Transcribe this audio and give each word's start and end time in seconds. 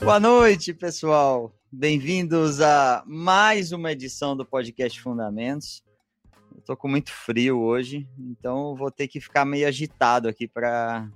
Boa 0.00 0.20
noite, 0.20 0.74
pessoal. 0.74 1.54
Bem-vindos 1.72 2.60
a 2.60 3.02
mais 3.06 3.72
uma 3.72 3.92
edição 3.92 4.36
do 4.36 4.44
podcast 4.44 5.00
Fundamentos. 5.00 5.82
Eu 6.54 6.60
tô 6.62 6.76
com 6.76 6.86
muito 6.86 7.10
frio 7.10 7.60
hoje, 7.60 8.06
então 8.18 8.76
vou 8.76 8.90
ter 8.90 9.08
que 9.08 9.20
ficar 9.20 9.46
meio 9.46 9.66
agitado 9.66 10.28
aqui 10.28 10.46
para 10.46 11.08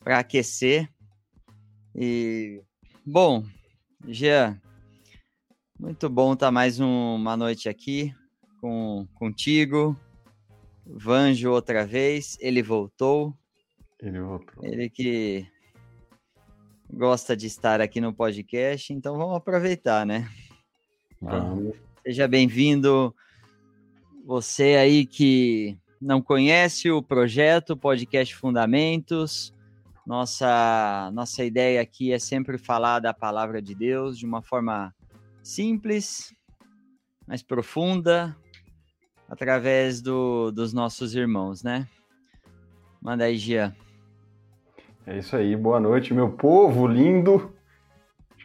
para 0.00 0.18
aquecer. 0.20 0.90
E 1.94 2.62
bom, 3.04 3.44
Jean, 4.08 4.58
muito 5.82 6.08
bom 6.08 6.34
estar 6.34 6.46
tá 6.46 6.52
mais 6.52 6.78
um, 6.78 7.16
uma 7.16 7.36
noite 7.36 7.68
aqui 7.68 8.14
com 8.60 9.04
contigo. 9.16 9.98
Vanjo 10.86 11.50
outra 11.50 11.84
vez, 11.84 12.38
ele 12.40 12.62
voltou. 12.62 13.36
Ele 14.00 14.20
voltou. 14.20 14.64
Ele 14.64 14.88
que 14.88 15.44
gosta 16.88 17.36
de 17.36 17.48
estar 17.48 17.80
aqui 17.80 18.00
no 18.00 18.14
podcast, 18.14 18.92
então 18.92 19.16
vamos 19.16 19.36
aproveitar, 19.36 20.06
né? 20.06 20.30
Vamos. 21.20 21.74
Seja 22.06 22.28
bem-vindo, 22.28 23.12
você 24.24 24.76
aí 24.76 25.04
que 25.04 25.76
não 26.00 26.22
conhece 26.22 26.92
o 26.92 27.02
projeto 27.02 27.76
Podcast 27.76 28.36
Fundamentos. 28.36 29.52
Nossa, 30.06 31.10
nossa 31.12 31.44
ideia 31.44 31.80
aqui 31.80 32.12
é 32.12 32.20
sempre 32.20 32.56
falar 32.56 33.00
da 33.00 33.12
palavra 33.12 33.60
de 33.60 33.74
Deus 33.74 34.16
de 34.16 34.24
uma 34.24 34.42
forma 34.42 34.94
simples, 35.42 36.34
mais 37.26 37.42
profunda, 37.42 38.36
através 39.28 40.00
do, 40.00 40.50
dos 40.50 40.72
nossos 40.72 41.14
irmãos, 41.14 41.62
né? 41.62 41.88
Manda 43.00 43.24
aí, 43.24 43.36
Gia. 43.36 43.74
É 45.06 45.18
isso 45.18 45.34
aí, 45.34 45.56
boa 45.56 45.80
noite, 45.80 46.14
meu 46.14 46.30
povo 46.30 46.86
lindo 46.86 47.52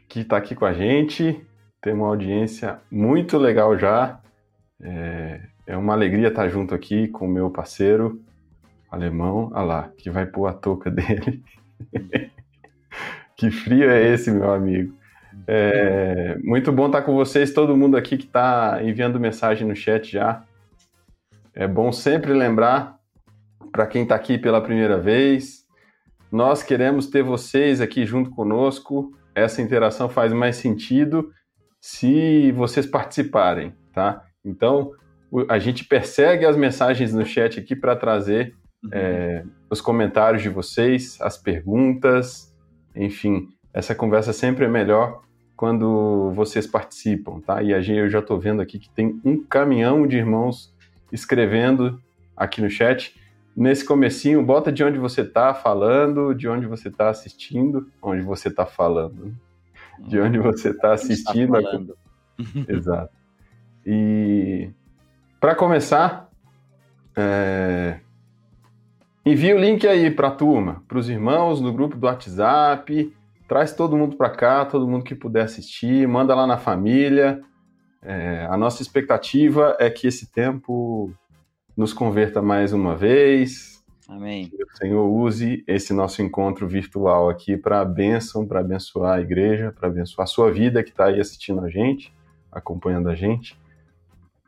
que 0.07 0.22
está 0.22 0.38
aqui 0.38 0.55
com 0.55 0.66
a 0.66 0.73
gente. 0.73 1.45
Tem 1.81 1.94
uma 1.94 2.07
audiência 2.07 2.80
muito 2.89 3.38
legal 3.38 3.77
já. 3.77 4.19
É, 4.81 5.41
é 5.67 5.77
uma 5.77 5.94
alegria 5.94 6.29
estar 6.29 6.50
junto 6.50 6.73
aqui 6.73 7.07
com 7.09 7.25
o 7.25 7.31
meu 7.31 7.50
parceiro 7.50 8.22
alemão. 8.89 9.52
Olha 9.53 9.61
lá, 9.61 9.91
que 9.97 10.09
vai 10.09 10.25
pôr 10.25 10.47
a 10.47 10.53
touca 10.53 10.89
dele. 10.91 11.44
que 13.35 13.52
frio 13.52 13.89
é 13.89 14.13
esse, 14.13 14.31
meu 14.31 14.52
amigo? 14.52 14.97
É, 15.48 16.38
muito 16.44 16.72
bom 16.73 16.88
estar 16.88 17.02
com 17.03 17.16
vocês, 17.16 17.53
todo 17.53 17.78
mundo 17.78 17.95
aqui 17.95 18.17
que 18.17 18.26
está 18.26 18.80
enviando 18.84 19.20
mensagem 19.20 19.66
no 19.66 19.76
chat 19.76 20.12
já. 20.12 20.44
É 21.53 21.67
bom 21.67 21.92
sempre 21.92 22.34
lembrar 22.34 22.98
para 23.72 23.88
quem 23.88 24.03
está 24.03 24.16
aqui 24.16 24.38
pela 24.38 24.62
primeira 24.62 25.00
vez, 25.00 25.66
nós 26.31 26.62
queremos 26.62 27.08
ter 27.08 27.23
vocês 27.23 27.80
aqui 27.80 28.06
junto 28.06 28.31
conosco. 28.31 29.12
Essa 29.34 29.62
interação 29.62 30.09
faz 30.09 30.34
mais 30.34 30.58
sentido 30.58 31.31
se 31.80 32.52
vocês 32.53 32.86
participarem, 32.86 33.73
tá? 33.94 34.23
Então, 34.44 34.92
a 35.48 35.59
gente 35.59 35.86
persegue 35.86 36.45
as 36.45 36.58
mensagens 36.58 37.14
no 37.14 37.25
chat 37.25 37.59
aqui 37.59 37.75
para 37.75 37.95
trazer 37.95 38.56
uhum. 38.84 38.90
é, 38.92 39.44
os 39.70 39.80
comentários 39.80 40.42
de 40.42 40.50
vocês, 40.50 41.18
as 41.22 41.38
perguntas, 41.38 42.53
enfim, 42.95 43.48
essa 43.73 43.94
conversa 43.94 44.34
sempre 44.34 44.66
é 44.66 44.68
melhor 44.68 45.22
quando 45.58 46.31
vocês 46.36 46.67
participam, 46.67 47.41
tá? 47.41 47.63
E 47.63 47.73
a 47.73 47.81
gente, 47.81 47.97
eu 47.97 48.09
já 48.09 48.19
estou 48.19 48.39
vendo 48.39 48.61
aqui 48.61 48.77
que 48.77 48.89
tem 48.91 49.19
um 49.25 49.44
caminhão 49.44 50.05
de 50.05 50.16
irmãos 50.16 50.72
escrevendo 51.11 52.00
aqui 52.36 52.61
no 52.61 52.69
chat 52.69 53.19
nesse 53.55 53.83
comecinho, 53.83 54.45
bota 54.45 54.72
de 54.72 54.84
onde 54.84 55.00
você 55.00 55.22
está 55.22 55.51
falando, 55.56 56.35
de 56.35 56.47
onde 56.47 56.68
você 56.68 56.90
está 56.90 57.09
assistindo, 57.09 57.90
onde 58.00 58.22
você 58.22 58.50
está 58.50 58.68
falando, 58.68 59.25
né? 59.25 59.31
de 59.97 60.19
onde 60.19 60.38
você 60.38 60.69
está 60.69 60.94
assistindo. 60.94 61.53
Tá. 61.59 61.94
Exato. 62.69 63.12
E 63.84 64.69
para 65.39 65.56
começar, 65.56 66.29
é... 67.16 68.00
envia 69.25 69.56
o 69.56 69.59
link 69.59 69.88
aí 69.88 70.12
para 70.12 70.28
a 70.28 70.31
turma, 70.31 70.84
para 70.88 71.00
os 71.00 71.09
irmãos 71.09 71.59
no 71.59 71.74
grupo 71.74 71.97
do 71.97 72.06
WhatsApp, 72.06 73.12
traz 73.47 73.74
todo 73.74 73.97
mundo 73.97 74.18
para 74.18 74.30
cá, 74.30 74.66
todo 74.66 74.88
mundo 74.88 75.03
que 75.03 75.16
puder 75.16 75.44
assistir, 75.44 76.08
manda 76.08 76.35
lá 76.35 76.46
na 76.46 76.58
família. 76.58 77.41
É... 78.02 78.46
a 78.50 78.58
nossa 78.58 78.81
expectativa 78.81 79.75
é 79.80 79.90
que 79.90 80.08
esse 80.08 80.31
tempo 80.31 81.12
nos 81.75 81.94
converta 81.94 82.41
mais 82.41 82.74
uma 82.74 82.96
vez. 82.96 83.84
Amém. 84.07 84.47
Que 84.47 84.63
o 84.63 84.78
Senhor 84.78 85.06
use 85.06 85.63
esse 85.68 85.94
nosso 85.94 86.22
encontro 86.22 86.68
virtual 86.68 87.30
aqui 87.30 87.57
para 87.57 87.81
a 87.81 87.86
bênção, 87.86 88.47
para 88.47 88.62
abençoar 88.62 89.18
a 89.18 89.22
igreja, 89.22 89.74
para 89.78 89.90
abençoar 89.90 90.24
a 90.24 90.28
sua 90.28 90.52
vida 90.52 90.81
que 90.81 90.91
está 90.91 91.06
aí 91.06 91.19
assistindo 91.19 91.62
a 91.62 91.69
gente, 91.69 92.13
acompanhando 92.52 93.09
a 93.09 93.16
gente. 93.16 93.59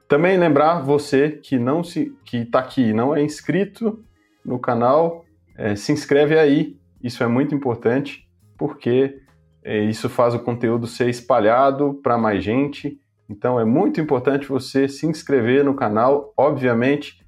Também 0.08 0.38
lembrar 0.38 0.80
você 0.80 1.30
que 1.30 1.59
não 1.59 1.84
se 1.84 2.16
que 2.26 2.38
está 2.38 2.59
aqui 2.59 2.90
e 2.90 2.94
não 2.94 3.16
é 3.16 3.22
inscrito 3.22 4.04
no 4.44 4.58
canal, 4.58 5.26
é, 5.56 5.76
se 5.76 5.92
inscreve 5.92 6.40
aí. 6.40 6.78
Isso 7.04 7.24
é 7.24 7.28
muito 7.28 7.54
importante 7.54 8.28
porque 8.59 9.20
é, 9.64 9.80
isso 9.80 10.08
faz 10.08 10.36
o 10.36 10.40
conteúdo 10.40 10.86
ser 10.86 11.09
espalhado 11.09 12.00
para 12.03 12.18
mais 12.18 12.44
gente 12.44 13.00
então 13.30 13.59
é 13.59 13.64
muito 13.64 14.02
importante 14.02 14.47
você 14.47 14.88
se 14.90 15.06
inscrever 15.06 15.64
no 15.64 15.75
canal. 15.75 16.34
Obviamente, 16.36 17.24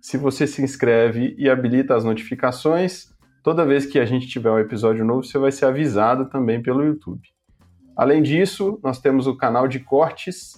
se 0.00 0.16
você 0.16 0.46
se 0.46 0.62
inscreve 0.62 1.34
e 1.36 1.48
habilita 1.48 1.94
as 1.94 2.04
notificações, 2.04 3.12
toda 3.44 3.66
vez 3.66 3.84
que 3.84 3.98
a 3.98 4.06
gente 4.06 4.26
tiver 4.26 4.50
um 4.50 4.58
episódio 4.58 5.04
novo, 5.04 5.22
você 5.22 5.38
vai 5.38 5.52
ser 5.52 5.66
avisado 5.66 6.24
também 6.30 6.62
pelo 6.62 6.82
YouTube. 6.82 7.20
Além 7.94 8.22
disso, 8.22 8.80
nós 8.82 8.98
temos 8.98 9.26
o 9.26 9.36
canal 9.36 9.68
de 9.68 9.78
cortes. 9.78 10.54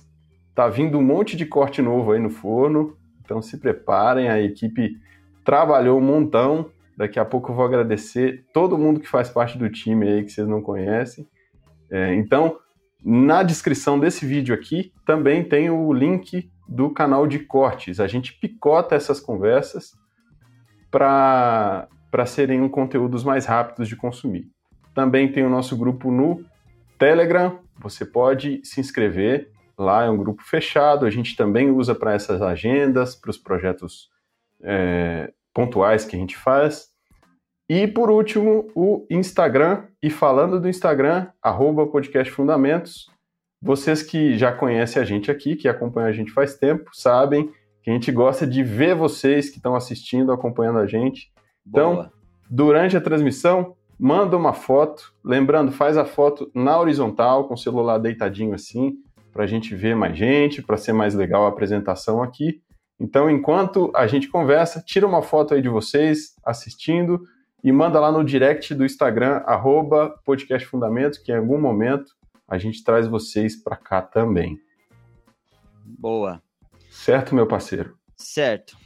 Tá 0.55 0.69
vindo 0.69 0.97
um 0.97 1.03
monte 1.03 1.37
de 1.37 1.45
corte 1.45 1.83
novo 1.83 2.13
aí 2.13 2.21
no 2.21 2.31
forno. 2.31 2.97
Então 3.25 3.43
se 3.43 3.59
preparem, 3.59 4.29
a 4.29 4.41
equipe 4.41 4.97
trabalhou 5.45 5.99
um 5.99 6.05
montão. 6.05 6.71
Daqui 6.97 7.19
a 7.19 7.25
pouco 7.25 7.51
eu 7.51 7.57
vou 7.57 7.65
agradecer 7.65 8.45
todo 8.53 8.79
mundo 8.79 9.01
que 9.01 9.09
faz 9.09 9.29
parte 9.29 9.59
do 9.59 9.69
time 9.69 10.09
aí 10.09 10.25
que 10.25 10.31
vocês 10.31 10.47
não 10.47 10.63
conhecem. 10.63 11.29
É, 11.91 12.15
então, 12.15 12.59
na 13.05 13.43
descrição 13.43 13.99
desse 13.99 14.25
vídeo 14.25 14.55
aqui 14.55 14.93
também 15.05 15.45
tem 15.45 15.71
o 15.71 15.93
link 15.93 16.51
do 16.69 16.91
canal 16.91 17.27
de 17.27 17.39
cortes. 17.41 18.01
A 18.01 18.07
gente 18.07 18.33
picota 18.39 18.95
essas 18.95 19.21
conversas 19.21 19.93
para 20.91 21.89
serem 22.27 22.61
um 22.61 22.69
conteúdos 22.69 23.25
mais 23.25 23.45
rápidos 23.45 23.89
de 23.89 23.97
consumir. 23.97 24.49
Também 24.95 25.31
tem 25.31 25.45
o 25.45 25.51
nosso 25.51 25.77
grupo 25.77 26.11
no 26.11 26.45
Telegram, 26.99 27.59
você 27.79 28.07
pode 28.07 28.61
se 28.65 28.81
inscrever. 28.81 29.51
Lá 29.77 30.05
é 30.05 30.11
um 30.11 30.17
grupo 30.17 30.43
fechado, 30.45 31.05
a 31.05 31.11
gente 31.11 31.37
também 31.37 31.69
usa 31.69 31.97
para 31.97 32.13
essas 32.13 32.41
agendas, 32.41 33.17
para 33.17 33.31
os 33.31 33.37
projetos 33.37 34.09
é, 34.63 35.33
pontuais 35.55 36.05
que 36.05 36.17
a 36.17 36.19
gente 36.19 36.37
faz. 36.37 36.89
E 37.69 37.87
por 37.87 38.11
último, 38.11 38.69
o 38.75 39.07
Instagram. 39.09 39.85
E 40.03 40.11
falando 40.11 40.61
do 40.61 40.69
Instagram, 40.69 41.29
arroba 41.43 41.87
podcast 41.87 42.31
Fundamentos. 42.31 43.09
Vocês 43.63 44.03
que 44.03 44.37
já 44.37 44.53
conhecem 44.53 45.01
a 45.01 45.05
gente 45.05 45.31
aqui, 45.31 45.57
que 45.57 45.69
acompanham 45.69 46.09
a 46.09 46.13
gente 46.13 46.31
faz 46.31 46.59
tempo, 46.59 46.91
sabem 46.93 47.51
que 47.83 47.91
a 47.91 47.93
gente 47.93 48.13
gosta 48.13 48.47
de 48.47 48.63
ver 48.63 48.95
vocês 48.95 49.49
que 49.49 49.57
estão 49.57 49.75
assistindo, 49.75 50.33
acompanhando 50.33 50.79
a 50.79 50.87
gente. 50.87 51.33
Então, 51.67 51.95
Boa. 51.95 52.13
durante 52.51 52.97
a 52.97 53.01
transmissão, 53.01 53.75
manda 53.99 54.37
uma 54.37 54.53
foto. 54.53 55.15
Lembrando, 55.25 55.73
faz 55.73 55.97
a 55.97 56.05
foto 56.05 56.51
na 56.55 56.79
horizontal, 56.79 57.49
com 57.49 57.55
o 57.55 57.59
celular 57.59 57.99
deitadinho 57.99 58.55
assim, 58.55 58.97
para 59.33 59.45
a 59.45 59.47
gente 59.47 59.75
ver 59.75 59.95
mais 59.97 60.17
gente, 60.17 60.63
para 60.63 60.77
ser 60.77 60.93
mais 60.93 61.15
legal 61.15 61.47
a 61.47 61.49
apresentação 61.49 62.23
aqui. 62.23 62.61
Então, 62.99 63.29
enquanto 63.29 63.91
a 63.95 64.07
gente 64.07 64.29
conversa, 64.29 64.83
tira 64.85 65.07
uma 65.07 65.23
foto 65.23 65.55
aí 65.55 65.61
de 65.61 65.69
vocês 65.69 66.37
assistindo 66.45 67.23
e 67.63 67.73
manda 67.73 67.99
lá 67.99 68.13
no 68.13 68.25
direct 68.25 68.75
do 68.75 68.85
Instagram, 68.85 69.43
arroba 69.47 70.11
Podcast 70.25 70.69
Fundamentos, 70.69 71.19
que 71.19 71.33
em 71.33 71.37
algum 71.37 71.61
momento 71.61 72.15
a 72.47 72.59
gente 72.59 72.85
traz 72.85 73.07
vocês 73.09 73.57
para 73.57 73.77
cá 73.77 74.03
também. 74.03 74.61
Boa. 75.85 76.43
Certo, 76.91 77.35
meu 77.35 77.47
parceiro? 77.47 77.99
Certo. 78.17 78.77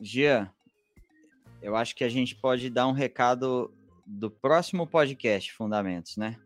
Gia, 0.00 0.50
eu 1.62 1.74
acho 1.74 1.96
que 1.96 2.04
a 2.04 2.08
gente 2.08 2.34
pode 2.34 2.68
dar 2.68 2.86
um 2.86 2.92
recado 2.92 3.72
do 4.04 4.30
próximo 4.30 4.86
podcast 4.86 5.52
Fundamentos, 5.52 6.16
né? 6.16 6.36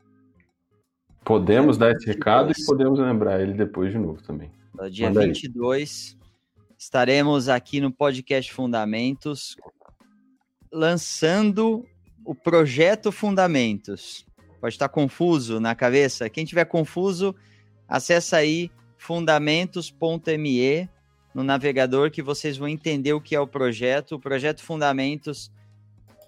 Podemos 1.25 1.77
dar 1.77 1.91
esse 1.91 2.07
recado 2.07 2.53
e 2.53 2.65
podemos 2.65 2.99
lembrar 2.99 3.41
ele 3.41 3.53
depois 3.53 3.93
de 3.93 3.99
novo 3.99 4.23
também. 4.23 4.51
Dia 4.91 5.09
Manda 5.09 5.27
22, 5.27 6.13
aí. 6.13 6.18
Estaremos 6.79 7.49
aqui 7.49 7.81
no 7.81 7.93
podcast 7.93 8.53
Fundamentos 8.53 9.57
lançando 10.73 11.85
o 12.25 12.35
projeto 12.35 13.13
Fundamentos. 13.13 14.25
Pode 14.61 14.75
estar 14.75 14.89
confuso 14.89 15.61
na 15.61 15.75
cabeça. 15.75 16.31
Quem 16.31 16.45
tiver 16.45 16.65
confuso, 16.65 17.35
Acesse 17.89 18.37
aí 18.37 18.71
fundamentos.me 18.99 20.89
no 21.35 21.43
navegador 21.43 22.11
que 22.11 22.21
vocês 22.21 22.59
vão 22.59 22.69
entender 22.69 23.15
o 23.15 23.21
que 23.21 23.35
é 23.35 23.41
o 23.41 23.47
projeto. 23.47 24.17
O 24.17 24.21
projeto 24.21 24.63
Fundamentos 24.63 25.51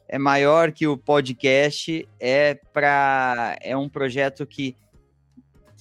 é 0.09 0.19
maior 0.19 0.73
que 0.73 0.87
o 0.87 0.97
podcast, 0.97 2.09
é 2.19 2.55
para 2.73 3.59
é 3.61 3.77
um 3.77 3.89
projeto 3.89 4.47
que 4.47 4.75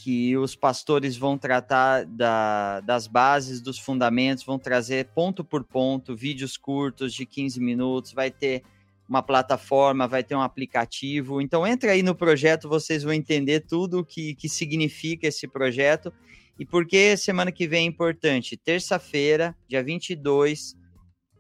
que 0.02 0.38
os 0.38 0.56
pastores 0.56 1.18
vão 1.18 1.38
tratar 1.38 2.06
da, 2.06 2.80
das 2.80 3.06
bases, 3.06 3.60
dos 3.60 3.78
fundamentos, 3.78 4.46
vão 4.46 4.58
trazer 4.58 5.08
ponto 5.08 5.44
por 5.44 5.62
ponto, 5.62 6.16
vídeos 6.16 6.56
curtos 6.56 7.14
de 7.14 7.26
15 7.26 7.60
minutos, 7.60 8.14
vai 8.14 8.32
ter 8.32 8.64
uma 9.10 9.22
plataforma, 9.22 10.08
vai 10.08 10.24
ter 10.24 10.36
um 10.36 10.42
aplicativo. 10.42 11.42
Então 11.42 11.68
entra 11.68 11.92
aí 11.92 12.02
no 12.02 12.16
projeto, 12.16 12.70
vocês 12.70 13.04
vão 13.04 13.12
entender 13.12 13.60
tudo 13.60 14.00
o 14.00 14.06
que, 14.06 14.36
que 14.36 14.48
significa 14.48 15.28
esse 15.28 15.46
projeto 15.50 16.14
e 16.58 16.66
por 16.66 16.86
que 16.88 17.18
semana 17.18 17.52
que 17.52 17.68
vem 17.68 17.84
é 17.84 17.88
importante. 17.88 18.56
Terça-feira, 18.56 19.54
dia 19.68 19.84
22, 19.84 20.78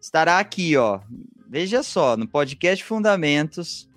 estará 0.01 0.37
aqui, 0.37 0.75
ó. 0.75 0.99
Veja 1.47 1.81
só, 1.81 2.17
no 2.17 2.27
podcast 2.27 2.83
Fundamentos, 2.83 3.89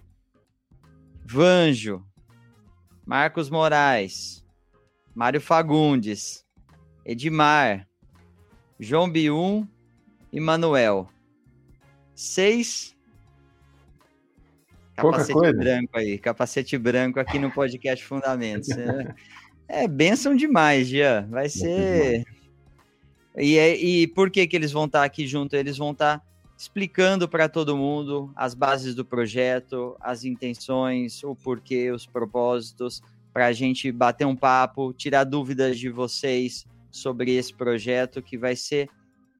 Vanjo, 1.26 2.04
Marcos 3.04 3.50
Moraes, 3.50 4.41
Mário 5.14 5.40
Fagundes, 5.40 6.44
Edmar, 7.04 7.86
João 8.78 9.10
Bium 9.10 9.66
e 10.32 10.40
Manuel. 10.40 11.08
Seis. 12.14 12.96
Capacete 14.96 15.52
branco 15.52 15.98
aí, 15.98 16.18
capacete 16.18 16.78
branco 16.78 17.18
aqui 17.18 17.38
no 17.38 17.50
podcast 17.50 18.04
Fundamentos. 18.04 18.68
é, 19.68 19.84
é 19.84 19.88
bênção 19.88 20.34
demais, 20.34 20.88
Jean. 20.88 21.26
Vai 21.28 21.48
ser. 21.48 22.24
E, 23.36 23.56
é, 23.56 23.76
e 23.76 24.06
por 24.06 24.30
que, 24.30 24.46
que 24.46 24.54
eles 24.54 24.72
vão 24.72 24.84
estar 24.84 25.04
aqui 25.04 25.26
junto? 25.26 25.56
Eles 25.56 25.78
vão 25.78 25.92
estar 25.92 26.22
explicando 26.56 27.28
para 27.28 27.48
todo 27.48 27.76
mundo 27.76 28.30
as 28.36 28.54
bases 28.54 28.94
do 28.94 29.04
projeto, 29.04 29.96
as 30.00 30.24
intenções, 30.24 31.24
o 31.24 31.34
porquê, 31.34 31.90
os 31.90 32.06
propósitos, 32.06 33.02
para 33.32 33.46
a 33.46 33.52
gente 33.52 33.90
bater 33.90 34.26
um 34.26 34.36
papo, 34.36 34.92
tirar 34.92 35.24
dúvidas 35.24 35.78
de 35.78 35.88
vocês 35.88 36.66
sobre 36.90 37.34
esse 37.34 37.54
projeto 37.54 38.22
que 38.22 38.36
vai 38.36 38.54
ser 38.54 38.88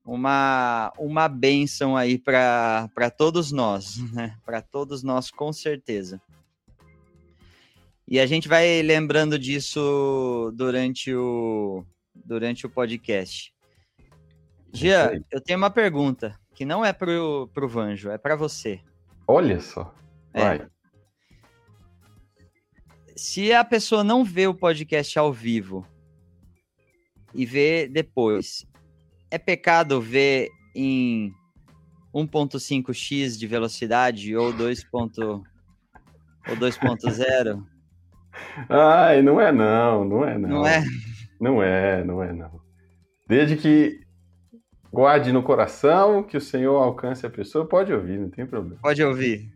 uma, 0.05 0.93
uma 0.99 1.29
benção 1.29 1.97
aí 1.97 2.19
para 2.19 3.11
todos 3.17 3.53
nós, 3.53 3.99
né? 4.13 4.37
Para 4.45 4.63
todos 4.63 5.03
nós, 5.03 5.31
com 5.31 5.53
certeza. 5.53 6.21
E 8.09 8.19
a 8.19 8.27
gente 8.27 8.49
vai 8.49 8.83
lembrando 8.83 9.39
disso 9.39 10.53
durante 10.55 11.15
o, 11.15 11.85
durante 12.15 12.67
o 12.67 12.71
podcast. 12.71 13.55
Gia, 14.73 15.23
eu 15.31 15.41
tenho 15.41 15.59
uma 15.59 15.71
pergunta 15.71 16.39
que 16.55 16.65
não 16.65 16.85
é 16.85 16.93
pro, 16.93 17.49
pro 17.55 17.69
Vanjo, 17.69 18.11
é 18.11 18.19
para 18.19 18.35
você. 18.35 18.81
Olha 19.27 19.61
só. 19.61 19.95
É. 20.35 20.41
Vai. 20.41 20.57
É 20.57 20.72
se 23.23 23.53
a 23.53 23.63
pessoa 23.65 24.03
não 24.03 24.25
vê 24.25 24.49
o 24.49 24.55
podcast 24.55 25.17
ao 25.17 25.33
vivo 25.33 25.87
e 27.33 27.47
vê 27.47 27.87
depois, 27.87 28.67
é 29.31 29.39
pecado 29.39 30.01
ver 30.01 30.49
em 30.75 31.33
1.5x 32.13 33.39
de 33.39 33.47
velocidade 33.47 34.35
ou 34.37 34.53
2. 34.53 34.85
ou 34.93 35.41
2.0? 36.57 37.65
Ai, 38.69 39.23
não 39.23 39.41
é 39.41 39.53
não, 39.53 40.05
não 40.05 40.25
é 40.25 40.37
não. 40.37 40.49
Não 40.49 40.67
é? 40.67 40.85
Não 41.41 41.63
é, 41.63 42.05
não 42.05 42.23
é 42.25 42.33
não. 42.33 42.61
Desde 43.29 43.57
que 43.57 44.01
guarde 44.93 45.31
no 45.31 45.45
coração, 45.45 46.25
que 46.25 46.37
o 46.37 46.41
Senhor 46.41 46.77
alcance 46.77 47.25
a 47.25 47.31
pessoa, 47.31 47.69
pode 47.69 47.93
ouvir, 47.93 48.19
não 48.19 48.31
tem 48.31 48.45
problema. 48.45 48.81
Pode 48.83 49.01
ouvir. 49.05 49.49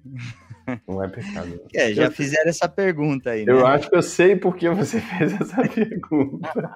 Não 0.87 1.03
é 1.03 1.09
pecado. 1.09 1.61
É, 1.75 1.93
já 1.93 2.05
eu, 2.05 2.11
fizeram 2.11 2.49
essa 2.51 2.69
pergunta 2.69 3.31
aí. 3.31 3.45
Né? 3.45 3.53
Eu 3.53 3.67
acho 3.67 3.89
que 3.89 3.97
eu 3.97 4.03
sei 4.03 4.37
por 4.37 4.57
que 4.57 4.69
você 4.69 5.01
fez 5.19 5.33
essa 5.33 5.63
pergunta. 5.69 6.75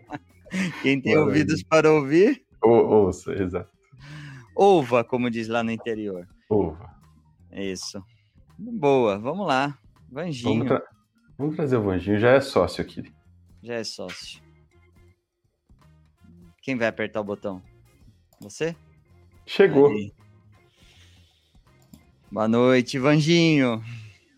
Quem 0.82 1.00
tem 1.00 1.16
ouvidos 1.16 1.62
para 1.62 1.92
ouvir? 1.92 2.42
Ou, 2.62 3.04
ouça, 3.04 3.32
exato. 3.32 3.70
Ouva, 4.56 5.04
como 5.04 5.30
diz 5.30 5.46
lá 5.46 5.62
no 5.62 5.70
interior. 5.70 6.26
Ouva. 6.48 6.90
Isso. 7.52 8.02
Boa, 8.58 9.18
vamos 9.18 9.46
lá. 9.46 9.78
Vanginho. 10.10 10.64
Vamos, 10.64 10.66
tra 10.66 10.82
vamos 11.36 11.56
trazer 11.56 11.76
o 11.76 11.82
Vanginho, 11.82 12.18
já 12.18 12.30
é 12.30 12.40
sócio 12.40 12.82
aqui. 12.82 13.04
Já 13.62 13.74
é 13.74 13.84
sócio. 13.84 14.40
Quem 16.62 16.76
vai 16.76 16.88
apertar 16.88 17.20
o 17.20 17.24
botão? 17.24 17.62
Você? 18.40 18.74
Chegou. 19.46 19.88
Aí. 19.88 20.12
Boa 22.30 22.46
noite, 22.46 22.98
Vanginho. 22.98 23.82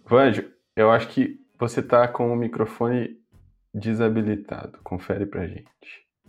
Vanjo, 0.06 0.48
eu 0.76 0.92
acho 0.92 1.08
que 1.08 1.40
você 1.58 1.82
tá 1.82 2.06
com 2.06 2.32
o 2.32 2.36
microfone 2.36 3.18
desabilitado. 3.74 4.78
Confere 4.84 5.26
pra 5.26 5.48
gente. 5.48 5.66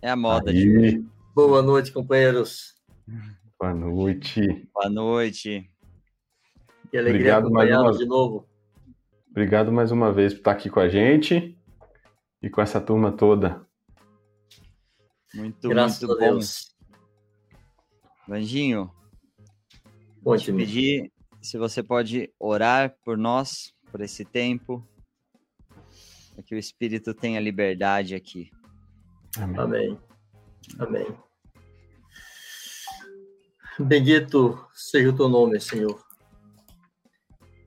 É 0.02 0.10
a 0.10 0.16
moda 0.16 0.50
Aí. 0.50 0.58
de 0.58 0.78
hoje. 0.78 1.06
Boa 1.36 1.62
noite, 1.62 1.92
companheiros. 1.92 2.76
Boa 3.60 3.76
noite. 3.76 4.68
Boa 4.74 4.90
noite. 4.90 5.70
Que 6.90 6.98
alegria 6.98 7.38
acompanhá-los 7.38 7.98
uma... 7.98 8.04
de 8.04 8.06
novo. 8.06 8.50
Obrigado 9.30 9.72
mais 9.72 9.92
uma 9.92 10.12
vez 10.12 10.34
por 10.34 10.40
estar 10.40 10.52
aqui 10.54 10.68
com 10.68 10.80
a 10.80 10.90
gente 10.90 11.56
e 12.42 12.50
com 12.50 12.60
essa 12.60 12.82
turma 12.82 13.12
toda. 13.12 13.66
Muito, 15.36 15.70
Graças 15.70 16.02
muito 16.02 16.20
bom. 16.20 16.26
Deus. 16.26 16.76
Vanginho, 18.28 18.92
vou 20.24 20.36
te 20.38 20.52
pedir 20.52 21.12
se 21.42 21.58
você 21.58 21.82
pode 21.82 22.32
orar 22.40 22.96
por 23.04 23.18
nós, 23.18 23.74
por 23.92 24.02
esse 24.02 24.24
tempo, 24.24 24.88
para 26.34 26.44
que 26.44 26.56
o 26.56 26.58
Espírito 26.58 27.14
tenha 27.14 27.40
liberdade 27.40 28.16
aqui. 28.16 28.52
Amém. 29.38 29.60
Amém. 29.60 30.00
Amém. 30.80 31.18
Bendito 33.80 34.64
seja 34.74 35.10
o 35.10 35.16
teu 35.16 35.28
nome, 35.28 35.60
Senhor. 35.60 36.00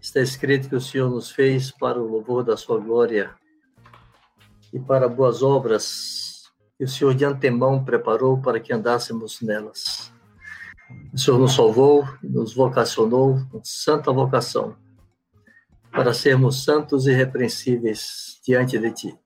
Está 0.00 0.20
escrito 0.20 0.68
que 0.68 0.76
o 0.76 0.80
Senhor 0.80 1.10
nos 1.10 1.30
fez 1.30 1.72
para 1.72 2.00
o 2.00 2.06
louvor 2.06 2.44
da 2.44 2.56
sua 2.56 2.78
glória 2.78 3.34
e 4.72 4.78
para 4.78 5.08
boas 5.08 5.42
obras 5.42 6.52
que 6.76 6.84
o 6.84 6.88
Senhor 6.88 7.14
de 7.14 7.24
antemão 7.24 7.84
preparou 7.84 8.40
para 8.40 8.60
que 8.60 8.72
andássemos 8.72 9.40
nelas. 9.40 10.13
O 11.12 11.18
Senhor 11.18 11.38
nos 11.38 11.54
salvou, 11.54 12.06
nos 12.22 12.54
vocacionou 12.54 13.40
com 13.50 13.60
santa 13.62 14.12
vocação, 14.12 14.76
para 15.90 16.12
sermos 16.12 16.64
santos 16.64 17.06
e 17.06 17.10
irrepreensíveis 17.10 18.40
diante 18.44 18.78
de 18.78 18.90
Ti. 18.90 19.18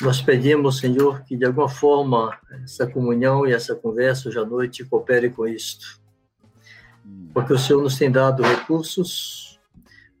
Nós 0.00 0.20
pedimos, 0.20 0.78
Senhor, 0.78 1.22
que 1.24 1.36
de 1.36 1.44
alguma 1.44 1.68
forma 1.68 2.36
essa 2.62 2.86
comunhão 2.86 3.46
e 3.46 3.52
essa 3.52 3.74
conversa 3.74 4.28
hoje 4.28 4.38
à 4.38 4.44
noite 4.44 4.84
coopere 4.84 5.30
com 5.30 5.46
isto. 5.46 6.00
Porque 7.32 7.52
o 7.52 7.58
Senhor 7.58 7.82
nos 7.82 7.96
tem 7.96 8.10
dado 8.10 8.42
recursos, 8.42 9.60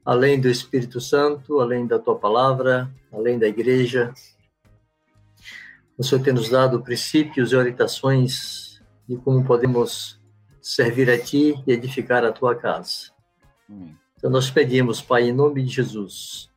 além 0.04 0.40
do 0.40 0.48
Espírito 0.48 1.00
Santo, 1.00 1.60
além 1.60 1.86
da 1.86 1.98
Tua 1.98 2.16
palavra, 2.16 2.88
além 3.12 3.38
da 3.38 3.46
igreja. 3.46 4.12
O 5.98 6.02
Senhor 6.04 6.22
tem 6.22 6.32
nos 6.32 6.48
dado 6.48 6.82
princípios 6.82 7.52
e 7.52 7.56
orientações 7.56 8.61
de 9.08 9.16
como 9.16 9.44
podemos 9.44 10.20
servir 10.60 11.10
a 11.10 11.18
Ti 11.18 11.54
e 11.66 11.72
edificar 11.72 12.24
a 12.24 12.32
Tua 12.32 12.54
casa. 12.54 13.10
Então 14.16 14.30
nós 14.30 14.50
pedimos, 14.50 15.02
Pai, 15.02 15.24
em 15.28 15.32
nome 15.32 15.62
de 15.62 15.70
Jesus, 15.70 16.48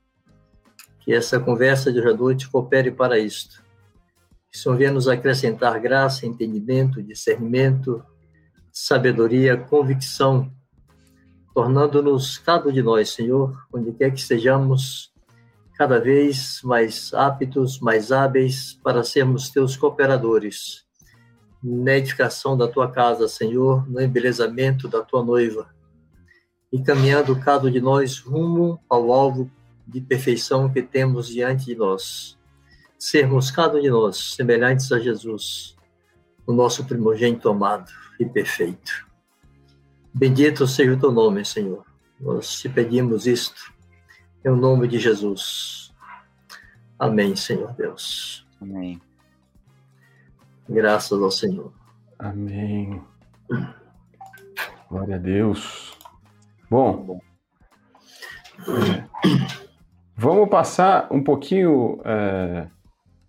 que 1.00 1.14
essa 1.14 1.40
conversa 1.40 1.92
de 1.92 2.00
hoje 2.00 2.10
à 2.10 2.14
noite 2.14 2.50
coopere 2.50 2.92
para 2.92 3.18
isto. 3.18 3.64
Que 4.52 4.58
o 4.58 4.62
Senhor 4.62 4.78
venha 4.78 4.92
nos 4.92 5.08
acrescentar 5.08 5.80
graça, 5.80 6.26
entendimento, 6.26 7.02
discernimento, 7.02 8.04
sabedoria, 8.72 9.58
convicção, 9.58 10.52
tornando-nos, 11.54 12.38
cada 12.38 12.70
um 12.70 12.72
de 12.72 12.84
nós, 12.84 13.10
Senhor, 13.10 13.58
onde 13.74 13.92
quer 13.94 14.12
que 14.12 14.20
estejamos, 14.20 15.12
cada 15.76 16.00
vez 16.00 16.62
mais 16.64 17.14
aptos, 17.14 17.80
mais 17.80 18.12
hábeis 18.12 18.74
para 18.84 19.04
sermos 19.04 19.50
teus 19.50 19.76
cooperadores 19.76 20.85
na 21.68 21.94
edificação 21.96 22.56
da 22.56 22.68
tua 22.68 22.92
casa, 22.92 23.28
Senhor, 23.28 23.90
no 23.90 24.00
embelezamento 24.00 24.88
da 24.88 25.02
tua 25.02 25.24
noiva, 25.24 25.74
e 26.72 26.80
caminhando 26.84 27.40
cada 27.40 27.68
um 27.68 27.72
de 27.72 27.82
nós 27.82 28.20
rumo 28.20 28.80
ao 28.88 29.12
alvo 29.12 29.50
de 29.88 30.00
perfeição 30.00 30.72
que 30.72 30.84
temos 30.84 31.28
diante 31.28 31.66
de 31.66 31.76
nós. 31.76 32.38
Sermos 33.00 33.50
cada 33.50 33.78
um 33.80 33.82
de 33.82 33.90
nós 33.90 34.36
semelhantes 34.36 34.92
a 34.92 35.00
Jesus, 35.00 35.76
o 36.46 36.54
nosso 36.54 36.86
primogênito 36.86 37.50
amado 37.50 37.92
e 38.20 38.26
perfeito. 38.26 39.08
Bendito 40.14 40.68
seja 40.68 40.94
o 40.94 41.00
teu 41.00 41.12
nome, 41.12 41.44
Senhor. 41.44 41.84
Nós 42.20 42.60
te 42.60 42.70
pedimos 42.70 43.26
isto, 43.26 43.74
em 44.46 44.56
nome 44.56 44.88
de 44.88 45.00
Jesus. 45.00 45.92
Amém, 47.00 47.36
Senhor 47.36 47.74
Deus. 47.74 48.46
Amém. 48.62 49.02
Graças 50.68 51.22
ao 51.22 51.32
Senhor. 51.32 51.74
Amém. 52.18 53.02
Glória 54.90 55.16
a 55.16 55.20
Deus. 55.20 55.98
Bom, 56.70 57.20
é, 58.68 59.04
vamos 60.16 60.50
passar 60.50 61.08
um 61.12 61.24
pouquinho 61.24 62.02
é, 62.04 62.68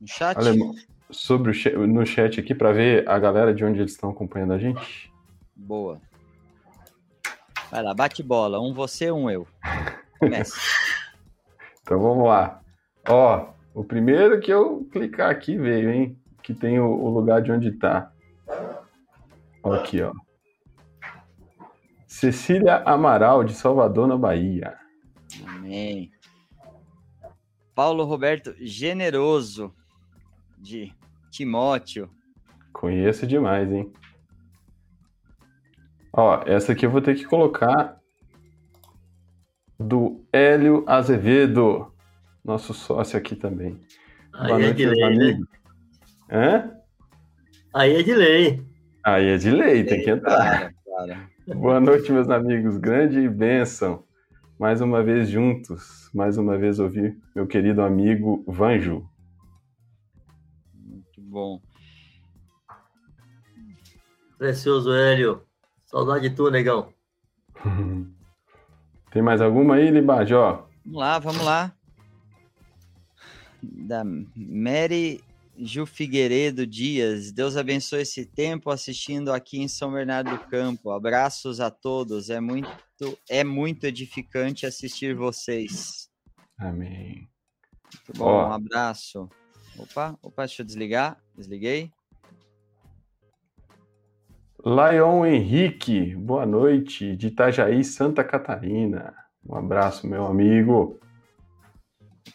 No 0.00 0.09
chat? 0.09 0.38
alemão, 0.38 0.73
sobre 1.11 1.50
o 1.50 1.87
no 1.87 2.07
chat 2.07 2.40
aqui 2.40 2.55
para 2.55 2.73
ver 2.73 3.09
a 3.09 3.19
galera 3.19 3.55
de 3.55 3.64
onde 3.64 3.81
eles 3.81 3.93
estão 3.93 4.11
acompanhando 4.11 4.52
a 4.55 4.59
gente. 4.59 5.12
Boa. 5.55 6.00
Vai 7.71 7.83
lá, 7.83 7.93
bate 7.93 8.23
bola. 8.23 8.61
Um 8.61 8.73
você, 8.73 9.11
um 9.11 9.31
eu. 9.31 9.47
Começa. 10.19 10.55
Então 11.83 12.00
vamos 12.00 12.26
lá. 12.26 12.61
Ó, 13.09 13.50
o 13.73 13.85
primeiro 13.85 14.40
que 14.40 14.52
eu 14.52 14.88
clicar 14.90 15.31
aqui 15.31 15.57
veio, 15.57 15.88
hein? 15.88 16.19
Que 16.47 16.55
tem 16.55 16.79
o, 16.79 16.87
o 16.87 17.11
lugar 17.11 17.43
de 17.43 17.50
onde 17.50 17.73
tá. 17.73 18.12
Ó, 19.65 19.73
Aqui, 19.73 20.00
ó. 20.00 20.12
Cecília 22.07 22.76
Amaral, 22.87 23.43
de 23.43 23.53
Salvador, 23.53 24.07
na 24.07 24.17
Bahia. 24.17 24.79
Amém. 25.45 26.09
Paulo 27.75 28.05
Roberto 28.05 28.55
Generoso, 28.61 29.75
de 30.57 30.95
Timóteo. 31.33 32.09
Conheço 32.73 33.26
demais, 33.26 33.73
hein? 33.73 33.93
Ó, 36.12 36.45
essa 36.47 36.73
aqui 36.73 36.87
eu 36.87 36.91
vou 36.91 37.03
ter 37.03 37.17
que 37.17 37.25
colocar 37.25 37.99
do 39.81 40.25
Hélio 40.33 40.85
Azevedo, 40.87 41.93
nosso 42.45 42.73
sócio 42.73 43.19
aqui 43.19 43.35
também. 43.35 43.81
Aí 44.33 44.47
Boa 44.47 44.61
é 44.61 44.62
noite, 44.67 44.76
de 44.76 44.87
meus 44.87 45.19
né? 45.19 45.47
Hã? 46.30 46.73
Aí 47.73 47.97
é 47.97 48.02
de 48.02 48.14
lei. 48.14 48.66
Aí 49.04 49.28
é 49.28 49.37
de 49.37 49.50
lei, 49.50 49.85
tem 49.85 50.02
que 50.02 50.11
entrar. 50.11 50.37
Cara, 50.37 50.75
cara. 50.85 51.30
Boa 51.54 51.78
noite, 51.78 52.11
meus 52.11 52.28
amigos. 52.28 52.76
Grande 52.78 53.28
bênção. 53.28 54.04
Mais 54.59 54.80
uma 54.80 55.02
vez 55.04 55.28
juntos. 55.28 56.11
Mais 56.12 56.37
uma 56.37 56.59
vez 56.59 56.80
ouvir 56.80 57.16
meu 57.35 57.47
querido 57.47 57.83
amigo 57.83 58.45
Vanjo. 58.49 59.09
Muito 60.75 61.21
bom. 61.21 61.61
Precioso 64.37 64.92
Hélio. 64.92 65.42
Saudade 65.85 66.28
de 66.28 66.35
tu, 66.35 66.50
negão. 66.50 66.92
Tem 69.12 69.23
mais 69.23 69.40
alguma 69.40 69.76
aí, 69.76 69.90
Libajó? 69.90 70.68
Vamos 70.85 70.99
lá, 70.99 71.18
vamos 71.21 71.45
lá. 71.45 71.73
Da 73.62 74.02
Mary 74.04 75.21
Ju 75.58 75.86
Figueiredo 75.86 76.66
Dias. 76.66 77.32
Deus 77.32 77.56
abençoe 77.56 78.02
esse 78.02 78.26
tempo 78.26 78.70
assistindo 78.70 79.32
aqui 79.32 79.58
em 79.60 79.68
São 79.68 79.92
Bernardo 79.92 80.30
do 80.30 80.38
Campo. 80.46 80.90
Abraços 80.90 81.60
a 81.60 81.70
todos. 81.70 82.30
É 82.30 82.40
muito, 82.40 82.68
é 83.28 83.42
muito 83.42 83.84
edificante 83.84 84.66
assistir 84.66 85.14
vocês. 85.14 86.10
Amém. 86.58 87.28
Muito 87.94 88.18
bom, 88.18 88.26
Ó. 88.26 88.48
um 88.48 88.52
abraço. 88.52 89.28
Opa, 89.78 90.18
opa, 90.22 90.46
deixa 90.46 90.62
eu 90.62 90.66
desligar. 90.66 91.18
Desliguei. 91.36 91.90
Lion 94.64 95.25
Henrique, 95.25 96.16
boa 96.16 96.44
noite, 96.44 97.14
de 97.14 97.28
Itajaí, 97.28 97.84
Santa 97.84 98.25
Catarina. 98.25 99.14
Um 99.48 99.54
abraço, 99.54 100.06
meu 100.08 100.26
amigo. 100.26 100.98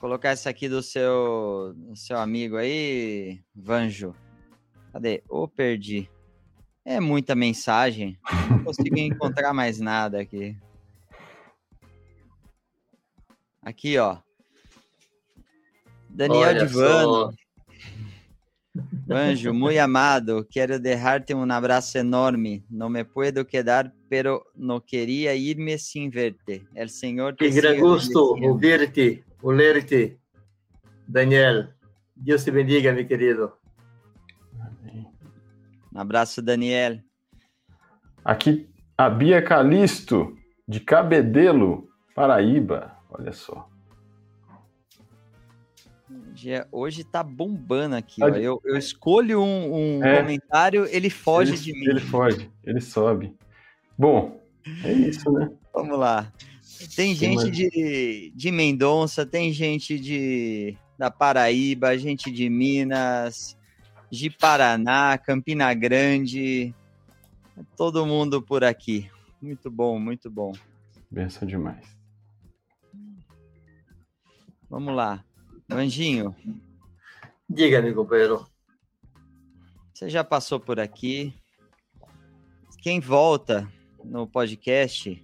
Colocar 0.01 0.29
essa 0.31 0.50
aqui 0.50 0.67
do 0.67 0.81
seu, 0.81 1.75
do 1.75 1.96
seu 1.96 2.17
amigo 2.17 2.58
aí, 2.58 3.39
Vanjo. 3.55 4.15
Cadê? 4.91 5.22
Ô, 5.29 5.48
perdi. 5.48 6.10
É 6.84 7.00
muita 7.00 7.36
mensagem. 7.36 8.17
Não 8.50 8.63
consigo 8.63 8.98
encontrar 8.98 9.53
mais 9.53 9.79
nada 9.79 10.20
aqui. 10.20 10.58
Aqui, 13.62 14.00
ó. 14.00 14.17
Daniel 16.10 16.50
Olha 16.50 16.65
Divano. 16.65 17.34
Anjo, 19.08 19.53
muy 19.53 19.77
amado, 19.77 20.48
quero 20.50 20.79
dejarte 20.79 21.36
un 21.36 21.51
abrazo 21.51 22.00
enorme. 22.00 22.63
No 22.70 22.89
me 22.89 23.05
puedo 23.05 23.46
quedar, 23.46 23.93
pero 24.10 24.46
no 24.55 24.84
quería 24.84 25.36
irme 25.36 25.77
sin 25.77 26.10
verte. 26.10 26.65
El 26.74 26.89
Señor 26.89 27.36
te 27.36 27.50
Que 27.50 27.55
gran 27.62 27.79
gusto 27.79 28.31
ouvir-te, 28.31 29.24
oler-te. 29.41 30.17
Daniel, 31.07 31.67
Deus 32.15 32.43
te 32.43 32.51
bendiga, 32.51 32.91
meu 32.93 33.05
querido. 33.05 33.51
Um 35.93 36.00
abraço, 36.00 36.41
Daniel. 36.41 37.00
Aqui, 38.24 38.69
a 38.98 39.10
Bia 39.10 39.41
Calisto, 39.41 40.38
de 40.67 40.79
Cabedelo, 40.79 41.89
Paraíba. 42.15 42.95
Olha 43.10 43.33
só. 43.33 43.67
Hoje 46.71 47.03
tá 47.03 47.21
bombando 47.24 47.95
aqui. 47.95 48.24
Ó. 48.24 48.27
Pode- 48.29 48.43
Eu, 48.43 48.62
eu 48.65 48.77
escolho 48.77 49.41
um, 49.41 49.98
um 50.00 50.03
É. 50.03 50.21
comentário, 50.21 50.86
ele 50.86 51.10
foge 51.10 51.51
ele, 51.53 51.60
de 51.62 51.74
mim. 51.74 51.86
Ele 51.88 52.00
foge, 52.00 52.50
ele 52.63 52.81
sobe. 52.81 53.36
Bom, 53.98 54.41
é 54.83 54.91
isso, 54.93 55.31
né? 55.31 55.51
Vamos 55.74 56.00
lá. 56.00 56.31
Tem 56.88 57.15
gente 57.15 57.50
de, 57.50 58.31
de 58.35 58.51
Mendonça, 58.51 59.25
tem 59.25 59.51
gente 59.51 60.00
de 60.00 60.77
da 60.97 61.09
Paraíba, 61.09 61.97
gente 61.97 62.31
de 62.31 62.47
Minas, 62.47 63.57
de 64.11 64.29
Paraná, 64.29 65.17
Campina 65.17 65.73
Grande, 65.73 66.75
todo 67.75 68.05
mundo 68.05 68.41
por 68.41 68.63
aqui. 68.63 69.09
Muito 69.41 69.71
bom, 69.71 70.00
muito 70.00 70.29
bom. 70.29 70.51
Benção 71.09 71.47
demais. 71.47 71.97
Vamos 74.69 74.95
lá. 74.95 75.25
Anjinho, 75.69 76.35
Diga, 77.50 77.81
meu 77.81 77.95
companheiro. 77.95 78.45
você 79.93 80.09
já 80.09 80.23
passou 80.23 80.59
por 80.59 80.79
aqui. 80.79 81.33
Quem 82.81 83.00
volta 83.00 83.67
no 84.03 84.27
podcast, 84.27 85.21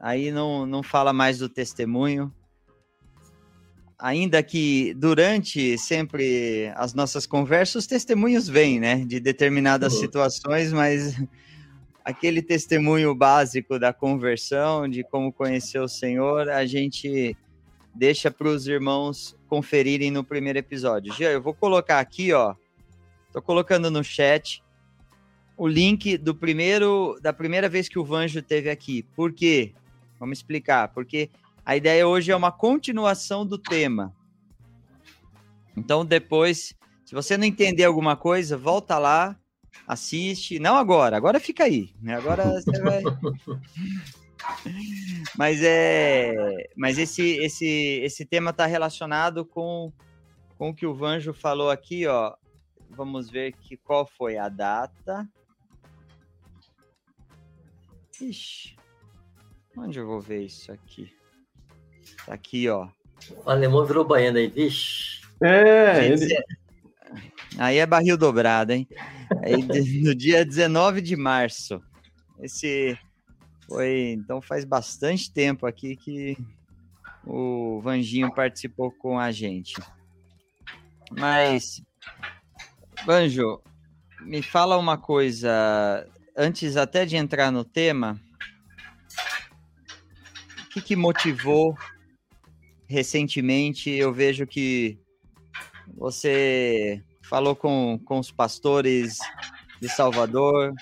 aí 0.00 0.30
não, 0.30 0.66
não 0.66 0.82
fala 0.82 1.12
mais 1.12 1.38
do 1.38 1.48
testemunho. 1.48 2.32
Ainda 3.98 4.42
que 4.42 4.94
durante 4.94 5.76
sempre 5.76 6.72
as 6.76 6.94
nossas 6.94 7.26
conversas, 7.26 7.82
os 7.82 7.86
testemunhos 7.86 8.48
vêm, 8.48 8.78
né? 8.78 9.04
De 9.04 9.18
determinadas 9.18 9.94
Uhum. 9.94 10.00
situações, 10.00 10.72
mas 10.72 11.20
aquele 12.04 12.40
testemunho 12.40 13.12
básico 13.14 13.76
da 13.78 13.92
conversão, 13.92 14.88
de 14.88 15.02
como 15.02 15.32
conhecer 15.32 15.80
o 15.80 15.88
Senhor, 15.88 16.48
a 16.48 16.64
gente 16.64 17.36
deixa 17.92 18.30
para 18.30 18.48
os 18.48 18.68
irmãos 18.68 19.36
conferirem 19.48 20.12
no 20.12 20.22
primeiro 20.22 20.60
episódio. 20.60 21.12
Gia, 21.12 21.30
eu 21.32 21.42
vou 21.42 21.52
colocar 21.52 21.98
aqui, 21.98 22.32
ó. 22.32 22.54
Tô 23.32 23.42
colocando 23.42 23.90
no 23.90 24.04
chat 24.04 24.62
o 25.56 25.66
link 25.66 26.16
do 26.16 26.32
primeiro 26.36 27.18
da 27.20 27.32
primeira 27.32 27.68
vez 27.68 27.88
que 27.88 27.98
o 27.98 28.04
Vanjo 28.04 28.40
teve 28.40 28.70
aqui. 28.70 29.02
Por 29.16 29.32
quê? 29.32 29.72
Vamos 30.18 30.38
explicar. 30.38 30.88
Porque 30.88 31.30
a 31.64 31.76
ideia 31.76 32.06
hoje 32.06 32.30
é 32.30 32.36
uma 32.36 32.52
continuação 32.52 33.46
do 33.46 33.58
tema. 33.58 34.14
Então 35.76 36.04
depois, 36.04 36.74
se 37.04 37.14
você 37.14 37.36
não 37.36 37.44
entender 37.44 37.84
alguma 37.84 38.16
coisa, 38.16 38.56
volta 38.56 38.98
lá, 38.98 39.36
assiste. 39.86 40.58
Não 40.58 40.76
agora, 40.76 41.16
agora 41.16 41.38
fica 41.38 41.64
aí. 41.64 41.94
né? 42.00 42.16
Agora 42.16 42.44
você 42.44 42.80
vai. 42.82 43.02
Mas 45.36 45.60
é, 45.62 46.70
mas 46.76 46.96
esse 46.96 47.22
esse 47.38 47.66
esse 48.04 48.24
tema 48.24 48.50
está 48.50 48.66
relacionado 48.66 49.44
com 49.44 49.92
com 50.56 50.70
o 50.70 50.74
que 50.74 50.86
o 50.86 50.94
Vanjo 50.94 51.34
falou 51.34 51.70
aqui, 51.70 52.06
ó. 52.06 52.34
Vamos 52.88 53.28
ver 53.28 53.52
que 53.52 53.76
qual 53.76 54.06
foi 54.06 54.38
a 54.38 54.48
data. 54.48 55.28
Ixi, 58.20 58.76
onde 59.78 59.98
eu 59.98 60.06
vou 60.06 60.20
ver 60.20 60.44
isso 60.44 60.70
aqui? 60.72 61.12
Tá 62.26 62.34
aqui, 62.34 62.68
ó. 62.68 62.88
O 63.44 63.50
alemão 63.50 63.84
virou 63.84 64.04
baiano 64.04 64.38
aí, 64.38 64.48
vixe. 64.48 65.20
É, 65.42 66.02
Gente, 66.02 66.24
ele, 66.24 66.44
Aí 67.56 67.78
é 67.78 67.86
barril 67.86 68.16
dobrado, 68.16 68.72
hein? 68.72 68.86
Aí, 69.42 69.56
no 70.02 70.14
dia 70.14 70.44
19 70.44 71.00
de 71.00 71.16
março. 71.16 71.80
Esse 72.40 72.98
foi. 73.66 74.10
Então 74.10 74.40
faz 74.40 74.64
bastante 74.64 75.32
tempo 75.32 75.66
aqui 75.66 75.96
que 75.96 76.36
o 77.24 77.80
Vanjinho 77.80 78.32
participou 78.32 78.90
com 78.92 79.18
a 79.18 79.32
gente. 79.32 79.74
Mas, 81.10 81.82
Vanjo, 83.04 83.60
me 84.20 84.42
fala 84.42 84.76
uma 84.76 84.98
coisa. 84.98 86.06
Antes 86.36 86.76
até 86.76 87.04
de 87.04 87.16
entrar 87.16 87.50
no 87.50 87.64
tema, 87.64 88.20
o 90.68 90.70
que, 90.70 90.82
que 90.82 90.94
motivou 90.94 91.74
recentemente 92.86 93.90
eu 93.90 94.12
vejo 94.12 94.46
que 94.46 94.98
você 95.96 97.02
falou 97.22 97.56
com, 97.56 97.98
com 98.04 98.18
os 98.18 98.30
pastores 98.30 99.18
de 99.80 99.88
Salvador 99.88 100.74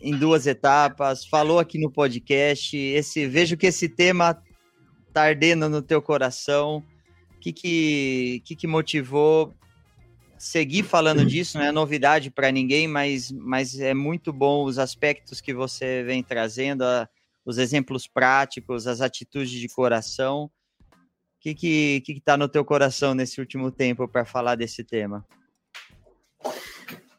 em 0.00 0.16
duas 0.16 0.46
etapas, 0.46 1.24
falou 1.24 1.58
aqui 1.58 1.78
no 1.78 1.90
podcast. 1.90 2.76
Esse 2.76 3.26
vejo 3.26 3.56
que 3.56 3.66
esse 3.66 3.88
tema 3.88 4.38
tá 5.14 5.22
ardendo 5.22 5.68
no 5.70 5.80
teu 5.80 6.02
coração. 6.02 6.84
O 7.36 7.40
que 7.40 7.52
que, 7.54 8.42
que, 8.44 8.54
que 8.54 8.66
motivou 8.66 9.54
seguir 10.36 10.82
falando 10.82 11.24
disso? 11.24 11.56
Não 11.56 11.64
é 11.64 11.72
novidade 11.72 12.30
para 12.30 12.52
ninguém, 12.52 12.86
mas, 12.86 13.32
mas 13.32 13.80
é 13.80 13.94
muito 13.94 14.30
bom 14.30 14.64
os 14.64 14.78
aspectos 14.78 15.40
que 15.40 15.54
você 15.54 16.02
vem 16.02 16.22
trazendo, 16.22 16.84
a, 16.84 17.08
os 17.44 17.58
exemplos 17.58 18.06
práticos, 18.06 18.86
as 18.86 19.00
atitudes 19.00 19.50
de 19.50 19.68
coração. 19.68 20.44
O 20.44 20.50
que 21.40 21.54
que 21.54 22.00
que 22.00 22.12
está 22.12 22.36
no 22.36 22.48
teu 22.48 22.64
coração 22.64 23.14
nesse 23.14 23.40
último 23.40 23.70
tempo 23.70 24.08
para 24.08 24.24
falar 24.24 24.54
desse 24.54 24.82
tema? 24.82 25.26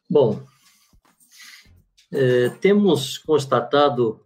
Bom, 0.10 0.44
é, 2.12 2.50
temos 2.50 3.18
constatado 3.18 4.24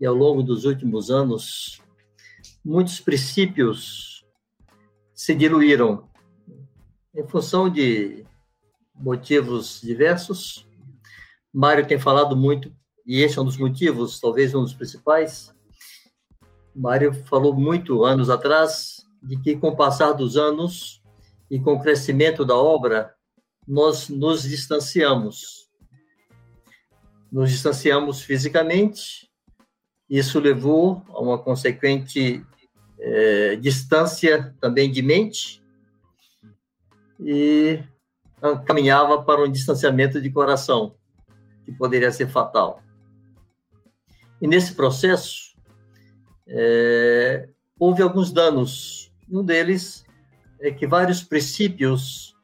e 0.00 0.06
ao 0.06 0.14
longo 0.14 0.42
dos 0.42 0.64
últimos 0.64 1.10
anos 1.10 1.80
muitos 2.64 3.00
princípios 3.00 4.24
se 5.14 5.34
diluíram 5.34 6.08
em 7.14 7.26
função 7.26 7.70
de 7.70 8.24
motivos 8.94 9.80
diversos. 9.80 10.66
Mário 11.52 11.86
tem 11.86 11.98
falado 11.98 12.36
muito, 12.36 12.74
e 13.06 13.22
esse 13.22 13.38
é 13.38 13.42
um 13.42 13.44
dos 13.44 13.58
motivos, 13.58 14.18
talvez 14.18 14.54
um 14.54 14.62
dos 14.62 14.74
principais. 14.74 15.54
Mário 16.74 17.12
falou 17.26 17.54
muito 17.54 18.04
anos 18.04 18.30
atrás 18.30 19.04
de 19.22 19.40
que, 19.40 19.56
com 19.56 19.68
o 19.68 19.76
passar 19.76 20.12
dos 20.12 20.36
anos 20.36 21.02
e 21.50 21.60
com 21.60 21.74
o 21.74 21.80
crescimento 21.80 22.44
da 22.44 22.56
obra, 22.56 23.14
nós 23.66 24.08
nos 24.08 24.42
distanciamos. 24.42 25.68
Nos 27.30 27.50
distanciamos 27.50 28.22
fisicamente, 28.22 29.30
isso 30.08 30.38
levou 30.40 31.02
a 31.08 31.20
uma 31.20 31.38
consequente 31.38 32.44
é, 32.98 33.56
distância 33.56 34.54
também 34.60 34.90
de 34.90 35.02
mente 35.02 35.62
e 37.20 37.82
caminhava 38.66 39.22
para 39.22 39.42
um 39.42 39.50
distanciamento 39.50 40.20
de 40.20 40.30
coração, 40.30 40.94
que 41.64 41.72
poderia 41.72 42.12
ser 42.12 42.28
fatal. 42.28 42.82
E 44.44 44.46
nesse 44.46 44.74
processo, 44.74 45.56
é, 46.46 47.48
houve 47.80 48.02
alguns 48.02 48.30
danos. 48.30 49.10
Um 49.26 49.42
deles 49.42 50.04
é 50.60 50.70
que 50.70 50.86
vários 50.86 51.22
princípios 51.22 52.36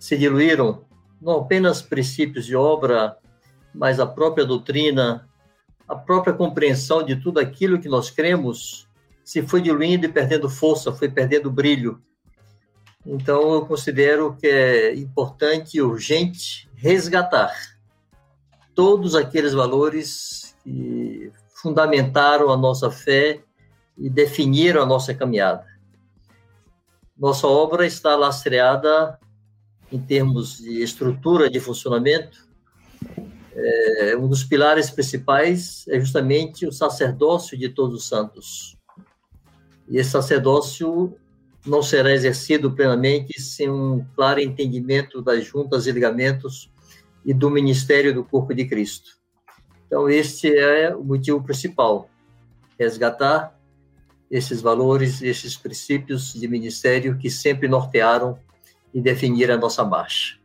se 0.00 0.18
diluíram, 0.18 0.84
não 1.22 1.34
apenas 1.38 1.80
princípios 1.80 2.44
de 2.44 2.56
obra, 2.56 3.16
mas 3.72 4.00
a 4.00 4.06
própria 4.06 4.44
doutrina, 4.44 5.28
a 5.86 5.94
própria 5.94 6.34
compreensão 6.34 7.04
de 7.04 7.14
tudo 7.14 7.38
aquilo 7.38 7.80
que 7.80 7.88
nós 7.88 8.10
cremos 8.10 8.88
se 9.22 9.40
foi 9.40 9.62
diluindo 9.62 10.06
e 10.06 10.12
perdendo 10.12 10.50
força, 10.50 10.92
foi 10.92 11.08
perdendo 11.08 11.52
brilho. 11.52 12.02
Então, 13.06 13.52
eu 13.52 13.64
considero 13.64 14.34
que 14.34 14.48
é 14.48 14.92
importante 14.96 15.76
e 15.76 15.82
urgente 15.82 16.68
resgatar 16.74 17.54
todos 18.74 19.14
aqueles 19.14 19.52
valores 19.52 20.47
que 20.68 21.32
fundamentaram 21.62 22.50
a 22.50 22.56
nossa 22.56 22.90
fé 22.90 23.40
e 23.96 24.10
definiram 24.10 24.82
a 24.82 24.86
nossa 24.86 25.14
caminhada. 25.14 25.66
Nossa 27.16 27.46
obra 27.46 27.86
está 27.86 28.14
lastreada 28.14 29.18
em 29.90 29.98
termos 29.98 30.58
de 30.58 30.82
estrutura 30.82 31.50
de 31.50 31.58
funcionamento. 31.58 32.46
É, 33.54 34.16
um 34.16 34.28
dos 34.28 34.44
pilares 34.44 34.90
principais 34.90 35.84
é 35.88 35.98
justamente 35.98 36.66
o 36.66 36.72
sacerdócio 36.72 37.58
de 37.58 37.70
todos 37.70 37.96
os 37.96 38.08
santos. 38.08 38.76
E 39.88 39.96
esse 39.96 40.10
sacerdócio 40.10 41.16
não 41.66 41.82
será 41.82 42.12
exercido 42.12 42.70
plenamente 42.70 43.40
sem 43.40 43.68
um 43.68 44.04
claro 44.14 44.38
entendimento 44.38 45.20
das 45.22 45.44
juntas 45.44 45.86
e 45.86 45.92
ligamentos 45.92 46.70
e 47.24 47.34
do 47.34 47.50
ministério 47.50 48.14
do 48.14 48.22
corpo 48.22 48.54
de 48.54 48.66
Cristo. 48.66 49.17
Então, 49.88 50.08
este 50.08 50.54
é 50.56 50.94
o 50.94 51.02
motivo 51.02 51.42
principal: 51.42 52.08
resgatar 52.78 53.58
esses 54.30 54.60
valores, 54.60 55.22
esses 55.22 55.56
princípios 55.56 56.34
de 56.34 56.46
ministério 56.46 57.16
que 57.18 57.30
sempre 57.30 57.66
nortearam 57.66 58.38
e 58.92 59.00
definiram 59.00 59.54
a 59.54 59.58
nossa 59.58 59.84
marcha. 59.84 60.38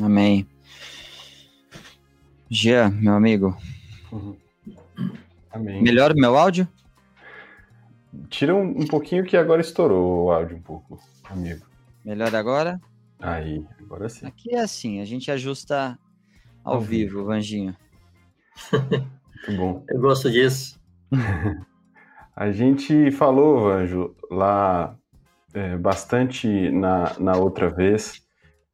Amém. 0.00 0.46
Jean, 2.50 2.90
meu 2.90 3.14
amigo. 3.14 3.56
Uhum. 4.12 4.36
Amém. 5.50 5.82
Melhor 5.82 6.12
o 6.12 6.14
meu 6.14 6.36
áudio? 6.36 6.68
Tira 8.28 8.54
um, 8.54 8.82
um 8.82 8.86
pouquinho 8.86 9.24
que 9.24 9.36
agora 9.36 9.62
estourou 9.62 10.26
o 10.26 10.30
áudio 10.30 10.56
um 10.58 10.62
pouco, 10.62 11.00
amigo. 11.24 11.64
Melhor 12.04 12.34
agora? 12.34 12.78
Aí, 13.18 13.64
agora 13.80 14.08
sim. 14.08 14.26
Aqui 14.26 14.54
é 14.54 14.60
assim, 14.60 15.00
a 15.00 15.04
gente 15.04 15.30
ajusta 15.30 15.98
ao, 16.62 16.74
ao 16.74 16.80
vivo, 16.80 17.16
vivo, 17.16 17.24
Vanginho. 17.24 17.74
Muito 18.72 19.56
bom. 19.56 19.84
Eu 19.88 20.00
gosto 20.00 20.30
disso. 20.30 20.80
a 22.36 22.50
gente 22.50 23.10
falou, 23.10 23.70
Anjo, 23.70 24.14
lá 24.30 24.96
é, 25.54 25.76
bastante 25.76 26.70
na, 26.70 27.18
na 27.18 27.36
outra 27.36 27.68
vez 27.68 28.22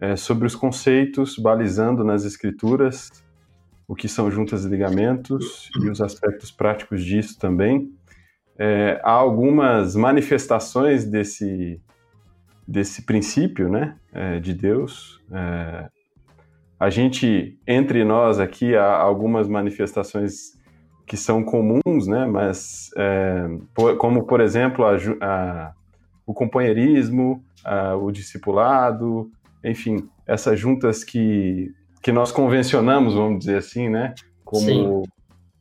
é, 0.00 0.14
sobre 0.16 0.46
os 0.46 0.54
conceitos 0.54 1.36
balizando 1.36 2.04
nas 2.04 2.24
escrituras 2.24 3.10
o 3.86 3.94
que 3.94 4.08
são 4.08 4.30
juntas 4.30 4.64
e 4.64 4.68
ligamentos 4.68 5.70
e 5.80 5.88
os 5.88 6.00
aspectos 6.00 6.50
práticos 6.50 7.02
disso 7.02 7.38
também 7.38 7.90
é, 8.58 9.00
há 9.04 9.12
algumas 9.12 9.94
manifestações 9.94 11.04
desse, 11.04 11.80
desse 12.66 13.02
princípio 13.02 13.68
né, 13.68 13.96
é, 14.12 14.40
de 14.40 14.52
Deus. 14.52 15.20
A 16.78 16.90
gente, 16.90 17.58
entre 17.66 18.04
nós 18.04 18.38
aqui, 18.38 18.76
há 18.76 18.96
algumas 18.96 19.48
manifestações 19.48 20.56
que 21.06 21.16
são 21.16 21.42
comuns, 21.42 22.06
né, 22.06 22.26
mas 22.26 22.90
é, 22.96 23.48
como, 23.96 24.24
por 24.24 24.40
exemplo, 24.40 24.84
a, 24.84 24.96
a, 25.20 25.72
o 26.26 26.34
companheirismo, 26.34 27.42
a, 27.64 27.96
o 27.96 28.12
discipulado, 28.12 29.30
enfim, 29.64 30.08
essas 30.26 30.60
juntas 30.60 31.02
que, 31.02 31.72
que 32.02 32.12
nós 32.12 32.30
convencionamos, 32.30 33.14
vamos 33.14 33.40
dizer 33.40 33.56
assim, 33.56 33.88
né, 33.88 34.14
como 34.44 34.60
Sim. 34.60 35.02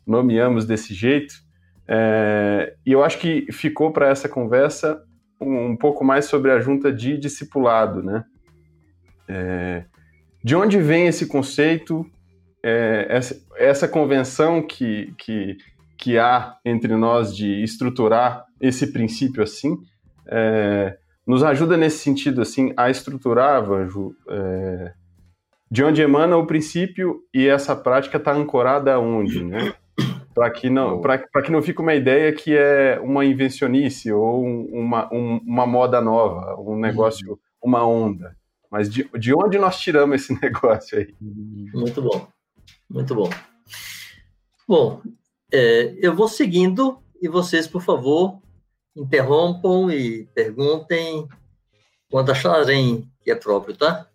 nomeamos 0.06 0.66
desse 0.66 0.94
jeito, 0.94 1.34
é, 1.88 2.76
e 2.86 2.92
eu 2.92 3.04
acho 3.04 3.18
que 3.18 3.48
ficou 3.52 3.92
para 3.92 4.10
essa 4.10 4.28
conversa 4.28 5.02
um, 5.40 5.68
um, 5.68 5.78
pouco 5.78 6.04
mais 6.04 6.26
sobre 6.26 6.52
a 6.52 6.60
junta 6.60 6.92
de 6.92 7.18
discipulado, 7.18 8.04
né? 8.04 8.26
É, 9.28 9.86
de 10.44 10.56
onde 10.56 10.80
vem 10.80 11.08
esse 11.08 11.28
conceito, 11.28 12.06
é, 12.64 13.08
essa, 13.10 13.36
essa, 13.58 13.88
convenção 13.88 14.62
que, 14.62 15.14
que, 15.18 15.58
que 15.98 16.18
há 16.18 16.58
entre 16.66 16.96
nós 16.96 17.36
de 17.36 17.64
estruturar 17.64 18.46
esse 18.60 18.92
princípio 18.92 19.44
assim, 19.44 19.78
é, 20.28 20.98
nos 21.26 21.44
ajuda 21.44 21.78
nesse 21.78 22.00
sentido 22.00 22.42
assim 22.42 22.74
a 22.78 22.90
estruturar, 22.90 23.64
Vanjo, 23.64 24.16
é, 24.30 24.94
de 25.70 25.84
onde 25.84 26.02
emana 26.02 26.38
o 26.38 26.48
princípio 26.48 27.22
e 27.34 27.48
essa 27.48 27.76
prática 27.76 28.18
está 28.18 28.34
ancorada 28.34 29.00
onde, 29.00 29.44
né? 29.44 29.74
para 30.38 30.52
que 30.52 30.70
não 30.70 31.02
que 31.02 31.52
não 31.52 31.64
fique 31.64 31.82
uma 31.82 31.96
ideia 31.96 32.32
que 32.32 32.56
é 32.56 33.00
uma 33.02 33.26
invencionice 33.26 34.12
ou 34.12 34.46
uma, 34.46 35.12
um, 35.12 35.40
uma 35.44 35.66
moda 35.66 36.00
nova, 36.00 36.56
um 36.62 36.78
negócio, 36.80 37.40
uma 37.62 37.84
onda. 37.88 38.37
Mas 38.70 38.90
de, 38.90 39.10
de 39.18 39.34
onde 39.34 39.58
nós 39.58 39.80
tiramos 39.80 40.22
esse 40.22 40.34
negócio 40.42 40.98
aí? 40.98 41.16
Muito 41.22 42.02
bom, 42.02 42.28
muito 42.90 43.16
bom. 43.16 43.30
Bom, 44.68 45.02
é, 45.52 45.96
eu 46.02 46.14
vou 46.16 46.28
seguindo 46.28 47.02
e 47.22 47.28
vocês, 47.28 47.68
por 47.68 47.82
favor, 47.82 48.42
interrompam 48.96 49.90
e 49.92 50.26
perguntem 50.34 51.28
quando 52.10 52.32
acharem 52.32 53.10
que 53.24 53.32
é 53.32 53.36
próprio, 53.36 53.76
tá? 53.76 54.08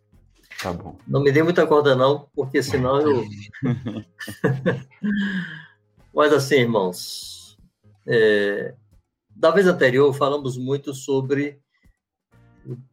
Tá 0.62 0.72
bom. 0.72 0.96
Não 1.06 1.22
me 1.22 1.32
dê 1.32 1.42
muita 1.42 1.66
corda, 1.66 1.96
não, 1.96 2.28
porque 2.34 2.62
senão 2.62 3.00
eu. 3.00 3.24
Mas 6.14 6.32
assim, 6.32 6.56
irmãos, 6.56 7.58
é, 8.06 8.74
da 9.30 9.50
vez 9.50 9.66
anterior 9.66 10.12
falamos 10.12 10.56
muito 10.56 10.94
sobre 10.94 11.62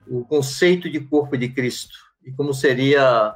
o, 0.08 0.26
conceito 0.26 0.90
de 0.90 1.00
corpo 1.00 1.38
de 1.38 1.50
Cristo 1.50 1.98
e 2.26 2.32
como 2.32 2.54
seria 2.54 3.36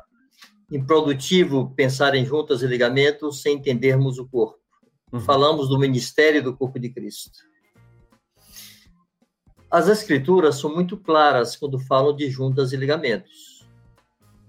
improdutivo 0.72 1.74
pensar 1.76 2.16
em 2.16 2.26
juntas 2.26 2.62
e 2.62 2.68
ligamentos 2.68 3.42
sem 3.42 3.58
entendermos 3.58 4.18
o 4.18 4.28
corpo. 4.28 4.60
Uhum. 5.12 5.20
Falamos 5.20 5.70
do 5.70 5.78
ministério 5.78 6.44
do 6.44 6.56
corpo 6.56 6.80
de 6.80 6.90
Cristo. 6.90 7.40
as 9.70 9.88
escrituras 9.88 10.56
são 10.60 10.74
muito 10.74 10.96
claras 10.98 11.56
quando 11.56 11.80
falam 11.80 12.16
de 12.16 12.30
juntas 12.30 12.74
e 12.74 12.78
ligamentos. 12.78 13.66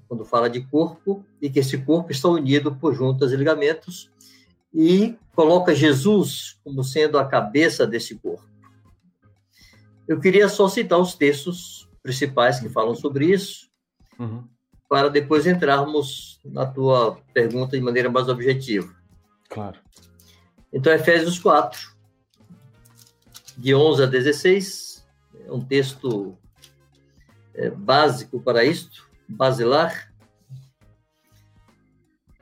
Quando 0.07 0.25
fala 0.25 0.51
de 0.51 0.61
corpo 0.61 1.25
e 1.41 1.49
que 1.49 1.61
esse 1.61 1.79
corpo 1.79 2.13
está 2.13 2.29
unido 2.29 2.75
por 2.77 2.95
juntas 2.95 3.33
e 3.33 3.37
ligamentos 3.37 4.11
e 4.73 5.17
coloca 5.35 5.75
Jesus 5.75 6.59
como 6.63 6.85
sendo 6.85 7.19
a 7.19 7.25
cabeça 7.25 7.87
desse 7.87 8.15
corpo. 8.17 8.54
Eu 10.07 10.21
queria 10.21 10.49
só 10.49 10.69
citar 10.69 10.99
os 10.99 11.15
textos 11.15 11.89
principais 12.03 12.61
que 12.61 12.69
falam 12.69 12.95
sobre 12.95 13.33
isso, 13.33 13.71
uhum. 14.19 14.45
para 14.89 15.09
depois 15.09 15.47
entrarmos 15.47 16.39
na 16.45 16.67
tua 16.67 17.19
pergunta 17.33 17.77
de 17.77 17.83
maneira 17.83 18.11
mais 18.11 18.29
objetiva. 18.29 18.95
Claro. 19.49 19.79
Então, 20.71 20.93
Efésios 20.93 21.39
4, 21.39 21.95
de 23.57 23.75
11 23.75 24.03
a 24.03 24.07
16, 24.07 25.07
é 25.47 25.53
um 25.53 25.61
texto 25.61 26.37
é, 27.55 27.71
básico 27.71 28.41
para 28.41 28.65
isto, 28.65 29.09
basilar. 29.27 30.13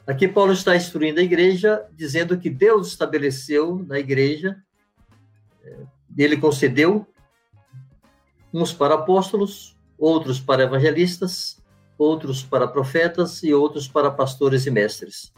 Aqui 0.04 0.26
Paulo 0.26 0.52
está 0.52 0.74
instruindo 0.74 1.20
a 1.20 1.22
igreja, 1.22 1.86
dizendo 1.92 2.36
que 2.38 2.50
Deus 2.50 2.88
estabeleceu 2.88 3.84
na 3.86 4.00
igreja, 4.00 4.60
é, 5.62 5.76
ele 6.18 6.36
concedeu 6.36 7.06
uns 8.52 8.72
para 8.72 8.94
apóstolos, 8.94 9.76
outros 9.98 10.40
para 10.40 10.64
evangelistas, 10.64 11.62
outros 11.96 12.42
para 12.42 12.66
profetas 12.66 13.42
e 13.42 13.54
outros 13.54 13.86
para 13.88 14.10
pastores 14.10 14.66
e 14.66 14.70
mestres. 14.70 15.32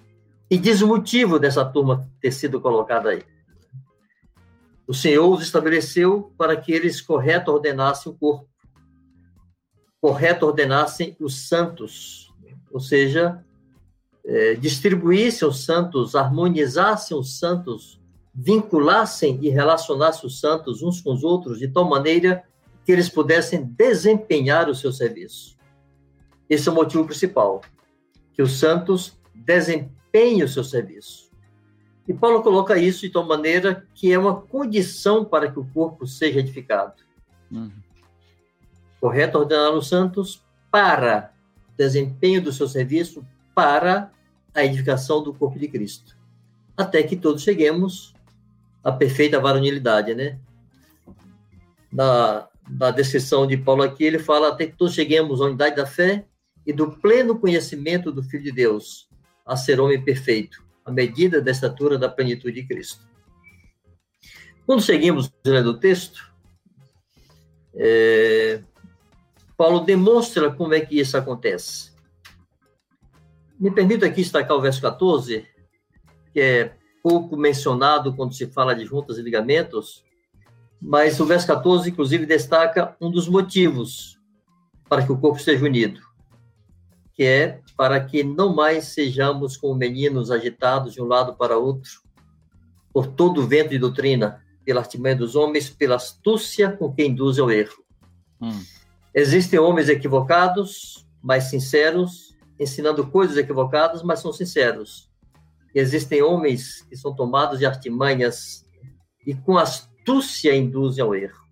E 0.50 0.58
diz 0.58 0.80
o 0.82 0.88
motivo 0.88 1.38
dessa 1.38 1.64
turma 1.64 2.08
ter 2.20 2.32
sido 2.32 2.60
colocada 2.60 3.10
aí. 3.10 3.22
O 4.86 4.92
Senhor 4.92 5.28
os 5.30 5.42
estabeleceu 5.42 6.32
para 6.36 6.56
que 6.56 6.72
eles 6.72 7.00
correto 7.00 7.50
ordenassem 7.50 8.12
o 8.12 8.14
corpo, 8.14 8.46
correto 10.00 10.46
ordenassem 10.46 11.16
os 11.18 11.48
santos, 11.48 12.30
ou 12.70 12.80
seja, 12.80 13.42
é, 14.26 14.54
distribuíssem 14.54 15.48
os 15.48 15.64
santos, 15.64 16.14
harmonizassem 16.14 17.16
os 17.16 17.38
santos, 17.38 18.00
vinculassem 18.34 19.38
e 19.42 19.48
relacionassem 19.48 20.26
os 20.26 20.40
santos 20.40 20.82
uns 20.82 21.00
com 21.00 21.12
os 21.12 21.22
outros 21.22 21.58
de 21.58 21.68
tal 21.68 21.88
maneira 21.88 22.44
que 22.84 22.92
eles 22.92 23.08
pudessem 23.08 23.64
desempenhar 23.64 24.68
o 24.68 24.74
seu 24.74 24.92
serviço. 24.92 25.56
Esse 26.48 26.68
é 26.68 26.72
o 26.72 26.74
motivo 26.74 27.04
principal, 27.04 27.62
que 28.32 28.42
os 28.42 28.58
santos 28.58 29.18
desempenhem 29.34 30.42
o 30.42 30.48
seu 30.48 30.62
serviço. 30.62 31.30
E 32.06 32.12
Paulo 32.12 32.42
coloca 32.42 32.76
isso 32.76 33.00
de 33.00 33.10
tal 33.10 33.24
maneira 33.24 33.86
que 33.94 34.12
é 34.12 34.18
uma 34.18 34.40
condição 34.42 35.24
para 35.24 35.50
que 35.50 35.58
o 35.58 35.64
corpo 35.72 36.06
seja 36.06 36.40
edificado. 36.40 37.02
Uhum. 37.50 37.72
Correto 39.00 39.38
ordenar 39.38 39.72
os 39.72 39.88
santos 39.88 40.44
para 40.70 41.32
desempenho 41.76 42.42
do 42.42 42.52
seu 42.52 42.68
serviço, 42.68 43.24
para 43.54 44.12
a 44.54 44.64
edificação 44.64 45.22
do 45.22 45.32
corpo 45.32 45.58
de 45.58 45.68
Cristo. 45.68 46.16
Até 46.76 47.02
que 47.02 47.16
todos 47.16 47.42
cheguemos 47.42 48.14
à 48.82 48.92
perfeita 48.92 49.40
varonilidade, 49.40 50.14
né? 50.14 50.38
Na, 51.90 52.48
na 52.68 52.90
descrição 52.90 53.46
de 53.46 53.56
Paulo 53.56 53.82
aqui, 53.82 54.04
ele 54.04 54.18
fala 54.18 54.48
até 54.48 54.66
que 54.66 54.76
todos 54.76 54.94
cheguemos 54.94 55.40
à 55.40 55.44
unidade 55.44 55.76
da 55.76 55.86
fé 55.86 56.26
e 56.66 56.72
do 56.72 56.92
pleno 56.92 57.38
conhecimento 57.38 58.10
do 58.10 58.22
Filho 58.22 58.44
de 58.44 58.52
Deus, 58.52 59.08
a 59.44 59.56
ser 59.56 59.80
homem 59.80 60.02
perfeito, 60.02 60.64
à 60.84 60.90
medida 60.90 61.40
da 61.40 61.50
estatura 61.50 61.98
da 61.98 62.08
plenitude 62.08 62.62
de 62.62 62.66
Cristo. 62.66 63.06
Quando 64.66 64.80
seguimos 64.80 65.30
lendo 65.44 65.70
o 65.70 65.78
texto, 65.78 66.32
é, 67.74 68.62
Paulo 69.56 69.80
demonstra 69.80 70.50
como 70.50 70.74
é 70.74 70.80
que 70.80 70.98
isso 70.98 71.16
acontece. 71.16 71.92
Me 73.60 73.70
permita 73.70 74.06
aqui 74.06 74.22
destacar 74.22 74.56
o 74.56 74.60
verso 74.60 74.80
14, 74.80 75.46
que 76.32 76.40
é 76.40 76.76
pouco 77.02 77.36
mencionado 77.36 78.14
quando 78.14 78.34
se 78.34 78.46
fala 78.46 78.74
de 78.74 78.84
juntas 78.86 79.18
e 79.18 79.22
ligamentos, 79.22 80.03
mas 80.80 81.18
o 81.20 81.24
verso 81.24 81.46
14, 81.46 81.90
inclusive, 81.90 82.26
destaca 82.26 82.96
um 83.00 83.10
dos 83.10 83.28
motivos 83.28 84.18
para 84.88 85.04
que 85.04 85.12
o 85.12 85.18
corpo 85.18 85.38
esteja 85.38 85.64
unido, 85.64 86.00
que 87.14 87.24
é 87.24 87.60
para 87.76 88.02
que 88.04 88.22
não 88.22 88.54
mais 88.54 88.86
sejamos 88.86 89.56
como 89.56 89.74
meninos 89.74 90.30
agitados 90.30 90.92
de 90.92 91.02
um 91.02 91.06
lado 91.06 91.34
para 91.34 91.58
outro, 91.58 92.02
por 92.92 93.06
todo 93.06 93.40
o 93.40 93.46
vento 93.46 93.70
de 93.70 93.78
doutrina, 93.78 94.44
pela 94.64 94.80
artimanha 94.80 95.16
dos 95.16 95.34
homens, 95.34 95.68
pela 95.68 95.96
astúcia 95.96 96.70
com 96.70 96.92
que 96.92 97.04
induz 97.04 97.38
ao 97.38 97.50
erro. 97.50 97.84
Hum. 98.40 98.62
Existem 99.12 99.58
homens 99.58 99.88
equivocados, 99.88 101.06
mas 101.22 101.44
sinceros, 101.44 102.36
ensinando 102.58 103.06
coisas 103.06 103.36
equivocadas, 103.36 104.02
mas 104.02 104.20
são 104.20 104.32
sinceros. 104.32 105.10
E 105.74 105.80
existem 105.80 106.22
homens 106.22 106.82
que 106.82 106.96
são 106.96 107.14
tomados 107.14 107.58
de 107.58 107.66
artimanhas 107.66 108.64
e 109.26 109.34
com 109.34 109.58
as 109.58 109.88
astúcia 110.04 110.54
induz 110.54 110.98
ao 110.98 111.14
erro. 111.14 111.42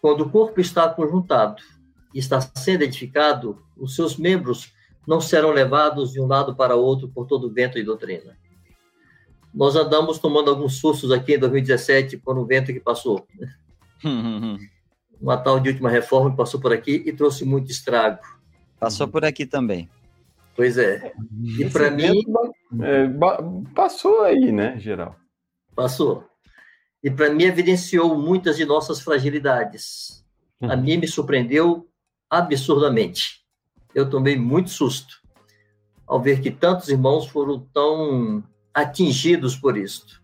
Quando 0.00 0.22
o 0.22 0.30
corpo 0.30 0.58
está 0.58 0.88
conjuntado 0.88 1.62
e 2.14 2.18
está 2.18 2.40
sendo 2.40 2.82
edificado, 2.82 3.62
os 3.76 3.94
seus 3.94 4.16
membros 4.16 4.72
não 5.06 5.20
serão 5.20 5.50
levados 5.50 6.12
de 6.12 6.20
um 6.20 6.26
lado 6.26 6.56
para 6.56 6.74
outro 6.74 7.08
por 7.08 7.26
todo 7.26 7.46
o 7.46 7.52
vento 7.52 7.78
e 7.78 7.84
doutrina. 7.84 8.36
Nós 9.52 9.76
andamos 9.76 10.18
tomando 10.18 10.50
alguns 10.50 10.78
sustos 10.78 11.12
aqui 11.12 11.34
em 11.34 11.38
2017 11.38 12.16
por 12.16 12.38
um 12.38 12.46
vento 12.46 12.72
que 12.72 12.80
passou. 12.80 13.26
Uma 15.20 15.36
tal 15.36 15.60
de 15.60 15.70
última 15.70 15.90
reforma 15.90 16.30
que 16.30 16.36
passou 16.36 16.60
por 16.60 16.72
aqui 16.72 17.02
e 17.06 17.12
trouxe 17.12 17.44
muito 17.44 17.70
estrago. 17.70 18.20
Passou 18.78 19.08
por 19.08 19.24
aqui 19.24 19.46
também. 19.46 19.88
Pois 20.54 20.76
é. 20.78 21.12
E 21.58 21.68
para 21.70 21.90
mim. 21.90 22.22
É, 22.82 23.08
passou 23.74 24.22
aí, 24.22 24.52
né, 24.52 24.78
geral? 24.78 25.16
Passou 25.74 26.24
e 27.06 27.10
para 27.10 27.32
mim 27.32 27.44
evidenciou 27.44 28.18
muitas 28.18 28.56
de 28.56 28.64
nossas 28.64 29.00
fragilidades. 29.00 30.26
A 30.60 30.74
uhum. 30.74 30.82
mim 30.82 30.96
me 30.96 31.06
surpreendeu 31.06 31.88
absurdamente. 32.28 33.46
Eu 33.94 34.10
tomei 34.10 34.36
muito 34.36 34.70
susto 34.70 35.22
ao 36.04 36.20
ver 36.20 36.40
que 36.40 36.50
tantos 36.50 36.88
irmãos 36.88 37.28
foram 37.28 37.60
tão 37.72 38.42
atingidos 38.74 39.54
por 39.54 39.76
isto. 39.76 40.20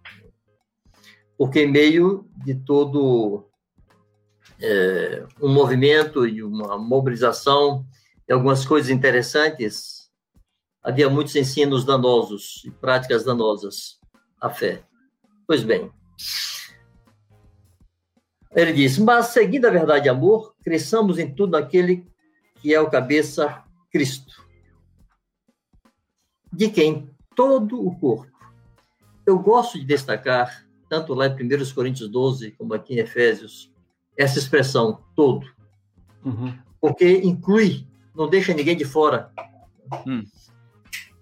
Porque 1.39 1.63
em 1.63 1.71
meio 1.71 2.29
de 2.45 2.57
todo 2.57 3.49
é, 4.61 5.25
um 5.41 5.55
movimento 5.55 6.27
e 6.27 6.43
uma 6.43 6.77
mobilização 6.77 7.87
e 8.29 8.33
algumas 8.33 8.67
coisas 8.67 8.91
interessantes, 8.91 10.11
havia 10.83 11.09
muitos 11.09 11.37
ensinos 11.37 11.85
danosos 11.85 12.61
e 12.65 12.73
práticas 12.73 13.23
danosas 13.23 14.01
à 14.41 14.51
fé. 14.51 14.83
Pois 15.47 15.63
bem, 15.63 15.89
ele 18.55 18.73
diz: 18.73 18.99
Mas 18.99 19.27
seguindo 19.27 19.67
a 19.67 19.71
verdade 19.71 20.07
e 20.07 20.11
amor, 20.11 20.55
cresçamos 20.63 21.19
em 21.19 21.33
tudo 21.33 21.53
naquele 21.53 22.07
que 22.57 22.73
é 22.73 22.81
o 22.81 22.91
cabeça 22.91 23.65
Cristo, 23.91 24.47
de 26.53 26.69
quem 26.69 27.11
todo 27.35 27.85
o 27.85 27.99
corpo. 27.99 28.31
Eu 29.27 29.39
gosto 29.39 29.79
de 29.79 29.85
destacar, 29.85 30.67
tanto 30.89 31.15
lá 31.15 31.27
em 31.27 31.33
1 31.33 31.75
Coríntios 31.75 32.09
12, 32.09 32.53
como 32.53 32.75
aqui 32.75 32.95
em 32.95 32.99
Efésios, 32.99 33.73
essa 34.17 34.39
expressão 34.39 35.03
todo. 35.17 35.47
Uhum. 36.25 36.57
Porque 36.81 37.19
inclui, 37.19 37.87
não 38.15 38.29
deixa 38.29 38.55
ninguém 38.55 38.77
de 38.77 38.85
fora. 38.85 39.33
Hum. 40.07 40.25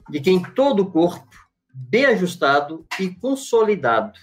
De 0.08 0.20
quem 0.20 0.42
todo 0.42 0.80
o 0.80 0.90
corpo, 0.90 1.28
bem 1.72 2.06
ajustado 2.06 2.86
e 2.98 3.10
consolidado, 3.10 4.18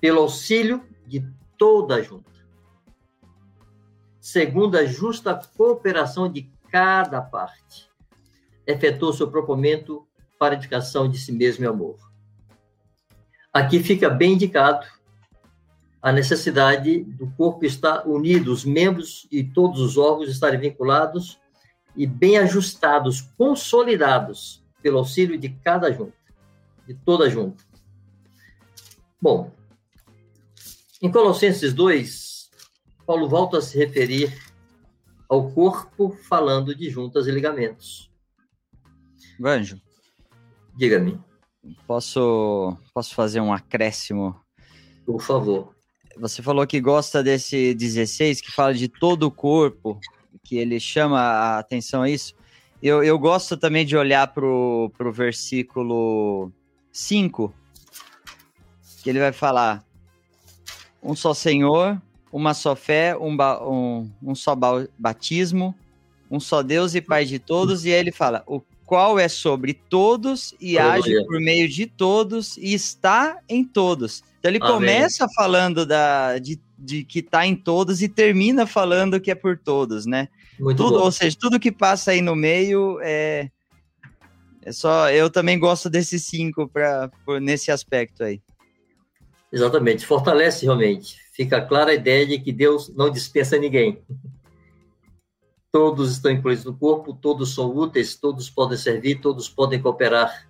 pelo 0.00 0.20
auxílio 0.20 0.84
de 1.06 1.24
toda 1.62 2.02
junta, 2.02 2.32
segundo 4.20 4.76
a 4.76 4.84
justa 4.84 5.40
cooperação 5.56 6.28
de 6.28 6.50
cada 6.72 7.22
parte, 7.22 7.88
efetuou 8.66 9.12
seu 9.12 9.30
propósito 9.30 10.04
para 10.40 10.54
a 10.54 10.56
edificação 10.56 11.08
de 11.08 11.16
si 11.18 11.30
mesmo 11.30 11.64
e 11.64 11.68
amor. 11.68 11.96
Aqui 13.52 13.78
fica 13.78 14.10
bem 14.10 14.32
indicado 14.32 14.84
a 16.02 16.10
necessidade 16.10 17.04
do 17.04 17.30
corpo 17.30 17.64
estar 17.64 18.08
unido, 18.08 18.52
os 18.52 18.64
membros 18.64 19.28
e 19.30 19.44
todos 19.44 19.80
os 19.80 19.96
órgãos 19.96 20.28
estarem 20.30 20.58
vinculados 20.58 21.38
e 21.94 22.08
bem 22.08 22.38
ajustados, 22.38 23.20
consolidados 23.38 24.64
pelo 24.82 24.98
auxílio 24.98 25.38
de 25.38 25.48
cada 25.48 25.92
junta, 25.92 26.18
de 26.88 26.94
toda 26.94 27.30
junta. 27.30 27.62
Bom, 29.20 29.61
em 31.02 31.10
Colossenses 31.10 31.74
2, 31.74 32.48
Paulo 33.04 33.28
volta 33.28 33.58
a 33.58 33.60
se 33.60 33.76
referir 33.76 34.32
ao 35.28 35.50
corpo 35.50 36.16
falando 36.28 36.74
de 36.74 36.88
juntas 36.88 37.26
e 37.26 37.32
ligamentos. 37.32 38.08
Vanjo. 39.38 39.80
Diga-me. 40.76 41.18
Posso, 41.86 42.76
posso 42.94 43.14
fazer 43.14 43.40
um 43.40 43.52
acréscimo? 43.52 44.40
Por 45.04 45.20
favor. 45.20 45.74
você 46.16 46.40
falou 46.40 46.66
que 46.66 46.80
gosta 46.80 47.22
desse 47.22 47.74
16, 47.74 48.40
que 48.40 48.52
fala 48.52 48.72
de 48.72 48.88
todo 48.88 49.24
o 49.24 49.30
corpo, 49.30 49.98
que 50.44 50.56
ele 50.56 50.78
chama 50.78 51.18
a 51.18 51.58
atenção 51.58 52.02
a 52.02 52.10
isso. 52.10 52.34
Eu, 52.80 53.02
eu 53.02 53.18
gosto 53.18 53.56
também 53.56 53.84
de 53.84 53.96
olhar 53.96 54.28
para 54.28 54.44
o 54.44 55.12
versículo 55.12 56.52
5, 56.92 57.52
que 59.02 59.10
ele 59.10 59.18
vai 59.18 59.32
falar: 59.32 59.84
um 61.02 61.14
só 61.14 61.34
Senhor, 61.34 62.00
uma 62.32 62.54
só 62.54 62.76
fé, 62.76 63.16
um, 63.16 63.36
um, 63.68 64.10
um 64.22 64.34
só 64.34 64.56
batismo, 64.98 65.74
um 66.30 66.38
só 66.38 66.62
Deus 66.62 66.94
e 66.94 67.00
Pai 67.00 67.24
de 67.24 67.38
todos. 67.38 67.84
E 67.84 67.92
aí 67.92 67.98
ele 67.98 68.12
fala: 68.12 68.42
o 68.46 68.60
qual 68.92 69.18
é 69.18 69.26
sobre 69.26 69.72
todos 69.72 70.54
e 70.60 70.78
Aleluia. 70.78 71.18
age 71.18 71.26
por 71.26 71.40
meio 71.40 71.68
de 71.68 71.86
todos 71.86 72.56
e 72.58 72.74
está 72.74 73.38
em 73.48 73.64
todos. 73.64 74.22
Então 74.38 74.50
ele 74.50 74.58
Amém. 74.58 74.74
começa 74.74 75.26
falando 75.34 75.86
da, 75.86 76.38
de, 76.38 76.60
de 76.78 77.04
que 77.04 77.20
está 77.20 77.46
em 77.46 77.56
todos 77.56 78.02
e 78.02 78.08
termina 78.08 78.66
falando 78.66 79.18
que 79.18 79.30
é 79.30 79.34
por 79.34 79.56
todos, 79.56 80.04
né? 80.04 80.28
Muito 80.60 80.76
tudo, 80.76 80.98
bom. 80.98 81.04
ou 81.04 81.10
seja, 81.10 81.34
tudo 81.40 81.58
que 81.58 81.72
passa 81.72 82.10
aí 82.10 82.20
no 82.20 82.36
meio 82.36 82.98
é, 83.00 83.50
é 84.62 84.72
só. 84.72 85.10
Eu 85.10 85.30
também 85.30 85.58
gosto 85.58 85.88
desses 85.88 86.24
cinco 86.24 86.68
para 86.68 87.10
nesse 87.40 87.70
aspecto 87.70 88.22
aí. 88.22 88.42
Exatamente, 89.52 90.06
fortalece 90.06 90.64
realmente. 90.64 91.18
Fica 91.32 91.60
clara 91.60 91.90
a 91.90 91.94
ideia 91.94 92.26
de 92.26 92.38
que 92.38 92.50
Deus 92.50 92.88
não 92.96 93.10
dispensa 93.10 93.58
ninguém. 93.58 94.02
Todos 95.70 96.12
estão 96.12 96.30
incluídos 96.30 96.64
no 96.64 96.76
corpo, 96.76 97.12
todos 97.12 97.54
são 97.54 97.74
úteis, 97.76 98.16
todos 98.16 98.48
podem 98.48 98.78
servir, 98.78 99.20
todos 99.20 99.48
podem 99.48 99.80
cooperar, 99.80 100.48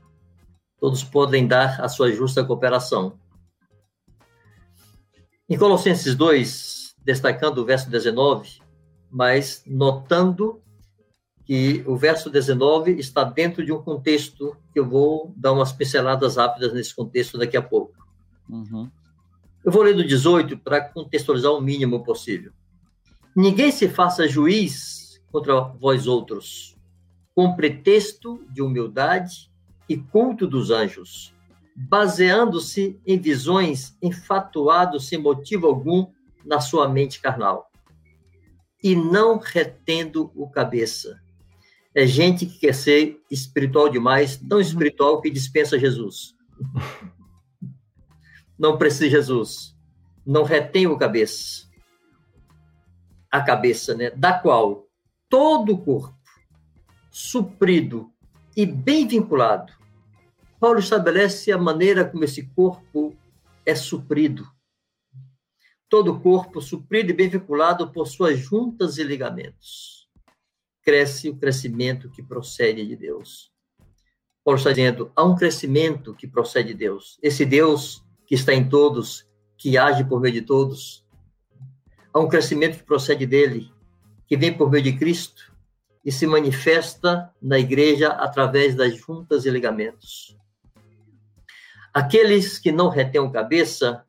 todos 0.78 1.02
podem 1.02 1.46
dar 1.46 1.80
a 1.80 1.88
sua 1.88 2.12
justa 2.12 2.44
cooperação. 2.44 3.18
Em 5.48 5.58
Colossenses 5.58 6.14
2, 6.14 6.94
destacando 7.04 7.58
o 7.58 7.64
verso 7.64 7.90
19, 7.90 8.60
mas 9.10 9.62
notando 9.66 10.62
que 11.44 11.82
o 11.86 11.96
verso 11.96 12.30
19 12.30 12.92
está 12.92 13.24
dentro 13.24 13.64
de 13.64 13.72
um 13.72 13.82
contexto 13.82 14.56
que 14.72 14.78
eu 14.78 14.88
vou 14.88 15.32
dar 15.36 15.52
umas 15.52 15.72
pinceladas 15.72 16.36
rápidas 16.36 16.72
nesse 16.72 16.94
contexto 16.94 17.36
daqui 17.36 17.56
a 17.56 17.62
pouco. 17.62 18.01
Uhum. 18.52 18.90
Eu 19.64 19.72
vou 19.72 19.82
ler 19.82 19.94
do 19.94 20.04
18 20.04 20.58
para 20.58 20.80
contextualizar 20.80 21.52
o 21.52 21.60
mínimo 21.60 22.04
possível. 22.04 22.52
Ninguém 23.34 23.72
se 23.72 23.88
faça 23.88 24.28
juiz 24.28 25.20
contra 25.30 25.58
vós 25.60 26.06
outros, 26.06 26.76
com 27.34 27.56
pretexto 27.56 28.44
de 28.50 28.60
humildade 28.60 29.50
e 29.88 29.96
culto 29.96 30.46
dos 30.46 30.70
anjos, 30.70 31.34
baseando-se 31.74 33.00
em 33.06 33.18
visões, 33.18 33.96
enfatuado 34.02 35.00
sem 35.00 35.18
motivo 35.18 35.66
algum 35.66 36.06
na 36.44 36.60
sua 36.60 36.88
mente 36.88 37.20
carnal, 37.20 37.70
e 38.84 38.94
não 38.94 39.38
retendo 39.38 40.30
o 40.34 40.50
cabeça. 40.50 41.18
É 41.94 42.06
gente 42.06 42.44
que 42.44 42.58
quer 42.58 42.74
ser 42.74 43.18
espiritual 43.30 43.88
demais, 43.88 44.40
não 44.42 44.60
espiritual 44.60 45.22
que 45.22 45.30
dispensa 45.30 45.78
Jesus. 45.78 46.34
Não 48.62 48.78
precisa 48.78 49.06
de 49.06 49.10
Jesus. 49.10 49.76
Não 50.24 50.44
retém 50.44 50.86
o 50.86 50.96
cabeça. 50.96 51.68
A 53.28 53.42
cabeça, 53.42 53.92
né? 53.92 54.10
Da 54.10 54.38
qual 54.38 54.86
todo 55.28 55.72
o 55.72 55.78
corpo, 55.84 56.16
suprido 57.10 58.12
e 58.56 58.64
bem 58.64 59.08
vinculado, 59.08 59.72
Paulo 60.60 60.78
estabelece 60.78 61.50
a 61.50 61.58
maneira 61.58 62.04
como 62.04 62.22
esse 62.22 62.46
corpo 62.54 63.18
é 63.66 63.74
suprido. 63.74 64.48
Todo 65.88 66.12
o 66.12 66.20
corpo 66.20 66.60
suprido 66.60 67.10
e 67.10 67.14
bem 67.14 67.28
vinculado 67.28 67.90
por 67.90 68.06
suas 68.06 68.38
juntas 68.38 68.96
e 68.96 69.02
ligamentos. 69.02 70.08
Cresce 70.84 71.28
o 71.28 71.36
crescimento 71.36 72.08
que 72.10 72.22
procede 72.22 72.86
de 72.86 72.94
Deus. 72.94 73.50
Paulo 74.44 74.56
está 74.56 74.70
dizendo, 74.70 75.10
há 75.16 75.24
um 75.24 75.34
crescimento 75.34 76.14
que 76.14 76.28
procede 76.28 76.68
de 76.68 76.74
Deus. 76.74 77.18
Esse 77.20 77.44
Deus 77.44 78.04
que 78.32 78.36
está 78.36 78.54
em 78.54 78.66
todos, 78.66 79.28
que 79.58 79.76
age 79.76 80.02
por 80.04 80.18
meio 80.18 80.32
de 80.32 80.40
todos. 80.40 81.04
Há 82.14 82.18
um 82.18 82.26
crescimento 82.26 82.78
que 82.78 82.82
procede 82.82 83.26
dele, 83.26 83.70
que 84.26 84.38
vem 84.38 84.56
por 84.56 84.70
meio 84.70 84.82
de 84.82 84.96
Cristo 84.96 85.54
e 86.02 86.10
se 86.10 86.26
manifesta 86.26 87.30
na 87.42 87.58
igreja 87.58 88.08
através 88.08 88.74
das 88.74 88.96
juntas 88.96 89.44
e 89.44 89.50
ligamentos. 89.50 90.34
Aqueles 91.92 92.58
que 92.58 92.72
não 92.72 92.88
retêm 92.88 93.30
cabeça, 93.30 94.02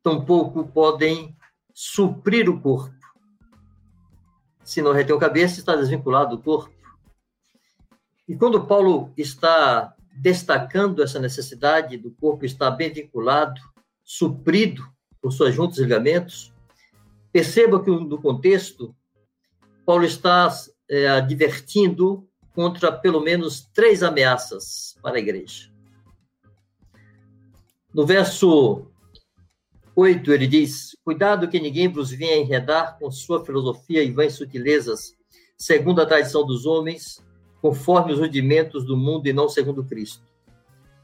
tampouco 0.00 0.68
podem 0.68 1.36
suprir 1.74 2.48
o 2.48 2.60
corpo. 2.60 2.94
Se 4.62 4.80
não 4.80 4.92
retém 4.92 5.18
cabeça, 5.18 5.58
está 5.58 5.74
desvinculado 5.74 6.36
do 6.36 6.42
corpo. 6.44 6.72
E 8.28 8.36
quando 8.36 8.68
Paulo 8.68 9.12
está 9.16 9.96
destacando 10.12 11.02
essa 11.02 11.18
necessidade 11.18 11.96
do 11.96 12.10
corpo 12.10 12.44
estar 12.44 12.70
bem 12.72 12.92
vinculado, 12.92 13.60
suprido 14.04 14.82
por 15.20 15.32
suas 15.32 15.54
juntas 15.54 15.78
e 15.78 15.82
ligamentos, 15.82 16.52
perceba 17.32 17.82
que 17.82 17.90
no 17.90 18.20
contexto, 18.20 18.94
Paulo 19.84 20.04
está 20.04 20.48
é, 20.88 21.08
advertindo 21.08 22.28
contra 22.54 22.92
pelo 22.92 23.20
menos 23.20 23.68
três 23.72 24.02
ameaças 24.02 24.96
para 25.02 25.16
a 25.16 25.20
igreja. 25.20 25.70
No 27.92 28.06
verso 28.06 28.86
8, 29.96 30.32
ele 30.32 30.46
diz: 30.46 30.96
Cuidado 31.04 31.48
que 31.48 31.60
ninguém 31.60 31.88
vos 31.88 32.10
venha 32.10 32.36
enredar 32.36 32.98
com 32.98 33.10
sua 33.10 33.44
filosofia 33.44 34.02
e 34.02 34.12
vãs 34.12 34.34
sutilezas, 34.34 35.16
segundo 35.56 36.00
a 36.00 36.06
tradição 36.06 36.46
dos 36.46 36.66
homens, 36.66 37.22
conforme 37.60 38.12
os 38.12 38.18
rudimentos 38.18 38.84
do 38.84 38.96
mundo 38.96 39.26
e 39.26 39.32
não 39.32 39.48
segundo 39.48 39.84
Cristo. 39.84 40.22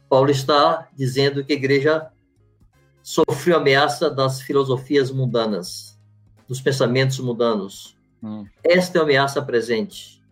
Paulo 0.08 0.30
está 0.30 0.88
dizendo 0.94 1.44
que 1.44 1.52
a 1.52 1.56
igreja 1.56 2.08
sofreu 3.02 3.56
ameaça 3.56 4.10
das 4.10 4.40
filosofias 4.40 5.10
mundanas, 5.10 5.98
dos 6.48 6.60
pensamentos 6.60 7.18
mundanos. 7.20 7.96
Hum. 8.22 8.46
Esta 8.64 8.98
é 8.98 9.00
a 9.00 9.04
ameaça 9.04 9.42
presente. 9.42 10.22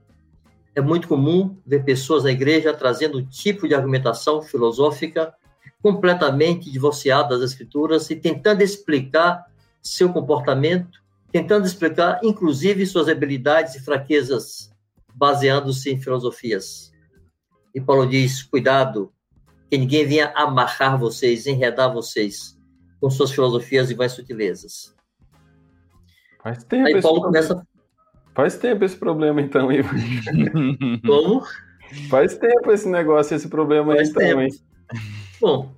É 0.74 0.80
muito 0.80 1.06
comum 1.06 1.56
ver 1.64 1.84
pessoas 1.84 2.24
na 2.24 2.32
igreja 2.32 2.74
trazendo 2.74 3.18
um 3.18 3.24
tipo 3.24 3.68
de 3.68 3.74
argumentação 3.74 4.42
filosófica 4.42 5.32
completamente 5.80 6.70
divorciada 6.70 7.38
das 7.38 7.52
escrituras 7.52 8.10
e 8.10 8.16
tentando 8.16 8.62
explicar 8.62 9.44
seu 9.80 10.12
comportamento, 10.12 11.00
tentando 11.30 11.66
explicar 11.66 12.20
inclusive 12.24 12.86
suas 12.86 13.08
habilidades 13.08 13.76
e 13.76 13.80
fraquezas, 13.80 14.73
baseando-se 15.14 15.90
em 15.90 16.00
filosofias. 16.00 16.92
E 17.74 17.80
Paulo 17.80 18.06
diz: 18.06 18.42
cuidado, 18.42 19.12
que 19.70 19.78
ninguém 19.78 20.06
venha 20.06 20.32
amarrar 20.34 20.98
vocês, 20.98 21.46
enredar 21.46 21.92
vocês 21.92 22.58
com 23.00 23.10
suas 23.10 23.30
filosofias 23.30 23.90
e 23.90 23.94
mais 23.94 24.12
sutilezas. 24.12 24.94
Faz 26.42 26.62
tempo, 26.64 26.86
Aí 26.86 27.00
Paulo 27.00 27.22
começa. 27.22 27.66
Faz 28.34 28.56
tempo 28.56 28.84
esse 28.84 28.96
problema, 28.96 29.40
então, 29.40 29.70
Ivo. 29.70 29.88
Como? 31.06 31.42
Faz 32.08 32.36
tempo 32.36 32.72
esse 32.72 32.88
negócio, 32.88 33.34
esse 33.36 33.48
problema 33.48 33.94
Faz 33.94 34.16
aí, 34.16 34.28
então, 34.28 34.42
hein? 34.42 34.48
Bom, 35.40 35.74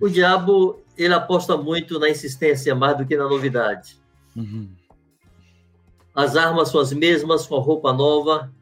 o 0.00 0.08
diabo 0.08 0.82
ele 0.96 1.14
aposta 1.14 1.56
muito 1.56 1.98
na 1.98 2.08
insistência 2.08 2.74
mais 2.74 2.96
do 2.96 3.06
que 3.06 3.16
na 3.16 3.28
novidade. 3.28 3.98
Uhum. 4.36 4.68
As 6.14 6.36
armas 6.36 6.68
são 6.68 6.80
as 6.80 6.92
mesmas, 6.92 7.46
com 7.46 7.56
a 7.56 7.60
roupa 7.60 7.92
nova. 7.92 8.52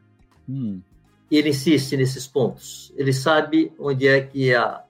Uhum. 0.47 0.81
Ele 1.29 1.49
insiste 1.49 1.95
nesses 1.95 2.27
pontos. 2.27 2.91
Ele 2.95 3.13
sabe 3.13 3.71
onde 3.79 4.07
é 4.07 4.21
que 4.21 4.53
a, 4.53 4.83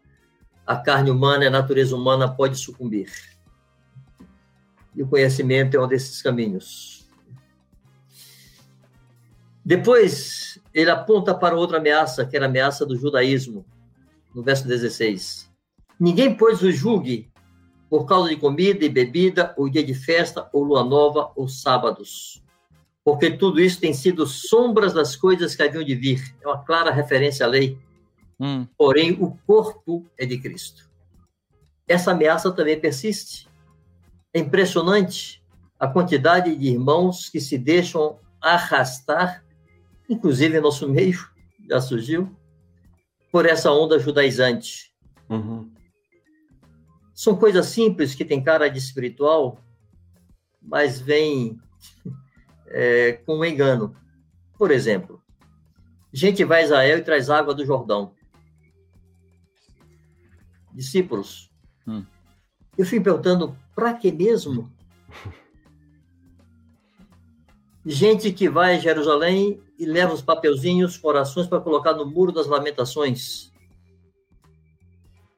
a 0.66 0.78
carne 0.78 1.12
humana, 1.12 1.48
a 1.48 1.50
natureza 1.50 1.96
humana 1.96 2.28
pode 2.28 2.58
sucumbir. 2.58 3.12
E 4.96 5.04
o 5.04 5.08
conhecimento 5.08 5.76
é 5.76 5.84
um 5.84 5.88
desses 5.88 6.22
caminhos. 6.22 7.06
Depois, 9.66 10.60
ele 10.74 10.90
aponta 10.90 11.34
para 11.34 11.56
outra 11.56 11.78
ameaça, 11.78 12.26
que 12.26 12.36
era 12.36 12.46
a 12.46 12.50
ameaça 12.50 12.86
do 12.86 12.98
judaísmo, 12.98 13.66
no 14.36 14.44
verso 14.44 14.68
16. 14.68 15.50
Ninguém, 16.00 16.36
pois, 16.36 16.62
o 16.62 16.72
julgue 16.72 17.32
por 17.90 18.06
causa 18.06 18.30
de 18.30 18.38
comida 18.38 18.84
e 18.84 18.90
bebida, 18.90 19.54
ou 19.56 19.70
dia 19.70 19.84
de 19.84 19.94
festa, 19.94 20.50
ou 20.52 20.64
lua 20.64 20.84
nova, 20.84 21.32
ou 21.36 21.48
sábados. 21.48 22.43
Porque 23.04 23.32
tudo 23.32 23.60
isso 23.60 23.80
tem 23.80 23.94
sido 23.94 24.26
sombras 24.26 24.94
das 24.94 25.16
coisas 25.16 25.56
que 25.56 25.64
haviam 25.64 25.84
de 25.84 25.96
vir. 25.96 26.36
É 26.42 26.48
uma 26.48 26.64
clara 26.64 26.90
referência 26.90 27.46
à 27.46 27.50
lei. 27.50 27.78
Hum. 28.40 28.66
Porém, 28.78 29.12
o 29.20 29.38
corpo 29.46 30.06
é 30.18 30.26
de 30.26 30.38
Cristo. 30.38 30.90
Essa 31.88 32.12
ameaça 32.12 32.52
também 32.52 32.80
persiste. 32.80 33.50
É 34.34 34.40
impressionante 34.40 35.44
a 35.78 35.88
quantidade 35.88 36.56
de 36.56 36.68
irmãos 36.68 37.30
que 37.30 37.42
se 37.42 37.58
deixam 37.58 38.18
arrastar, 38.42 39.44
inclusive 40.10 40.58
em 40.58 40.62
nosso 40.62 40.88
meio, 40.88 41.20
já 41.70 41.82
surgiu, 41.82 42.34
por 43.32 43.46
essa 43.46 43.72
onda 43.72 44.00
judaizante. 44.00 44.94
Uhum 45.30 45.72
São 47.14 47.36
coisas 47.36 47.66
simples 47.68 48.16
que 48.16 48.24
têm 48.24 48.44
cara 48.44 48.70
de 48.70 48.78
espiritual, 48.78 49.60
mas 50.62 51.00
vêm 51.00 51.60
é, 52.74 53.14
com 53.14 53.38
um 53.38 53.46
engano. 53.46 53.96
Por 54.58 54.72
exemplo, 54.72 55.22
gente 56.12 56.44
vai 56.44 56.62
a 56.62 56.64
Israel 56.66 56.98
e 56.98 57.04
traz 57.04 57.30
água 57.30 57.54
do 57.54 57.66
Jordão. 57.66 58.14
Discípulos. 60.74 61.52
Hum. 61.88 62.04
Eu 62.78 62.86
fui 62.86 63.00
perguntando, 63.00 63.56
para 63.76 63.94
que 63.94 64.12
mesmo? 64.12 64.72
Gente 67.86 68.32
que 68.32 68.48
vai 68.48 68.76
a 68.76 68.80
Jerusalém 68.80 69.62
e 69.78 69.86
leva 69.86 70.14
os 70.14 70.22
papelzinhos, 70.22 71.04
orações 71.04 71.48
para 71.48 71.60
colocar 71.60 71.94
no 71.94 72.06
muro 72.06 72.32
das 72.32 72.48
lamentações. 72.48 73.52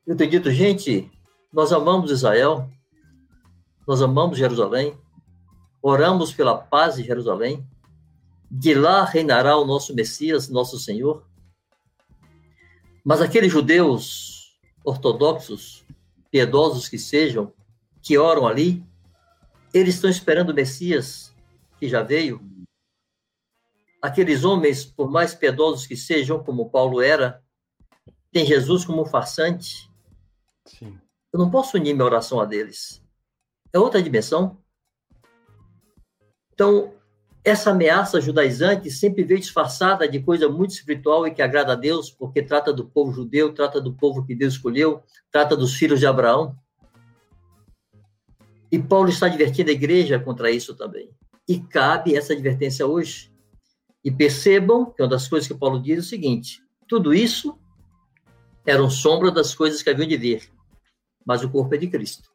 Eu 0.05 0.15
tenho 0.15 0.29
dito, 0.29 0.51
gente, 0.51 1.11
nós 1.51 1.73
amamos 1.73 2.11
Israel, 2.11 2.69
nós 3.87 3.99
amamos 4.03 4.37
Jerusalém, 4.37 4.95
oramos 5.87 6.33
pela 6.33 6.57
paz 6.57 6.95
de 6.95 7.03
Jerusalém, 7.03 7.63
de 8.49 8.73
lá 8.73 9.05
reinará 9.05 9.55
o 9.55 9.65
nosso 9.65 9.93
Messias, 9.93 10.49
nosso 10.49 10.79
Senhor. 10.79 11.23
Mas 13.03 13.21
aqueles 13.21 13.51
judeus 13.51 14.59
ortodoxos, 14.83 15.85
piedosos 16.31 16.89
que 16.89 16.97
sejam, 16.97 17.53
que 18.01 18.17
oram 18.17 18.47
ali, 18.47 18.83
eles 19.71 19.93
estão 19.93 20.09
esperando 20.09 20.49
o 20.49 20.55
Messias 20.55 21.31
que 21.79 21.87
já 21.87 22.01
veio. 22.01 22.41
Aqueles 24.01 24.43
homens, 24.43 24.83
por 24.83 25.11
mais 25.11 25.35
piedosos 25.35 25.85
que 25.85 25.95
sejam, 25.95 26.43
como 26.43 26.71
Paulo 26.71 26.99
era, 26.99 27.43
tem 28.31 28.43
Jesus 28.43 28.83
como 28.83 29.05
farsante. 29.05 29.87
Sim. 30.65 30.99
Eu 31.31 31.37
não 31.37 31.51
posso 31.51 31.77
unir 31.77 31.93
minha 31.93 32.05
oração 32.05 32.39
a 32.39 32.45
deles. 32.45 33.03
É 33.71 33.77
outra 33.77 34.01
dimensão. 34.01 34.64
Então, 36.55 36.93
essa 37.43 37.69
ameaça 37.69 38.19
judaizante 38.19 38.89
sempre 38.89 39.23
veio 39.23 39.39
disfarçada 39.39 40.07
de 40.07 40.19
coisa 40.19 40.49
muito 40.49 40.71
espiritual 40.71 41.27
e 41.27 41.31
que 41.31 41.41
agrada 41.41 41.73
a 41.73 41.75
Deus, 41.75 42.09
porque 42.09 42.41
trata 42.41 42.73
do 42.73 42.85
povo 42.87 43.11
judeu, 43.11 43.53
trata 43.53 43.79
do 43.79 43.93
povo 43.93 44.25
que 44.25 44.33
Deus 44.33 44.55
escolheu, 44.55 45.03
trata 45.31 45.55
dos 45.55 45.75
filhos 45.75 45.99
de 45.99 46.07
Abraão. 46.07 46.57
E 48.71 48.79
Paulo 48.79 49.09
está 49.09 49.27
advertindo 49.27 49.69
a 49.69 49.73
igreja 49.73 50.17
contra 50.17 50.49
isso 50.49 50.73
também. 50.73 51.11
E 51.47 51.59
cabe 51.59 52.15
essa 52.15 52.33
advertência 52.33 52.87
hoje. 52.87 53.31
E 54.03 54.09
percebam 54.09 54.85
que 54.85 55.03
uma 55.03 55.09
das 55.09 55.27
coisas 55.27 55.47
que 55.47 55.53
Paulo 55.53 55.79
diz 55.79 55.97
é 55.97 56.01
o 56.01 56.03
seguinte: 56.03 56.63
tudo 56.87 57.13
isso 57.13 57.57
eram 58.65 58.89
sombra 58.89 59.29
das 59.29 59.53
coisas 59.53 59.83
que 59.83 59.89
haviam 59.89 60.07
de 60.07 60.17
vir, 60.17 60.49
mas 61.23 61.43
o 61.43 61.49
corpo 61.49 61.75
é 61.75 61.77
de 61.77 61.87
Cristo. 61.87 62.34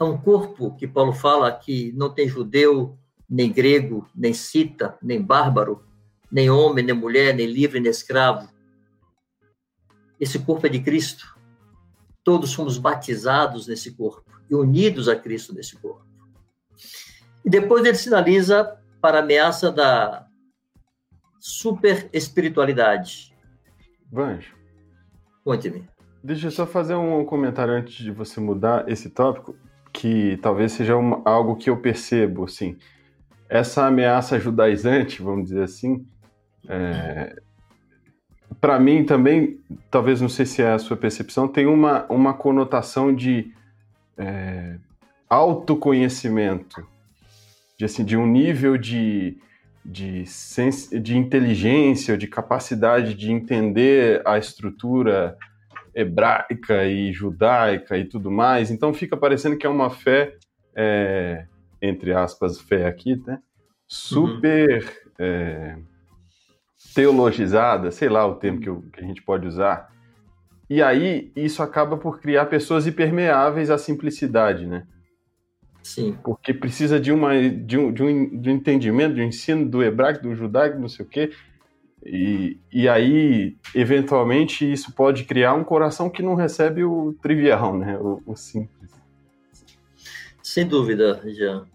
É 0.00 0.04
um 0.04 0.16
corpo 0.16 0.74
que 0.76 0.88
Paulo 0.88 1.12
fala 1.12 1.52
que 1.52 1.92
não 1.92 2.08
tem 2.08 2.26
judeu, 2.26 2.98
nem 3.28 3.52
grego, 3.52 4.08
nem 4.14 4.32
cita, 4.32 4.96
nem 5.02 5.20
bárbaro, 5.22 5.84
nem 6.32 6.48
homem, 6.48 6.82
nem 6.82 6.94
mulher, 6.94 7.34
nem 7.34 7.46
livre, 7.46 7.78
nem 7.78 7.90
escravo. 7.90 8.48
Esse 10.18 10.38
corpo 10.38 10.66
é 10.66 10.70
de 10.70 10.80
Cristo. 10.80 11.38
Todos 12.24 12.54
fomos 12.54 12.78
batizados 12.78 13.66
nesse 13.66 13.92
corpo 13.92 14.24
e 14.48 14.54
unidos 14.54 15.06
a 15.06 15.14
Cristo 15.14 15.54
nesse 15.54 15.76
corpo. 15.76 16.06
E 17.44 17.50
depois 17.50 17.84
ele 17.84 17.96
sinaliza 17.96 18.78
para 19.02 19.18
a 19.18 19.22
ameaça 19.22 19.70
da 19.70 20.26
super 21.38 22.08
espiritualidade. 22.12 23.34
Vanjo. 24.10 24.54
Conte-me. 25.44 25.88
Deixa 26.22 26.48
eu 26.48 26.50
só 26.50 26.66
fazer 26.66 26.94
um 26.94 27.24
comentário 27.24 27.74
antes 27.74 27.94
de 27.94 28.10
você 28.10 28.40
mudar 28.40 28.88
esse 28.88 29.08
tópico, 29.08 29.56
que 29.92 30.38
talvez 30.42 30.72
seja 30.72 30.96
uma, 30.96 31.22
algo 31.24 31.56
que 31.56 31.70
eu 31.70 31.76
percebo, 31.76 32.44
assim. 32.44 32.76
Essa 33.48 33.86
ameaça 33.86 34.38
judaizante, 34.38 35.22
vamos 35.22 35.48
dizer 35.48 35.64
assim, 35.64 36.06
é, 36.68 37.36
para 38.60 38.78
mim 38.78 39.04
também, 39.04 39.58
talvez 39.90 40.20
não 40.20 40.28
sei 40.28 40.46
se 40.46 40.62
é 40.62 40.72
a 40.72 40.78
sua 40.78 40.96
percepção, 40.96 41.48
tem 41.48 41.66
uma, 41.66 42.06
uma 42.08 42.34
conotação 42.34 43.14
de 43.14 43.52
é, 44.16 44.76
autoconhecimento, 45.28 46.86
de, 47.78 47.84
assim, 47.84 48.04
de 48.04 48.16
um 48.16 48.26
nível 48.26 48.76
de, 48.76 49.38
de, 49.84 50.26
sens 50.26 50.88
de 50.90 51.16
inteligência, 51.16 52.18
de 52.18 52.26
capacidade 52.26 53.14
de 53.14 53.32
entender 53.32 54.22
a 54.26 54.38
estrutura 54.38 55.36
hebraica 55.94 56.84
e 56.84 57.12
judaica 57.12 57.96
e 57.96 58.04
tudo 58.04 58.30
mais. 58.30 58.70
Então 58.70 58.92
fica 58.92 59.16
parecendo 59.16 59.56
que 59.56 59.66
é 59.66 59.70
uma 59.70 59.90
fé, 59.90 60.36
é, 60.74 61.46
entre 61.80 62.12
aspas, 62.12 62.60
fé 62.60 62.86
aqui, 62.86 63.22
né? 63.26 63.40
super 63.90 64.84
uhum. 64.84 64.90
é, 65.18 65.76
teologizada, 66.94 67.90
sei 67.90 68.08
lá 68.08 68.24
o 68.24 68.36
termo 68.36 68.60
que, 68.60 68.68
eu, 68.68 68.82
que 68.92 69.00
a 69.00 69.02
gente 69.02 69.20
pode 69.20 69.48
usar. 69.48 69.90
E 70.68 70.80
aí 70.80 71.32
isso 71.34 71.60
acaba 71.60 71.96
por 71.96 72.20
criar 72.20 72.46
pessoas 72.46 72.86
impermeáveis 72.86 73.68
à 73.68 73.76
simplicidade, 73.76 74.64
né? 74.64 74.86
Sim. 75.82 76.16
Porque 76.22 76.54
precisa 76.54 77.00
de, 77.00 77.10
uma, 77.10 77.34
de, 77.50 77.76
um, 77.76 77.92
de, 77.92 78.02
um, 78.04 78.40
de 78.40 78.50
um 78.50 78.52
entendimento, 78.52 79.16
de 79.16 79.22
um 79.22 79.24
ensino 79.24 79.68
do 79.68 79.82
hebraico, 79.82 80.22
do 80.22 80.36
judaico, 80.36 80.78
não 80.78 80.88
sei 80.88 81.04
o 81.04 81.08
quê. 81.08 81.32
E, 82.04 82.58
e 82.72 82.88
aí, 82.88 83.56
eventualmente, 83.74 84.70
isso 84.70 84.92
pode 84.92 85.24
criar 85.24 85.54
um 85.54 85.64
coração 85.64 86.08
que 86.08 86.22
não 86.22 86.34
recebe 86.34 86.82
o 86.82 87.14
trivial, 87.22 87.76
né? 87.76 87.98
O, 87.98 88.22
o 88.26 88.36
simples. 88.36 88.90
Sem 90.42 90.66
dúvida, 90.66 91.20
Jean. 91.26 91.66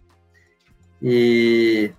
E 1.01 1.91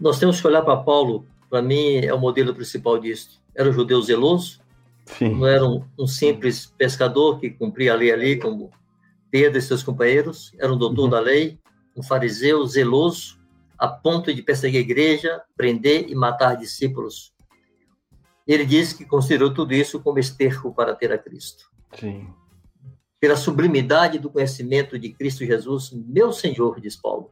nós 0.00 0.18
temos 0.18 0.40
que 0.40 0.46
olhar 0.46 0.62
para 0.62 0.76
Paulo, 0.76 1.26
para 1.50 1.60
mim, 1.60 1.96
é 1.96 2.14
o 2.14 2.18
modelo 2.18 2.54
principal 2.54 2.98
disso. 2.98 3.42
Era 3.54 3.68
um 3.68 3.72
judeu 3.72 4.00
zeloso, 4.00 4.60
Sim. 5.04 5.34
não 5.34 5.46
era 5.46 5.64
um, 5.66 5.84
um 5.98 6.06
simples 6.06 6.66
pescador 6.78 7.40
que 7.40 7.50
cumpria 7.50 7.92
a 7.92 7.96
lei 7.96 8.12
ali 8.12 8.36
como 8.38 8.70
Pedro 9.30 9.58
e 9.58 9.62
seus 9.62 9.82
companheiros, 9.82 10.54
era 10.58 10.72
um 10.72 10.78
doutor 10.78 11.04
uhum. 11.04 11.10
da 11.10 11.20
lei, 11.20 11.58
um 11.96 12.02
fariseu 12.02 12.64
zeloso, 12.66 13.37
a 13.78 13.86
ponto 13.86 14.34
de 14.34 14.42
perseguir 14.42 14.78
a 14.78 14.82
igreja, 14.82 15.42
prender 15.56 16.08
e 16.08 16.14
matar 16.14 16.56
discípulos. 16.56 17.32
Ele 18.46 18.64
disse 18.64 18.96
que 18.96 19.04
considerou 19.04 19.52
tudo 19.52 19.74
isso 19.74 20.00
como 20.00 20.18
esterco 20.18 20.74
para 20.74 20.94
ter 20.94 21.12
a 21.12 21.18
Cristo. 21.18 21.70
Sim. 21.94 22.28
Pela 23.20 23.36
sublimidade 23.36 24.18
do 24.18 24.30
conhecimento 24.30 24.98
de 24.98 25.12
Cristo 25.12 25.44
Jesus, 25.44 25.92
meu 25.92 26.32
Senhor, 26.32 26.80
diz 26.80 26.96
Paulo, 26.96 27.30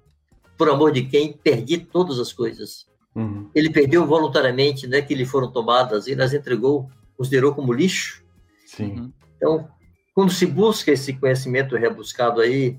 por 0.57 0.69
amor 0.69 0.93
de 0.93 1.05
quem 1.05 1.33
perdi 1.33 1.79
todas 1.79 2.19
as 2.19 2.33
coisas. 2.33 2.87
Uhum. 3.15 3.51
Ele 3.55 3.71
perdeu 3.71 4.07
voluntariamente, 4.07 4.87
não 4.87 4.99
é 4.99 5.03
que 5.03 5.15
lhe 5.15 5.25
foram 5.25 5.51
tomadas, 5.51 6.07
ele 6.07 6.23
as 6.23 6.35
entregou, 6.35 6.91
considerou 7.17 7.55
como 7.55 7.73
lixo. 7.73 8.23
Sim. 8.67 9.13
Então, 9.37 9.69
quando 10.15 10.33
se 10.33 10.45
busca 10.45 10.91
esse 10.91 11.15
conhecimento 11.15 11.77
rebuscado 11.77 12.41
aí, 12.41 12.79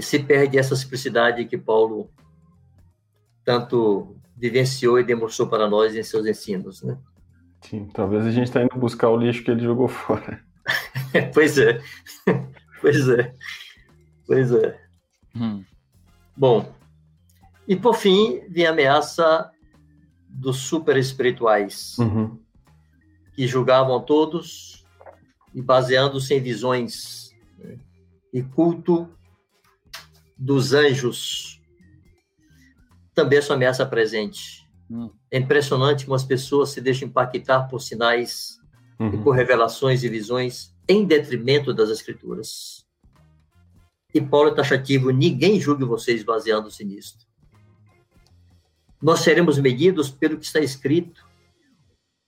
se 0.00 0.18
perde 0.18 0.58
essa 0.58 0.76
simplicidade 0.76 1.46
que 1.46 1.56
Paulo 1.56 2.10
tanto 3.44 4.16
vivenciou 4.36 4.98
e 4.98 5.04
demonstrou 5.04 5.48
para 5.48 5.68
nós 5.68 5.94
em 5.94 6.02
seus 6.02 6.26
ensinos, 6.26 6.82
né? 6.82 6.98
Sim, 7.62 7.88
talvez 7.92 8.24
a 8.24 8.30
gente 8.30 8.46
está 8.46 8.62
indo 8.62 8.76
buscar 8.76 9.08
o 9.08 9.16
lixo 9.16 9.42
que 9.42 9.50
ele 9.50 9.62
jogou 9.62 9.88
fora. 9.88 10.42
pois 11.34 11.58
é, 11.58 11.80
pois 12.80 13.08
é, 13.08 13.34
pois 14.26 14.52
é. 14.52 14.80
Hum. 15.34 15.64
Bom, 16.36 16.72
e 17.66 17.76
por 17.76 17.94
fim 17.94 18.40
vem 18.48 18.66
a 18.66 18.70
ameaça 18.70 19.50
dos 20.28 20.58
super 20.58 20.96
espirituais, 20.96 21.96
uhum. 21.98 22.38
que 23.34 23.46
julgavam 23.46 24.00
todos 24.00 24.86
e 25.54 25.60
baseando-se 25.60 26.34
em 26.34 26.40
visões 26.40 27.34
né? 27.58 27.76
e 28.32 28.42
culto 28.42 29.08
dos 30.40 30.72
anjos. 30.72 31.60
Também 33.14 33.38
essa 33.38 33.52
ameaça 33.52 33.84
presente. 33.84 34.66
Hum. 34.90 35.10
É 35.30 35.38
impressionante 35.38 36.06
como 36.06 36.14
as 36.14 36.24
pessoas 36.24 36.70
se 36.70 36.80
deixam 36.80 37.08
impactar 37.08 37.68
por 37.68 37.80
sinais 37.80 38.58
uhum. 38.98 39.14
e 39.14 39.18
por 39.22 39.32
revelações 39.32 40.02
e 40.02 40.08
visões 40.08 40.74
em 40.88 41.04
detrimento 41.04 41.74
das 41.74 41.90
escrituras. 41.90 42.86
E 44.12 44.20
Paulo 44.20 44.48
é 44.48 44.54
taxativo, 44.54 45.10
ninguém 45.10 45.60
julgue 45.60 45.84
vocês 45.84 46.24
baseando-se 46.24 46.84
nisto. 46.84 47.24
Nós 49.00 49.20
seremos 49.20 49.58
medidos 49.58 50.10
pelo 50.10 50.36
que 50.36 50.44
está 50.44 50.58
escrito, 50.58 51.24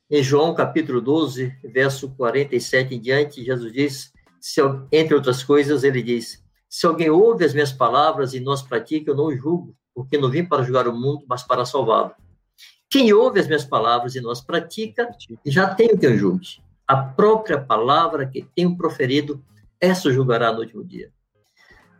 em 0.08 0.22
João 0.22 0.54
capítulo 0.54 1.00
12, 1.00 1.56
verso 1.64 2.10
47 2.10 2.94
em 2.94 3.00
diante, 3.00 3.42
Jesus 3.42 3.72
diz, 3.72 4.12
entre 4.92 5.14
outras 5.14 5.42
coisas, 5.42 5.82
ele 5.84 6.02
diz: 6.02 6.41
Se 6.72 6.86
alguém 6.86 7.10
ouve 7.10 7.44
as 7.44 7.52
minhas 7.52 7.70
palavras 7.70 8.32
e 8.32 8.40
não 8.40 8.50
as 8.50 8.62
pratica, 8.62 9.10
eu 9.10 9.14
não 9.14 9.30
julgo, 9.36 9.76
porque 9.94 10.16
não 10.16 10.30
vim 10.30 10.42
para 10.42 10.62
julgar 10.62 10.88
o 10.88 10.96
mundo, 10.96 11.22
mas 11.28 11.42
para 11.42 11.66
salvá-lo. 11.66 12.12
Quem 12.88 13.12
ouve 13.12 13.40
as 13.40 13.46
minhas 13.46 13.62
palavras 13.62 14.14
e 14.14 14.22
não 14.22 14.30
as 14.30 14.40
pratica, 14.40 15.06
já 15.44 15.74
tem 15.74 15.88
o 15.88 15.98
que 15.98 16.06
eu 16.06 16.16
julgue. 16.16 16.62
A 16.88 16.96
própria 16.96 17.60
palavra 17.60 18.26
que 18.26 18.48
tenho 18.56 18.74
proferido, 18.74 19.44
essa 19.78 20.10
julgará 20.10 20.50
no 20.50 20.60
último 20.60 20.82
dia. 20.82 21.12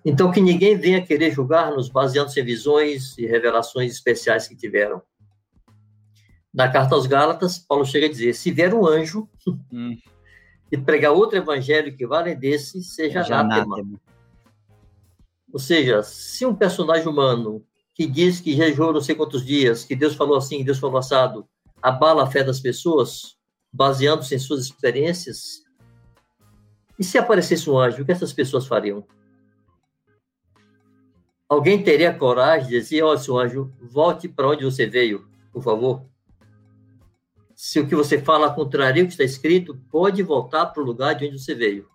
Então, 0.02 0.32
que 0.32 0.40
ninguém 0.40 0.74
venha 0.74 1.04
querer 1.04 1.30
julgar-nos 1.32 1.90
baseando-se 1.90 2.40
em 2.40 2.44
visões 2.44 3.18
e 3.18 3.26
revelações 3.26 3.92
especiais 3.92 4.48
que 4.48 4.56
tiveram. 4.56 5.02
Na 6.52 6.72
carta 6.72 6.94
aos 6.94 7.06
Gálatas, 7.06 7.58
Paulo 7.58 7.84
chega 7.84 8.06
a 8.06 8.10
dizer: 8.10 8.32
se 8.32 8.50
vier 8.50 8.72
um 8.72 8.86
anjo 8.86 9.28
hum. 9.70 9.98
e 10.70 10.78
pregar 10.78 11.12
outro 11.12 11.36
evangelho 11.36 11.94
que 11.94 12.06
vale 12.06 12.34
desse, 12.34 12.82
seja 12.82 13.20
anátema. 13.20 13.76
anátema. 13.76 14.11
Ou 15.52 15.58
seja, 15.58 16.02
se 16.02 16.46
um 16.46 16.54
personagem 16.54 17.06
humano 17.06 17.64
que 17.94 18.06
diz 18.06 18.40
que 18.40 18.56
jejuou 18.56 18.92
não 18.92 19.02
sei 19.02 19.14
quantos 19.14 19.44
dias, 19.44 19.84
que 19.84 19.94
Deus 19.94 20.14
falou 20.14 20.38
assim, 20.38 20.64
Deus 20.64 20.78
falou 20.78 20.96
assado, 20.96 21.46
abala 21.80 22.22
a 22.22 22.26
fé 22.26 22.42
das 22.42 22.58
pessoas, 22.58 23.36
baseando-se 23.70 24.34
em 24.34 24.38
suas 24.38 24.64
experiências, 24.64 25.62
e 26.98 27.04
se 27.04 27.18
aparecesse 27.18 27.68
um 27.68 27.78
anjo, 27.78 28.02
o 28.02 28.06
que 28.06 28.12
essas 28.12 28.32
pessoas 28.32 28.66
fariam? 28.66 29.04
Alguém 31.46 31.82
teria 31.82 32.14
coragem 32.14 32.70
de 32.70 32.80
dizer, 32.80 33.02
oh, 33.02 33.18
seu 33.18 33.38
anjo, 33.38 33.70
volte 33.78 34.26
para 34.28 34.48
onde 34.48 34.64
você 34.64 34.86
veio, 34.86 35.28
por 35.52 35.62
favor? 35.62 36.02
Se 37.54 37.78
o 37.78 37.86
que 37.86 37.94
você 37.94 38.18
fala 38.18 38.54
contraria 38.54 39.02
o 39.02 39.06
que 39.06 39.12
está 39.12 39.24
escrito, 39.24 39.78
pode 39.90 40.22
voltar 40.22 40.66
para 40.66 40.82
o 40.82 40.86
lugar 40.86 41.14
de 41.14 41.26
onde 41.26 41.38
você 41.38 41.54
veio 41.54 41.91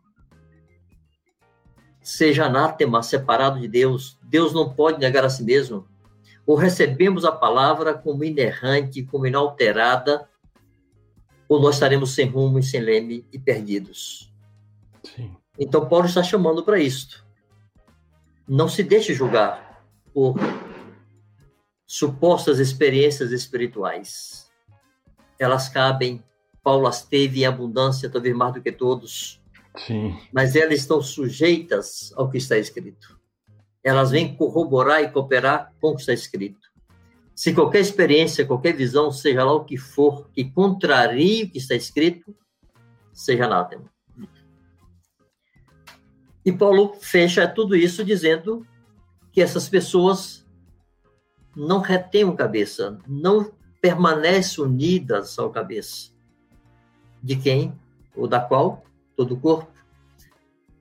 seja 2.08 2.46
anátema, 2.46 3.04
separado 3.04 3.60
de 3.60 3.68
Deus. 3.68 4.18
Deus 4.24 4.54
não 4.54 4.74
pode 4.74 4.98
negar 4.98 5.26
a 5.26 5.30
si 5.30 5.44
mesmo. 5.44 5.86
Ou 6.46 6.56
recebemos 6.56 7.26
a 7.26 7.34
palavra 7.34 7.94
como 7.94 8.24
inerrante, 8.24 9.04
como 9.04 9.28
inalterada, 9.28 10.30
ou 11.50 11.60
nós 11.60 11.76
estaremos 11.76 12.16
sem 12.16 12.26
rumo 12.26 12.60
e 12.60 12.64
sem 12.64 12.80
leme 12.80 13.26
e 13.30 13.38
perdidos. 13.38 14.34
Sim. 15.04 15.36
Então, 15.60 15.86
Paulo 15.90 16.06
está 16.06 16.24
chamando 16.24 16.64
para 16.64 16.80
isto. 16.80 17.26
Não 18.48 18.70
se 18.70 18.84
deixe 18.84 19.14
julgar 19.14 19.84
por 20.14 20.38
supostas 21.86 22.58
experiências 22.58 23.34
espirituais. 23.34 24.50
Elas 25.38 25.68
cabem, 25.68 26.24
Paulo 26.64 26.88
as 26.88 27.04
teve 27.04 27.42
em 27.42 27.46
abundância, 27.46 28.10
talvez 28.10 28.34
mais 28.34 28.54
do 28.54 28.62
que 28.62 28.72
todos. 28.72 29.42
Sim. 29.78 30.18
Mas 30.32 30.56
elas 30.56 30.80
estão 30.80 31.02
sujeitas 31.02 32.12
ao 32.16 32.30
que 32.30 32.38
está 32.38 32.58
escrito. 32.58 33.20
Elas 33.84 34.12
vêm 34.12 34.36
corroborar 34.36 35.02
e 35.02 35.10
cooperar 35.10 35.74
com 35.80 35.90
o 35.90 35.96
que 35.96 36.02
está 36.02 36.14
escrito. 36.14 36.68
Se 37.36 37.54
qualquer 37.54 37.82
experiência, 37.82 38.46
qualquer 38.46 38.74
visão, 38.74 39.12
seja 39.12 39.44
lá 39.44 39.54
o 39.54 39.64
que 39.64 39.78
for, 39.78 40.28
que 40.32 40.46
contrarie 40.46 41.44
o 41.44 41.52
que 41.52 41.60
está 41.60 41.76
escrito, 41.76 42.36
seja 43.14 43.46
anátema. 43.46 43.86
E 46.44 46.52
Paulo 46.52 46.96
fecha 47.00 47.48
tudo 47.48 47.76
isso 47.76 48.04
dizendo 48.04 48.66
que 49.32 49.42
essas 49.42 49.70
pessoas 49.70 50.46
não 51.56 51.80
retêm 51.80 52.34
cabeça, 52.36 53.00
não 53.08 53.52
permanecem 53.82 54.64
unidas 54.64 55.38
ao 55.38 55.50
cabeça. 55.50 56.12
De 57.22 57.36
quem 57.36 57.78
ou 58.16 58.28
da 58.28 58.40
qual? 58.40 58.84
Todo 59.18 59.34
o 59.34 59.40
corpo, 59.40 59.74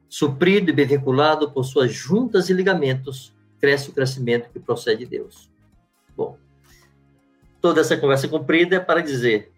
suprido 0.08 0.70
e 0.70 0.72
bem 0.72 0.86
vinculado 0.86 1.50
por 1.50 1.64
suas 1.64 1.92
juntas 1.92 2.50
e 2.50 2.52
ligamentos, 2.52 3.34
cresce 3.58 3.88
o 3.88 3.92
crescimento 3.92 4.50
que 4.50 4.60
procede 4.60 5.04
de 5.04 5.10
Deus. 5.10 5.50
Bom, 6.14 6.38
toda 7.60 7.80
essa 7.80 7.96
conversa 7.96 8.28
comprida 8.28 8.76
é 8.76 8.80
para 8.80 9.02
dizer: 9.02 9.50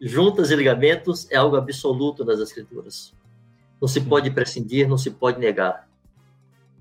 juntas 0.00 0.50
e 0.50 0.56
ligamentos 0.56 1.28
é 1.30 1.36
algo 1.36 1.56
absoluto 1.56 2.24
nas 2.24 2.38
Escrituras. 2.38 3.14
Não 3.80 3.88
se 3.88 4.02
pode 4.02 4.30
prescindir, 4.30 4.86
não 4.86 4.98
se 4.98 5.10
pode 5.10 5.40
negar. 5.40 5.88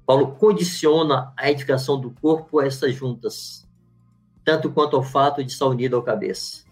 Paulo 0.05 0.35
condiciona 0.35 1.31
a 1.37 1.49
edificação 1.49 1.99
do 1.99 2.11
corpo 2.11 2.59
a 2.59 2.65
essas 2.65 2.93
juntas, 2.93 3.65
tanto 4.43 4.69
quanto 4.69 4.97
ao 4.97 5.03
fato 5.03 5.41
de 5.41 5.51
estar 5.51 5.67
unido 5.67 5.95
ao 5.95 6.03
cabeça. 6.03 6.65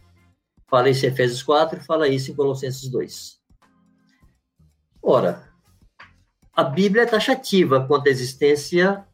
Fala 0.67 0.89
isso 0.89 1.05
em 1.05 1.09
Efésios 1.09 1.41
4 1.43 1.79
e 1.79 1.83
fala 1.83 2.09
isso 2.09 2.29
em 2.29 2.35
Colossenses 2.35 2.89
2. 2.89 3.36
Ora, 5.01 5.47
a 6.53 6.63
Bíblia 6.63 7.03
é 7.03 7.05
taxativa 7.05 7.85
quanto 7.85 8.07
à 8.07 8.09
existência 8.09 9.05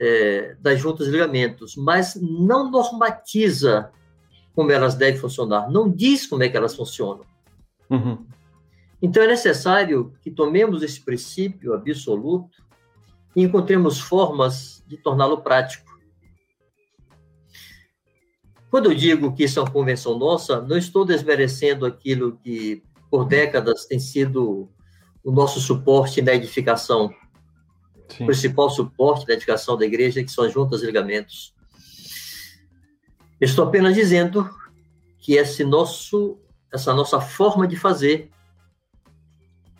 é, 0.00 0.56
das 0.60 0.80
juntas 0.80 1.08
e 1.08 1.10
ligamentos, 1.10 1.76
mas 1.76 2.16
não 2.16 2.70
normatiza 2.70 3.90
como 4.54 4.70
elas 4.70 4.94
devem 4.94 5.20
funcionar, 5.20 5.70
não 5.70 5.90
diz 5.90 6.26
como 6.26 6.42
é 6.42 6.48
que 6.48 6.56
elas 6.56 6.74
funcionam. 6.74 7.24
Uhum. 7.90 8.24
Então 9.02 9.22
é 9.22 9.26
necessário 9.26 10.14
que 10.22 10.30
tomemos 10.30 10.82
esse 10.82 11.00
princípio 11.00 11.74
absoluto 11.74 12.64
e 13.36 13.42
encontremos 13.42 14.00
formas 14.00 14.82
de 14.86 14.96
torná-lo 14.96 15.42
prático. 15.42 15.92
Quando 18.70 18.90
eu 18.90 18.94
digo 18.94 19.34
que 19.34 19.44
isso 19.44 19.58
é 19.58 19.62
uma 19.62 19.70
convenção 19.70 20.18
nossa, 20.18 20.60
não 20.60 20.76
estou 20.76 21.04
desmerecendo 21.04 21.84
aquilo 21.84 22.38
que 22.38 22.82
por 23.10 23.24
décadas 23.24 23.84
tem 23.84 23.98
sido 23.98 24.68
o 25.24 25.32
nosso 25.32 25.58
suporte 25.58 26.20
na 26.20 26.34
edificação. 26.34 27.12
Sim. 28.08 28.24
O 28.24 28.26
principal 28.26 28.68
suporte 28.68 29.26
da 29.26 29.32
edificação 29.32 29.76
da 29.76 29.86
igreja, 29.86 30.22
que 30.22 30.30
são 30.30 30.44
as 30.44 30.52
juntas 30.52 30.82
e 30.82 30.86
ligamentos. 30.86 31.54
Estou 33.40 33.64
apenas 33.64 33.94
dizendo 33.94 34.48
que 35.18 35.34
esse 35.34 35.64
nosso, 35.64 36.38
essa 36.72 36.92
nossa 36.92 37.20
forma 37.20 37.66
de 37.66 37.76
fazer 37.76 38.30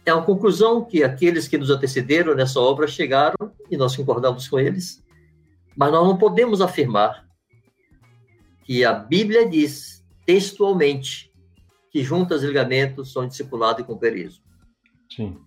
é 0.07 0.13
uma 0.13 0.25
conclusão 0.25 0.85
que 0.85 1.03
aqueles 1.03 1.47
que 1.47 1.57
nos 1.57 1.71
antecederam 1.71 2.35
nessa 2.35 2.61
obra 2.61 2.87
chegaram 2.87 3.53
e 3.71 3.77
nós 3.77 3.97
concordamos 3.97 4.49
com 4.49 4.59
eles, 4.59 5.03
mas 5.77 5.91
nós 5.91 6.07
não 6.07 6.19
podemos 6.19 6.61
afirmar 6.61 7.27
que 8.65 8.85
a 8.85 8.93
Bíblia 8.93 9.49
diz 9.49 10.05
textualmente 10.27 11.33
que 11.91 12.03
juntas 12.03 12.43
e 12.43 12.47
ligamentos 12.47 13.13
são 13.13 13.27
discipulado 13.27 13.81
e 13.81 13.85
companheirismo. 13.85 14.44
Sim. 15.15 15.39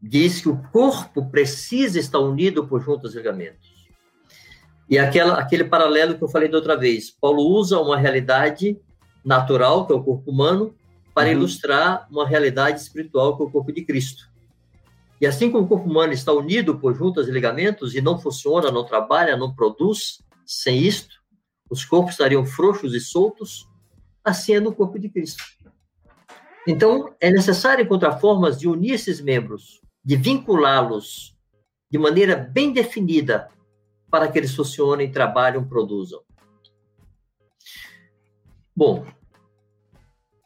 Diz 0.00 0.40
que 0.40 0.48
o 0.48 0.62
corpo 0.70 1.30
precisa 1.30 1.98
estar 1.98 2.18
unido 2.18 2.66
por 2.66 2.80
juntas 2.80 3.14
e 3.14 3.16
ligamentos. 3.16 3.76
E 4.88 4.98
aquela, 4.98 5.34
aquele 5.34 5.64
paralelo 5.64 6.16
que 6.16 6.22
eu 6.22 6.28
falei 6.28 6.48
da 6.48 6.58
outra 6.58 6.76
vez, 6.76 7.10
Paulo 7.10 7.42
usa 7.42 7.80
uma 7.80 7.96
realidade 7.96 8.78
natural, 9.24 9.86
que 9.86 9.92
é 9.92 9.96
o 9.96 10.02
corpo 10.02 10.30
humano, 10.30 10.74
para 11.12 11.26
uhum. 11.26 11.32
ilustrar 11.32 12.06
uma 12.10 12.26
realidade 12.26 12.80
espiritual, 12.80 13.36
que 13.36 13.42
é 13.42 13.46
o 13.46 13.50
corpo 13.50 13.72
de 13.72 13.84
Cristo. 13.84 14.30
E 15.20 15.26
assim 15.26 15.50
como 15.50 15.64
o 15.64 15.68
corpo 15.68 15.88
humano 15.88 16.12
está 16.12 16.32
unido 16.32 16.78
por 16.78 16.94
juntas 16.94 17.26
e 17.26 17.32
ligamentos 17.32 17.94
e 17.94 18.00
não 18.00 18.18
funciona, 18.18 18.70
não 18.70 18.84
trabalha, 18.84 19.36
não 19.36 19.54
produz, 19.54 20.22
sem 20.44 20.78
isto, 20.78 21.16
os 21.70 21.84
corpos 21.84 22.12
estariam 22.12 22.44
frouxos 22.44 22.94
e 22.94 23.00
soltos, 23.00 23.66
assim 24.22 24.54
é 24.54 24.60
no 24.60 24.74
corpo 24.74 24.98
de 24.98 25.08
Cristo. 25.08 25.42
Então, 26.66 27.14
é 27.20 27.30
necessário 27.30 27.84
encontrar 27.84 28.18
formas 28.18 28.58
de 28.58 28.68
unir 28.68 28.94
esses 28.94 29.20
membros, 29.20 29.80
de 30.04 30.16
vinculá-los 30.16 31.36
de 31.88 31.98
maneira 31.98 32.36
bem 32.36 32.72
definida 32.72 33.48
para 34.10 34.28
que 34.28 34.38
eles 34.38 34.54
funcionem, 34.54 35.10
trabalhem, 35.10 35.64
produzam. 35.64 36.20
Bom, 38.74 39.06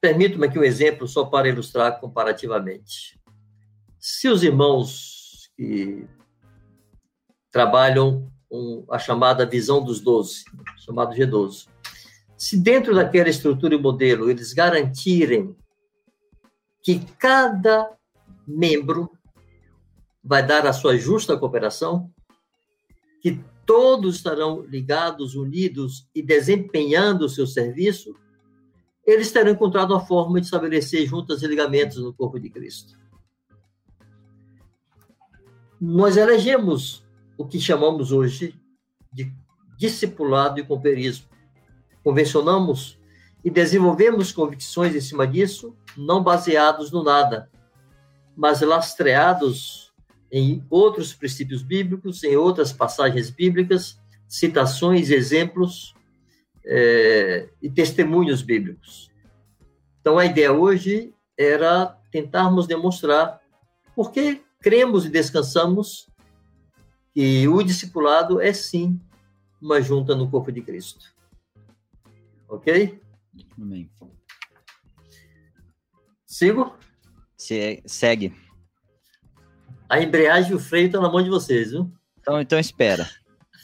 permito-me 0.00 0.46
aqui 0.46 0.58
um 0.58 0.64
exemplo 0.64 1.08
só 1.08 1.24
para 1.24 1.48
ilustrar 1.48 1.98
comparativamente. 1.98 3.18
Se 3.98 4.28
os 4.28 4.42
irmãos 4.42 5.50
que 5.56 6.06
trabalham 7.50 8.30
a 8.90 8.98
chamada 8.98 9.46
visão 9.46 9.82
dos 9.82 10.00
doze, 10.00 10.44
chamado 10.78 11.14
G12, 11.14 11.68
se 12.36 12.56
dentro 12.56 12.94
daquela 12.94 13.28
estrutura 13.28 13.74
e 13.74 13.78
modelo 13.78 14.30
eles 14.30 14.52
garantirem 14.52 15.54
que 16.82 17.00
cada 17.18 17.90
membro 18.46 19.10
vai 20.22 20.46
dar 20.46 20.66
a 20.66 20.72
sua 20.72 20.96
justa 20.96 21.36
cooperação, 21.36 22.10
que 23.20 23.42
todos 23.66 24.16
estarão 24.16 24.62
ligados, 24.62 25.34
unidos 25.34 26.08
e 26.14 26.22
desempenhando 26.22 27.26
o 27.26 27.28
seu 27.28 27.46
serviço, 27.46 28.14
eles 29.06 29.30
terão 29.32 29.52
encontrado 29.52 29.92
uma 29.92 30.04
forma 30.04 30.40
de 30.40 30.46
estabelecer 30.46 31.06
juntas 31.06 31.42
e 31.42 31.46
ligamentos 31.46 31.98
no 31.98 32.12
corpo 32.12 32.38
de 32.38 32.50
Cristo. 32.50 32.98
Nós 35.80 36.16
elegemos 36.16 37.02
o 37.38 37.46
que 37.46 37.58
chamamos 37.58 38.12
hoje 38.12 38.54
de 39.12 39.32
discipulado 39.78 40.60
e 40.60 40.64
companheirismo. 40.64 41.26
Convencionamos 42.04 42.98
e 43.42 43.50
desenvolvemos 43.50 44.30
convicções 44.30 44.94
em 44.94 45.00
cima 45.00 45.26
disso, 45.26 45.74
não 45.96 46.22
baseados 46.22 46.90
no 46.90 47.02
nada, 47.02 47.50
mas 48.36 48.60
lastreados 48.60 49.92
em 50.32 50.64
outros 50.70 51.12
princípios 51.12 51.62
bíblicos, 51.62 52.22
em 52.22 52.36
outras 52.36 52.72
passagens 52.72 53.30
bíblicas, 53.30 53.98
citações, 54.28 55.10
exemplos 55.10 55.94
é, 56.64 57.48
e 57.60 57.68
testemunhos 57.68 58.42
bíblicos. 58.42 59.10
Então, 60.00 60.18
a 60.18 60.24
ideia 60.24 60.52
hoje 60.52 61.12
era 61.36 61.98
tentarmos 62.10 62.66
demonstrar 62.66 63.40
porque 63.94 64.42
cremos 64.60 65.04
e 65.04 65.10
descansamos 65.10 66.08
que 67.12 67.48
o 67.48 67.62
discipulado 67.62 68.40
é 68.40 68.52
sim 68.52 69.00
uma 69.60 69.80
junta 69.80 70.14
no 70.14 70.30
corpo 70.30 70.52
de 70.52 70.62
Cristo. 70.62 71.12
Ok? 72.48 73.00
Amém. 73.58 73.90
Sigo? 76.40 76.74
Se, 77.36 77.82
segue. 77.84 78.32
A 79.86 80.00
embreagem 80.00 80.52
e 80.52 80.54
o 80.54 80.58
freio 80.58 80.86
estão 80.86 81.02
na 81.02 81.12
mão 81.12 81.22
de 81.22 81.28
vocês, 81.28 81.70
viu? 81.70 81.92
Então, 82.18 82.40
então 82.40 82.58
espera. 82.58 83.06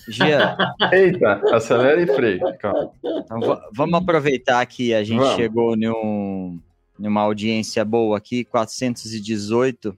Gia. 0.06 0.54
Eita, 0.92 1.40
acelera 1.56 2.02
e 2.02 2.06
freio. 2.06 2.38
Calma. 2.58 2.92
Então, 3.02 3.40
vamos 3.72 3.98
aproveitar 3.98 4.66
que 4.66 4.92
a 4.92 5.02
gente 5.02 5.20
vamos. 5.20 5.36
chegou 5.36 5.74
num, 5.74 6.60
numa 6.98 7.22
audiência 7.22 7.82
boa 7.82 8.18
aqui, 8.18 8.44
418. 8.44 9.96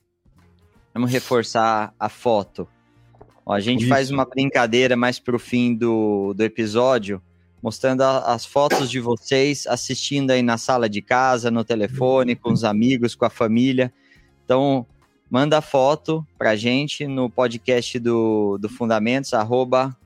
Vamos 0.94 1.10
reforçar 1.10 1.92
a 1.98 2.08
foto. 2.08 2.68
Ó, 3.44 3.54
a 3.54 3.58
gente 3.58 3.80
Isso. 3.80 3.88
faz 3.88 4.08
uma 4.12 4.24
brincadeira 4.24 4.94
mais 4.94 5.18
pro 5.18 5.40
fim 5.40 5.74
do, 5.74 6.32
do 6.32 6.44
episódio, 6.44 7.20
mostrando 7.62 8.02
a, 8.02 8.32
as 8.32 8.44
fotos 8.44 8.90
de 8.90 9.00
vocês 9.00 9.66
assistindo 9.66 10.30
aí 10.30 10.42
na 10.42 10.58
sala 10.58 10.88
de 10.88 11.02
casa, 11.02 11.50
no 11.50 11.64
telefone, 11.64 12.36
com 12.36 12.52
os 12.52 12.64
amigos, 12.64 13.14
com 13.14 13.24
a 13.24 13.30
família. 13.30 13.92
Então, 14.44 14.86
manda 15.30 15.60
foto 15.60 16.26
pra 16.36 16.56
gente 16.56 17.06
no 17.06 17.28
podcast 17.28 17.98
do, 17.98 18.58
do 18.58 18.68
Fundamentos, 18.68 19.34
arroba 19.34 19.96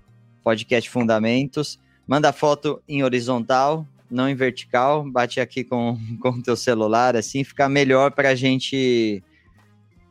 podcast 0.42 0.90
Fundamentos. 0.90 1.78
Manda 2.06 2.32
foto 2.32 2.82
em 2.88 3.02
horizontal, 3.02 3.86
não 4.10 4.28
em 4.28 4.34
vertical. 4.34 5.08
Bate 5.08 5.40
aqui 5.40 5.64
com 5.64 5.96
o 6.24 6.42
teu 6.42 6.56
celular, 6.56 7.16
assim 7.16 7.44
fica 7.44 7.68
melhor 7.68 8.10
pra 8.12 8.34
gente, 8.34 9.22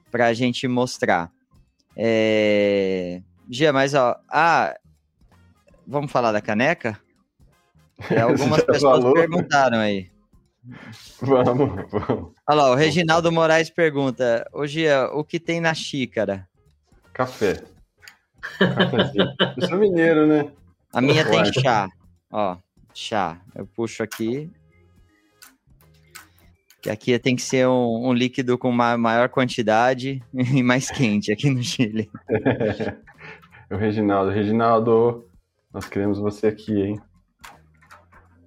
pra 0.09 0.33
gente 0.33 0.67
mostrar. 0.67 1.31
É... 1.95 3.21
Gia, 3.49 3.73
mas 3.73 3.93
ó, 3.93 4.17
ah, 4.29 4.73
vamos 5.85 6.11
falar 6.11 6.31
da 6.31 6.39
caneca? 6.39 6.97
É, 8.09 8.21
algumas 8.21 8.63
pessoas 8.63 9.01
falou? 9.01 9.13
perguntaram 9.13 9.79
aí. 9.79 10.09
Vamos, 11.21 11.91
vamos. 11.91 12.33
Olha 12.47 12.55
lá, 12.55 12.71
o 12.71 12.75
Reginaldo 12.75 13.31
Moraes 13.31 13.69
pergunta: 13.69 14.47
Ô 14.53 14.65
Gia, 14.67 15.05
o 15.11 15.23
que 15.23 15.39
tem 15.39 15.59
na 15.59 15.73
xícara? 15.73 16.47
Café. 17.13 17.63
Eu 19.57 19.67
sou 19.67 19.77
mineiro, 19.77 20.27
né? 20.27 20.51
A 20.93 21.01
minha 21.01 21.25
tem 21.25 21.45
chá. 21.53 21.89
Ó, 22.31 22.57
chá. 22.93 23.39
Eu 23.55 23.65
puxo 23.65 24.03
aqui. 24.03 24.49
Que 26.81 26.89
aqui 26.89 27.17
tem 27.19 27.35
que 27.35 27.43
ser 27.43 27.67
um, 27.67 28.09
um 28.09 28.13
líquido 28.13 28.57
com 28.57 28.69
uma 28.69 28.97
maior 28.97 29.29
quantidade 29.29 30.21
e 30.33 30.63
mais 30.63 30.89
quente 30.89 31.31
aqui 31.31 31.49
no 31.49 31.63
Chile. 31.63 32.09
o 33.69 33.75
Reginaldo. 33.75 34.31
Reginaldo, 34.31 35.27
nós 35.73 35.87
queremos 35.87 36.19
você 36.19 36.47
aqui, 36.47 36.81
hein? 36.81 37.01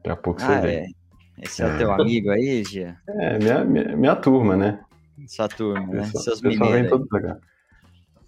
Daqui 0.05 0.11
a 0.11 0.17
pouco 0.17 0.43
ah, 0.43 0.47
você 0.47 0.61
vem. 0.61 0.77
É. 0.77 0.87
Esse 1.43 1.63
é 1.63 1.67
o 1.67 1.79
teu 1.79 1.93
amigo 1.93 2.31
aí, 2.31 2.63
Gia? 2.63 2.97
É, 3.09 3.39
minha, 3.39 3.65
minha, 3.65 3.97
minha 3.97 4.17
turma, 4.17 4.57
né? 4.57 4.81
Sua 5.27 5.49
turma, 5.49 5.87
né? 5.87 6.03
Pessoal, 6.03 6.23
Seus 6.25 6.43
mineiros. 6.43 7.01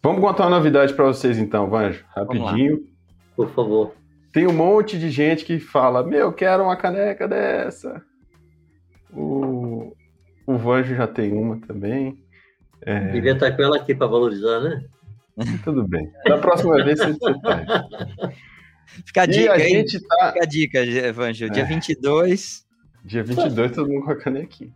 Vamos 0.03 0.21
contar 0.21 0.45
uma 0.45 0.57
novidade 0.57 0.95
para 0.95 1.05
vocês 1.05 1.39
então, 1.39 1.69
Vanjo, 1.69 2.05
rapidinho. 2.09 2.85
Por 3.37 3.51
favor. 3.51 3.95
Tem 4.33 4.47
um 4.47 4.53
monte 4.53 4.99
de 4.99 5.11
gente 5.11 5.45
que 5.45 5.59
fala: 5.59 6.03
Meu, 6.03 6.33
quero 6.33 6.65
uma 6.65 6.77
caneca 6.77 7.29
dessa. 7.29 8.03
O, 9.13 9.95
o 10.47 10.57
Vanjo 10.57 10.95
já 10.95 11.07
tem 11.07 11.33
uma 11.33 11.61
também. 11.61 12.19
É... 12.83 13.09
Devia 13.13 13.33
estar 13.33 13.53
com 13.53 13.63
ela 13.63 13.77
aqui 13.77 13.95
para 13.95 14.07
valorizar, 14.07 14.61
né? 14.61 14.85
Tudo 15.65 15.87
bem. 15.87 16.11
Da 16.25 16.39
próxima 16.39 16.83
vez 16.83 16.99
você 16.99 17.15
faz. 17.41 17.67
Fica 19.05 19.23
a 19.23 19.27
dica, 19.27 19.53
a 19.53 19.59
gente 19.59 20.01
tá... 20.01 20.33
Fica 20.33 20.43
a 20.43 20.47
dica, 20.47 21.13
Vanjo. 21.13 21.51
Dia 21.51 21.63
é. 21.63 21.67
22, 21.67 22.67
Dia 23.07 23.23
22, 23.23 23.71
todo 23.71 23.89
mundo 23.89 24.05
com 24.05 24.11
a 24.11 24.17
canequinha. 24.17 24.75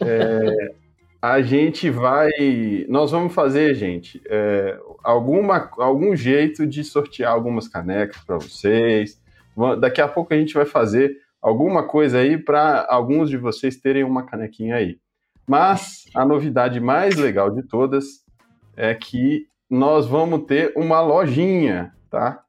É, 0.00 0.74
a 1.22 1.40
gente 1.40 1.88
vai. 1.88 2.28
Nós 2.88 3.12
vamos 3.12 3.32
fazer, 3.32 3.72
gente, 3.76 4.20
é, 4.26 4.76
alguma, 5.04 5.70
algum 5.78 6.16
jeito 6.16 6.66
de 6.66 6.82
sortear 6.82 7.32
algumas 7.32 7.68
canecas 7.68 8.20
para 8.24 8.36
vocês. 8.36 9.20
Daqui 9.80 10.00
a 10.00 10.08
pouco 10.08 10.34
a 10.34 10.36
gente 10.36 10.54
vai 10.54 10.64
fazer 10.64 11.18
alguma 11.40 11.86
coisa 11.86 12.18
aí 12.18 12.36
para 12.36 12.84
alguns 12.90 13.30
de 13.30 13.36
vocês 13.36 13.76
terem 13.76 14.02
uma 14.02 14.24
canequinha 14.24 14.74
aí. 14.74 14.98
Mas 15.46 16.04
a 16.16 16.24
novidade 16.24 16.80
mais 16.80 17.14
legal 17.16 17.48
de 17.48 17.62
todas 17.62 18.24
é 18.76 18.92
que 18.92 19.46
nós 19.70 20.06
vamos 20.06 20.46
ter 20.46 20.72
uma 20.76 21.00
lojinha, 21.00 21.92
tá? 22.10 22.42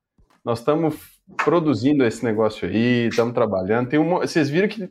Nós 0.49 0.57
estamos 0.57 0.95
produzindo 1.45 2.03
esse 2.03 2.25
negócio 2.25 2.67
aí, 2.67 3.07
estamos 3.09 3.35
trabalhando. 3.35 3.87
Tem 3.87 3.99
uma, 3.99 4.21
vocês 4.21 4.49
viram 4.49 4.67
que 4.67 4.89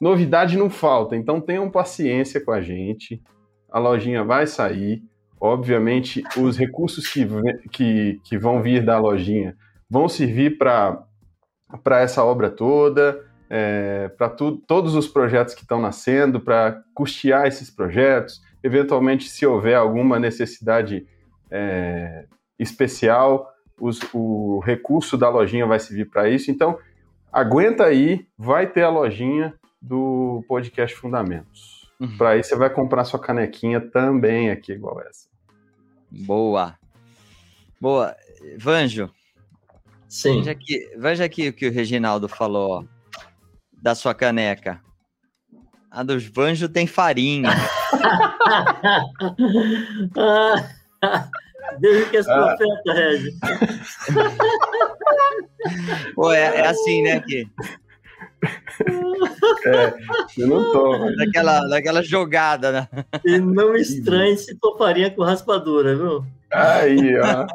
Novidade 0.00 0.56
não 0.56 0.70
falta, 0.70 1.16
então 1.16 1.40
tenham 1.40 1.68
paciência 1.68 2.40
com 2.40 2.52
a 2.52 2.60
gente. 2.60 3.20
A 3.68 3.80
lojinha 3.80 4.22
vai 4.22 4.46
sair. 4.46 5.02
Obviamente, 5.40 6.22
os 6.36 6.56
recursos 6.56 7.08
que, 7.08 7.26
que, 7.72 8.20
que 8.22 8.38
vão 8.38 8.62
vir 8.62 8.84
da 8.84 8.96
lojinha 8.96 9.56
vão 9.90 10.08
servir 10.08 10.56
para 10.56 11.04
essa 11.96 12.24
obra 12.24 12.48
toda, 12.48 13.20
é, 13.50 14.08
para 14.16 14.28
todos 14.28 14.94
os 14.94 15.08
projetos 15.08 15.52
que 15.52 15.62
estão 15.62 15.80
nascendo, 15.80 16.38
para 16.38 16.80
custear 16.94 17.48
esses 17.48 17.68
projetos. 17.72 18.40
Eventualmente, 18.62 19.28
se 19.28 19.44
houver 19.44 19.74
alguma 19.74 20.20
necessidade 20.20 21.08
é, 21.50 22.26
especial, 22.56 23.50
os, 23.80 24.00
o 24.12 24.60
recurso 24.60 25.16
da 25.16 25.28
lojinha 25.28 25.66
vai 25.66 25.80
servir 25.80 26.10
para 26.10 26.28
isso. 26.28 26.50
Então, 26.50 26.78
aguenta 27.32 27.84
aí, 27.84 28.26
vai 28.36 28.66
ter 28.66 28.82
a 28.82 28.90
lojinha 28.90 29.54
do 29.80 30.44
podcast 30.46 30.94
Fundamentos. 30.96 31.90
Uhum. 31.98 32.16
Para 32.16 32.30
aí 32.30 32.42
você 32.42 32.54
vai 32.56 32.70
comprar 32.70 33.04
sua 33.04 33.20
canequinha 33.20 33.80
também 33.80 34.50
aqui, 34.50 34.72
igual 34.72 35.00
essa. 35.02 35.28
Boa. 36.10 36.76
Boa. 37.80 38.14
Vanjo. 38.58 39.10
Sim. 40.08 40.38
Veja 40.38 40.50
aqui, 40.50 40.90
veja 40.96 41.24
aqui 41.24 41.48
o 41.48 41.52
que 41.52 41.68
o 41.68 41.72
Reginaldo 41.72 42.28
falou 42.28 42.80
ó, 42.80 42.84
da 43.80 43.94
sua 43.94 44.14
caneca. 44.14 44.80
A 45.90 46.02
dos 46.02 46.24
Vanjo 46.26 46.68
tem 46.68 46.86
farinha. 46.86 47.50
Desde 51.78 52.10
que 52.10 52.16
as 52.16 52.28
ah. 52.28 52.56
profeta, 52.56 52.92
Regi. 52.92 53.38
Pô, 56.14 56.32
é, 56.32 56.56
é, 56.56 56.66
assim, 56.66 57.02
né, 57.02 57.20
que 57.20 57.46
é, 59.66 59.94
eu 60.38 60.46
não 60.46 60.72
tô. 60.72 61.14
Daquela, 61.16 61.68
daquela 61.68 62.02
jogada, 62.02 62.72
né? 62.72 62.88
E 63.24 63.38
não 63.38 63.74
estranhe 63.74 64.36
se 64.36 64.56
toparia 64.56 65.10
com 65.10 65.22
raspadura, 65.22 65.94
viu? 65.94 66.24
Aí, 66.50 67.18
ó. 67.18 67.46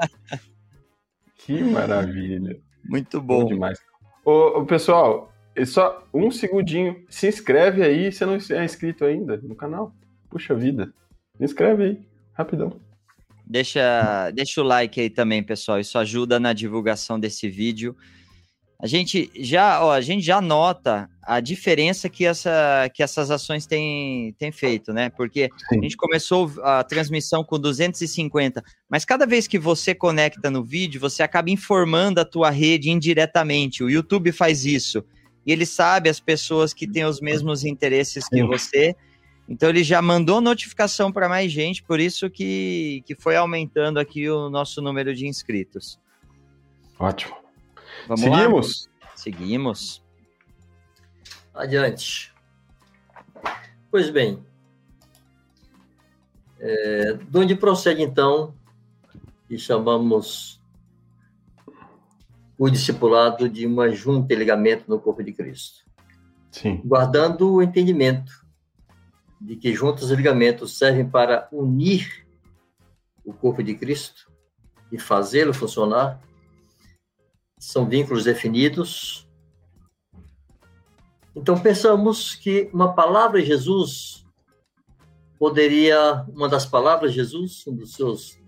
que 1.38 1.62
maravilha. 1.64 2.58
Muito 2.84 3.20
bom. 3.20 3.42
bom 3.42 3.48
demais. 3.48 3.80
Ô, 4.24 4.60
ô, 4.60 4.66
pessoal, 4.66 5.32
é 5.56 5.66
só 5.66 6.06
um 6.14 6.30
segundinho. 6.30 7.04
Se 7.10 7.28
inscreve 7.28 7.84
aí 7.84 8.12
se 8.12 8.26
não 8.26 8.34
é 8.36 8.66
inscrito 8.66 9.06
ainda 9.06 9.38
no 9.38 9.56
canal. 9.56 9.92
Puxa 10.30 10.54
vida. 10.54 10.94
Se 11.38 11.44
inscreve 11.44 11.84
aí, 11.84 12.08
rapidão. 12.34 12.80
Deixa, 13.48 14.32
deixa 14.32 14.62
o 14.62 14.64
like 14.64 15.00
aí 15.00 15.10
também, 15.10 15.44
pessoal. 15.44 15.80
Isso 15.80 15.98
ajuda 15.98 16.40
na 16.40 16.54
divulgação 16.54 17.20
desse 17.20 17.48
vídeo 17.50 17.96
a 18.80 18.88
gente 18.88 19.32
já, 19.36 19.84
ó, 19.84 19.92
a 19.92 20.02
gente 20.02 20.24
já 20.24 20.42
nota 20.42 21.10
a 21.24 21.40
diferença 21.40 22.10
que, 22.10 22.26
essa, 22.26 22.90
que 22.94 23.02
essas 23.02 23.32
ações 23.32 23.66
têm, 23.66 24.36
têm 24.38 24.52
feito, 24.52 24.92
né? 24.92 25.10
Porque 25.10 25.50
Sim. 25.70 25.80
a 25.80 25.82
gente 25.82 25.96
começou 25.96 26.52
a 26.62 26.84
transmissão 26.84 27.44
com 27.44 27.58
250, 27.58 28.62
mas 28.90 29.06
cada 29.06 29.26
vez 29.26 29.48
que 29.48 29.58
você 29.58 29.96
conecta 29.96 30.52
no 30.52 30.64
vídeo, 30.64 31.00
você 31.00 31.24
acaba 31.24 31.50
informando 31.50 32.20
a 32.20 32.26
tua 32.26 32.50
rede 32.50 32.90
indiretamente. 32.90 33.84
O 33.84 33.90
YouTube 33.90 34.32
faz 34.32 34.66
isso. 34.66 35.04
E 35.46 35.52
ele 35.52 35.66
sabe 35.66 36.10
as 36.10 36.20
pessoas 36.20 36.74
que 36.74 36.86
têm 36.86 37.06
os 37.06 37.22
mesmos 37.22 37.64
interesses 37.64 38.28
que 38.28 38.44
você. 38.44 38.96
Então 39.48 39.70
ele 39.70 39.84
já 39.84 40.02
mandou 40.02 40.42
notificação 40.42 41.12
para 41.12 41.30
mais 41.30 41.52
gente, 41.52 41.84
por 41.84 42.00
isso 42.00 42.30
que, 42.30 43.04
que 43.06 43.16
foi 43.16 43.36
aumentando 43.36 44.00
aqui 44.00 44.28
o 44.30 44.50
nosso 44.50 44.82
número 44.82 45.14
de 45.14 45.28
inscritos. 45.28 46.00
Ótimo. 47.00 47.36
Vamos 48.08 48.22
Seguimos? 48.22 48.90
Lá? 49.02 49.10
Seguimos. 49.16 50.04
Adiante. 51.54 52.34
Pois 53.92 54.10
bem, 54.10 54.44
é, 56.60 57.14
de 57.14 57.38
onde 57.38 57.56
procede 57.56 58.02
então 58.02 58.54
e 59.50 59.58
chamamos 59.58 60.60
o 62.58 62.70
discipulado 62.70 63.48
de 63.48 63.68
uma 63.68 63.90
junta 63.90 64.34
e 64.34 64.38
ligamento 64.38 64.86
no 64.88 65.00
corpo 65.00 65.24
de 65.24 65.32
Cristo. 65.32 65.86
Sim. 66.52 66.82
Guardando 66.84 67.54
o 67.54 67.62
entendimento 67.62 68.45
de 69.46 69.56
que 69.56 69.74
juntas 69.74 70.10
e 70.10 70.16
ligamentos 70.16 70.76
servem 70.76 71.08
para 71.08 71.48
unir 71.52 72.26
o 73.24 73.32
corpo 73.32 73.62
de 73.62 73.76
Cristo 73.76 74.32
e 74.92 74.98
fazê-lo 74.98 75.54
funcionar. 75.54 76.20
São 77.60 77.88
vínculos 77.88 78.24
definidos. 78.24 79.30
Então 81.36 81.60
pensamos 81.60 82.34
que 82.34 82.70
uma 82.74 82.94
palavra 82.94 83.40
de 83.40 83.48
Jesus 83.48 84.26
poderia, 85.38 86.26
uma 86.30 86.50
das 86.50 86.66
palavras 86.66 87.12
de 87.12 87.18
Jesus, 87.18 87.66
um 87.68 87.76
dos 87.76 87.94
seus 87.94 88.44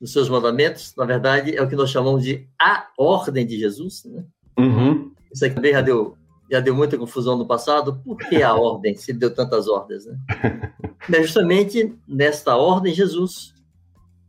dos 0.00 0.12
seus 0.12 0.28
mandamentos, 0.28 0.94
na 0.96 1.06
verdade, 1.06 1.56
é 1.56 1.62
o 1.62 1.68
que 1.68 1.76
nós 1.76 1.88
chamamos 1.88 2.24
de 2.24 2.46
a 2.60 2.88
ordem 2.98 3.46
de 3.46 3.58
Jesus. 3.58 4.04
Né? 4.04 4.24
Uhum. 4.58 5.14
Isso 5.32 5.44
aqui 5.46 5.54
também 5.54 5.72
já 5.72 5.80
deu, 5.80 6.18
já 6.50 6.60
deu 6.60 6.74
muita 6.74 6.98
confusão 6.98 7.36
no 7.36 7.46
passado. 7.46 8.00
Por 8.04 8.16
que 8.16 8.42
a 8.42 8.54
ordem, 8.54 8.96
se 8.96 9.12
deu 9.12 9.34
tantas 9.34 9.68
ordens? 9.68 10.06
Né? 10.06 10.18
é 11.12 11.22
justamente 11.22 11.96
nesta 12.06 12.56
ordem, 12.56 12.94
Jesus, 12.94 13.54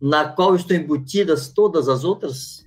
na 0.02 0.28
qual 0.28 0.56
estão 0.56 0.78
embutidas 0.78 1.50
todas 1.50 1.88
as 1.88 2.04
outras, 2.04 2.66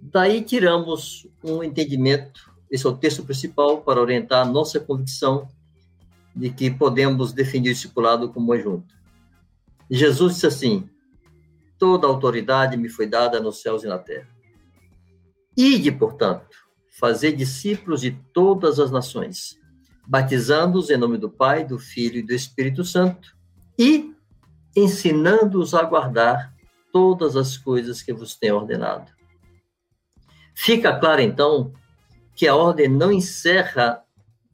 daí 0.00 0.42
tiramos 0.42 1.26
um 1.42 1.62
entendimento, 1.62 2.52
esse 2.70 2.86
é 2.86 2.88
o 2.88 2.96
texto 2.96 3.24
principal 3.24 3.82
para 3.82 4.00
orientar 4.00 4.46
a 4.46 4.50
nossa 4.50 4.80
convicção 4.80 5.48
de 6.34 6.50
que 6.50 6.70
podemos 6.70 7.32
definir 7.32 7.70
o 7.70 7.74
discipulado 7.74 8.32
como 8.32 8.46
uma 8.46 8.58
junta. 8.58 8.94
Jesus 9.90 10.34
disse 10.34 10.46
assim: 10.46 10.88
toda 11.78 12.06
autoridade 12.06 12.76
me 12.76 12.88
foi 12.88 13.06
dada 13.06 13.40
nos 13.40 13.60
céus 13.60 13.84
e 13.84 13.86
na 13.86 13.98
terra. 13.98 14.28
Ide, 15.56 15.92
portanto, 15.92 16.63
fazer 16.94 17.32
discípulos 17.32 18.00
de 18.00 18.12
todas 18.32 18.78
as 18.78 18.90
nações, 18.90 19.58
batizando-os 20.06 20.90
em 20.90 20.96
nome 20.96 21.18
do 21.18 21.28
Pai, 21.28 21.64
do 21.64 21.78
Filho 21.78 22.18
e 22.18 22.22
do 22.22 22.32
Espírito 22.32 22.84
Santo, 22.84 23.36
e 23.76 24.14
ensinando-os 24.76 25.74
a 25.74 25.82
guardar 25.82 26.54
todas 26.92 27.36
as 27.36 27.56
coisas 27.58 28.00
que 28.00 28.12
vos 28.12 28.36
tenho 28.36 28.54
ordenado. 28.54 29.10
Fica 30.54 30.96
claro, 30.96 31.20
então, 31.20 31.72
que 32.32 32.46
a 32.46 32.54
ordem 32.54 32.88
não 32.88 33.10
encerra 33.10 34.04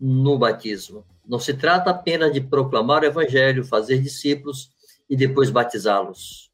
no 0.01 0.38
batismo. 0.38 1.05
Não 1.26 1.38
se 1.38 1.53
trata 1.53 1.91
apenas 1.91 2.32
de 2.32 2.41
proclamar 2.41 3.03
o 3.03 3.07
evangelho, 3.07 3.66
fazer 3.66 4.01
discípulos 4.01 4.70
e 5.11 5.14
depois 5.14 5.51
batizá-los. 5.51 6.51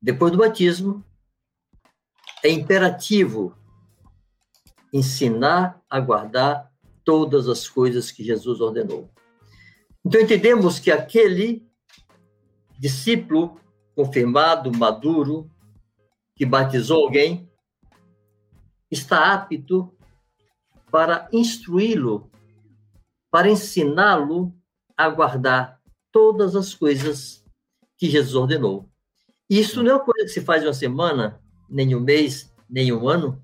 Depois 0.00 0.30
do 0.30 0.38
batismo, 0.38 1.02
é 2.44 2.50
imperativo 2.50 3.57
ensinar 4.92 5.80
a 5.88 6.00
guardar 6.00 6.70
todas 7.04 7.48
as 7.48 7.68
coisas 7.68 8.10
que 8.10 8.22
Jesus 8.22 8.60
ordenou. 8.60 9.10
Então 10.04 10.20
entendemos 10.20 10.78
que 10.78 10.90
aquele 10.90 11.66
discípulo 12.78 13.60
confirmado, 13.94 14.70
maduro, 14.76 15.50
que 16.34 16.46
batizou 16.46 17.04
alguém, 17.04 17.50
está 18.90 19.32
apto 19.32 19.92
para 20.90 21.28
instruí-lo, 21.32 22.30
para 23.30 23.50
ensiná-lo 23.50 24.54
a 24.96 25.08
guardar 25.08 25.80
todas 26.12 26.54
as 26.56 26.74
coisas 26.74 27.44
que 27.96 28.08
Jesus 28.08 28.34
ordenou. 28.34 28.88
Isso 29.50 29.82
não 29.82 29.90
é 29.90 29.94
uma 29.94 30.04
coisa 30.04 30.24
que 30.26 30.32
se 30.32 30.40
faz 30.40 30.62
em 30.62 30.66
uma 30.66 30.72
semana, 30.72 31.40
nem 31.68 31.94
um 31.94 32.00
mês, 32.00 32.54
nem 32.68 32.92
um 32.92 33.08
ano. 33.08 33.42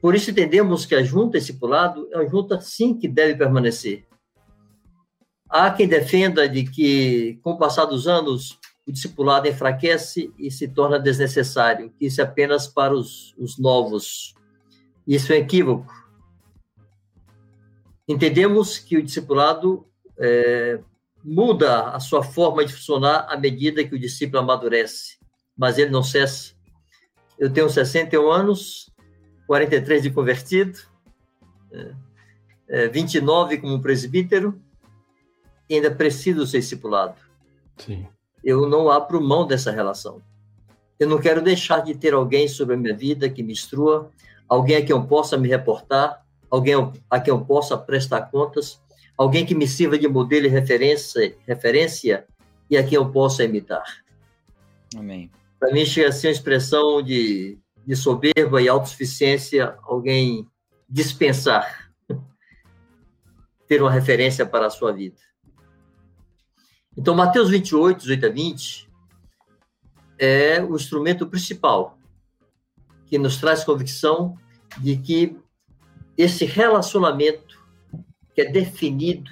Por 0.00 0.14
isso 0.14 0.30
entendemos 0.30 0.84
que 0.84 0.94
a 0.94 1.02
junta 1.02 1.38
discipulado 1.38 2.08
é 2.12 2.16
uma 2.16 2.28
junta, 2.28 2.60
sim, 2.60 2.94
que 2.94 3.08
deve 3.08 3.34
permanecer. 3.34 4.06
Há 5.48 5.70
quem 5.70 5.88
defenda 5.88 6.48
de 6.48 6.64
que, 6.64 7.38
com 7.42 7.52
o 7.52 7.58
passar 7.58 7.84
dos 7.84 8.06
anos, 8.06 8.58
o 8.86 8.92
discipulado 8.92 9.48
enfraquece 9.48 10.32
e 10.38 10.50
se 10.50 10.68
torna 10.68 10.98
desnecessário, 10.98 11.90
que 11.98 12.06
isso 12.06 12.20
é 12.20 12.24
apenas 12.24 12.66
para 12.66 12.94
os, 12.94 13.34
os 13.38 13.58
novos. 13.58 14.34
Isso 15.06 15.32
é 15.32 15.36
equívoco. 15.36 15.92
Entendemos 18.08 18.78
que 18.78 18.96
o 18.96 19.02
discipulado 19.02 19.86
é, 20.18 20.78
muda 21.22 21.90
a 21.90 21.98
sua 21.98 22.22
forma 22.22 22.64
de 22.64 22.72
funcionar 22.72 23.26
à 23.28 23.36
medida 23.36 23.84
que 23.84 23.94
o 23.94 23.98
discípulo 23.98 24.40
amadurece, 24.40 25.18
mas 25.56 25.78
ele 25.78 25.90
não 25.90 26.02
cessa. 26.02 26.54
Eu 27.36 27.52
tenho 27.52 27.68
61 27.68 28.30
anos, 28.30 28.90
43 29.46 30.02
de 30.02 30.10
convertido, 30.10 30.78
é, 32.68 32.88
29 32.88 33.54
é, 33.54 33.58
como 33.58 33.80
presbítero, 33.80 34.60
e 35.68 35.74
ainda 35.74 35.90
preciso 35.90 36.46
ser 36.46 36.60
discipulado. 36.60 37.16
Sim. 37.76 38.06
Eu 38.42 38.68
não 38.68 38.90
abro 38.90 39.20
mão 39.20 39.46
dessa 39.46 39.70
relação. 39.70 40.20
Eu 40.98 41.08
não 41.08 41.18
quero 41.18 41.42
deixar 41.42 41.80
de 41.80 41.94
ter 41.94 42.14
alguém 42.14 42.48
sobre 42.48 42.74
a 42.74 42.78
minha 42.78 42.94
vida 42.94 43.28
que 43.28 43.42
me 43.42 43.52
instrua, 43.52 44.10
alguém 44.48 44.76
a 44.76 44.84
quem 44.84 44.94
eu 44.94 45.02
possa 45.04 45.36
me 45.36 45.48
reportar, 45.48 46.24
alguém 46.50 46.74
a 47.10 47.20
quem 47.20 47.32
eu 47.32 47.44
possa 47.44 47.76
prestar 47.76 48.22
contas, 48.30 48.80
alguém 49.16 49.44
que 49.44 49.54
me 49.54 49.66
sirva 49.66 49.98
de 49.98 50.08
modelo 50.08 50.46
e 50.46 50.48
referência, 50.48 51.36
referência 51.46 52.26
e 52.70 52.76
a 52.76 52.82
quem 52.84 52.94
eu 52.94 53.10
possa 53.10 53.44
imitar. 53.44 53.84
Amém. 54.96 55.30
Para 55.58 55.72
mim, 55.72 55.84
chega 55.84 56.08
a 56.08 56.12
ser 56.12 56.28
uma 56.28 56.32
expressão 56.32 57.02
de, 57.02 57.58
de 57.86 57.94
soberba 57.94 58.60
e 58.60 58.68
autossuficiência 58.68 59.76
alguém 59.82 60.48
dispensar 60.88 61.90
ter 63.66 63.82
uma 63.82 63.90
referência 63.90 64.46
para 64.46 64.66
a 64.66 64.70
sua 64.70 64.92
vida. 64.92 65.16
Então, 66.96 67.14
Mateus 67.14 67.50
28, 67.50 68.00
18 68.00 68.26
a 68.26 68.28
20, 68.28 68.90
é 70.18 70.62
o 70.62 70.74
instrumento 70.74 71.26
principal 71.26 71.98
que 73.06 73.18
nos 73.18 73.36
traz 73.36 73.62
convicção 73.64 74.36
de 74.78 74.96
que 74.96 75.36
esse 76.16 76.44
relacionamento 76.44 77.56
que 78.34 78.42
é 78.42 78.50
definido 78.50 79.30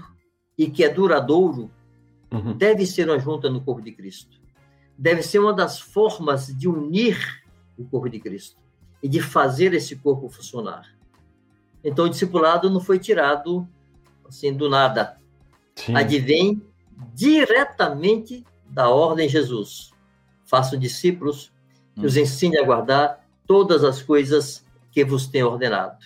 e 0.56 0.70
que 0.70 0.84
é 0.84 0.88
duradouro, 0.88 1.70
uhum. 2.30 2.56
deve 2.56 2.86
ser 2.86 3.08
uma 3.08 3.18
junta 3.18 3.50
no 3.50 3.60
corpo 3.60 3.82
de 3.82 3.92
Cristo. 3.92 4.40
Deve 4.96 5.22
ser 5.22 5.40
uma 5.40 5.52
das 5.52 5.80
formas 5.80 6.46
de 6.46 6.68
unir 6.68 7.43
o 7.78 7.84
corpo 7.84 8.08
de 8.08 8.20
Cristo 8.20 8.56
e 9.02 9.08
de 9.08 9.20
fazer 9.20 9.74
esse 9.74 9.96
corpo 9.96 10.28
funcionar. 10.28 10.94
Então, 11.82 12.06
o 12.06 12.08
discipulado 12.08 12.70
não 12.70 12.80
foi 12.80 12.98
tirado 12.98 13.68
assim 14.26 14.52
do 14.52 14.70
nada. 14.70 15.18
Sim. 15.76 15.94
Advém 15.94 16.62
diretamente 17.14 18.44
da 18.68 18.88
ordem 18.88 19.28
Jesus. 19.28 19.92
Façam 20.46 20.78
discípulos 20.78 21.52
que 21.94 22.06
os 22.06 22.16
hum. 22.16 22.20
ensine 22.20 22.58
a 22.58 22.64
guardar 22.64 23.24
todas 23.46 23.84
as 23.84 24.02
coisas 24.02 24.64
que 24.90 25.04
vos 25.04 25.26
tenho 25.26 25.48
ordenado. 25.48 25.98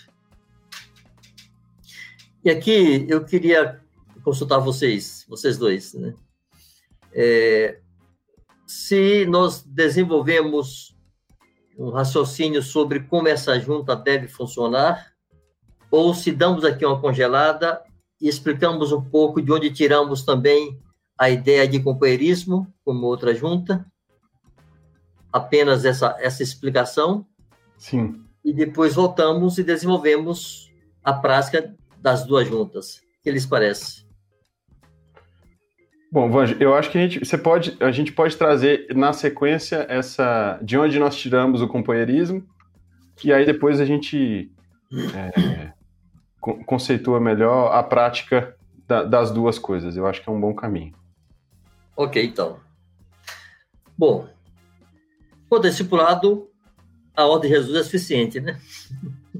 E 2.44 2.50
aqui 2.50 3.06
eu 3.08 3.24
queria 3.24 3.80
consultar 4.22 4.58
vocês, 4.58 5.24
vocês 5.28 5.58
dois, 5.58 5.94
né? 5.94 6.14
É, 7.12 7.80
se 8.66 9.26
nós 9.26 9.62
desenvolvemos 9.62 10.96
um 11.78 11.90
raciocínio 11.90 12.60
sobre 12.60 13.00
como 13.00 13.28
essa 13.28 13.58
junta 13.60 13.94
deve 13.94 14.26
funcionar, 14.26 15.12
ou 15.90 16.12
se 16.12 16.32
damos 16.32 16.64
aqui 16.64 16.84
uma 16.84 17.00
congelada 17.00 17.80
e 18.20 18.28
explicamos 18.28 18.90
um 18.90 19.00
pouco 19.00 19.40
de 19.40 19.52
onde 19.52 19.70
tiramos 19.70 20.24
também 20.24 20.76
a 21.16 21.30
ideia 21.30 21.66
de 21.68 21.80
companheirismo 21.80 22.66
como 22.84 23.06
outra 23.06 23.32
junta, 23.32 23.86
apenas 25.32 25.84
essa, 25.84 26.16
essa 26.18 26.42
explicação. 26.42 27.24
Sim. 27.76 28.24
E 28.44 28.52
depois 28.52 28.94
voltamos 28.96 29.56
e 29.58 29.62
desenvolvemos 29.62 30.72
a 31.02 31.12
prática 31.12 31.74
das 31.98 32.24
duas 32.26 32.48
juntas. 32.48 32.96
O 32.96 33.22
que 33.22 33.30
lhes 33.30 33.46
parece? 33.46 34.07
Bom, 36.10 36.30
Vange, 36.30 36.56
eu 36.58 36.74
acho 36.74 36.90
que 36.90 36.96
a 36.96 37.00
gente, 37.02 37.18
você 37.18 37.36
pode, 37.36 37.76
a 37.80 37.90
gente 37.90 38.12
pode 38.12 38.36
trazer 38.36 38.86
na 38.94 39.12
sequência 39.12 39.86
essa 39.88 40.58
de 40.62 40.78
onde 40.78 40.98
nós 40.98 41.16
tiramos 41.16 41.60
o 41.60 41.68
companheirismo 41.68 42.46
e 43.22 43.32
aí 43.32 43.44
depois 43.44 43.78
a 43.78 43.84
gente 43.84 44.50
é, 45.14 45.72
conceitua 46.64 47.20
melhor 47.20 47.74
a 47.74 47.82
prática 47.82 48.56
da, 48.86 49.04
das 49.04 49.30
duas 49.30 49.58
coisas. 49.58 49.96
Eu 49.96 50.06
acho 50.06 50.22
que 50.22 50.30
é 50.30 50.32
um 50.32 50.40
bom 50.40 50.54
caminho. 50.54 50.94
Ok, 51.94 52.24
então. 52.24 52.58
Bom, 53.96 54.26
o 55.50 55.58
discipulado, 55.58 56.48
a 57.14 57.26
ordem 57.26 57.50
de 57.50 57.56
Jesus 57.56 57.76
é 57.76 57.82
suficiente, 57.82 58.40
né? 58.40 58.58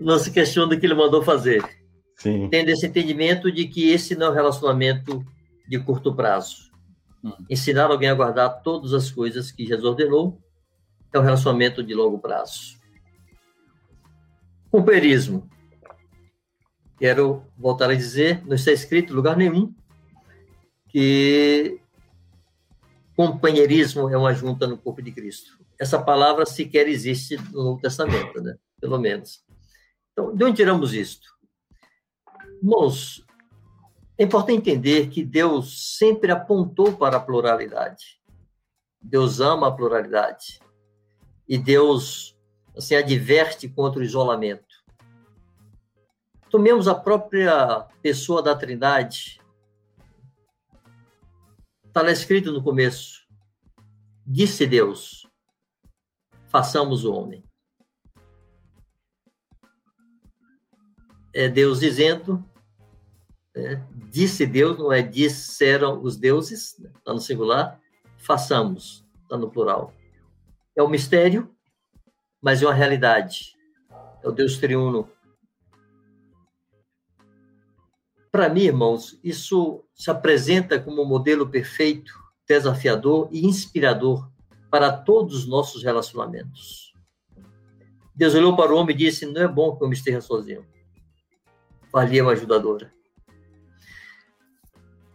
não 0.00 0.18
se 0.18 0.30
questiona 0.30 0.74
do 0.74 0.80
que 0.80 0.86
ele 0.86 0.94
mandou 0.94 1.22
fazer. 1.22 1.81
Sim. 2.22 2.48
Tendo 2.48 2.68
esse 2.68 2.86
entendimento 2.86 3.50
de 3.50 3.66
que 3.66 3.90
esse 3.90 4.14
não 4.14 4.28
é 4.28 4.30
um 4.30 4.34
relacionamento 4.34 5.26
de 5.68 5.80
curto 5.80 6.14
prazo. 6.14 6.70
Hum. 7.24 7.32
Ensinar 7.50 7.90
alguém 7.90 8.08
a 8.08 8.14
guardar 8.14 8.62
todas 8.62 8.94
as 8.94 9.10
coisas 9.10 9.50
que 9.50 9.66
Jesus 9.66 9.84
ordenou 9.84 10.40
é 11.12 11.18
um 11.18 11.22
relacionamento 11.22 11.82
de 11.82 11.94
longo 11.94 12.20
prazo. 12.20 12.78
Companheirismo. 14.70 15.50
Quero 16.96 17.42
voltar 17.58 17.90
a 17.90 17.94
dizer, 17.96 18.46
não 18.46 18.54
está 18.54 18.70
escrito 18.70 19.12
em 19.12 19.16
lugar 19.16 19.36
nenhum 19.36 19.74
que 20.88 21.80
companheirismo 23.16 24.08
é 24.08 24.16
uma 24.16 24.32
junta 24.32 24.68
no 24.68 24.78
corpo 24.78 25.02
de 25.02 25.10
Cristo. 25.10 25.58
Essa 25.76 26.00
palavra 26.00 26.46
sequer 26.46 26.86
existe 26.86 27.36
no 27.50 27.64
Novo 27.64 27.80
Testamento, 27.80 28.40
né? 28.40 28.56
Pelo 28.80 28.98
menos. 29.00 29.42
Então, 30.12 30.32
de 30.36 30.44
onde 30.44 30.56
tiramos 30.56 30.94
isto? 30.94 31.31
Irmãos, 32.62 33.26
é 34.16 34.22
importante 34.22 34.58
entender 34.58 35.08
que 35.08 35.24
Deus 35.24 35.96
sempre 35.98 36.30
apontou 36.30 36.96
para 36.96 37.16
a 37.16 37.20
pluralidade. 37.20 38.20
Deus 39.02 39.40
ama 39.40 39.66
a 39.66 39.72
pluralidade. 39.72 40.60
E 41.48 41.58
Deus 41.58 42.38
assim 42.76 42.94
adverte 42.94 43.68
contra 43.68 43.98
o 43.98 44.04
isolamento. 44.04 44.76
Tomemos 46.48 46.86
a 46.86 46.94
própria 46.94 47.80
pessoa 48.00 48.40
da 48.40 48.54
Trindade. 48.54 49.40
Está 51.84 52.00
lá 52.00 52.12
escrito 52.12 52.52
no 52.52 52.62
começo. 52.62 53.26
Disse 54.24 54.68
Deus: 54.68 55.26
façamos 56.46 57.04
o 57.04 57.12
homem. 57.12 57.42
É 61.34 61.48
Deus 61.48 61.80
dizendo, 61.80 62.51
é, 63.54 63.80
disse 64.10 64.46
Deus, 64.46 64.78
não 64.78 64.92
é 64.92 65.02
disseram 65.02 66.02
os 66.02 66.16
deuses, 66.16 66.78
está 66.78 67.10
né, 67.10 67.14
no 67.14 67.20
singular, 67.20 67.80
façamos, 68.16 69.04
está 69.22 69.36
no 69.36 69.50
plural. 69.50 69.92
É 70.74 70.82
um 70.82 70.88
mistério, 70.88 71.54
mas 72.40 72.62
é 72.62 72.66
uma 72.66 72.74
realidade. 72.74 73.56
É 74.22 74.28
o 74.28 74.32
Deus 74.32 74.56
triuno 74.56 75.08
Para 78.32 78.48
mim, 78.48 78.62
irmãos, 78.62 79.20
isso 79.22 79.84
se 79.94 80.10
apresenta 80.10 80.80
como 80.80 81.02
um 81.02 81.04
modelo 81.04 81.46
perfeito, 81.50 82.18
desafiador 82.48 83.28
e 83.30 83.46
inspirador 83.46 84.26
para 84.70 84.90
todos 84.90 85.36
os 85.36 85.46
nossos 85.46 85.82
relacionamentos. 85.82 86.94
Deus 88.14 88.34
olhou 88.34 88.56
para 88.56 88.72
o 88.72 88.78
homem 88.78 88.96
e 88.96 88.98
disse: 88.98 89.26
Não 89.26 89.42
é 89.42 89.46
bom 89.46 89.76
que 89.76 89.84
eu 89.84 89.88
me 89.88 89.94
esteja 89.94 90.22
sozinho. 90.22 90.64
Valia 91.92 92.22
uma 92.22 92.32
ajudadora. 92.32 92.90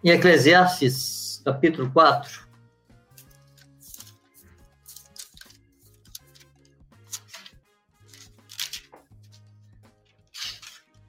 Em 0.04 0.12
Eclesiastes, 0.12 1.42
capítulo 1.44 1.92
4, 1.92 2.48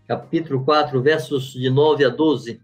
capítulo 0.08 0.64
4, 0.64 1.02
versos 1.02 1.52
de 1.52 1.68
9 1.68 2.06
a 2.06 2.08
12. 2.08 2.62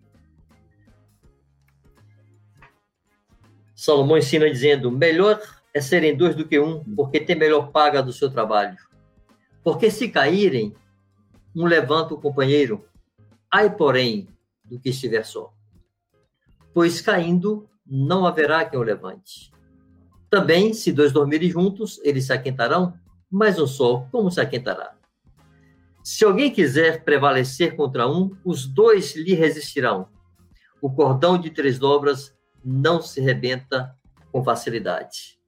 Salomão 3.76 4.16
ensina 4.16 4.50
dizendo: 4.50 4.90
Melhor 4.90 5.38
é 5.74 5.80
serem 5.80 6.16
dois 6.16 6.34
do 6.34 6.48
que 6.48 6.58
um, 6.58 6.82
porque 6.96 7.20
tem 7.20 7.36
melhor 7.36 7.70
paga 7.70 8.02
do 8.02 8.14
seu 8.14 8.30
trabalho. 8.30 8.78
Porque 9.62 9.90
se 9.90 10.08
caírem, 10.08 10.74
um 11.54 11.66
levanta 11.66 12.14
o 12.14 12.20
companheiro. 12.20 12.88
Ai, 13.50 13.68
porém, 13.76 14.26
do 14.64 14.80
que 14.80 14.88
estiver 14.88 15.22
só. 15.22 15.52
Pois 16.74 17.00
caindo, 17.00 17.68
não 17.86 18.26
haverá 18.26 18.64
quem 18.64 18.78
o 18.78 18.82
levante. 18.82 19.52
Também, 20.28 20.74
se 20.74 20.90
dois 20.90 21.12
dormirem 21.12 21.48
juntos, 21.48 22.00
eles 22.02 22.26
se 22.26 22.32
aquentarão, 22.32 22.92
mas 23.30 23.58
um 23.60 23.66
só, 23.66 24.08
como 24.10 24.30
se 24.30 24.40
aquentará? 24.40 24.96
Se 26.02 26.24
alguém 26.24 26.50
quiser 26.50 27.04
prevalecer 27.04 27.76
contra 27.76 28.10
um, 28.10 28.36
os 28.44 28.66
dois 28.66 29.14
lhe 29.14 29.34
resistirão. 29.34 30.08
O 30.82 30.90
cordão 30.90 31.38
de 31.38 31.48
três 31.48 31.78
dobras 31.78 32.36
não 32.64 33.00
se 33.00 33.20
rebenta 33.20 33.96
com 34.32 34.42
facilidade. 34.42 35.38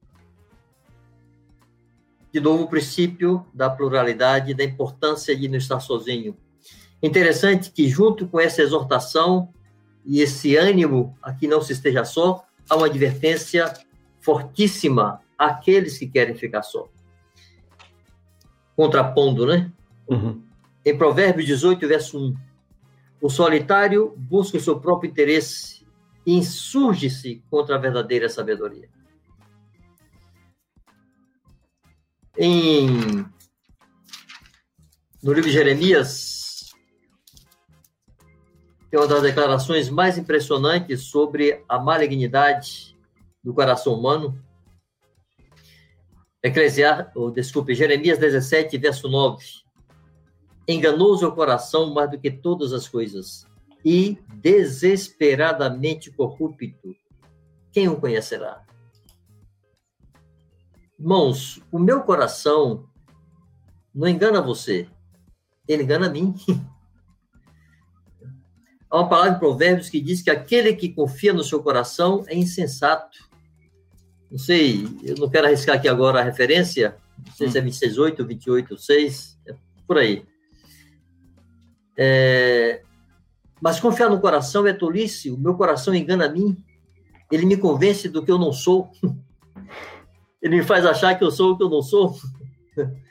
De 2.32 2.40
novo, 2.40 2.64
o 2.64 2.68
princípio 2.68 3.44
da 3.52 3.68
pluralidade, 3.68 4.54
da 4.54 4.62
importância 4.62 5.36
de 5.36 5.48
não 5.48 5.56
estar 5.56 5.80
sozinho. 5.80 6.36
Interessante 7.02 7.70
que, 7.70 7.88
junto 7.88 8.28
com 8.28 8.38
essa 8.38 8.62
exortação 8.62 9.52
e 10.06 10.20
esse 10.20 10.56
ânimo 10.56 11.16
a 11.20 11.32
que 11.32 11.48
não 11.48 11.60
se 11.60 11.72
esteja 11.72 12.04
só, 12.04 12.46
há 12.68 12.76
uma 12.76 12.86
advertência 12.86 13.72
fortíssima 14.20 15.20
àqueles 15.36 15.98
que 15.98 16.06
querem 16.06 16.34
ficar 16.34 16.62
só. 16.62 16.88
Contrapondo, 18.76 19.46
né? 19.46 19.70
Uhum. 20.08 20.42
Em 20.84 20.96
Provérbios 20.96 21.46
18, 21.46 21.88
verso 21.88 22.18
1, 22.18 22.36
o 23.20 23.28
solitário 23.28 24.14
busca 24.16 24.56
o 24.56 24.60
seu 24.60 24.78
próprio 24.78 25.10
interesse 25.10 25.84
e 26.24 26.34
insurge-se 26.34 27.42
contra 27.50 27.74
a 27.74 27.78
verdadeira 27.78 28.28
sabedoria. 28.28 28.88
Em, 32.38 33.24
no 35.22 35.32
livro 35.32 35.48
de 35.48 35.52
Jeremias, 35.52 36.45
tem 38.90 39.00
uma 39.00 39.08
das 39.08 39.22
declarações 39.22 39.90
mais 39.90 40.16
impressionantes 40.16 41.02
sobre 41.02 41.64
a 41.68 41.78
malignidade 41.78 42.96
do 43.42 43.52
coração 43.52 43.94
humano. 43.94 44.40
Eclesiastes, 46.42 47.12
oh, 47.16 47.30
desculpe, 47.30 47.74
Jeremias 47.74 48.18
17, 48.18 48.78
verso 48.78 49.08
9. 49.08 49.44
Enganoso 50.68 51.24
é 51.24 51.28
o 51.28 51.34
coração 51.34 51.92
mais 51.92 52.10
do 52.10 52.18
que 52.18 52.30
todas 52.30 52.72
as 52.72 52.88
coisas, 52.88 53.46
e 53.84 54.18
desesperadamente 54.34 56.10
corrupto. 56.10 56.94
Quem 57.72 57.88
o 57.88 58.00
conhecerá? 58.00 58.64
Irmãos, 60.98 61.60
o 61.70 61.78
meu 61.78 62.02
coração 62.02 62.88
não 63.94 64.08
engana 64.08 64.40
você, 64.40 64.88
ele 65.68 65.82
engana 65.82 66.08
mim. 66.08 66.34
Há 68.96 69.00
uma 69.00 69.08
palavra 69.10 69.36
em 69.36 69.38
Provérbios 69.38 69.90
que 69.90 70.00
diz 70.00 70.22
que 70.22 70.30
aquele 70.30 70.74
que 70.74 70.88
confia 70.88 71.30
no 71.30 71.44
seu 71.44 71.62
coração 71.62 72.24
é 72.28 72.34
insensato. 72.34 73.28
Não 74.30 74.38
sei, 74.38 74.88
eu 75.02 75.16
não 75.16 75.28
quero 75.28 75.46
arriscar 75.46 75.76
aqui 75.76 75.86
agora 75.86 76.20
a 76.20 76.22
referência, 76.22 76.96
não 77.26 77.30
sei 77.34 77.50
se 77.50 77.58
é 77.58 77.60
26.8, 77.60 78.26
28.6, 78.26 79.36
é 79.46 79.54
por 79.86 79.98
aí. 79.98 80.24
É, 81.94 82.80
mas 83.60 83.78
confiar 83.78 84.08
no 84.08 84.18
coração 84.18 84.66
é 84.66 84.72
tolice, 84.72 85.30
o 85.30 85.36
meu 85.36 85.54
coração 85.56 85.94
engana 85.94 86.24
a 86.24 86.30
mim, 86.30 86.56
ele 87.30 87.44
me 87.44 87.58
convence 87.58 88.08
do 88.08 88.24
que 88.24 88.30
eu 88.30 88.38
não 88.38 88.50
sou, 88.50 88.90
ele 90.40 90.56
me 90.56 90.62
faz 90.62 90.86
achar 90.86 91.14
que 91.18 91.22
eu 91.22 91.30
sou 91.30 91.52
o 91.52 91.58
que 91.58 91.62
eu 91.62 91.68
não 91.70 91.82
sou. 91.82 92.16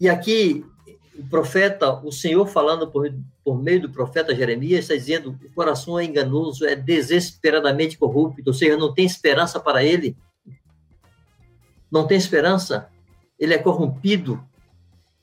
E 0.00 0.08
aqui, 0.08 0.64
o 1.18 1.28
profeta, 1.28 1.92
o 2.04 2.12
Senhor 2.12 2.46
falando 2.46 2.90
por, 2.90 3.12
por 3.44 3.60
meio 3.60 3.82
do 3.82 3.90
profeta 3.90 4.34
Jeremias, 4.34 4.80
está 4.80 4.94
dizendo: 4.94 5.38
o 5.44 5.52
coração 5.54 5.98
é 5.98 6.04
enganoso, 6.04 6.64
é 6.64 6.76
desesperadamente 6.76 7.98
corrupto, 7.98 8.42
ou 8.46 8.54
seja, 8.54 8.76
não 8.76 8.94
tem 8.94 9.04
esperança 9.04 9.58
para 9.58 9.84
ele. 9.84 10.16
Não 11.90 12.06
tem 12.06 12.18
esperança. 12.18 12.88
Ele 13.38 13.54
é 13.54 13.58
corrompido, 13.58 14.42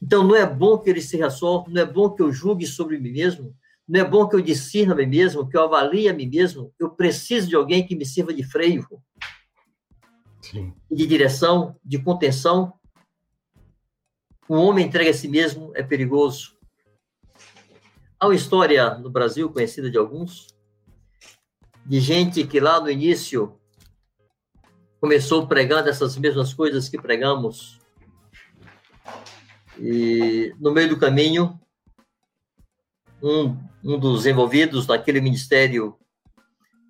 então, 0.06 0.24
não 0.24 0.36
é 0.36 0.46
bom 0.46 0.78
que 0.78 0.88
ele 0.88 1.02
seja 1.02 1.32
só, 1.32 1.66
não 1.68 1.82
é 1.82 1.86
bom 1.86 2.12
que 2.12 2.22
eu 2.22 2.32
julgue 2.32 2.68
sobre 2.68 3.00
mim 3.00 3.12
mesmo, 3.12 3.56
não 3.88 4.00
é 4.00 4.04
bom 4.04 4.28
que 4.28 4.36
eu 4.36 4.42
discirna 4.42 4.94
a 4.94 4.98
mim 4.98 5.08
mesmo, 5.08 5.48
que 5.50 5.58
eu 5.58 5.64
avalie 5.64 6.08
a 6.08 6.14
mim 6.14 6.28
mesmo. 6.28 6.72
Eu 6.80 6.92
preciso 6.92 7.48
de 7.48 7.56
alguém 7.56 7.86
que 7.86 7.96
me 7.96 8.06
sirva 8.06 8.32
de 8.32 8.44
freio, 8.44 8.86
Sim. 10.42 10.74
de 10.92 11.08
direção, 11.08 11.76
de 11.84 11.98
contenção. 11.98 12.74
Um 14.50 14.58
homem 14.58 14.86
entregue 14.86 15.10
a 15.10 15.14
si 15.14 15.28
mesmo 15.28 15.72
é 15.76 15.82
perigoso. 15.82 16.56
Há 18.20 18.28
uma 18.28 18.36
história 18.36 18.96
no 18.96 19.10
Brasil, 19.10 19.50
conhecida 19.50 19.90
de 19.90 19.98
alguns, 19.98 20.48
de 21.86 22.00
gente 22.00 22.46
que 22.46 22.60
lá 22.60 22.80
no 22.80 22.90
início 22.90 23.60
começou 25.00 25.48
pregando 25.48 25.90
essas 25.90 26.18
mesmas 26.18 26.54
coisas 26.54 26.90
que 26.90 26.98
pregamos 27.00 27.80
e 29.78 30.56
no 30.60 30.72
meio 30.72 30.90
do 30.90 30.98
caminho, 30.98 31.60
um, 33.22 33.58
um 33.84 34.00
dos 34.00 34.26
envolvidos 34.26 34.88
naquele 34.88 35.20
ministério 35.20 35.98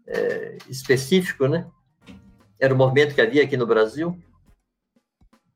é, 0.08 0.58
específico, 0.70 1.47
né? 1.47 1.70
Era 2.60 2.74
o 2.74 2.78
movimento 2.78 3.16
que 3.16 3.22
havia 3.22 3.43
aqui 3.43 3.58
no 3.58 3.66
Brasil, 3.66 4.18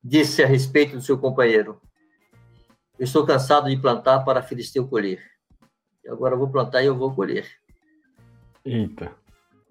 disse 0.03 0.43
a 0.43 0.47
respeito 0.47 0.95
do 0.95 1.01
seu 1.01 1.17
companheiro: 1.17 1.79
Eu 2.99 3.05
estou 3.05 3.25
cansado 3.25 3.69
de 3.69 3.77
plantar 3.77 4.19
para 4.19 4.43
Filisteu 4.43 4.87
colher. 4.87 5.23
E 6.03 6.09
agora 6.09 6.35
vou 6.35 6.49
plantar 6.49 6.83
e 6.83 6.87
eu 6.87 6.95
vou 6.95 7.15
colher. 7.15 7.47
Eita. 8.63 9.11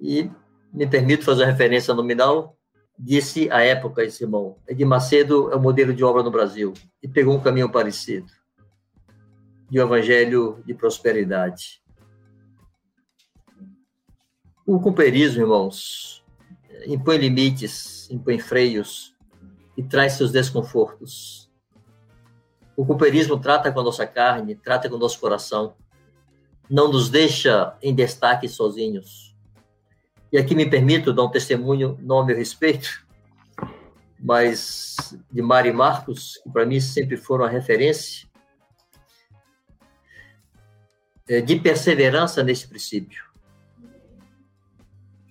E 0.01 0.31
me 0.73 0.87
permito 0.87 1.25
fazer 1.25 1.43
uma 1.43 1.51
referência 1.51 1.93
nominal 1.95 2.59
disse 2.99 3.49
à 3.53 3.61
época 3.63 4.03
esse 4.03 4.25
irmão, 4.25 4.57
Edir 4.67 4.87
Macedo 4.87 5.53
é 5.53 5.57
o 5.57 5.61
modelo 5.61 5.95
de 5.95 6.03
obra 6.03 6.23
no 6.23 6.33
Brasil, 6.33 6.75
e 7.01 7.07
pegou 7.07 7.37
um 7.37 7.41
caminho 7.41 7.71
parecido. 7.71 8.27
de 9.71 9.79
um 9.79 9.83
evangelho 9.85 10.63
de 10.65 10.73
prosperidade. 10.73 11.83
O 14.67 14.81
cooperismo, 14.81 15.43
irmãos, 15.43 16.25
impõe 16.87 17.19
limites, 17.19 18.11
impõe 18.11 18.39
freios 18.39 19.15
e 19.77 19.83
traz 19.83 20.15
seus 20.15 20.33
desconfortos. 20.33 21.48
O 22.79 22.87
cooperismo 22.87 23.37
trata 23.37 23.73
com 23.73 23.81
a 23.81 23.83
nossa 23.83 24.07
carne, 24.07 24.55
trata 24.55 24.89
com 24.89 24.95
o 24.95 25.01
nosso 25.01 25.19
coração, 25.19 25.75
não 26.71 26.87
nos 26.87 27.11
deixa 27.11 27.77
em 27.83 27.93
destaque 27.93 28.49
sozinhos. 28.49 29.37
E 30.31 30.39
aqui 30.39 30.55
me 30.55 30.65
permito 30.65 31.13
dar 31.13 31.25
um 31.25 31.29
testemunho, 31.29 31.99
não 32.01 32.21
a 32.21 32.25
meu 32.25 32.37
respeito, 32.37 33.05
mas 34.17 34.95
de 35.29 35.43
Mari 35.43 35.73
Marcos, 35.73 36.37
que 36.37 36.49
para 36.51 36.65
mim 36.65 36.79
sempre 36.79 37.17
foram 37.17 37.47
a 37.47 37.49
referência, 37.49 38.29
é, 41.29 41.41
de 41.41 41.59
perseverança 41.59 42.45
nesse 42.45 42.69
princípio. 42.69 43.25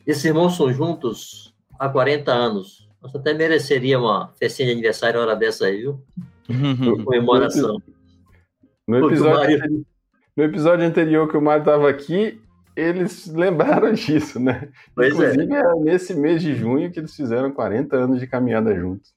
Esses 0.05 0.25
irmãos 0.25 0.57
são 0.57 0.69
juntos 0.73 1.55
há 1.79 1.87
40 1.87 2.29
anos. 2.29 2.89
Nós 3.01 3.15
até 3.15 3.33
mereceria 3.33 3.97
uma 3.97 4.33
festinha 4.33 4.65
de 4.65 4.73
aniversário 4.73 5.21
hora 5.21 5.33
dessa 5.33 5.67
aí, 5.67 5.77
viu? 5.77 6.05
Comemoração. 7.03 7.81
No 8.87 9.07
episódio, 9.07 9.85
no 10.35 10.43
episódio 10.43 10.85
anterior 10.85 11.29
que 11.29 11.35
o 11.35 11.41
Mário 11.41 11.61
estava 11.61 11.89
aqui, 11.89 12.39
eles 12.75 13.27
lembraram 13.27 13.91
disso, 13.93 14.39
né? 14.39 14.69
Pois 14.95 15.19
é. 15.19 15.33
Inclusive, 15.33 15.53
é. 15.53 15.75
nesse 15.79 16.13
mês 16.13 16.41
de 16.41 16.55
junho 16.55 16.91
que 16.91 16.99
eles 16.99 17.15
fizeram 17.15 17.51
40 17.51 17.95
anos 17.95 18.19
de 18.19 18.27
caminhada 18.27 18.73
juntos. 18.73 19.13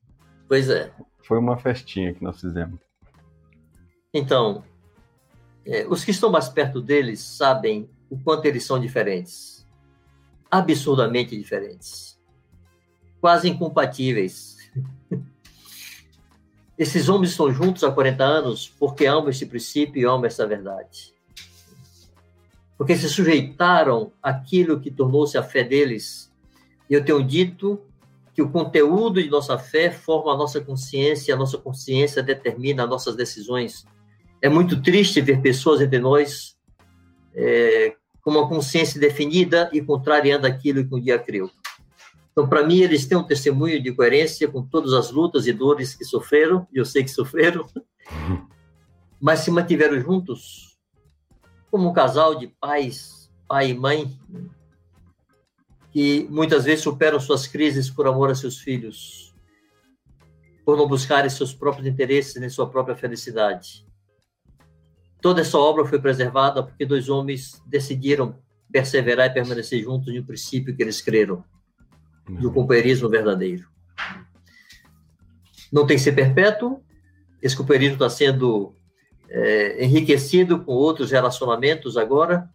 Pois 0.48 0.68
é. 0.68 0.90
Foi 1.22 1.38
uma 1.38 1.56
festinha 1.58 2.12
que 2.12 2.24
nós 2.24 2.40
fizemos. 2.40 2.80
Então, 4.12 4.64
é, 5.64 5.86
os 5.86 6.02
que 6.04 6.10
estão 6.10 6.30
mais 6.30 6.48
perto 6.48 6.80
deles 6.80 7.20
sabem 7.20 7.88
o 8.08 8.18
quanto 8.18 8.46
eles 8.46 8.64
são 8.64 8.80
diferentes. 8.80 9.64
Absurdamente 10.50 11.36
diferentes. 11.36 12.18
Quase 13.20 13.48
incompatíveis. 13.48 14.58
Esses 16.80 17.10
homens 17.10 17.32
estão 17.32 17.52
juntos 17.52 17.84
há 17.84 17.92
40 17.92 18.24
anos 18.24 18.72
porque 18.80 19.04
amam 19.04 19.28
esse 19.28 19.44
princípio 19.44 20.00
e 20.00 20.06
amam 20.06 20.24
essa 20.24 20.46
verdade. 20.46 21.12
Porque 22.78 22.96
se 22.96 23.06
sujeitaram 23.06 24.10
àquilo 24.22 24.80
que 24.80 24.90
tornou-se 24.90 25.36
a 25.36 25.42
fé 25.42 25.62
deles. 25.62 26.32
E 26.88 26.94
eu 26.94 27.04
tenho 27.04 27.22
dito 27.22 27.82
que 28.34 28.40
o 28.40 28.48
conteúdo 28.48 29.22
de 29.22 29.28
nossa 29.28 29.58
fé 29.58 29.90
forma 29.90 30.32
a 30.32 30.36
nossa 30.38 30.58
consciência, 30.58 31.34
a 31.34 31.36
nossa 31.36 31.58
consciência 31.58 32.22
determina 32.22 32.84
as 32.84 32.88
nossas 32.88 33.14
decisões. 33.14 33.84
É 34.40 34.48
muito 34.48 34.80
triste 34.80 35.20
ver 35.20 35.42
pessoas 35.42 35.82
entre 35.82 35.98
nós 35.98 36.56
é, 37.34 37.94
com 38.22 38.30
uma 38.30 38.48
consciência 38.48 38.98
definida 38.98 39.68
e 39.70 39.82
contrariando 39.82 40.46
aquilo 40.46 40.82
que 40.88 40.94
um 40.94 41.00
dia 41.00 41.18
creu. 41.18 41.50
Então, 42.32 42.48
para 42.48 42.66
mim, 42.66 42.78
eles 42.78 43.06
têm 43.06 43.18
um 43.18 43.24
testemunho 43.24 43.82
de 43.82 43.92
coerência 43.92 44.48
com 44.48 44.64
todas 44.64 44.92
as 44.92 45.10
lutas 45.10 45.46
e 45.46 45.52
dores 45.52 45.94
que 45.94 46.04
sofreram, 46.04 46.66
e 46.72 46.78
eu 46.78 46.84
sei 46.84 47.02
que 47.02 47.10
sofreram, 47.10 47.66
mas 49.20 49.40
se 49.40 49.50
mantiveram 49.50 50.00
juntos 50.00 50.78
como 51.70 51.88
um 51.88 51.92
casal 51.92 52.34
de 52.34 52.46
pais, 52.46 53.30
pai 53.48 53.70
e 53.70 53.74
mãe, 53.74 54.10
que 55.92 56.26
muitas 56.30 56.64
vezes 56.64 56.84
superam 56.84 57.18
suas 57.18 57.46
crises 57.46 57.90
por 57.90 58.06
amor 58.06 58.30
a 58.30 58.34
seus 58.34 58.58
filhos, 58.58 59.34
por 60.64 60.76
não 60.76 60.86
buscarem 60.86 61.28
seus 61.28 61.52
próprios 61.52 61.86
interesses 61.86 62.40
nem 62.40 62.48
sua 62.48 62.68
própria 62.68 62.96
felicidade. 62.96 63.84
Toda 65.20 65.40
essa 65.40 65.58
obra 65.58 65.84
foi 65.84 66.00
preservada 66.00 66.62
porque 66.62 66.86
dois 66.86 67.08
homens 67.08 67.60
decidiram 67.66 68.38
perseverar 68.72 69.26
e 69.26 69.34
permanecer 69.34 69.82
juntos 69.82 70.14
um 70.14 70.24
princípio 70.24 70.74
que 70.74 70.82
eles 70.82 71.02
creram 71.02 71.44
do 72.38 72.52
companheirismo 72.52 73.08
verdadeiro. 73.08 73.68
Não 75.72 75.86
tem 75.86 75.96
que 75.96 76.02
ser 76.02 76.12
perpétuo, 76.12 76.82
esse 77.42 77.56
companheirismo 77.56 77.94
está 77.94 78.10
sendo 78.10 78.74
é, 79.28 79.84
enriquecido 79.84 80.60
com 80.60 80.72
outros 80.72 81.10
relacionamentos 81.10 81.96
agora, 81.96 82.48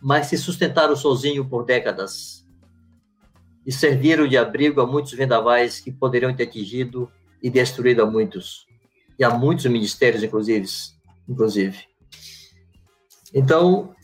mas 0.00 0.26
se 0.26 0.36
sustentaram 0.36 0.96
sozinho 0.96 1.44
por 1.44 1.64
décadas 1.64 2.44
e 3.66 3.72
serviram 3.72 4.26
de 4.26 4.36
abrigo 4.36 4.80
a 4.80 4.86
muitos 4.86 5.12
vendavais 5.12 5.80
que 5.80 5.92
poderiam 5.92 6.34
ter 6.34 6.44
atingido 6.44 7.10
e 7.42 7.48
destruído 7.48 8.02
a 8.02 8.06
muitos, 8.06 8.66
e 9.18 9.24
a 9.24 9.30
muitos 9.30 9.66
ministérios, 9.66 10.22
inclusive. 10.22 10.68
inclusive. 11.28 11.84
Então, 13.32 13.94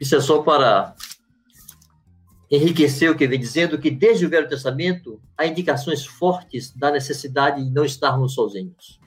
isso 0.00 0.16
é 0.16 0.20
só 0.20 0.42
para 0.42 0.94
enriqueceu 2.50 3.12
o 3.12 3.16
que 3.16 3.26
vem 3.26 3.38
dizendo 3.38 3.78
que 3.78 3.90
desde 3.90 4.24
o 4.24 4.28
Velho 4.28 4.48
Testamento 4.48 5.20
há 5.36 5.46
indicações 5.46 6.06
fortes 6.06 6.74
da 6.74 6.90
necessidade 6.90 7.62
de 7.62 7.70
não 7.70 7.84
estarmos 7.84 8.34
sozinhos. 8.34 8.98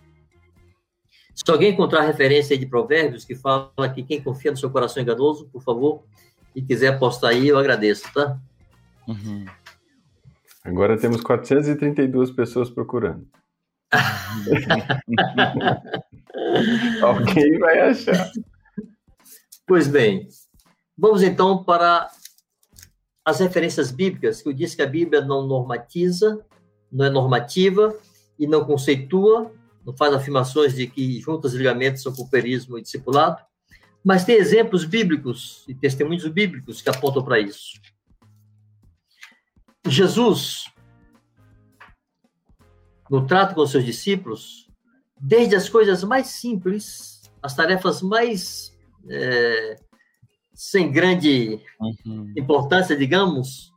Se 1.34 1.50
alguém 1.50 1.72
encontrar 1.72 2.02
referência 2.02 2.58
de 2.58 2.66
provérbios 2.66 3.26
que 3.26 3.36
fala 3.36 3.90
que 3.94 4.04
quem 4.04 4.22
confia 4.22 4.52
no 4.52 4.58
seu 4.58 4.70
coração 4.70 5.02
é 5.02 5.04
enganoso, 5.04 5.50
por 5.52 5.64
favor, 5.64 6.04
e 6.56 6.62
quiser 6.62 7.00
postar 7.00 7.30
aí, 7.30 7.48
eu 7.48 7.58
agradeço, 7.58 8.12
tá? 8.14 8.38
Uhum. 9.08 9.46
Agora 10.64 11.00
temos 11.00 11.22
432 11.22 12.32
pessoas 12.32 12.70
procurando. 12.70 13.28
Alguém 17.02 17.58
vai 17.58 17.90
achar. 17.90 18.30
Pois 19.66 19.88
bem, 19.88 20.28
vamos 20.98 21.24
então 21.24 21.64
para 21.64 22.10
as 23.24 23.40
referências 23.40 23.92
bíblicas, 23.92 24.42
que 24.42 24.50
eu 24.50 24.54
disse 24.54 24.76
que 24.76 24.82
a 24.82 24.88
Bíblia 24.88 25.22
não 25.22 25.46
normatiza, 25.46 26.44
não 26.92 27.06
é 27.06 27.10
normativa 27.10 27.96
e 28.38 28.48
não 28.48 28.66
conceitua, 28.66 29.52
não 29.86 29.96
faz 29.96 30.14
afirmações 30.14 30.76
de 30.76 30.88
que 30.88 31.20
juntas 31.20 31.54
e 31.54 31.58
ligamentos 31.58 32.02
são 32.02 32.14
cooperismo 32.14 32.78
e 32.78 32.82
discipulado, 32.82 33.42
mas 34.04 34.26
tem 34.26 34.36
exemplos 34.36 34.84
bíblicos 34.84 35.64
e 35.68 35.76
testemunhos 35.76 36.28
bíblicos 36.28 36.82
que 36.82 36.90
apontam 36.90 37.24
para 37.24 37.40
isso. 37.40 37.80
Jesus, 39.88 40.66
no 43.10 43.26
trato 43.26 43.56
com 43.56 43.62
os 43.62 43.72
seus 43.72 43.86
discípulos, 43.86 44.68
desde 45.20 45.56
as 45.56 45.70
coisas 45.70 46.04
mais 46.04 46.28
simples, 46.28 47.22
as 47.42 47.56
tarefas 47.56 48.02
mais 48.02 48.76
é, 49.08 49.80
sem 50.62 50.92
grande 50.92 51.60
uhum. 51.80 52.32
importância, 52.38 52.96
digamos, 52.96 53.74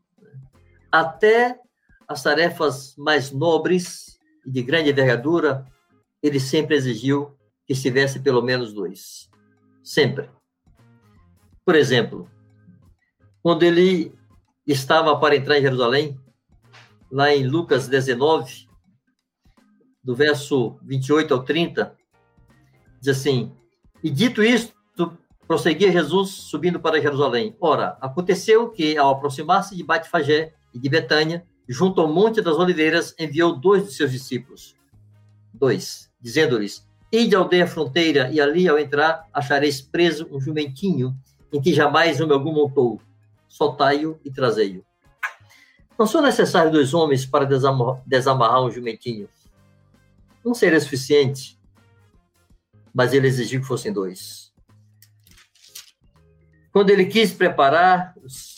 até 0.92 1.58
as 2.06 2.22
tarefas 2.22 2.94
mais 2.98 3.30
nobres 3.30 4.18
e 4.44 4.50
de 4.50 4.62
grande 4.62 4.90
envergadura, 4.90 5.66
ele 6.22 6.38
sempre 6.38 6.76
exigiu 6.76 7.34
que 7.66 7.72
estivesse 7.72 8.20
pelo 8.20 8.42
menos 8.42 8.74
dois. 8.74 9.30
Sempre. 9.82 10.28
Por 11.64 11.74
exemplo, 11.74 12.30
quando 13.42 13.62
ele 13.62 14.14
estava 14.66 15.18
para 15.18 15.36
entrar 15.36 15.58
em 15.58 15.62
Jerusalém, 15.62 16.20
lá 17.10 17.34
em 17.34 17.46
Lucas 17.46 17.88
19, 17.88 18.68
do 20.02 20.14
verso 20.14 20.78
28 20.82 21.32
ao 21.32 21.42
30, 21.44 21.96
diz 23.00 23.16
assim: 23.16 23.56
E 24.02 24.10
dito 24.10 24.42
isto, 24.42 24.74
prosseguia 25.46 25.92
Jesus 25.92 26.30
subindo 26.30 26.80
para 26.80 27.00
Jerusalém. 27.00 27.56
Ora, 27.60 27.96
aconteceu 28.00 28.68
que, 28.70 28.96
ao 28.96 29.10
aproximar-se 29.10 29.76
de 29.76 29.82
Batfagé 29.82 30.54
e 30.72 30.78
de 30.78 30.88
Betânia, 30.88 31.44
junto 31.68 32.00
ao 32.00 32.12
Monte 32.12 32.40
das 32.40 32.56
Oliveiras, 32.56 33.14
enviou 33.18 33.54
dois 33.56 33.84
de 33.84 33.92
seus 33.92 34.10
discípulos. 34.10 34.74
Dois, 35.52 36.10
dizendo-lhes: 36.20 36.86
Ide 37.12 37.36
à 37.36 37.38
aldeia 37.38 37.66
fronteira, 37.66 38.30
e 38.30 38.40
ali, 38.40 38.68
ao 38.68 38.78
entrar, 38.78 39.28
achareis 39.32 39.80
preso 39.80 40.26
um 40.30 40.40
jumentinho 40.40 41.14
em 41.52 41.60
que 41.60 41.72
jamais 41.72 42.20
homem 42.20 42.34
algum 42.34 42.52
montou. 42.52 43.00
Soltai-o 43.48 44.18
e 44.24 44.30
trazei-o. 44.30 44.84
Não 45.96 46.06
são 46.06 46.20
necessários 46.20 46.72
dois 46.72 46.92
homens 46.92 47.24
para 47.24 47.46
desamarrar 48.04 48.64
um 48.64 48.70
jumentinho. 48.70 49.28
Não 50.44 50.52
seria 50.52 50.80
suficiente, 50.80 51.56
mas 52.92 53.12
ele 53.12 53.28
exigiu 53.28 53.60
que 53.60 53.66
fossem 53.66 53.92
dois 53.92 54.43
quando 56.74 56.90
ele 56.90 57.06
quis 57.06 57.32
preparar 57.32 58.16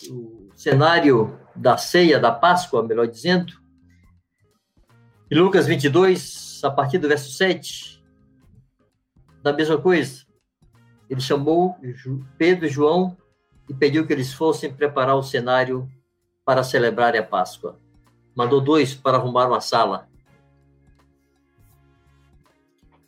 o 0.09 0.51
cenário 0.55 1.39
da 1.55 1.77
ceia, 1.77 2.19
da 2.19 2.33
Páscoa, 2.33 2.83
melhor 2.83 3.07
dizendo, 3.07 3.53
em 5.31 5.39
Lucas 5.39 5.67
22, 5.67 6.63
a 6.65 6.71
partir 6.71 6.97
do 6.97 7.09
verso 7.09 7.31
7, 7.33 8.03
da 9.43 9.53
mesma 9.53 9.77
coisa, 9.77 10.25
ele 11.11 11.21
chamou 11.21 11.77
Pedro 12.39 12.65
e 12.65 12.71
João 12.71 13.15
e 13.69 13.75
pediu 13.75 14.07
que 14.07 14.15
eles 14.15 14.33
fossem 14.33 14.73
preparar 14.73 15.17
o 15.17 15.23
cenário 15.23 15.87
para 16.43 16.65
celebrar 16.65 17.15
a 17.15 17.23
Páscoa. 17.23 17.79
Mandou 18.35 18.63
dois 18.63 18.95
para 18.95 19.19
arrumar 19.19 19.47
uma 19.47 19.61
sala. 19.61 20.09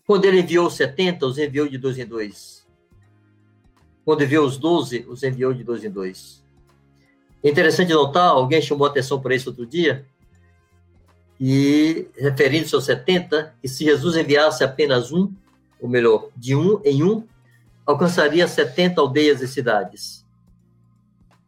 Quando 0.07 0.27
ele 0.27 0.41
enviou 0.41 0.69
70, 0.69 1.25
os 1.25 1.39
enviou 1.39 1.67
de 1.67 1.79
dois 1.79 1.97
em 1.99 2.05
dois 2.05 2.58
Quando 4.09 4.25
enviou 4.25 4.47
os 4.47 4.57
doze, 4.57 5.05
os 5.07 5.23
enviou 5.23 5.53
de 5.53 5.63
dois 5.63 5.85
em 5.85 5.91
dois. 5.91 6.43
É 7.45 7.51
interessante 7.51 7.93
notar, 7.93 8.31
alguém 8.31 8.63
chamou 8.63 8.87
atenção 8.87 9.21
para 9.21 9.35
isso 9.35 9.51
outro 9.51 9.67
dia, 9.67 10.07
e 11.39 12.09
referindo-se 12.17 12.75
aos 12.75 12.87
70, 12.87 13.55
que 13.61 13.69
se 13.69 13.85
Jesus 13.85 14.17
enviasse 14.17 14.65
apenas 14.65 15.13
um, 15.13 15.31
ou 15.79 15.91
melhor, 15.91 16.31
de 16.35 16.57
um 16.57 16.81
em 16.87 17.03
um, 17.05 17.23
alcançaria 17.85 18.49
70 18.49 18.99
aldeias 18.99 19.43
e 19.43 19.47
cidades. 19.47 20.25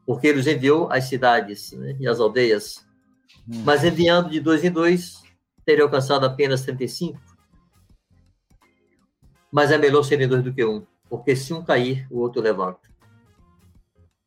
Porque 0.04 0.26
ele 0.26 0.40
os 0.40 0.46
enviou 0.46 0.92
às 0.92 1.04
cidades 1.04 1.72
né, 1.72 1.96
e 1.98 2.06
às 2.06 2.20
aldeias. 2.20 2.86
Hum. 3.48 3.62
Mas 3.64 3.84
enviando 3.84 4.28
de 4.28 4.38
dois 4.38 4.62
em 4.62 4.70
dois, 4.70 5.22
teria 5.64 5.84
alcançado 5.84 6.26
apenas 6.26 6.60
35. 6.60 7.18
Mas 9.50 9.70
é 9.70 9.78
melhor 9.78 10.02
serem 10.02 10.28
dois 10.28 10.44
do 10.44 10.52
que 10.52 10.62
um, 10.62 10.84
porque 11.10 11.34
se 11.34 11.52
um 11.52 11.62
cair, 11.62 12.06
o 12.08 12.20
outro 12.20 12.40
levanta. 12.40 12.88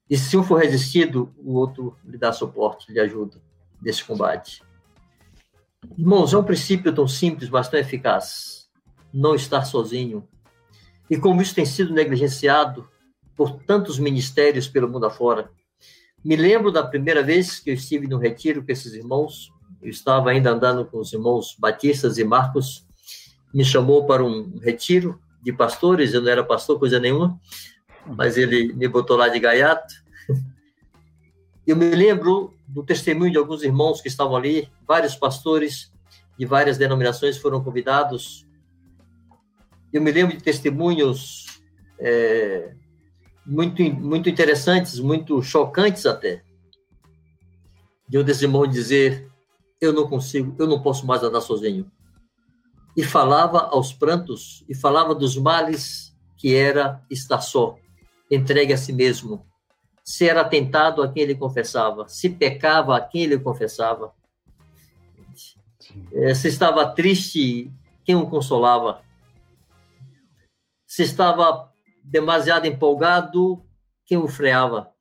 E 0.09 0.17
se 0.17 0.35
um 0.37 0.43
for 0.43 0.59
resistido, 0.61 1.33
o 1.37 1.53
outro 1.53 1.97
lhe 2.03 2.17
dá 2.17 2.33
suporte, 2.33 2.91
lhe 2.91 2.99
ajuda 2.99 3.41
nesse 3.81 4.03
combate. 4.03 4.61
Irmãos, 5.97 6.33
é 6.33 6.37
um 6.37 6.43
princípio 6.43 6.93
tão 6.93 7.07
simples, 7.07 7.49
mas 7.49 7.69
tão 7.69 7.79
eficaz. 7.79 8.69
Não 9.13 9.33
estar 9.33 9.63
sozinho. 9.63 10.27
E 11.09 11.17
como 11.17 11.41
isso 11.41 11.55
tem 11.55 11.65
sido 11.65 11.93
negligenciado 11.93 12.87
por 13.35 13.63
tantos 13.63 13.97
ministérios 13.97 14.67
pelo 14.67 14.89
mundo 14.89 15.05
afora. 15.05 15.49
Me 16.23 16.35
lembro 16.35 16.71
da 16.71 16.85
primeira 16.85 17.23
vez 17.23 17.59
que 17.59 17.69
eu 17.69 17.73
estive 17.73 18.07
no 18.07 18.17
retiro 18.17 18.63
com 18.63 18.71
esses 18.71 18.93
irmãos. 18.93 19.49
Eu 19.81 19.89
estava 19.89 20.31
ainda 20.31 20.51
andando 20.51 20.85
com 20.85 20.99
os 20.99 21.13
irmãos 21.13 21.55
Batistas 21.57 22.17
e 22.17 22.23
Marcos. 22.23 22.85
Me 23.53 23.63
chamou 23.63 24.05
para 24.05 24.23
um 24.23 24.57
retiro 24.59 25.19
de 25.43 25.51
pastores. 25.51 26.13
Eu 26.13 26.21
não 26.21 26.31
era 26.31 26.43
pastor, 26.43 26.79
coisa 26.79 26.99
nenhuma. 26.99 27.39
Mas 28.05 28.37
ele 28.37 28.73
me 28.73 28.87
botou 28.87 29.17
lá 29.17 29.27
de 29.27 29.39
gaiato. 29.39 29.93
Eu 31.65 31.75
me 31.75 31.89
lembro 31.91 32.53
do 32.67 32.83
testemunho 32.83 33.31
de 33.31 33.37
alguns 33.37 33.63
irmãos 33.63 34.01
que 34.01 34.07
estavam 34.07 34.35
ali, 34.35 34.69
vários 34.87 35.15
pastores 35.15 35.91
de 36.37 36.45
várias 36.45 36.77
denominações 36.77 37.37
foram 37.37 37.63
convidados. 37.63 38.45
Eu 39.91 40.01
me 40.01 40.11
lembro 40.11 40.35
de 40.35 40.43
testemunhos 40.43 41.45
é, 41.99 42.73
muito, 43.45 43.83
muito 43.83 44.29
interessantes, 44.29 44.99
muito 44.99 45.41
chocantes 45.41 46.05
até, 46.05 46.43
de 48.07 48.17
um 48.17 48.23
desses 48.23 48.41
irmãos 48.41 48.67
dizer: 48.67 49.29
Eu 49.79 49.93
não 49.93 50.07
consigo, 50.07 50.55
eu 50.57 50.67
não 50.67 50.81
posso 50.81 51.05
mais 51.05 51.23
andar 51.23 51.41
sozinho. 51.41 51.89
E 52.95 53.03
falava 53.03 53.59
aos 53.59 53.91
prantos, 53.91 54.63
e 54.69 54.75
falava 54.75 55.15
dos 55.15 55.35
males 55.35 56.15
que 56.37 56.55
era 56.55 57.03
estar 57.09 57.41
só, 57.41 57.77
entregue 58.29 58.73
a 58.73 58.77
si 58.77 58.91
mesmo, 58.91 59.45
se 60.03 60.27
era 60.27 60.43
tentado 60.43 61.01
a 61.01 61.11
quem 61.11 61.23
ele 61.23 61.35
confessava, 61.35 62.07
se 62.07 62.29
pecava 62.29 62.97
a 62.97 63.01
quem 63.01 63.23
ele 63.23 63.39
confessava. 63.39 64.13
É, 66.11 66.33
se 66.33 66.47
estava 66.47 66.85
triste, 66.93 67.71
quem 68.03 68.15
o 68.15 68.27
consolava? 68.29 69.01
Se 70.85 71.03
estava 71.03 71.71
demasiado 72.03 72.65
empolgado, 72.65 73.63
quem 74.05 74.17
o 74.17 74.27
freava? 74.27 74.91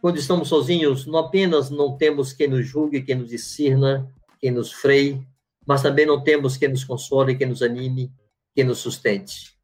Quando 0.00 0.18
estamos 0.18 0.48
sozinhos, 0.48 1.06
não 1.06 1.18
apenas 1.18 1.68
não 1.68 1.96
temos 1.96 2.32
quem 2.32 2.48
nos 2.48 2.66
julgue, 2.66 3.02
quem 3.02 3.16
nos 3.16 3.28
discirna, 3.28 4.10
quem 4.40 4.50
nos 4.50 4.72
freie, 4.72 5.26
mas 5.66 5.82
também 5.82 6.06
não 6.06 6.22
temos 6.22 6.56
quem 6.56 6.68
nos 6.68 6.84
console, 6.84 7.36
quem 7.36 7.48
nos 7.48 7.62
anime, 7.62 8.12
quem 8.54 8.64
nos 8.64 8.78
sustente. 8.78 9.56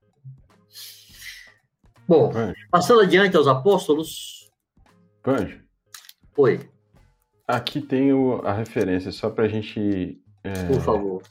Bom, 2.07 2.33
passando 2.71 3.01
adiante 3.01 3.37
aos 3.37 3.47
apóstolos. 3.47 4.51
Panjo. 5.23 5.61
Oi. 6.37 6.69
Aqui 7.47 7.81
tem 7.81 8.13
o, 8.13 8.43
a 8.45 8.53
referência, 8.53 9.13
só 9.13 9.31
para 9.31 9.45
a 9.45 9.49
gente. 9.49 10.21
É, 10.43 10.65
Por 10.67 10.81
favor. 10.81 11.23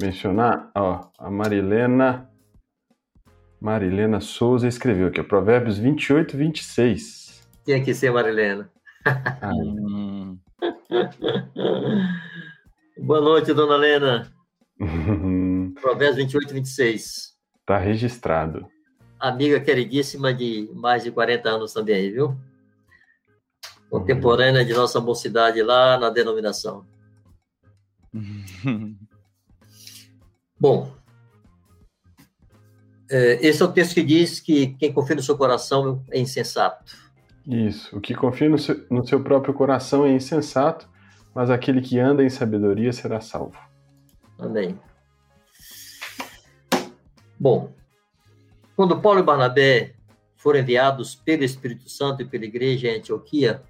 Mencionar, 0.00 0.70
ó, 0.74 1.08
a 1.18 1.30
Marilena. 1.30 2.30
Marilena 3.60 4.20
Souza 4.20 4.68
escreveu 4.68 5.08
aqui, 5.08 5.22
Provérbios 5.22 5.78
28, 5.78 6.36
26. 6.36 7.48
Tinha 7.64 7.82
que 7.82 7.94
ser 7.94 8.10
Marilena. 8.12 8.70
Boa 12.98 13.20
noite, 13.20 13.52
dona 13.52 13.74
Helena. 13.74 14.32
Provérbios 15.80 16.16
28, 16.16 16.54
26. 16.54 17.36
Está 17.60 17.78
registrado 17.78 18.66
amiga 19.18 19.60
queridíssima 19.60 20.32
de 20.32 20.70
mais 20.74 21.02
de 21.04 21.10
40 21.10 21.48
anos 21.48 21.72
também, 21.72 22.12
viu? 22.12 22.36
Contemporânea 23.90 24.64
de 24.64 24.72
nossa 24.72 25.00
mocidade 25.00 25.62
lá 25.62 25.98
na 25.98 26.10
denominação. 26.10 26.86
Bom, 30.58 30.90
é, 33.10 33.46
esse 33.46 33.62
é 33.62 33.64
o 33.64 33.72
texto 33.72 33.94
que 33.94 34.02
diz 34.02 34.40
que 34.40 34.68
quem 34.74 34.92
confia 34.92 35.16
no 35.16 35.22
seu 35.22 35.36
coração 35.36 36.02
é 36.10 36.18
insensato. 36.18 36.84
Isso, 37.46 37.96
o 37.96 38.00
que 38.00 38.14
confia 38.14 38.48
no 38.48 38.58
seu, 38.58 38.84
no 38.90 39.06
seu 39.06 39.22
próprio 39.22 39.54
coração 39.54 40.04
é 40.04 40.10
insensato, 40.10 40.88
mas 41.36 41.50
aquele 41.50 41.82
que 41.82 41.98
anda 41.98 42.24
em 42.24 42.30
sabedoria 42.30 42.90
será 42.94 43.20
salvo. 43.20 43.58
Amém. 44.38 44.80
Bom, 47.38 47.74
quando 48.74 48.98
Paulo 49.02 49.20
e 49.20 49.22
Barnabé 49.22 49.92
foram 50.34 50.60
enviados 50.60 51.14
pelo 51.14 51.44
Espírito 51.44 51.90
Santo 51.90 52.22
e 52.22 52.24
pela 52.24 52.46
igreja 52.46 52.88
em 52.88 52.96
Antioquia, 52.96 53.62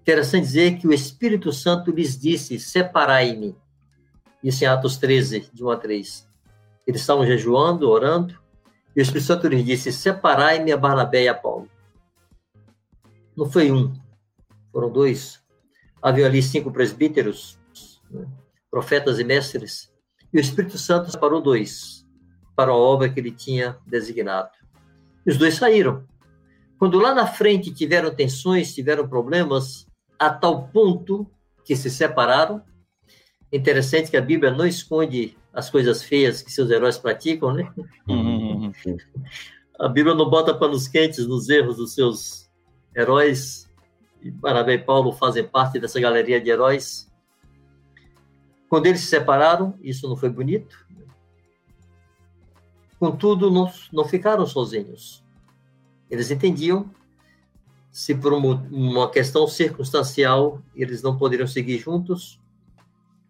interessante 0.00 0.46
dizer 0.46 0.76
que 0.76 0.88
o 0.88 0.92
Espírito 0.92 1.52
Santo 1.52 1.92
lhes 1.92 2.18
disse: 2.18 2.58
Separai-me. 2.58 3.56
Isso 4.42 4.64
em 4.64 4.66
Atos 4.66 4.96
13, 4.96 5.50
de 5.54 5.62
1 5.62 5.70
a 5.70 5.76
3. 5.76 6.28
Eles 6.88 7.00
estavam 7.00 7.24
jejuando, 7.24 7.88
orando, 7.88 8.36
e 8.96 9.00
o 9.00 9.02
Espírito 9.02 9.28
Santo 9.28 9.46
lhes 9.46 9.64
disse: 9.64 9.92
Separai-me 9.92 10.72
a 10.72 10.76
Barnabé 10.76 11.22
e 11.22 11.28
a 11.28 11.34
Paulo. 11.34 11.68
Não 13.36 13.48
foi 13.48 13.70
um, 13.70 13.94
foram 14.72 14.90
dois. 14.90 15.43
Havia 16.04 16.26
ali 16.26 16.42
cinco 16.42 16.70
presbíteros, 16.70 17.58
né, 18.10 18.26
profetas 18.70 19.18
e 19.18 19.24
mestres, 19.24 19.90
e 20.30 20.36
o 20.36 20.40
Espírito 20.40 20.76
Santo 20.76 21.10
separou 21.10 21.40
dois 21.40 22.04
para 22.54 22.70
a 22.70 22.76
obra 22.76 23.08
que 23.08 23.18
ele 23.18 23.30
tinha 23.30 23.78
designado. 23.86 24.50
E 25.24 25.30
os 25.30 25.38
dois 25.38 25.54
saíram. 25.54 26.04
Quando 26.78 26.98
lá 26.98 27.14
na 27.14 27.26
frente 27.26 27.72
tiveram 27.72 28.14
tensões, 28.14 28.74
tiveram 28.74 29.08
problemas, 29.08 29.86
a 30.18 30.28
tal 30.28 30.68
ponto 30.68 31.26
que 31.64 31.74
se 31.74 31.88
separaram. 31.88 32.62
Interessante 33.50 34.10
que 34.10 34.16
a 34.16 34.20
Bíblia 34.20 34.50
não 34.50 34.66
esconde 34.66 35.36
as 35.54 35.70
coisas 35.70 36.02
feias 36.02 36.42
que 36.42 36.52
seus 36.52 36.68
heróis 36.68 36.98
praticam, 36.98 37.54
né? 37.54 37.72
Uhum. 38.06 38.70
A 39.78 39.88
Bíblia 39.88 40.14
não 40.14 40.30
bota 40.30 40.54
panos 40.54 40.86
quentes 40.86 41.26
nos 41.26 41.48
erros 41.48 41.78
dos 41.78 41.94
seus 41.94 42.48
heróis. 42.96 43.63
E 44.24 44.30
Barnabé 44.30 44.74
e 44.74 44.78
Paulo 44.78 45.12
fazem 45.12 45.46
parte 45.46 45.78
dessa 45.78 46.00
galeria 46.00 46.40
de 46.40 46.48
heróis. 46.48 47.12
Quando 48.70 48.86
eles 48.86 49.02
se 49.02 49.06
separaram, 49.06 49.78
isso 49.82 50.08
não 50.08 50.16
foi 50.16 50.30
bonito. 50.30 50.84
Contudo, 52.98 53.50
não, 53.50 53.70
não 53.92 54.04
ficaram 54.06 54.46
sozinhos. 54.46 55.22
Eles 56.10 56.30
entendiam 56.30 56.90
se 57.90 58.14
por 58.14 58.32
uma 58.32 59.10
questão 59.10 59.46
circunstancial 59.46 60.60
eles 60.74 61.02
não 61.02 61.16
poderiam 61.16 61.46
seguir 61.46 61.78
juntos, 61.78 62.40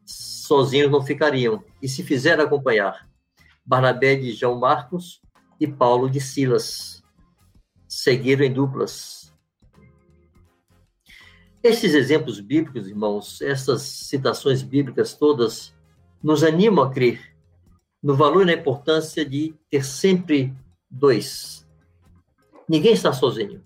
sozinhos 0.07 0.91
não 0.91 1.03
ficariam. 1.03 1.63
E 1.83 1.89
se 1.89 2.05
fizeram 2.05 2.45
acompanhar 2.45 3.09
Barnabé 3.67 4.15
de 4.15 4.33
João 4.33 4.59
Marcos 4.59 5.21
e 5.59 5.67
Paulo 5.67 6.09
de 6.09 6.21
Silas. 6.21 7.03
Seguiram 7.89 8.45
em 8.45 8.53
duplas. 8.53 9.24
Esses 11.65 11.95
exemplos 11.95 12.39
bíblicos, 12.41 12.87
irmãos, 12.87 13.41
essas 13.41 13.81
citações 13.81 14.63
bíblicas 14.63 15.15
todas, 15.15 15.75
nos 16.23 16.45
animam 16.45 16.85
a 16.85 16.91
crer 16.93 17.35
no 18.03 18.15
valor 18.15 18.43
e 18.43 18.45
na 18.45 18.53
importância 18.53 19.25
de 19.25 19.55
ter 19.71 19.83
sempre 19.83 20.55
dois. 20.91 21.67
Ninguém 22.69 22.93
está 22.93 23.15
sozinho. 23.15 23.65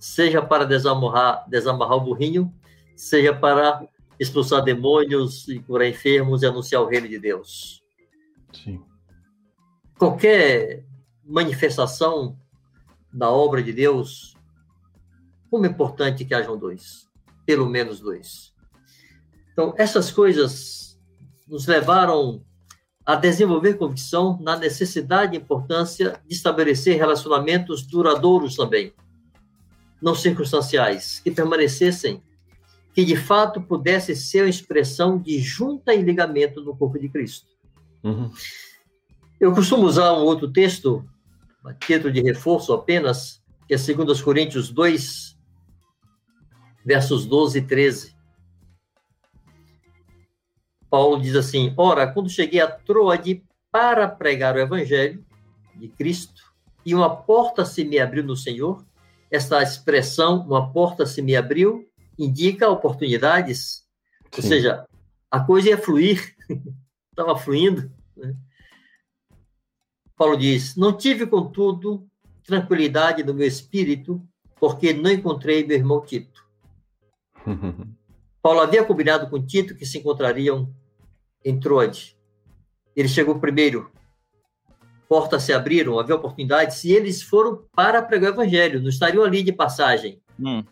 Seja 0.00 0.42
para 0.42 0.64
desamarrar, 0.64 1.48
desamarrar 1.48 1.98
o 1.98 2.00
burrinho, 2.00 2.52
seja 2.96 3.32
para 3.32 3.86
expulsar 4.18 4.64
demônios 4.64 5.46
e 5.46 5.60
curar 5.60 5.86
enfermos 5.86 6.42
e 6.42 6.46
anunciar 6.46 6.82
o 6.82 6.88
reino 6.88 7.06
de 7.06 7.20
Deus. 7.20 7.80
Sim. 8.52 8.82
Qualquer 9.96 10.84
manifestação 11.24 12.36
da 13.12 13.30
obra 13.30 13.62
de 13.62 13.72
Deus, 13.72 14.36
como 15.50 15.66
é 15.66 15.68
importante 15.68 16.24
que 16.24 16.34
hajam 16.34 16.58
dois, 16.58 17.08
pelo 17.46 17.68
menos 17.68 18.00
dois. 18.00 18.52
Então, 19.52 19.74
essas 19.76 20.10
coisas 20.10 20.98
nos 21.48 21.66
levaram 21.66 22.44
a 23.04 23.16
desenvolver 23.16 23.74
convicção 23.74 24.38
na 24.40 24.56
necessidade 24.56 25.34
e 25.34 25.38
importância 25.38 26.20
de 26.26 26.34
estabelecer 26.34 26.96
relacionamentos 26.96 27.82
duradouros 27.86 28.54
também, 28.54 28.92
não 30.00 30.14
circunstanciais, 30.14 31.18
que 31.20 31.30
permanecessem, 31.30 32.22
que 32.94 33.04
de 33.04 33.16
fato 33.16 33.62
pudesse 33.62 34.14
ser 34.14 34.44
a 34.44 34.48
expressão 34.48 35.18
de 35.18 35.38
junta 35.38 35.94
e 35.94 36.02
ligamento 36.02 36.62
no 36.62 36.76
corpo 36.76 36.98
de 36.98 37.08
Cristo. 37.08 37.46
Uhum. 38.04 38.30
Eu 39.40 39.52
costumo 39.52 39.86
usar 39.86 40.12
um 40.12 40.24
outro 40.24 40.50
texto, 40.50 41.04
a 41.64 41.72
título 41.72 42.12
de 42.12 42.20
reforço 42.20 42.72
apenas, 42.72 43.42
que 43.66 43.74
é 43.74 43.76
2 43.76 44.20
Coríntios 44.20 44.70
2, 44.70 45.27
versos 46.88 47.26
12 47.26 47.58
e 47.58 47.62
13. 47.62 48.16
Paulo 50.88 51.20
diz 51.20 51.36
assim: 51.36 51.74
Ora, 51.76 52.10
quando 52.10 52.30
cheguei 52.30 52.62
a 52.62 52.66
Troade 52.66 53.44
para 53.70 54.08
pregar 54.08 54.56
o 54.56 54.58
evangelho 54.58 55.22
de 55.76 55.88
Cristo, 55.88 56.42
e 56.86 56.94
uma 56.94 57.14
porta 57.14 57.66
se 57.66 57.84
me 57.84 57.98
abriu 57.98 58.24
no 58.24 58.34
Senhor, 58.34 58.82
essa 59.30 59.62
expressão, 59.62 60.40
uma 60.40 60.72
porta 60.72 61.04
se 61.04 61.20
me 61.20 61.36
abriu, 61.36 61.86
indica 62.18 62.70
oportunidades, 62.70 63.84
Sim. 64.32 64.38
ou 64.38 64.42
seja, 64.42 64.86
a 65.30 65.40
coisa 65.40 65.68
ia 65.68 65.76
fluir, 65.76 66.34
estava 67.12 67.36
fluindo. 67.36 67.92
Né? 68.16 68.34
Paulo 70.16 70.38
diz: 70.38 70.74
Não 70.74 70.96
tive, 70.96 71.26
contudo, 71.26 72.08
tranquilidade 72.42 73.22
no 73.22 73.34
meu 73.34 73.46
espírito, 73.46 74.26
porque 74.58 74.94
não 74.94 75.10
encontrei 75.10 75.66
meu 75.66 75.76
irmão 75.76 76.00
Tito. 76.00 76.47
Paulo 78.42 78.60
havia 78.60 78.84
combinado 78.84 79.28
com 79.28 79.44
Tito 79.44 79.74
que 79.74 79.84
se 79.84 79.98
encontrariam 79.98 80.72
em 81.44 81.58
Troade. 81.58 82.16
Ele 82.94 83.08
chegou 83.08 83.38
primeiro, 83.38 83.90
portas 85.08 85.42
se 85.42 85.52
abriram, 85.52 85.98
havia 85.98 86.14
oportunidades, 86.14 86.84
e 86.84 86.92
eles 86.92 87.22
foram 87.22 87.64
para 87.74 88.02
pregar 88.02 88.30
o 88.30 88.34
evangelho, 88.34 88.80
não 88.80 88.88
estariam 88.88 89.24
ali 89.24 89.42
de 89.42 89.52
passagem. 89.52 90.20
Hum. 90.38 90.64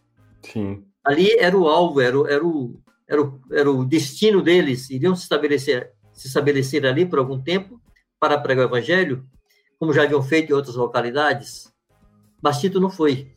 Sim. 0.42 0.84
Ali 1.04 1.36
era 1.38 1.56
o 1.56 1.68
alvo, 1.68 2.00
era, 2.00 2.18
o, 2.18 2.26
era, 2.26 2.46
o, 2.46 2.80
era, 3.08 3.22
o, 3.22 3.40
era 3.50 3.70
o 3.70 3.84
destino 3.84 4.42
deles, 4.42 4.90
iriam 4.90 5.14
se 5.14 5.22
estabelecer, 5.22 5.92
se 6.12 6.28
estabelecer 6.28 6.84
ali 6.84 7.06
por 7.06 7.18
algum 7.18 7.40
tempo 7.40 7.80
para 8.18 8.38
pregar 8.38 8.66
o 8.66 8.68
evangelho, 8.68 9.24
como 9.78 9.92
já 9.92 10.02
haviam 10.02 10.22
feito 10.22 10.50
em 10.50 10.54
outras 10.54 10.76
localidades. 10.76 11.72
Mas 12.42 12.60
Tito 12.60 12.80
não 12.80 12.90
foi. 12.90 13.32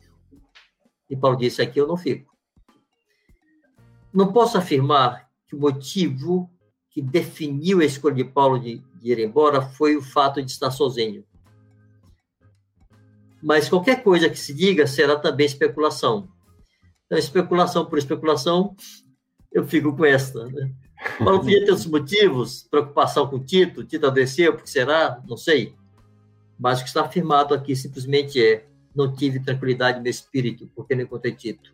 E 1.08 1.16
Paulo 1.16 1.36
disse: 1.36 1.62
aqui 1.62 1.80
eu 1.80 1.86
não 1.86 1.96
fico. 1.96 2.29
Não 4.12 4.32
posso 4.32 4.58
afirmar 4.58 5.28
que 5.46 5.54
o 5.54 5.60
motivo 5.60 6.50
que 6.90 7.00
definiu 7.00 7.80
a 7.80 7.84
escolha 7.84 8.16
de 8.16 8.24
Paulo 8.24 8.58
de, 8.58 8.78
de 9.00 9.12
ir 9.12 9.18
embora 9.20 9.62
foi 9.62 9.96
o 9.96 10.02
fato 10.02 10.42
de 10.42 10.50
estar 10.50 10.70
sozinho. 10.70 11.24
Mas 13.42 13.68
qualquer 13.68 14.02
coisa 14.02 14.28
que 14.28 14.38
se 14.38 14.52
diga 14.52 14.86
será 14.86 15.16
também 15.16 15.46
especulação. 15.46 16.28
Então, 17.06 17.18
especulação 17.18 17.86
por 17.86 17.98
especulação, 17.98 18.76
eu 19.50 19.66
fico 19.66 19.96
com 19.96 20.04
esta. 20.04 20.46
Né? 20.46 20.72
Paulo 21.18 21.40
podia 21.42 21.64
ter 21.64 21.70
outros 21.70 21.86
motivos, 21.86 22.66
preocupação 22.70 23.26
com 23.28 23.42
Tito, 23.42 23.84
Tito 23.84 24.06
adoeceu, 24.06 24.52
porque 24.52 24.68
será? 24.68 25.22
Não 25.26 25.36
sei. 25.36 25.74
Mas 26.58 26.78
o 26.78 26.82
que 26.82 26.88
está 26.88 27.02
afirmado 27.02 27.54
aqui 27.54 27.74
simplesmente 27.74 28.42
é: 28.42 28.66
não 28.94 29.12
tive 29.12 29.40
tranquilidade 29.40 30.00
no 30.00 30.08
espírito, 30.08 30.70
porque 30.74 30.94
não 30.94 31.02
encontrei 31.02 31.34
Tito. 31.34 31.72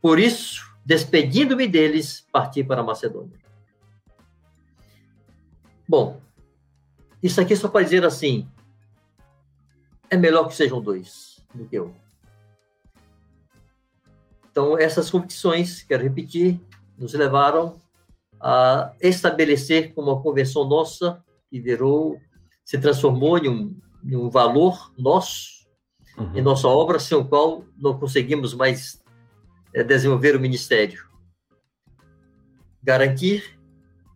Por 0.00 0.18
isso, 0.18 0.64
despedindo-me 0.84 1.66
deles, 1.66 2.26
parti 2.32 2.62
para 2.62 2.80
a 2.80 2.84
Macedônia. 2.84 3.38
Bom, 5.88 6.20
isso 7.22 7.40
aqui 7.40 7.56
só 7.56 7.68
para 7.68 7.84
dizer 7.84 8.04
assim: 8.04 8.48
é 10.10 10.16
melhor 10.16 10.46
que 10.48 10.54
sejam 10.54 10.80
dois 10.80 11.42
do 11.54 11.66
que 11.66 11.80
um. 11.80 11.94
Então, 14.50 14.78
essas 14.78 15.10
convicções, 15.10 15.82
quero 15.82 16.02
repetir, 16.02 16.60
nos 16.96 17.14
levaram 17.14 17.78
a 18.40 18.92
estabelecer 19.00 19.94
como 19.94 20.10
uma 20.10 20.22
convenção 20.22 20.68
nossa, 20.68 21.22
que 21.50 21.60
virou, 21.60 22.20
se 22.64 22.78
transformou 22.78 23.38
em 23.38 23.48
um, 23.48 23.76
em 24.04 24.16
um 24.16 24.28
valor 24.28 24.92
nosso, 24.98 25.66
uhum. 26.16 26.36
em 26.36 26.42
nossa 26.42 26.68
obra, 26.68 26.98
sem 26.98 27.16
o 27.16 27.24
qual 27.24 27.64
não 27.76 27.98
conseguimos 27.98 28.54
mais 28.54 29.02
desenvolver 29.72 30.36
o 30.36 30.40
ministério. 30.40 31.06
Garantir 32.82 33.58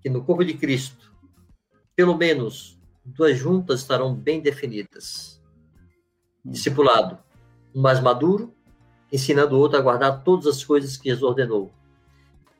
que 0.02 0.08
no 0.08 0.24
corpo 0.24 0.44
de 0.44 0.54
Cristo, 0.54 1.12
pelo 1.94 2.16
menos 2.16 2.78
duas 3.04 3.36
juntas 3.36 3.80
estarão 3.80 4.14
bem 4.14 4.40
definidas. 4.40 5.40
Discipulado, 6.44 7.18
um 7.74 7.80
mais 7.80 8.00
maduro, 8.00 8.54
ensinando 9.12 9.56
o 9.56 9.58
outro 9.58 9.78
a 9.78 9.82
guardar 9.82 10.22
todas 10.22 10.46
as 10.46 10.64
coisas 10.64 10.96
que 10.96 11.08
Jesus 11.08 11.22
ordenou. 11.22 11.72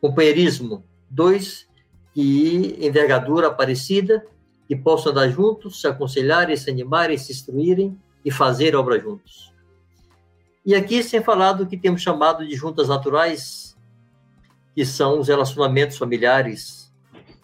Companheirismo, 0.00 0.84
dois 1.08 1.68
que 2.12 2.76
envergadura 2.78 3.50
parecida, 3.50 4.24
que 4.68 4.76
possam 4.76 5.12
andar 5.12 5.28
juntos, 5.30 5.80
se 5.80 5.86
aconselharem, 5.86 6.56
se 6.56 6.70
animarem, 6.70 7.16
se 7.16 7.32
instruírem 7.32 7.98
e 8.24 8.30
fazer 8.30 8.76
obra 8.76 8.98
juntos. 8.98 9.51
E 10.64 10.74
aqui, 10.74 11.02
sem 11.02 11.22
falar 11.22 11.54
do 11.54 11.66
que 11.66 11.76
temos 11.76 12.02
chamado 12.02 12.46
de 12.46 12.54
juntas 12.54 12.88
naturais, 12.88 13.76
que 14.74 14.84
são 14.86 15.18
os 15.18 15.28
relacionamentos 15.28 15.98
familiares, 15.98 16.92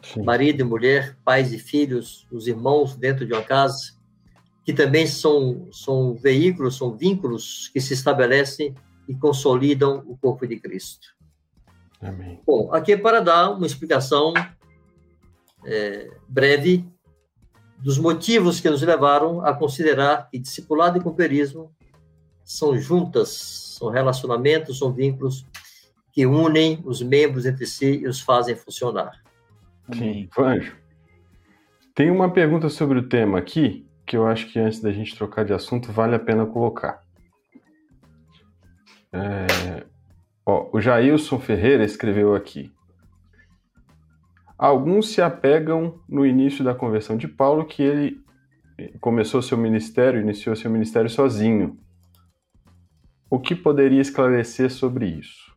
Sim. 0.03 0.23
marido 0.23 0.61
e 0.61 0.65
mulher, 0.65 1.17
pais 1.25 1.53
e 1.53 1.59
filhos, 1.59 2.27
os 2.31 2.47
irmãos 2.47 2.97
dentro 2.97 3.27
de 3.27 3.33
uma 3.33 3.43
casa, 3.43 3.93
que 4.65 4.73
também 4.73 5.07
são, 5.07 5.69
são 5.73 6.15
veículos, 6.15 6.77
são 6.77 6.97
vínculos 6.97 7.69
que 7.73 7.81
se 7.81 7.95
estabelecem 7.95 8.75
e 9.09 9.15
consolidam 9.15 10.05
o 10.07 10.17
corpo 10.17 10.47
de 10.47 10.59
Cristo. 10.61 11.09
Amém. 12.01 12.41
Bom, 12.47 12.73
aqui 12.73 12.93
é 12.93 12.97
para 12.97 13.21
dar 13.21 13.51
uma 13.51 13.67
explicação 13.67 14.33
é, 15.65 16.11
breve 16.29 16.87
dos 17.79 17.99
motivos 17.99 18.61
que 18.61 18.71
nos 18.71 18.83
levaram 18.83 19.45
a 19.45 19.53
considerar 19.53 20.29
que 20.31 20.39
discipulado 20.39 20.99
e 20.99 21.01
companheirismo 21.01 21.75
são 22.49 22.79
juntas, 22.79 23.77
são 23.79 23.91
relacionamentos, 23.91 24.79
são 24.79 24.91
vínculos 24.91 25.47
que 26.11 26.25
unem 26.25 26.81
os 26.83 27.03
membros 27.03 27.45
entre 27.45 27.67
si 27.67 27.99
e 27.99 28.09
os 28.09 28.23
fazem 28.23 28.57
funcionar. 28.57 29.23
Sim, 29.93 30.31
Anjo. 30.39 30.75
Tem 31.95 32.11
uma 32.11 32.33
pergunta 32.33 32.71
sobre 32.71 32.99
o 32.99 33.07
tema 33.07 33.39
aqui 33.39 33.87
que 34.07 34.17
eu 34.17 34.27
acho 34.27 34.51
que 34.51 34.59
antes 34.59 34.81
da 34.81 34.91
gente 34.91 35.15
trocar 35.15 35.45
de 35.45 35.53
assunto 35.53 35.93
vale 35.93 36.15
a 36.15 36.19
pena 36.19 36.47
colocar. 36.47 37.03
É... 39.13 39.85
Ó, 40.47 40.71
o 40.73 40.81
Jailson 40.81 41.39
Ferreira 41.39 41.85
escreveu 41.85 42.35
aqui. 42.35 42.73
Alguns 44.57 45.11
se 45.11 45.21
apegam 45.21 46.01
no 46.09 46.25
início 46.25 46.65
da 46.65 46.75
conversão 46.75 47.15
de 47.19 47.29
Paulo 47.29 47.67
que 47.67 47.83
ele 47.83 48.23
começou 49.01 49.43
seu 49.43 49.59
ministério, 49.59 50.23
iniciou 50.23 50.57
seu 50.57 50.71
ministério 50.71 51.11
sozinho, 51.11 51.79
o 53.31 53.39
que 53.39 53.55
poderia 53.55 54.01
esclarecer 54.01 54.71
sobre 54.71 55.07
isso? 55.07 55.49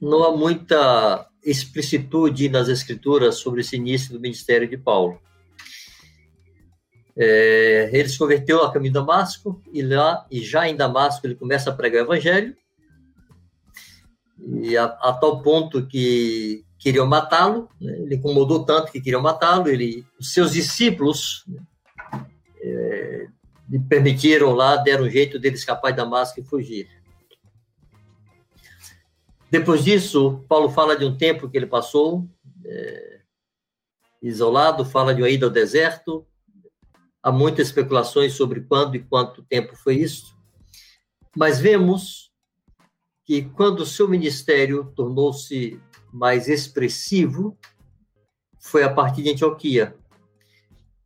Não 0.00 0.24
há 0.24 0.36
muita 0.36 1.26
explicitude 1.42 2.48
nas 2.48 2.68
escrituras 2.68 3.36
sobre 3.36 3.60
esse 3.60 3.76
início 3.76 4.12
do 4.12 4.20
ministério 4.20 4.68
de 4.68 4.76
Paulo. 4.76 5.18
É, 7.18 7.88
ele 7.92 8.08
se 8.08 8.18
converteu 8.18 8.62
a 8.62 8.70
caminho 8.70 8.92
de 8.92 8.98
Damasco 8.98 9.62
e 9.72 9.80
lá 9.80 10.26
e 10.30 10.40
já 10.40 10.68
em 10.68 10.76
Damasco 10.76 11.26
ele 11.26 11.34
começa 11.34 11.70
a 11.70 11.72
pregar 11.72 12.02
o 12.02 12.06
evangelho 12.06 12.54
e 14.60 14.76
a, 14.76 14.84
a 14.84 15.14
tal 15.14 15.40
ponto 15.42 15.86
que 15.86 16.62
queriam 16.78 17.06
matá-lo, 17.06 17.70
né? 17.80 17.98
ele 18.00 18.16
incomodou 18.16 18.64
tanto 18.64 18.92
que 18.92 19.00
queriam 19.00 19.22
matá-lo, 19.22 19.68
ele, 19.68 20.04
os 20.20 20.34
seus 20.34 20.52
discípulos 20.52 21.42
né? 21.48 21.60
é, 22.60 23.26
permitiram 23.88 24.52
lá, 24.52 24.76
deram 24.76 25.04
um 25.04 25.10
jeito 25.10 25.38
dele 25.38 25.56
escapar 25.56 25.92
da 25.92 26.04
máscara 26.04 26.40
e 26.40 26.48
fugir. 26.48 26.88
Depois 29.50 29.84
disso, 29.84 30.44
Paulo 30.48 30.70
fala 30.70 30.96
de 30.96 31.04
um 31.04 31.16
tempo 31.16 31.48
que 31.48 31.56
ele 31.56 31.66
passou 31.66 32.28
é, 32.64 33.20
isolado, 34.22 34.84
fala 34.84 35.14
de 35.14 35.22
uma 35.22 35.30
ida 35.30 35.46
ao 35.46 35.52
deserto. 35.52 36.26
Há 37.22 37.30
muitas 37.32 37.68
especulações 37.68 38.34
sobre 38.34 38.60
quando 38.60 38.96
e 38.96 39.02
quanto 39.02 39.42
tempo 39.44 39.74
foi 39.76 39.96
isso. 39.96 40.36
Mas 41.36 41.60
vemos 41.60 42.32
que 43.24 43.42
quando 43.42 43.80
o 43.80 43.86
seu 43.86 44.08
ministério 44.08 44.92
tornou-se 44.94 45.80
mais 46.12 46.48
expressivo, 46.48 47.58
foi 48.58 48.82
a 48.82 48.92
partir 48.92 49.22
de 49.22 49.30
Antioquia. 49.30 49.96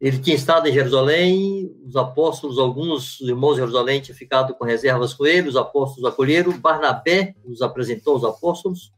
Ele 0.00 0.18
tinha 0.18 0.34
estado 0.34 0.66
em 0.66 0.72
Jerusalém, 0.72 1.70
os 1.84 1.94
apóstolos, 1.94 2.58
alguns 2.58 3.20
irmãos 3.20 3.54
de 3.54 3.60
Jerusalém 3.60 4.00
tinham 4.00 4.16
ficado 4.16 4.54
com 4.54 4.64
reservas 4.64 5.12
com 5.12 5.26
ele, 5.26 5.48
os 5.48 5.56
apóstolos 5.56 6.10
acolheram, 6.10 6.58
Barnabé 6.58 7.34
os 7.44 7.60
apresentou 7.60 8.14
aos 8.14 8.24
apóstolos, 8.24 8.92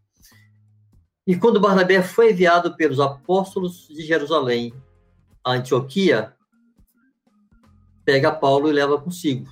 E 1.26 1.36
quando 1.36 1.60
Barnabé 1.60 2.02
foi 2.02 2.32
enviado 2.32 2.76
pelos 2.76 2.98
apóstolos 2.98 3.86
de 3.88 4.02
Jerusalém 4.04 4.72
a 5.44 5.52
Antioquia, 5.52 6.34
pega 8.04 8.32
Paulo 8.32 8.68
e 8.68 8.72
leva 8.72 9.00
consigo. 9.00 9.48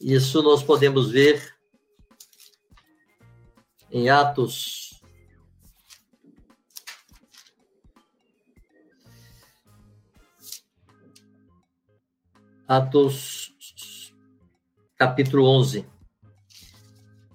Isso 0.00 0.42
nós 0.42 0.62
podemos 0.62 1.10
ver 1.10 1.54
em 3.90 4.08
Atos. 4.10 4.83
Atos, 12.66 14.14
capítulo 14.96 15.46
11. 15.46 15.86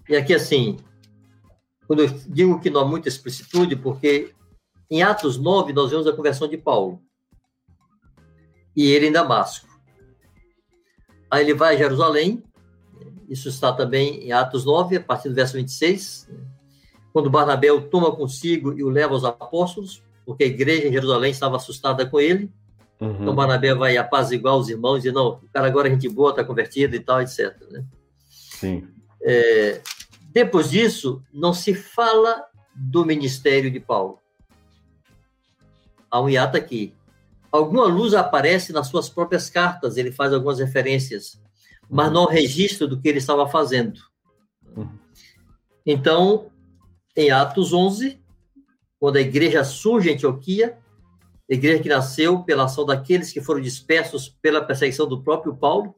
E 0.07 0.15
aqui, 0.15 0.33
assim, 0.33 0.77
quando 1.85 2.01
eu 2.01 2.07
digo 2.27 2.59
que 2.59 2.69
não 2.69 2.81
há 2.81 2.85
muita 2.85 3.07
explicitude, 3.07 3.75
porque 3.75 4.33
em 4.89 5.03
Atos 5.03 5.37
9 5.37 5.71
nós 5.71 5.91
vemos 5.91 6.07
a 6.07 6.13
conversão 6.13 6.47
de 6.47 6.57
Paulo 6.57 7.01
e 8.75 8.87
ele 8.87 9.07
em 9.07 9.11
Damasco. 9.11 9.67
Aí 11.29 11.43
ele 11.43 11.53
vai 11.53 11.75
a 11.75 11.77
Jerusalém, 11.77 12.43
isso 13.29 13.49
está 13.49 13.71
também 13.71 14.23
em 14.23 14.31
Atos 14.31 14.65
9, 14.65 14.97
a 14.97 15.03
partir 15.03 15.29
do 15.29 15.35
verso 15.35 15.53
26, 15.53 16.27
quando 17.13 17.29
Barnabé 17.29 17.71
o 17.71 17.87
toma 17.87 18.15
consigo 18.15 18.73
e 18.73 18.83
o 18.83 18.89
leva 18.89 19.13
aos 19.13 19.23
apóstolos, 19.23 20.01
porque 20.25 20.43
a 20.43 20.47
igreja 20.47 20.87
em 20.87 20.91
Jerusalém 20.91 21.29
estava 21.29 21.55
assustada 21.55 22.03
com 22.05 22.19
ele. 22.19 22.51
Uhum. 22.99 23.21
Então 23.21 23.35
Barnabé 23.35 23.73
vai 23.73 23.97
apaziguar 23.97 24.55
os 24.55 24.69
irmãos 24.69 25.05
e 25.05 25.11
não, 25.11 25.29
o 25.29 25.49
cara 25.53 25.67
agora 25.67 25.87
é 25.87 25.91
gente 25.91 26.09
boa, 26.09 26.31
está 26.31 26.43
convertido 26.43 26.95
e 26.95 26.99
tal, 26.99 27.21
etc. 27.21 27.55
Né? 27.71 27.85
Sim. 28.29 28.87
É, 29.21 29.81
depois 30.31 30.69
disso, 30.69 31.23
não 31.33 31.53
se 31.53 31.73
fala 31.73 32.43
do 32.75 33.05
ministério 33.05 33.71
de 33.71 33.79
Paulo. 33.79 34.19
Há 36.11 36.21
um 36.21 36.29
hiato 36.29 36.57
aqui. 36.57 36.93
Alguma 37.51 37.85
luz 37.85 38.13
aparece 38.13 38.71
nas 38.71 38.87
suas 38.87 39.09
próprias 39.09 39.49
cartas, 39.49 39.97
ele 39.97 40.11
faz 40.11 40.33
algumas 40.33 40.59
referências, 40.59 41.41
mas 41.89 42.11
não 42.11 42.25
registro 42.25 42.87
do 42.87 42.99
que 42.99 43.09
ele 43.09 43.17
estava 43.17 43.47
fazendo. 43.47 43.99
Então, 45.85 46.51
em 47.15 47.31
Atos 47.31 47.73
11, 47.73 48.19
quando 48.99 49.15
a 49.15 49.21
igreja 49.21 49.63
surge 49.63 50.09
em 50.09 50.13
Antioquia, 50.13 50.77
igreja 51.55 51.81
que 51.81 51.89
nasceu 51.89 52.43
pela 52.43 52.65
ação 52.65 52.85
daqueles 52.85 53.31
que 53.31 53.41
foram 53.41 53.61
dispersos 53.61 54.29
pela 54.41 54.63
perseguição 54.63 55.07
do 55.07 55.23
próprio 55.23 55.55
Paulo, 55.55 55.95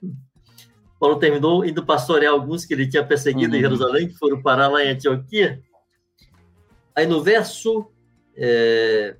Paulo 0.99 1.17
terminou 1.17 1.65
indo 1.65 1.83
pastorear 1.83 2.31
alguns 2.31 2.63
que 2.63 2.73
ele 2.73 2.87
tinha 2.87 3.03
perseguido 3.03 3.53
uhum. 3.53 3.57
em 3.57 3.61
Jerusalém, 3.61 4.07
que 4.07 4.13
foram 4.13 4.41
parar 4.41 4.67
lá 4.67 4.83
em 4.83 4.91
Antioquia. 4.91 5.61
Aí 6.95 7.07
no 7.07 7.23
verso 7.23 7.87
é, 8.37 9.15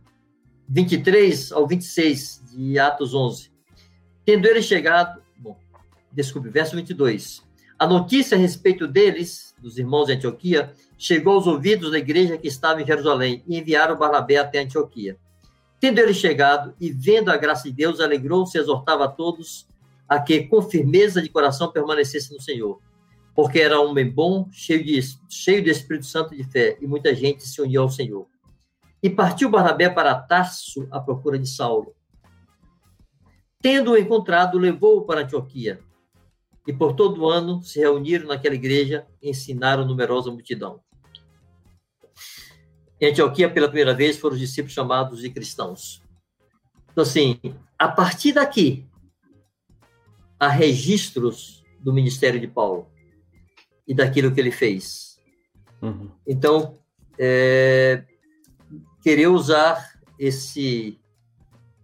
23 0.70 1.52
ao 1.52 1.68
26 1.68 2.44
de 2.54 2.80
Atos 2.80 3.14
11. 3.14 3.52
Tendo 4.24 4.46
ele 4.46 4.62
chegado, 4.62 5.22
bom, 5.38 5.58
desculpe, 6.12 6.50
verso 6.50 6.76
22. 6.76 7.44
A 7.80 7.88
notícia 7.88 8.38
a 8.38 8.40
respeito 8.40 8.88
deles, 8.88 9.56
dos 9.60 9.80
irmãos 9.80 10.06
de 10.06 10.14
Antioquia, 10.14 10.72
chegou 10.98 11.34
aos 11.34 11.48
ouvidos 11.48 11.92
da 11.92 11.98
igreja 11.98 12.38
que 12.38 12.48
estava 12.48 12.80
em 12.80 12.86
Jerusalém 12.86 13.44
e 13.48 13.58
enviaram 13.58 13.98
Barnabé 13.98 14.38
até 14.38 14.60
Antioquia. 14.60 15.18
Tendo 15.82 15.98
ele 15.98 16.14
chegado 16.14 16.76
e 16.80 16.92
vendo 16.92 17.30
a 17.30 17.38
graça 17.38 17.64
de 17.64 17.72
Deus, 17.72 18.00
alegrou-se 18.00 18.56
e 18.56 18.62
exortava 18.62 19.06
a 19.06 19.08
todos 19.08 19.68
a 20.08 20.20
que 20.20 20.44
com 20.44 20.62
firmeza 20.62 21.20
de 21.20 21.28
coração 21.28 21.72
permanecesse 21.72 22.32
no 22.32 22.40
Senhor, 22.40 22.80
porque 23.34 23.60
era 23.60 23.82
um 23.82 23.90
homem 23.90 24.08
bom, 24.08 24.48
cheio 24.52 24.86
de, 24.86 25.00
cheio 25.28 25.64
de 25.64 25.72
Espírito 25.72 26.06
Santo 26.06 26.36
de 26.36 26.44
fé, 26.44 26.78
e 26.80 26.86
muita 26.86 27.16
gente 27.16 27.48
se 27.48 27.60
uniu 27.60 27.82
ao 27.82 27.90
Senhor. 27.90 28.28
E 29.02 29.10
partiu 29.10 29.50
Barnabé 29.50 29.90
para 29.90 30.14
Tarso 30.14 30.88
à 30.92 31.00
procura 31.00 31.40
de 31.40 31.48
Saulo. 31.50 31.96
Tendo-o 33.60 33.98
encontrado, 33.98 34.60
levou-o 34.60 35.04
para 35.04 35.22
Antioquia. 35.22 35.80
E 36.68 36.72
por 36.72 36.94
todo 36.94 37.24
o 37.24 37.28
ano 37.28 37.64
se 37.64 37.80
reuniram 37.80 38.28
naquela 38.28 38.54
igreja 38.54 39.08
e 39.20 39.32
ensinaram 39.32 39.84
numerosa 39.84 40.30
multidão. 40.30 40.80
Em 43.02 43.10
Antioquia, 43.10 43.50
pela 43.50 43.68
primeira 43.68 43.96
vez, 43.96 44.18
foram 44.18 44.36
os 44.36 44.40
discípulos 44.40 44.74
chamados 44.74 45.22
de 45.22 45.30
cristãos. 45.32 46.04
Então, 46.92 47.02
assim, 47.02 47.40
a 47.78 47.88
partir 47.88 48.34
daqui, 48.34 48.86
há 50.40 50.48
registros 50.48 51.64
do 51.80 51.92
ministério 51.92 52.40
de 52.40 52.48
Paulo 52.48 52.88
e 53.88 53.94
daquilo 53.96 54.32
que 54.32 54.40
ele 54.40 54.52
fez. 54.52 55.20
Uhum. 55.82 56.12
Então, 56.28 56.78
é, 57.18 58.04
querer 59.02 59.28
usar 59.28 59.94
esse 60.20 60.98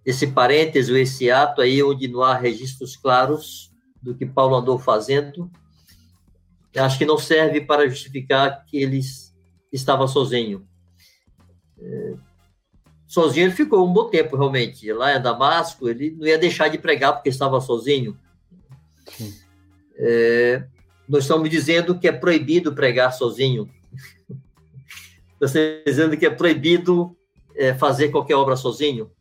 esse 0.05 0.27
parênteses, 0.27 0.95
esse 0.95 1.29
ato 1.29 1.61
aí, 1.61 1.83
onde 1.83 2.07
não 2.07 2.21
há 2.21 2.33
registros 2.33 2.95
claros 2.95 3.69
do 4.01 4.15
que 4.15 4.25
Paulo 4.25 4.55
andou 4.55 4.79
fazendo, 4.79 5.51
acho 6.77 6.97
que 6.97 7.05
não 7.05 7.17
serve 7.17 7.59
para 7.59 7.89
justificar 7.89 8.63
que 8.65 8.77
ele 8.77 9.01
estava 9.71 10.07
sozinho. 10.07 10.66
É, 11.79 12.13
sozinho 13.07 13.47
ele 13.47 13.55
ficou 13.55 13.87
um 13.87 13.93
bom 13.93 14.09
tempo, 14.09 14.35
realmente. 14.35 14.91
Lá 14.91 15.15
em 15.15 15.21
Damasco, 15.21 15.89
ele 15.89 16.11
não 16.11 16.27
ia 16.27 16.37
deixar 16.37 16.67
de 16.67 16.77
pregar 16.77 17.13
porque 17.13 17.29
estava 17.29 17.59
sozinho. 17.61 18.17
É, 19.95 20.65
nós 21.07 21.23
estamos 21.23 21.49
dizendo 21.49 21.97
que 21.97 22.07
é 22.07 22.11
proibido 22.11 22.73
pregar 22.73 23.11
sozinho. 23.11 23.69
Nós 25.39 25.53
estamos 25.53 25.83
dizendo 25.85 26.17
que 26.17 26.25
é 26.25 26.31
proibido 26.31 27.15
é, 27.55 27.73
fazer 27.73 28.09
qualquer 28.09 28.35
obra 28.35 28.55
sozinho. 28.55 29.11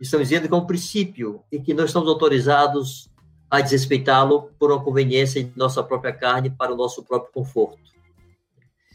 Estamos 0.00 0.28
dizendo 0.28 0.48
que 0.48 0.54
é 0.54 0.56
um 0.56 0.66
princípio 0.66 1.42
e 1.52 1.60
que 1.60 1.74
nós 1.74 1.90
estamos 1.90 2.08
autorizados 2.08 3.10
a 3.50 3.60
desrespeitá-lo 3.60 4.50
por 4.58 4.72
uma 4.72 4.82
conveniência 4.82 5.44
de 5.44 5.52
nossa 5.54 5.82
própria 5.82 6.12
carne 6.12 6.48
para 6.48 6.72
o 6.72 6.76
nosso 6.76 7.02
próprio 7.02 7.30
conforto. 7.32 7.78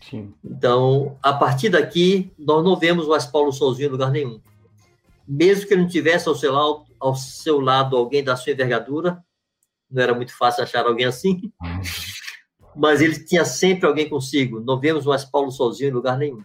Sim. 0.09 0.33
Então, 0.43 1.17
a 1.21 1.33
partir 1.33 1.69
daqui, 1.69 2.31
nós 2.37 2.63
não 2.63 2.75
vemos 2.75 3.07
mais 3.07 3.25
Paulo 3.25 3.51
sozinho 3.51 3.87
em 3.87 3.91
lugar 3.91 4.11
nenhum. 4.11 4.39
Mesmo 5.27 5.67
que 5.67 5.73
ele 5.73 5.81
não 5.81 5.89
tivesse 5.89 6.29
ao 6.29 6.35
seu 6.35 6.53
lado, 6.53 6.85
ao 6.99 7.15
seu 7.15 7.59
lado 7.59 7.97
alguém 7.97 8.23
da 8.23 8.35
sua 8.35 8.53
envergadura, 8.53 9.23
não 9.89 10.03
era 10.03 10.13
muito 10.13 10.35
fácil 10.37 10.63
achar 10.63 10.85
alguém 10.85 11.05
assim, 11.05 11.51
mas 12.75 13.01
ele 13.01 13.23
tinha 13.23 13.43
sempre 13.45 13.87
alguém 13.87 14.07
consigo. 14.07 14.59
Não 14.59 14.79
vemos 14.79 15.05
mais 15.05 15.25
Paulo 15.25 15.51
sozinho 15.51 15.89
em 15.89 15.93
lugar 15.93 16.17
nenhum. 16.17 16.43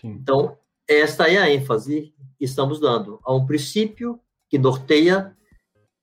Sim. 0.00 0.18
Então, 0.20 0.56
esta 0.86 1.28
é 1.28 1.38
a 1.38 1.50
ênfase 1.50 2.12
que 2.38 2.44
estamos 2.44 2.80
dando 2.80 3.20
a 3.24 3.34
um 3.34 3.46
princípio 3.46 4.20
que 4.48 4.58
norteia 4.58 5.36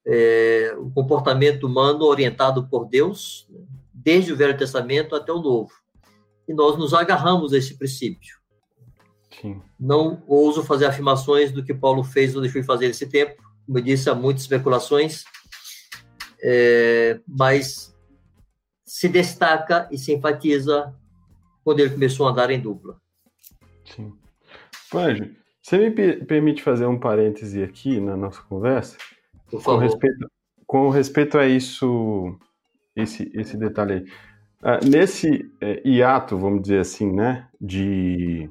é, 0.06 0.76
o 0.78 0.90
comportamento 0.92 1.66
humano 1.66 2.06
orientado 2.06 2.68
por 2.68 2.86
Deus, 2.86 3.48
desde 3.94 4.32
o 4.32 4.38
Velho 4.38 4.58
Testamento 4.58 5.16
até 5.16 5.32
o 5.32 5.42
Novo. 5.42 5.85
E 6.48 6.54
nós 6.54 6.78
nos 6.78 6.94
agarramos 6.94 7.54
a 7.54 7.58
esse 7.58 7.78
princípio. 7.78 8.38
Sim. 9.42 9.62
Não 9.80 10.24
ouso 10.28 10.64
fazer 10.64 10.86
afirmações 10.86 11.52
do 11.52 11.64
que 11.64 11.74
Paulo 11.74 12.04
fez 12.04 12.36
ou 12.36 12.42
deixou 12.42 12.62
de 12.62 12.68
fazer 12.68 12.88
nesse 12.88 13.08
tempo. 13.08 13.42
Como 13.66 13.78
eu 13.78 13.84
disse, 13.84 14.10
há 14.10 14.16
muitas 14.16 14.44
especulações, 14.44 15.24
é, 16.42 17.20
mas 17.28 17.96
se 18.86 19.10
destaca 19.10 19.90
e 19.92 19.98
se 19.98 20.14
enfatiza 20.14 20.94
quando 21.64 21.80
ele 21.80 21.90
começou 21.90 22.28
a 22.28 22.32
andar 22.32 22.52
em 22.52 22.60
dupla. 22.60 23.02
Sim. 23.84 24.14
Panjo, 24.92 25.36
você 25.62 25.78
me 25.78 25.92
permite 25.92 26.62
fazer 26.62 26.86
um 26.86 27.00
parêntese 27.00 27.64
aqui 27.64 28.00
na 28.00 28.16
nossa 28.16 28.42
conversa? 28.44 28.98
Com 29.64 29.78
respeito, 29.78 30.32
com 30.68 30.90
respeito 30.90 31.38
a 31.38 31.48
isso, 31.48 32.38
esse, 32.96 33.32
esse 33.34 33.58
detalhe 33.58 33.94
aí. 33.94 34.06
Uh, 34.62 34.90
nesse 34.90 35.52
é, 35.62 35.82
hiato, 35.88 36.38
vamos 36.38 36.62
dizer 36.64 36.80
assim, 36.80 37.12
né, 37.12 37.48
de 37.62 38.50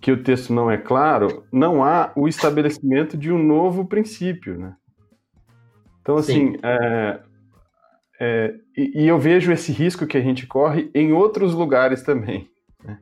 que 0.00 0.12
o 0.12 0.22
texto 0.22 0.52
não 0.52 0.70
é 0.70 0.78
claro, 0.78 1.44
não 1.52 1.82
há 1.84 2.12
o 2.14 2.28
estabelecimento 2.28 3.16
de 3.16 3.32
um 3.32 3.42
novo 3.42 3.84
princípio, 3.84 4.56
né? 4.56 4.76
Então, 6.00 6.16
assim, 6.16 6.56
é, 6.62 7.20
é, 8.20 8.54
e, 8.76 9.02
e, 9.02 9.08
eu 9.08 9.18
vejo 9.18 9.50
esse 9.52 9.72
risco 9.72 10.06
que 10.06 10.16
a 10.16 10.20
gente 10.20 10.46
corre 10.46 10.90
em 10.94 11.12
outros 11.12 11.52
lugares 11.52 12.02
também. 12.02 12.48
Né? 12.84 12.98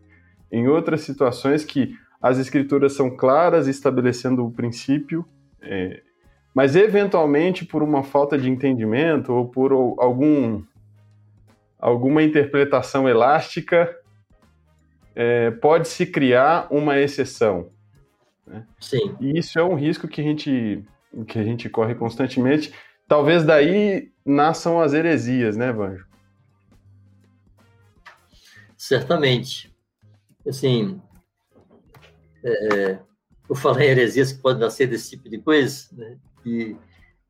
Em 0.50 0.66
outras 0.66 1.02
situações 1.02 1.64
que 1.64 1.94
as 2.20 2.38
escrituras 2.38 2.94
são 2.94 3.14
claras, 3.14 3.68
estabelecendo 3.68 4.44
o 4.44 4.50
princípio, 4.50 5.24
é, 5.60 6.00
mas 6.54 6.74
eventualmente 6.74 7.66
por 7.66 7.82
uma 7.82 8.02
falta 8.02 8.38
de 8.38 8.48
entendimento 8.48 9.32
ou 9.32 9.48
por 9.48 9.72
algum, 9.98 10.62
alguma 11.86 12.22
interpretação 12.22 13.08
elástica, 13.08 13.94
é, 15.14 15.50
pode-se 15.50 16.06
criar 16.06 16.66
uma 16.70 16.98
exceção. 16.98 17.70
Né? 18.46 18.66
Sim. 18.80 19.16
E 19.20 19.38
isso 19.38 19.58
é 19.58 19.62
um 19.62 19.74
risco 19.74 20.08
que 20.08 20.20
a 20.20 20.24
gente, 20.24 20.84
que 21.26 21.38
a 21.38 21.44
gente 21.44 21.68
corre 21.68 21.94
constantemente 21.94 22.72
Talvez 23.06 23.44
daí 23.44 24.10
nasçam 24.24 24.80
as 24.80 24.94
heresias, 24.94 25.56
né, 25.56 25.72
Vanjo? 25.72 26.06
Certamente. 28.76 29.74
Assim, 30.46 31.00
é, 32.42 32.98
eu 33.48 33.54
falei 33.54 33.90
heresias 33.90 34.32
que 34.32 34.40
podem 34.40 34.60
nascer 34.60 34.86
desse 34.86 35.10
tipo 35.10 35.28
de 35.28 35.38
coisa, 35.38 35.86
né? 35.92 36.18
de 36.44 36.76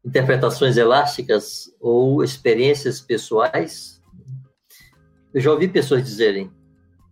interpretações 0.05 0.77
elásticas 0.77 1.73
ou 1.81 2.23
experiências 2.23 3.01
pessoais. 3.01 3.94
Eu 5.35 5.41
já 5.41 5.51
ouvi 5.51 5.67
pessoas 5.67 6.05
dizerem, 6.05 6.49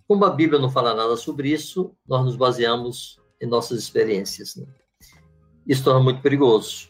como 0.06 0.24
a 0.24 0.30
Bíblia 0.30 0.60
não 0.60 0.70
fala 0.70 0.94
nada 0.94 1.16
sobre 1.16 1.50
isso, 1.50 1.92
nós 2.06 2.24
nos 2.24 2.36
baseamos 2.36 3.20
em 3.40 3.46
nossas 3.46 3.80
experiências. 3.80 4.54
Né? 4.54 4.64
Isso 5.66 5.82
torna 5.82 6.00
muito 6.00 6.22
perigoso. 6.22 6.88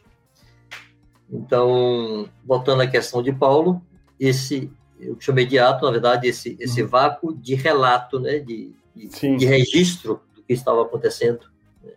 Então, 1.30 2.28
voltando 2.44 2.82
à 2.82 2.86
questão 2.86 3.22
de 3.22 3.32
Paulo, 3.32 3.80
esse 4.20 4.70
eu 5.00 5.16
chamei 5.18 5.46
de 5.46 5.58
ato, 5.58 5.84
na 5.84 5.90
verdade, 5.90 6.28
esse, 6.28 6.56
esse 6.60 6.82
uhum. 6.82 6.88
vácuo 6.88 7.34
de 7.34 7.54
relato, 7.54 8.20
né, 8.20 8.38
de, 8.38 8.72
de, 8.94 9.36
de 9.36 9.46
registro 9.46 10.20
do 10.34 10.42
que 10.42 10.52
estava 10.52 10.82
acontecendo. 10.82 11.40
Né? 11.82 11.92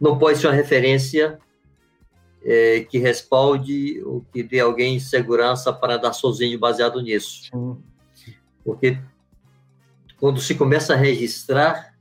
Não 0.00 0.18
pode 0.18 0.38
ser 0.38 0.48
uma 0.48 0.54
referência 0.54 1.38
é, 2.42 2.80
que 2.80 2.98
respalde 2.98 4.02
ou 4.02 4.24
que 4.32 4.42
dê 4.42 4.58
alguém 4.60 4.98
segurança 4.98 5.72
para 5.72 5.98
dar 5.98 6.12
sozinho 6.12 6.58
baseado 6.58 7.00
nisso. 7.00 7.44
Sim. 7.44 7.89
Porque 8.64 8.98
quando 10.18 10.40
se 10.40 10.54
começa 10.54 10.94
a 10.94 10.96
registrar 10.96 11.94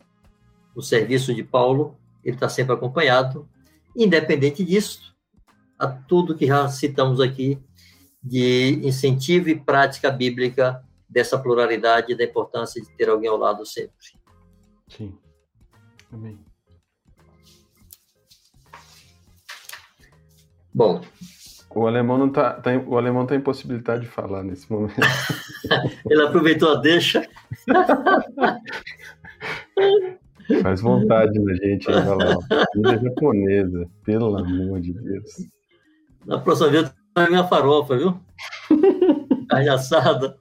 o 0.76 0.81
serviço 0.81 1.34
de 1.34 1.44
Paulo, 1.44 1.98
ele 2.23 2.36
está 2.36 2.49
sempre 2.49 2.73
acompanhado, 2.73 3.48
independente 3.95 4.64
disso, 4.64 5.15
a 5.77 5.88
tudo 5.88 6.36
que 6.36 6.45
já 6.45 6.68
citamos 6.68 7.22
aqui 7.22 7.57
de 8.22 8.81
incentivo 8.84 9.49
e 9.49 9.60
prática 9.60 10.11
bíblica 10.11 10.84
dessa 11.07 11.40
pluralidade 11.40 12.11
e 12.11 12.15
da 12.15 12.23
importância 12.23 12.81
de 12.81 12.91
ter 12.91 13.10
alguém 13.10 13.30
ao 13.30 13.38
lado 13.38 13.65
sempre. 13.65 13.95
Sim. 14.90 15.18
Amém. 16.11 16.40
Bom. 20.73 21.02
O 21.76 21.86
alemão 21.86 22.18
não 22.18 22.30
tá, 22.30 22.54
tá, 22.54 22.72
o 22.88 22.98
alemão 22.98 23.28
tem 23.28 23.38
impossibilidade 23.38 24.02
de 24.02 24.08
falar 24.08 24.44
nesse 24.44 24.72
momento. 24.72 24.96
Ele 26.10 26.24
aproveitou 26.24 26.72
a 26.72 26.76
deixa. 26.76 27.28
Faz 30.64 30.82
vontade 30.82 31.40
da 31.40 31.54
gente 31.56 31.91
ainda 31.91 32.16
lá. 32.16 32.36
Comida 32.74 32.98
japonesa, 32.98 33.88
pelo 34.04 34.36
amor 34.36 34.82
de 34.82 34.94
Deus. 34.94 35.48
Na 36.26 36.40
próxima 36.40 36.70
vez 36.70 36.91
a 37.14 37.28
minha 37.28 37.44
farofa, 37.44 37.96
viu? 37.96 38.20
Carne 39.48 39.70
assada. 39.70 40.36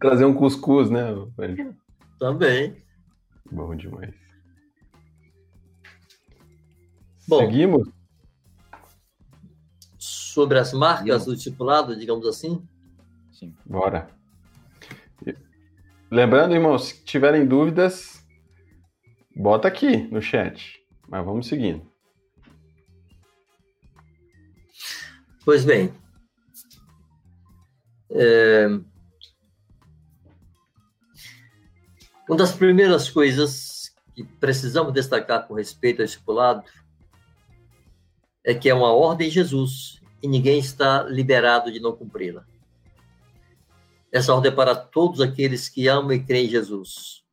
Trazer 0.00 0.24
um 0.24 0.34
cuscuz, 0.34 0.88
né? 0.90 1.12
Também. 2.18 2.76
Bom 3.50 3.74
demais. 3.74 4.14
Bom, 7.28 7.40
Seguimos? 7.40 7.99
Sobre 10.32 10.60
as 10.60 10.72
marcas 10.72 11.24
do 11.24 11.34
discipulado, 11.34 11.96
digamos 11.96 12.24
assim? 12.24 12.64
Sim. 13.32 13.52
Bora. 13.66 14.08
Lembrando, 16.08 16.54
irmãos, 16.54 16.86
se 16.86 17.04
tiverem 17.04 17.44
dúvidas, 17.44 18.24
bota 19.34 19.66
aqui 19.66 19.96
no 20.08 20.22
chat. 20.22 20.80
Mas 21.08 21.24
vamos 21.24 21.48
seguindo. 21.48 21.84
Pois 25.44 25.64
bem, 25.64 25.92
é... 28.12 28.68
uma 32.28 32.36
das 32.36 32.52
primeiras 32.52 33.10
coisas 33.10 33.92
que 34.14 34.22
precisamos 34.22 34.92
destacar 34.92 35.48
com 35.48 35.54
respeito 35.54 36.02
ao 36.02 36.06
discipulado 36.06 36.62
é 38.44 38.54
que 38.54 38.68
é 38.68 38.74
uma 38.74 38.92
ordem 38.92 39.28
de 39.28 39.34
Jesus 39.34 39.99
e 40.22 40.28
ninguém 40.28 40.58
está 40.58 41.02
liberado 41.02 41.72
de 41.72 41.80
não 41.80 41.96
cumpri-la. 41.96 42.44
Essa 44.12 44.34
ordem 44.34 44.50
é 44.50 44.54
para 44.54 44.74
todos 44.74 45.20
aqueles 45.20 45.68
que 45.68 45.86
amam 45.86 46.12
e 46.12 46.24
creem 46.24 46.46
em 46.46 46.50
Jesus. 46.50 47.24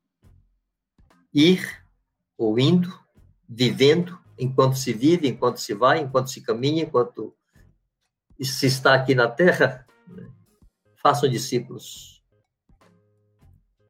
Ir 1.34 1.84
ou 2.38 2.60
indo, 2.60 2.94
vivendo, 3.50 4.18
enquanto 4.38 4.78
se 4.78 4.94
vive, 4.94 5.28
enquanto 5.28 5.58
se 5.58 5.74
vai, 5.74 6.00
enquanto 6.00 6.30
se 6.30 6.42
caminha, 6.42 6.84
enquanto 6.84 7.36
se 8.40 8.68
está 8.68 8.94
aqui 8.94 9.16
na 9.16 9.28
terra, 9.28 9.86
né? 10.08 10.32
façam 11.02 11.28
discípulos, 11.28 12.24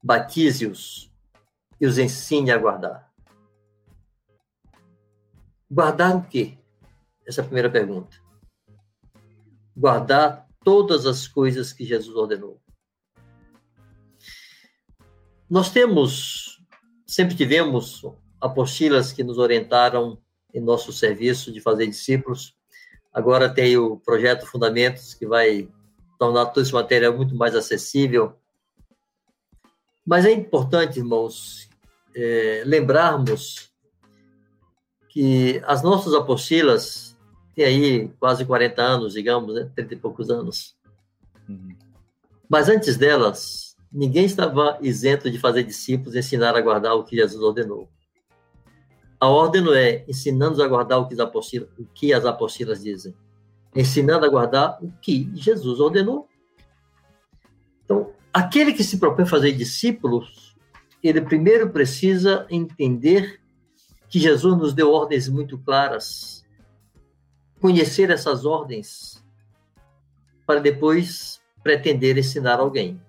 batize-os 0.01 1.11
e 1.79 1.85
os 1.85 1.97
ensine 1.97 2.51
a 2.51 2.57
guardar. 2.57 3.11
Guardar 5.69 6.15
o 6.15 6.23
quê? 6.23 6.57
Essa 7.27 7.41
é 7.41 7.43
a 7.43 7.45
primeira 7.45 7.69
pergunta. 7.69 8.26
Guardar 9.77 10.47
todas 10.63 11.05
as 11.05 11.27
coisas 11.27 11.71
que 11.71 11.85
Jesus 11.85 12.15
ordenou. 12.15 12.59
Nós 15.49 15.69
temos, 15.69 16.61
sempre 17.05 17.35
tivemos 17.35 18.01
apostilas 18.41 19.13
que 19.13 19.23
nos 19.23 19.37
orientaram 19.37 20.17
em 20.53 20.59
nosso 20.59 20.91
serviço 20.91 21.53
de 21.53 21.61
fazer 21.61 21.87
discípulos, 21.87 22.57
Agora 23.17 23.49
tem 23.51 23.75
o 23.75 23.97
projeto 23.97 24.45
Fundamentos, 24.45 25.15
que 25.15 25.25
vai 25.25 25.67
tornar 26.19 26.45
toda 26.45 26.67
essa 26.67 26.75
matéria 26.75 27.11
muito 27.11 27.35
mais 27.35 27.55
acessível. 27.55 28.35
Mas 30.05 30.23
é 30.23 30.31
importante, 30.31 30.99
irmãos, 30.99 31.67
é, 32.15 32.61
lembrarmos 32.63 33.71
que 35.09 35.59
as 35.65 35.81
nossas 35.81 36.13
apostilas 36.13 37.06
têm 37.57 37.65
aí 37.65 38.07
quase 38.19 38.45
40 38.45 38.81
anos, 38.83 39.13
digamos, 39.13 39.55
né? 39.55 39.67
30 39.75 39.95
e 39.95 39.97
poucos 39.97 40.29
anos. 40.29 40.75
Uhum. 41.49 41.75
Mas 42.47 42.69
antes 42.69 42.95
delas, 42.97 43.75
ninguém 43.91 44.25
estava 44.25 44.77
isento 44.79 45.29
de 45.29 45.39
fazer 45.39 45.63
discípulos 45.63 46.13
e 46.13 46.19
ensinar 46.19 46.55
a 46.55 46.61
guardar 46.61 46.93
o 46.93 47.03
que 47.03 47.15
Jesus 47.15 47.41
ordenou. 47.41 47.89
A 49.19 49.27
ordem 49.27 49.63
não 49.63 49.73
é 49.73 50.05
ensinando 50.07 50.61
a 50.61 50.67
guardar 50.67 50.99
o 50.99 51.07
que, 51.07 51.19
apostilas, 51.19 51.67
o 51.79 51.85
que 51.85 52.13
as 52.13 52.25
apostilas 52.25 52.83
dizem, 52.83 53.15
ensinando 53.75 54.23
a 54.23 54.29
guardar 54.29 54.77
o 54.79 54.93
que 55.01 55.27
Jesus 55.33 55.79
ordenou. 55.79 56.27
Então, 57.83 58.11
aquele 58.31 58.71
que 58.71 58.83
se 58.83 58.99
propõe 58.99 59.23
a 59.23 59.27
fazer 59.27 59.51
discípulos, 59.53 60.55
ele 61.01 61.21
primeiro 61.21 61.71
precisa 61.71 62.45
entender 62.51 63.41
que 64.07 64.19
Jesus 64.19 64.55
nos 64.55 64.75
deu 64.75 64.91
ordens 64.91 65.27
muito 65.27 65.57
claras, 65.57 66.45
conhecer 67.59 68.09
essas 68.09 68.45
ordens, 68.45 69.23
para 70.45 70.59
depois 70.59 71.41
pretender 71.63 72.17
ensinar 72.17 72.59
alguém. 72.59 72.99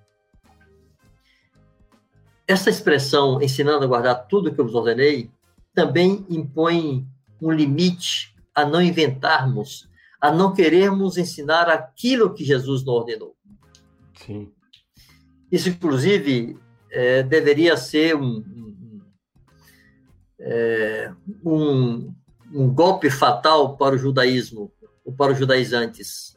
Essa 2.46 2.70
expressão, 2.70 3.42
ensinando 3.42 3.84
a 3.84 3.88
guardar 3.88 4.26
tudo 4.26 4.52
que 4.52 4.60
eu 4.60 4.64
vos 4.64 4.74
ordenei, 4.74 5.30
também 5.74 6.26
impõe 6.28 7.06
um 7.40 7.52
limite 7.52 8.34
a 8.54 8.64
não 8.64 8.82
inventarmos, 8.82 9.88
a 10.20 10.32
não 10.32 10.52
querermos 10.52 11.16
ensinar 11.16 11.68
aquilo 11.68 12.34
que 12.34 12.44
Jesus 12.44 12.84
nos 12.84 12.94
ordenou. 12.94 13.36
Sim. 14.14 14.50
Isso, 15.52 15.68
inclusive, 15.68 16.58
é, 16.90 17.22
deveria 17.22 17.76
ser 17.76 18.16
um, 18.16 18.38
um, 18.38 19.00
é, 20.40 21.12
um, 21.44 22.14
um 22.52 22.72
golpe 22.72 23.10
fatal 23.10 23.76
para 23.76 23.94
o 23.94 23.98
judaísmo, 23.98 24.72
ou 25.04 25.12
para 25.12 25.32
os 25.32 25.38
judaizantes. 25.38 26.36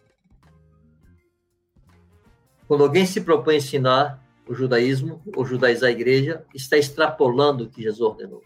Quando 2.68 2.84
alguém 2.84 3.06
se 3.06 3.22
propõe 3.22 3.56
a 3.56 3.58
ensinar 3.58 4.26
o 4.48 4.54
judaísmo, 4.54 5.22
ou 5.36 5.46
judaizar 5.46 5.90
a 5.90 5.92
igreja, 5.92 6.46
está 6.54 6.78
extrapolando 6.78 7.66
o 7.66 7.70
que 7.70 7.82
Jesus 7.82 8.02
ordenou. 8.02 8.44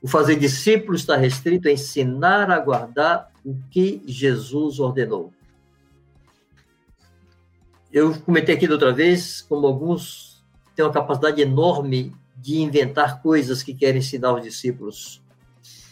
O 0.00 0.08
fazer 0.08 0.36
discípulos 0.36 1.00
está 1.00 1.16
restrito 1.16 1.68
a 1.68 1.72
ensinar 1.72 2.50
a 2.50 2.58
guardar 2.58 3.32
o 3.44 3.56
que 3.70 4.02
Jesus 4.06 4.78
ordenou. 4.78 5.32
Eu 7.92 8.14
comentei 8.20 8.54
aqui 8.54 8.66
da 8.66 8.74
outra 8.74 8.92
vez, 8.92 9.42
como 9.42 9.66
alguns 9.66 10.44
têm 10.74 10.84
uma 10.84 10.92
capacidade 10.92 11.40
enorme 11.40 12.14
de 12.36 12.58
inventar 12.58 13.22
coisas 13.22 13.62
que 13.62 13.74
querem 13.74 13.98
ensinar 13.98 14.28
aos 14.28 14.42
discípulos. 14.42 15.22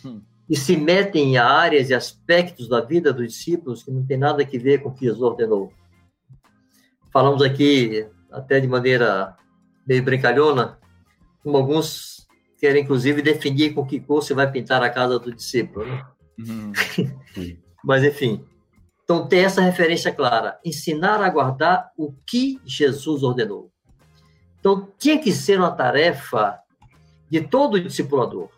Hum. 0.04 0.22
E 0.48 0.56
se 0.56 0.76
metem 0.76 1.32
em 1.32 1.36
áreas 1.38 1.88
e 1.90 1.94
aspectos 1.94 2.68
da 2.68 2.80
vida 2.80 3.12
dos 3.12 3.28
discípulos 3.28 3.82
que 3.82 3.90
não 3.90 4.04
tem 4.04 4.18
nada 4.18 4.42
a 4.42 4.46
ver 4.46 4.82
com 4.82 4.90
o 4.90 4.94
que 4.94 5.06
Jesus 5.06 5.22
ordenou. 5.22 5.72
Falamos 7.12 7.42
aqui, 7.42 8.06
até 8.30 8.60
de 8.60 8.68
maneira 8.68 9.36
meio 9.86 10.02
brincalhona, 10.02 10.78
como 11.42 11.56
alguns 11.56 12.26
quer 12.58 12.76
inclusive 12.76 13.20
definir 13.20 13.74
com 13.74 13.84
que 13.84 14.00
cor 14.00 14.22
você 14.22 14.32
vai 14.32 14.50
pintar 14.50 14.82
a 14.82 14.90
casa 14.90 15.18
do 15.18 15.34
discípulo. 15.34 15.86
Né? 15.86 16.06
Uhum. 16.38 16.72
Mas, 17.84 18.02
enfim, 18.02 18.42
Então, 19.04 19.28
tem 19.28 19.44
essa 19.44 19.60
referência 19.60 20.10
clara: 20.10 20.58
ensinar 20.64 21.22
a 21.22 21.28
guardar 21.28 21.90
o 21.96 22.12
que 22.26 22.58
Jesus 22.64 23.22
ordenou. 23.22 23.70
Então, 24.58 24.88
tinha 24.98 25.18
que 25.18 25.30
ser 25.30 25.58
uma 25.58 25.70
tarefa 25.70 26.58
de 27.30 27.42
todo 27.42 27.78
discipulador, 27.78 28.48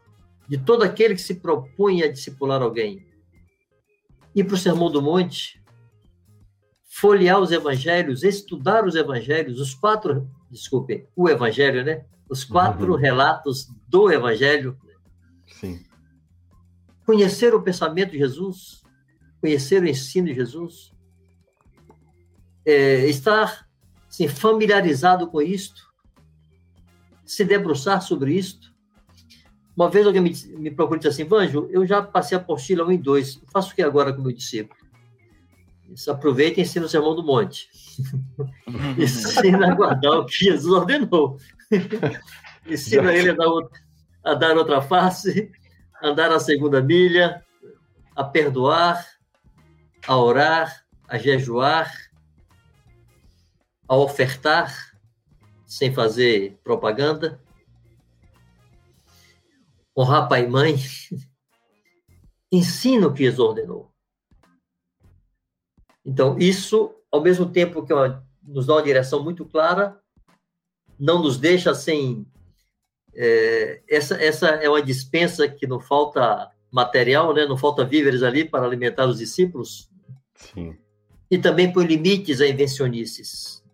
de 0.48 0.59
todo 0.59 0.82
aquele 0.82 1.14
que 1.14 1.20
se 1.20 1.36
propõe 1.36 2.02
a 2.02 2.10
discipular 2.10 2.62
alguém. 2.62 3.06
Ir 4.35 4.44
para 4.44 4.55
o 4.55 4.59
Sermão 4.59 4.90
do 4.90 5.02
Monte, 5.02 5.62
folhear 6.97 7.40
os 7.40 7.52
evangelhos, 7.52 8.23
estudar 8.23 8.86
os 8.86 8.94
evangelhos, 8.94 9.60
os 9.60 9.74
quatro, 9.74 10.31
desculpe, 10.51 11.06
o 11.14 11.28
evangelho, 11.28 11.85
né? 11.85 12.06
Os 12.28 12.44
quatro 12.44 12.93
uhum. 12.93 12.98
relatos 12.98 13.68
do 13.89 14.10
evangelho. 14.10 14.78
Sim. 15.47 15.85
Conhecer 17.05 17.55
o 17.55 17.62
pensamento 17.62 18.12
de 18.12 18.18
Jesus, 18.18 18.82
conhecer 19.40 19.82
o 19.82 19.86
ensino 19.86 20.27
de 20.28 20.35
Jesus, 20.35 20.93
é, 22.64 23.06
estar 23.06 23.68
assim, 24.09 24.27
familiarizado 24.27 25.28
com 25.28 25.40
isto, 25.40 25.86
se 27.24 27.44
debruçar 27.44 28.01
sobre 28.02 28.35
isto. 28.35 28.74
Uma 29.77 29.90
vez 29.90 30.07
alguém 30.07 30.23
me, 30.23 30.32
me 30.59 30.70
procurou 30.70 30.97
e 30.97 31.01
disse 31.01 31.20
assim, 31.20 31.28
Vanjo, 31.28 31.69
eu 31.70 31.86
já 31.86 32.01
passei 32.01 32.36
a 32.39 32.40
apostila 32.40 32.85
1 32.86 32.93
e 32.93 32.98
2, 32.98 33.43
faço 33.53 33.73
o 33.73 33.74
que 33.74 33.82
agora 33.82 34.11
com 34.12 34.20
o 34.20 34.24
meu 34.24 34.32
discípulo? 34.32 34.81
Isso, 35.90 36.11
aproveita 36.11 36.59
e 36.59 36.62
ensina 36.62 36.86
o 36.86 36.89
Sermão 36.89 37.15
do 37.15 37.23
Monte. 37.23 37.69
ensina 38.98 39.70
a 39.70 39.74
guardar 39.74 40.12
o 40.12 40.24
que 40.24 40.47
Jesus 40.47 40.73
ordenou. 40.73 41.39
ensina 42.66 43.12
ele 43.12 43.31
a 43.31 43.35
dar, 43.35 43.48
a 44.24 44.35
dar 44.35 44.57
outra 44.57 44.81
face, 44.81 45.53
andar 46.03 46.32
a 46.32 46.40
segunda 46.40 46.81
milha, 46.81 47.44
a 48.16 48.24
perdoar, 48.24 49.07
a 50.07 50.16
orar, 50.16 50.85
a 51.07 51.19
jejuar, 51.19 51.93
a 53.86 53.94
ofertar, 53.94 54.74
sem 55.66 55.93
fazer 55.93 56.59
propaganda, 56.65 57.40
honrar 59.97 60.28
pai 60.28 60.44
e 60.44 60.48
mãe, 60.48 60.77
ensina 62.52 63.06
o 63.06 63.12
que 63.12 63.24
Jesus 63.24 63.39
ordenou. 63.39 63.90
Então, 66.05 66.39
isso, 66.39 66.94
ao 67.10 67.23
mesmo 67.23 67.51
tempo 67.51 67.85
que 67.85 67.93
nos 68.43 68.66
dá 68.66 68.74
uma 68.74 68.82
direção 68.82 69.24
muito 69.24 69.44
clara, 69.44 69.98
não 70.98 71.23
nos 71.23 71.39
deixa 71.39 71.74
sem. 71.74 72.27
É, 73.14 73.82
essa, 73.89 74.14
essa 74.23 74.48
é 74.48 74.68
uma 74.68 74.82
dispensa 74.82 75.48
que 75.48 75.66
não 75.66 75.81
falta 75.81 76.51
material, 76.70 77.32
né? 77.32 77.47
não 77.47 77.56
falta 77.56 77.85
víveres 77.85 78.23
ali 78.23 78.44
para 78.44 78.66
alimentar 78.66 79.06
os 79.06 79.18
discípulos. 79.18 79.90
Sim. 80.35 80.77
E 81.31 81.39
também 81.39 81.73
põe 81.73 81.86
limites 81.86 82.40
a 82.40 82.47
invencionices. 82.47 83.64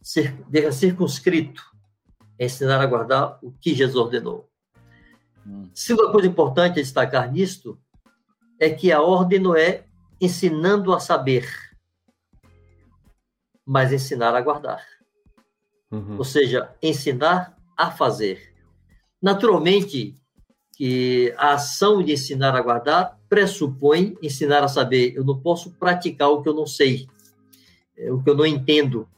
Ser, 0.00 0.34
circunscrito 0.72 1.71
é 2.42 2.46
ensinar 2.46 2.80
a 2.80 2.86
guardar 2.86 3.38
o 3.40 3.52
que 3.52 3.72
Jesus 3.72 3.94
ordenou. 3.94 4.48
Hum. 5.46 5.70
Segunda 5.72 6.10
coisa 6.10 6.26
importante 6.26 6.80
a 6.80 6.82
destacar 6.82 7.30
nisto 7.30 7.78
é 8.58 8.68
que 8.68 8.90
a 8.90 9.00
ordem 9.00 9.38
não 9.38 9.54
é 9.56 9.84
ensinando 10.20 10.92
a 10.92 10.98
saber, 10.98 11.48
mas 13.64 13.92
ensinar 13.92 14.34
a 14.34 14.40
guardar. 14.40 14.84
Uhum. 15.88 16.18
Ou 16.18 16.24
seja, 16.24 16.74
ensinar 16.82 17.56
a 17.76 17.92
fazer. 17.92 18.52
Naturalmente, 19.20 20.16
que 20.72 21.32
a 21.36 21.52
ação 21.52 22.02
de 22.02 22.12
ensinar 22.12 22.56
a 22.56 22.60
guardar 22.60 23.20
pressupõe 23.28 24.16
ensinar 24.20 24.64
a 24.64 24.68
saber. 24.68 25.14
Eu 25.14 25.24
não 25.24 25.38
posso 25.38 25.70
praticar 25.72 26.30
o 26.30 26.42
que 26.42 26.48
eu 26.48 26.54
não 26.54 26.66
sei, 26.66 27.08
é, 27.96 28.10
o 28.10 28.20
que 28.20 28.28
eu 28.28 28.34
não 28.34 28.46
entendo. 28.46 29.08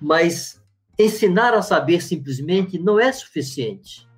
Mas 0.00 0.59
ensinar 1.04 1.54
a 1.54 1.62
saber 1.62 2.02
simplesmente 2.02 2.78
não 2.78 2.98
é 2.98 3.10
suficiente. 3.12 4.08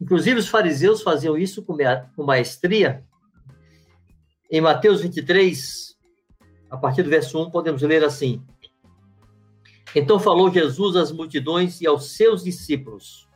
Inclusive, 0.00 0.40
os 0.40 0.48
fariseus 0.48 1.02
faziam 1.02 1.38
isso 1.38 1.64
com 1.64 2.24
maestria. 2.24 3.04
Em 4.50 4.60
Mateus 4.60 5.00
23, 5.00 5.96
a 6.70 6.76
partir 6.76 7.02
do 7.02 7.10
verso 7.10 7.40
1, 7.40 7.50
podemos 7.50 7.82
ler 7.82 8.04
assim: 8.04 8.42
Então 9.94 10.18
falou 10.18 10.52
Jesus 10.52 10.96
às 10.96 11.12
multidões 11.12 11.80
e 11.80 11.86
aos 11.86 12.16
seus 12.16 12.44
discípulos 12.44 13.28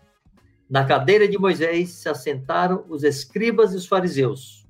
na 0.68 0.84
cadeira 0.84 1.28
de 1.28 1.38
Moisés 1.38 1.90
se 1.90 2.08
assentaram 2.08 2.84
os 2.88 3.04
escribas 3.04 3.72
e 3.72 3.76
os 3.76 3.86
fariseus. 3.86 4.66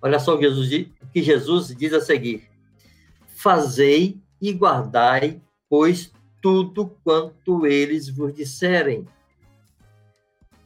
Olha 0.00 0.18
só 0.18 0.34
o 0.34 0.38
que 0.38 1.22
Jesus, 1.22 1.76
diz 1.76 1.92
a 1.92 2.00
seguir: 2.00 2.48
Fazei 3.36 4.18
e 4.40 4.50
guardai, 4.52 5.40
pois, 5.68 6.10
tudo 6.42 6.94
quanto 7.02 7.66
eles 7.66 8.08
vos 8.08 8.34
disserem. 8.34 9.06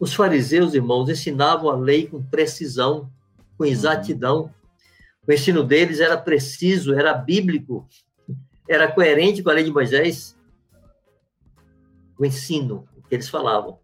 Os 0.01 0.13
fariseus, 0.13 0.75
irmãos, 0.75 1.09
ensinavam 1.09 1.71
a 1.71 1.77
lei 1.77 2.09
com 2.09 2.23
precisão, 2.23 3.09
com 3.57 3.65
uhum. 3.65 3.71
exatidão. 3.71 4.53
O 5.27 5.33
ensino 5.33 5.63
deles 5.63 6.01
era 6.01 6.17
preciso, 6.17 6.95
era 6.95 7.15
bíblico, 7.15 7.87
era 8.69 8.91
coerente 8.91 9.43
com 9.43 9.51
a 9.51 9.53
lei 9.53 9.65
de 9.65 9.71
Moisés. 9.71 10.37
O 12.19 12.25
ensino, 12.25 12.89
que 13.09 13.15
eles 13.15 13.29
falavam 13.29 13.79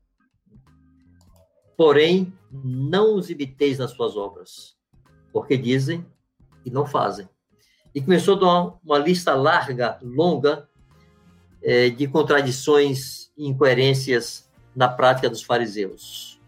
porém 1.83 2.33
não 2.53 3.17
os 3.17 3.29
imiteis 3.29 3.79
nas 3.79 3.91
suas 3.91 4.17
obras, 4.17 4.77
porque 5.33 5.57
dizem 5.57 6.07
e 6.65 6.71
não 6.71 6.87
fazem. 6.87 7.29
E 7.93 8.01
começou 8.01 8.37
a 8.37 8.39
dar 8.39 8.79
uma 8.85 8.99
lista 8.99 9.35
larga, 9.35 9.99
longa, 10.01 10.69
é, 11.63 11.91
de 11.91 12.07
contradições 12.07 13.31
e 13.37 13.47
incoerências 13.47 14.49
na 14.75 14.89
prática 14.89 15.29
dos 15.29 15.43
fariseus. 15.43 16.41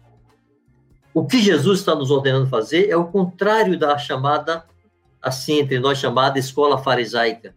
O 1.13 1.25
que 1.25 1.41
Jesus 1.41 1.79
está 1.79 1.95
nos 1.95 2.11
ordenando 2.11 2.47
fazer 2.47 2.89
é 2.89 2.95
o 2.95 3.07
contrário 3.07 3.79
da 3.79 3.97
chamada, 3.97 4.65
assim, 5.21 5.59
entre 5.59 5.79
nós 5.79 5.97
chamada 5.97 6.37
escola 6.37 6.77
farisaica. 6.77 7.55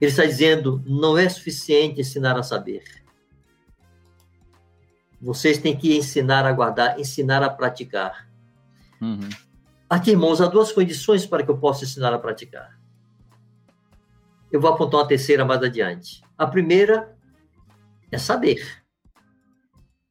Ele 0.00 0.10
está 0.10 0.24
dizendo: 0.24 0.82
não 0.86 1.18
é 1.18 1.28
suficiente 1.28 2.00
ensinar 2.00 2.38
a 2.38 2.42
saber 2.42 2.82
vocês 5.22 5.56
têm 5.56 5.76
que 5.76 5.96
ensinar 5.96 6.44
a 6.44 6.52
guardar, 6.52 6.98
ensinar 6.98 7.44
a 7.44 7.48
praticar. 7.48 8.28
Uhum. 9.00 9.28
Aqui, 9.88 10.10
irmãos, 10.10 10.40
há 10.40 10.48
duas 10.48 10.72
condições 10.72 11.24
para 11.24 11.44
que 11.44 11.50
eu 11.50 11.56
possa 11.56 11.84
ensinar 11.84 12.12
a 12.12 12.18
praticar. 12.18 12.76
Eu 14.52 14.60
vou 14.60 14.70
apontar 14.70 15.00
uma 15.00 15.08
terceira 15.08 15.44
mais 15.44 15.62
adiante. 15.62 16.22
A 16.36 16.46
primeira 16.46 17.16
é 18.10 18.18
saber. 18.18 18.82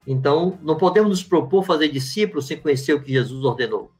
Então, 0.05 0.57
não 0.63 0.75
podemos 0.75 1.09
nos 1.11 1.23
propor 1.23 1.63
fazer 1.63 1.89
discípulos 1.89 2.47
sem 2.47 2.59
conhecer 2.59 2.93
o 2.93 3.01
que 3.01 3.11
Jesus 3.11 3.43
ordenou. 3.45 3.91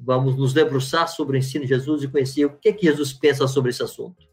Vamos 0.00 0.36
nos 0.36 0.52
debruçar 0.52 1.08
sobre 1.08 1.36
o 1.36 1.38
ensino 1.38 1.64
de 1.64 1.68
Jesus 1.68 2.02
e 2.02 2.08
conhecer 2.08 2.44
o 2.44 2.50
que, 2.50 2.68
é 2.70 2.72
que 2.72 2.86
Jesus 2.86 3.12
pensa 3.12 3.46
sobre 3.46 3.70
esse 3.70 3.82
assunto. 3.82 4.26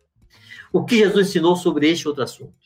O 0.74 0.84
que 0.84 0.98
Jesus 0.98 1.30
ensinou 1.30 1.56
sobre 1.56 1.90
este 1.90 2.08
outro 2.08 2.24
assunto. 2.24 2.66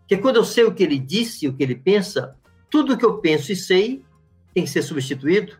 Porque 0.00 0.16
quando 0.16 0.36
eu 0.36 0.44
sei 0.44 0.64
o 0.64 0.74
que 0.74 0.82
ele 0.82 0.98
disse, 0.98 1.46
o 1.46 1.52
que 1.52 1.62
ele 1.62 1.76
pensa, 1.76 2.36
tudo 2.68 2.98
que 2.98 3.04
eu 3.04 3.18
penso 3.18 3.52
e 3.52 3.56
sei 3.56 4.04
tem 4.52 4.64
que 4.64 4.70
ser 4.70 4.82
substituído. 4.82 5.56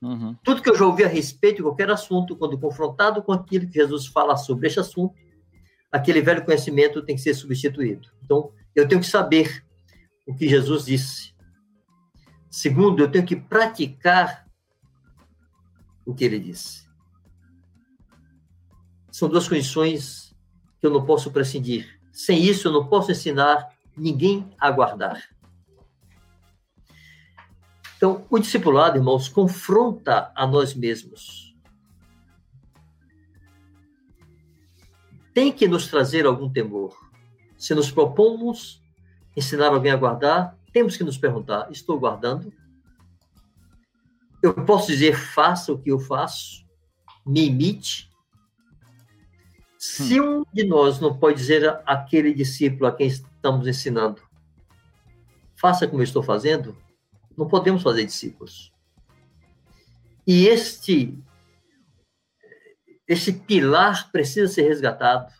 Uhum. 0.00 0.36
Tudo 0.44 0.62
que 0.62 0.70
eu 0.70 0.76
já 0.76 0.86
ouvi 0.86 1.04
a 1.04 1.08
respeito 1.08 1.56
de 1.56 1.62
qualquer 1.62 1.90
assunto, 1.90 2.36
quando 2.36 2.58
confrontado 2.58 3.22
com 3.22 3.32
aquilo 3.32 3.66
que 3.66 3.74
Jesus 3.74 4.06
fala 4.06 4.36
sobre 4.36 4.68
este 4.68 4.78
assunto, 4.78 5.14
aquele 5.92 6.22
velho 6.22 6.44
conhecimento 6.44 7.02
tem 7.02 7.14
que 7.14 7.22
ser 7.22 7.34
substituído. 7.34 8.08
Então, 8.24 8.50
eu 8.74 8.88
tenho 8.88 9.00
que 9.00 9.06
saber 9.06 9.62
o 10.26 10.34
que 10.34 10.48
Jesus 10.48 10.86
disse. 10.86 11.34
Segundo, 12.50 13.02
eu 13.02 13.10
tenho 13.10 13.26
que 13.26 13.36
praticar 13.36 14.46
o 16.06 16.14
que 16.14 16.24
ele 16.24 16.40
disse. 16.40 16.88
São 19.10 19.28
duas 19.28 19.46
condições 19.46 20.34
que 20.80 20.86
eu 20.86 20.90
não 20.90 21.04
posso 21.04 21.30
prescindir. 21.30 22.00
Sem 22.12 22.42
isso, 22.42 22.68
eu 22.68 22.72
não 22.72 22.86
posso 22.86 23.12
ensinar 23.12 23.68
ninguém 23.96 24.50
a 24.58 24.70
guardar. 24.70 25.22
Então, 27.96 28.26
o 28.28 28.38
discipulado, 28.38 28.96
irmãos, 28.96 29.28
confronta 29.28 30.32
a 30.34 30.46
nós 30.46 30.74
mesmos. 30.74 31.41
Tem 35.34 35.52
que 35.52 35.66
nos 35.66 35.88
trazer 35.88 36.26
algum 36.26 36.50
temor. 36.50 36.96
Se 37.56 37.74
nos 37.74 37.90
propomos 37.90 38.82
ensinar 39.36 39.68
alguém 39.68 39.92
a 39.92 39.96
guardar, 39.96 40.58
temos 40.72 40.96
que 40.96 41.04
nos 41.04 41.16
perguntar: 41.16 41.70
estou 41.70 41.98
guardando? 41.98 42.52
Eu 44.42 44.52
posso 44.64 44.88
dizer, 44.88 45.16
faça 45.16 45.72
o 45.72 45.78
que 45.78 45.90
eu 45.90 46.00
faço? 46.00 46.66
Me 47.24 47.46
imite? 47.46 48.10
Se 49.78 50.20
um 50.20 50.44
de 50.52 50.64
nós 50.64 51.00
não 51.00 51.16
pode 51.16 51.38
dizer 51.38 51.80
àquele 51.86 52.32
discípulo 52.32 52.86
a 52.86 52.92
quem 52.92 53.06
estamos 53.06 53.66
ensinando, 53.66 54.22
faça 55.56 55.86
como 55.86 56.00
eu 56.00 56.04
estou 56.04 56.22
fazendo, 56.22 56.76
não 57.36 57.48
podemos 57.48 57.82
fazer 57.82 58.04
discípulos. 58.04 58.72
E 60.26 60.46
este, 60.46 61.18
este 63.06 63.32
pilar 63.32 64.10
precisa 64.10 64.52
ser 64.52 64.62
resgatado. 64.62 65.32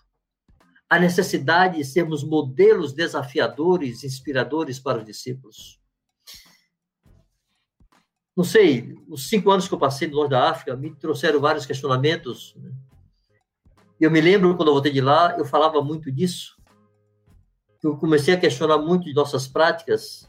A 0.88 0.98
necessidade 0.98 1.78
de 1.78 1.84
sermos 1.84 2.22
modelos 2.22 2.92
desafiadores, 2.92 4.04
inspiradores 4.04 4.78
para 4.78 4.98
os 4.98 5.04
discípulos. 5.04 5.80
Não 8.36 8.44
sei, 8.44 8.94
os 9.08 9.28
cinco 9.28 9.50
anos 9.50 9.68
que 9.68 9.74
eu 9.74 9.78
passei 9.78 10.08
no 10.08 10.16
norte 10.16 10.30
da 10.30 10.50
África 10.50 10.76
me 10.76 10.94
trouxeram 10.94 11.40
vários 11.40 11.66
questionamentos. 11.66 12.54
Né? 12.56 12.72
Eu 14.00 14.10
me 14.10 14.20
lembro, 14.20 14.56
quando 14.56 14.68
eu 14.68 14.74
voltei 14.74 14.92
de 14.92 15.00
lá, 15.00 15.36
eu 15.38 15.44
falava 15.44 15.82
muito 15.82 16.10
disso. 16.10 16.56
Eu 17.82 17.96
comecei 17.96 18.34
a 18.34 18.40
questionar 18.40 18.78
muito 18.78 19.04
de 19.04 19.14
nossas 19.14 19.46
práticas 19.46 20.28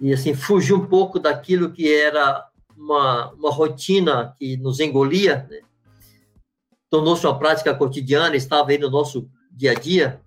e, 0.00 0.12
assim, 0.12 0.34
fugir 0.34 0.74
um 0.74 0.86
pouco 0.86 1.18
daquilo 1.18 1.72
que 1.72 1.92
era 1.92 2.46
uma, 2.76 3.30
uma 3.32 3.50
rotina 3.50 4.34
que 4.38 4.56
nos 4.56 4.80
engolia, 4.80 5.46
né? 5.50 5.60
Tornou-se 6.90 7.24
uma 7.24 7.38
prática 7.38 7.74
cotidiana, 7.74 8.34
estava 8.34 8.70
aí 8.70 8.78
no 8.78 8.90
nosso 8.90 9.30
dia 9.52 9.70
a 9.70 9.74
dia. 9.74 10.20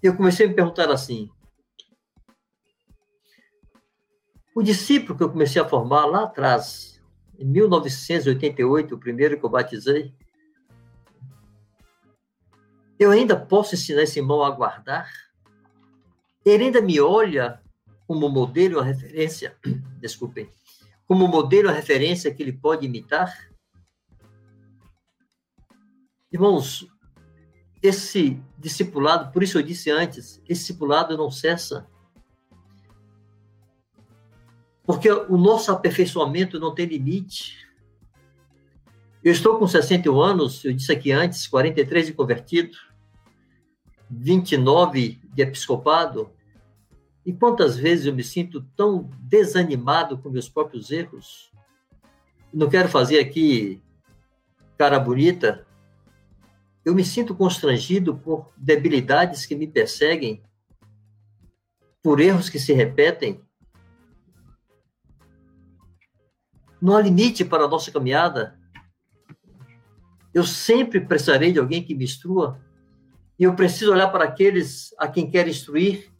Eu 0.00 0.16
comecei 0.16 0.46
a 0.46 0.48
me 0.48 0.54
perguntar 0.54 0.88
assim: 0.90 1.28
o 4.54 4.62
discípulo 4.62 5.18
que 5.18 5.24
eu 5.24 5.30
comecei 5.30 5.60
a 5.60 5.68
formar 5.68 6.06
lá 6.06 6.22
atrás, 6.22 7.02
em 7.36 7.44
1988, 7.44 8.94
o 8.94 8.98
primeiro 8.98 9.38
que 9.38 9.44
eu 9.44 9.50
batizei, 9.50 10.14
eu 12.98 13.10
ainda 13.10 13.36
posso 13.36 13.74
ensinar 13.74 14.02
esse 14.02 14.20
irmão 14.20 14.42
a 14.42 14.50
guardar? 14.50 15.10
Ele 16.44 16.64
ainda 16.64 16.80
me 16.80 17.00
olha 17.00 17.60
como 18.06 18.28
modelo, 18.28 18.80
a 18.80 18.84
referência, 18.84 19.56
desculpem, 20.00 20.50
como 21.06 21.26
modelo, 21.26 21.68
a 21.68 21.72
referência 21.72 22.32
que 22.32 22.42
ele 22.42 22.52
pode 22.52 22.86
imitar? 22.86 23.47
Irmãos, 26.32 26.86
esse 27.82 28.40
discipulado, 28.58 29.32
por 29.32 29.42
isso 29.42 29.58
eu 29.58 29.62
disse 29.62 29.90
antes, 29.90 30.42
esse 30.48 30.60
discipulado 30.62 31.16
não 31.16 31.30
cessa. 31.30 31.86
Porque 34.84 35.10
o 35.10 35.36
nosso 35.36 35.70
aperfeiçoamento 35.70 36.58
não 36.58 36.74
tem 36.74 36.86
limite. 36.86 37.66
Eu 39.22 39.32
estou 39.32 39.58
com 39.58 39.66
61 39.66 40.20
anos, 40.20 40.64
eu 40.64 40.72
disse 40.72 40.92
aqui 40.92 41.12
antes, 41.12 41.46
43 41.46 42.06
de 42.06 42.12
convertido. 42.12 42.76
29 44.10 45.20
de 45.34 45.42
episcopado, 45.42 46.32
e 47.28 47.32
quantas 47.34 47.76
vezes 47.76 48.06
eu 48.06 48.14
me 48.14 48.24
sinto 48.24 48.62
tão 48.74 49.10
desanimado 49.20 50.16
com 50.16 50.30
meus 50.30 50.48
próprios 50.48 50.90
erros? 50.90 51.52
Não 52.50 52.70
quero 52.70 52.88
fazer 52.88 53.18
aqui 53.18 53.82
cara 54.78 54.98
bonita. 54.98 55.66
Eu 56.88 56.94
me 56.94 57.04
sinto 57.04 57.34
constrangido 57.34 58.16
por 58.16 58.50
debilidades 58.56 59.44
que 59.44 59.54
me 59.54 59.66
perseguem, 59.66 60.42
por 62.02 62.18
erros 62.18 62.48
que 62.48 62.58
se 62.58 62.72
repetem. 62.72 63.42
Não 66.80 66.96
há 66.96 67.02
limite 67.02 67.44
para 67.44 67.64
a 67.64 67.68
nossa 67.68 67.92
caminhada. 67.92 68.58
Eu 70.32 70.44
sempre 70.44 70.98
precisarei 70.98 71.52
de 71.52 71.58
alguém 71.58 71.84
que 71.84 71.94
me 71.94 72.04
instrua 72.04 72.58
e 73.38 73.44
eu 73.44 73.54
preciso 73.54 73.92
olhar 73.92 74.08
para 74.08 74.24
aqueles 74.24 74.94
a 74.98 75.06
quem 75.06 75.30
quero 75.30 75.50
instruir 75.50 76.10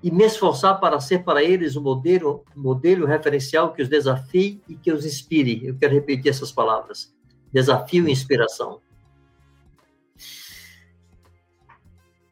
e 0.00 0.12
me 0.12 0.26
esforçar 0.26 0.78
para 0.78 1.00
ser 1.00 1.24
para 1.24 1.42
eles 1.42 1.74
um 1.74 1.82
modelo, 1.82 2.44
um 2.56 2.62
modelo 2.62 3.04
referencial 3.04 3.72
que 3.72 3.82
os 3.82 3.88
desafie 3.88 4.62
e 4.68 4.76
que 4.76 4.92
os 4.92 5.04
inspire. 5.04 5.66
Eu 5.66 5.76
quero 5.76 5.92
repetir 5.92 6.30
essas 6.30 6.52
palavras: 6.52 7.12
desafio 7.52 8.08
e 8.08 8.12
inspiração. 8.12 8.80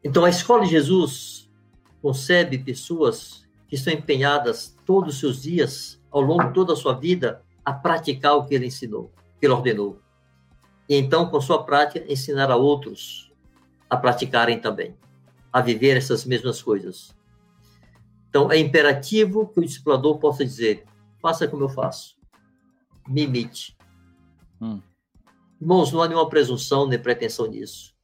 Então, 0.08 0.24
a 0.24 0.30
escola 0.30 0.64
de 0.64 0.70
Jesus 0.70 1.50
concebe 2.00 2.56
pessoas 2.56 3.46
que 3.68 3.74
estão 3.74 3.92
empenhadas 3.92 4.74
todos 4.86 5.12
os 5.12 5.20
seus 5.20 5.42
dias, 5.42 6.02
ao 6.10 6.22
longo 6.22 6.44
de 6.44 6.54
toda 6.54 6.72
a 6.72 6.76
sua 6.76 6.94
vida, 6.94 7.42
a 7.62 7.74
praticar 7.74 8.34
o 8.34 8.46
que 8.46 8.54
ele 8.54 8.64
ensinou, 8.64 9.12
que 9.38 9.44
ele 9.44 9.52
ordenou. 9.52 10.00
E 10.88 10.96
então, 10.96 11.28
com 11.28 11.38
sua 11.42 11.62
prática, 11.62 12.10
ensinar 12.10 12.50
a 12.50 12.56
outros 12.56 13.30
a 13.90 13.98
praticarem 13.98 14.58
também, 14.58 14.96
a 15.52 15.60
viver 15.60 15.98
essas 15.98 16.24
mesmas 16.24 16.62
coisas. 16.62 17.14
Então, 18.30 18.50
é 18.50 18.56
imperativo 18.56 19.46
que 19.48 19.60
o 19.60 19.62
discipulador 19.62 20.18
possa 20.18 20.42
dizer: 20.42 20.86
faça 21.20 21.46
como 21.46 21.64
eu 21.64 21.68
faço, 21.68 22.16
me 23.06 23.24
imite. 23.24 23.76
Hum. 24.58 24.80
Irmãos, 25.60 25.92
não 25.92 26.00
há 26.00 26.08
nenhuma 26.08 26.30
presunção 26.30 26.86
nem 26.86 26.98
pretensão 26.98 27.46
nisso. 27.46 27.97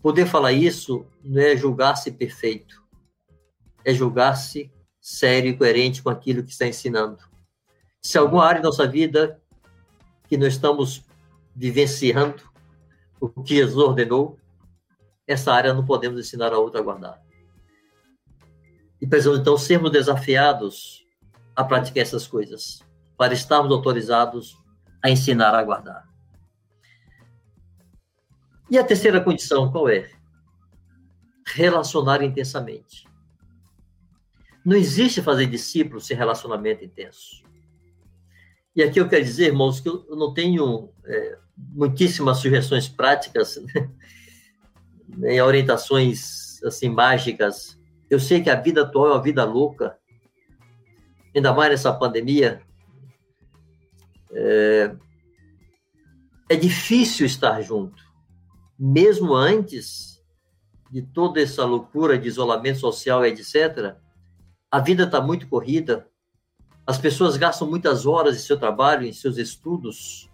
Poder 0.00 0.26
falar 0.26 0.52
isso 0.52 1.06
não 1.24 1.42
é 1.42 1.56
julgar-se 1.56 2.12
perfeito, 2.12 2.82
é 3.84 3.92
julgar-se 3.92 4.70
sério 5.00 5.50
e 5.50 5.56
coerente 5.56 6.02
com 6.02 6.10
aquilo 6.10 6.42
que 6.44 6.50
está 6.50 6.66
ensinando. 6.66 7.18
Se 8.00 8.16
alguma 8.16 8.44
área 8.44 8.62
da 8.62 8.68
nossa 8.68 8.86
vida 8.86 9.40
que 10.28 10.36
não 10.36 10.46
estamos 10.46 11.04
vivenciando 11.54 12.42
o 13.20 13.28
que 13.42 13.56
Jesus 13.56 13.76
ordenou, 13.76 14.38
essa 15.26 15.52
área 15.52 15.74
não 15.74 15.84
podemos 15.84 16.20
ensinar 16.20 16.52
a 16.52 16.58
outra 16.58 16.80
a 16.80 16.82
guardar. 16.82 17.20
E 19.00 19.06
precisamos, 19.06 19.40
então, 19.40 19.58
sermos 19.58 19.90
desafiados 19.90 21.04
a 21.54 21.64
praticar 21.64 22.02
essas 22.02 22.26
coisas, 22.26 22.82
para 23.16 23.34
estarmos 23.34 23.72
autorizados 23.72 24.56
a 25.02 25.10
ensinar 25.10 25.54
a 25.54 25.62
guardar. 25.62 26.07
E 28.70 28.78
a 28.78 28.84
terceira 28.84 29.20
condição, 29.20 29.70
qual 29.70 29.88
é? 29.88 30.10
Relacionar 31.46 32.22
intensamente. 32.22 33.08
Não 34.64 34.76
existe 34.76 35.22
fazer 35.22 35.46
discípulo 35.46 36.00
sem 36.00 36.16
relacionamento 36.16 36.84
intenso. 36.84 37.42
E 38.76 38.82
aqui 38.82 39.00
eu 39.00 39.08
quero 39.08 39.24
dizer, 39.24 39.46
irmãos, 39.46 39.80
que 39.80 39.88
eu 39.88 40.04
não 40.10 40.32
tenho 40.32 40.92
é, 41.04 41.38
muitíssimas 41.56 42.38
sugestões 42.38 42.88
práticas 42.88 43.58
né? 45.08 45.32
em 45.32 45.40
orientações 45.40 46.62
assim 46.62 46.88
mágicas. 46.88 47.78
Eu 48.08 48.20
sei 48.20 48.42
que 48.42 48.50
a 48.50 48.54
vida 48.54 48.82
atual 48.82 49.08
é 49.08 49.12
uma 49.12 49.22
vida 49.22 49.44
louca, 49.44 49.98
ainda 51.34 51.52
mais 51.52 51.70
nessa 51.70 51.92
pandemia. 51.92 52.62
É, 54.32 54.94
é 56.50 56.56
difícil 56.56 57.26
estar 57.26 57.60
junto, 57.62 58.02
mesmo 58.78 59.34
antes 59.34 60.22
de 60.90 61.02
toda 61.02 61.40
essa 61.40 61.64
loucura 61.64 62.18
de 62.18 62.28
isolamento 62.28 62.78
social, 62.78 63.24
etc. 63.24 63.96
A 64.70 64.78
vida 64.78 65.04
está 65.04 65.20
muito 65.20 65.48
corrida, 65.48 66.06
as 66.86 66.96
pessoas 66.96 67.36
gastam 67.36 67.68
muitas 67.68 68.06
horas 68.06 68.36
em 68.36 68.40
seu 68.40 68.58
trabalho, 68.58 69.06
em 69.06 69.12
seus 69.12 69.36
estudos, 69.36 70.28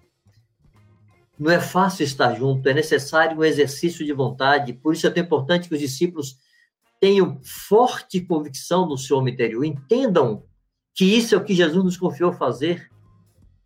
não 1.38 1.50
é 1.50 1.60
fácil 1.60 2.04
estar 2.04 2.34
junto, 2.34 2.68
é 2.68 2.74
necessário 2.74 3.38
um 3.38 3.44
exercício 3.44 4.04
de 4.04 4.12
vontade. 4.12 4.72
Por 4.72 4.94
isso 4.94 5.06
é 5.06 5.10
tão 5.10 5.22
importante 5.22 5.68
que 5.68 5.74
os 5.74 5.80
discípulos 5.80 6.38
tenham 7.00 7.40
forte 7.42 8.20
convicção 8.20 8.86
no 8.86 8.96
seu 8.96 9.18
homem 9.18 9.34
interior, 9.34 9.64
entendam 9.64 10.44
que 10.94 11.04
isso 11.04 11.34
é 11.34 11.38
o 11.38 11.44
que 11.44 11.54
Jesus 11.54 11.84
nos 11.84 11.96
confiou 11.96 12.32
fazer: 12.32 12.88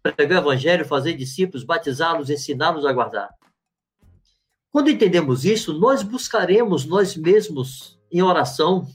pregar 0.02 0.42
o 0.42 0.46
evangelho, 0.46 0.84
fazer 0.86 1.12
discípulos, 1.14 1.64
batizá-los, 1.64 2.30
ensiná-los 2.30 2.86
a 2.86 2.92
guardar. 2.92 3.37
Quando 4.78 4.90
entendemos 4.90 5.44
isso, 5.44 5.76
nós 5.76 6.04
buscaremos 6.04 6.84
nós 6.84 7.16
mesmos 7.16 7.98
em 8.12 8.22
oração, 8.22 8.86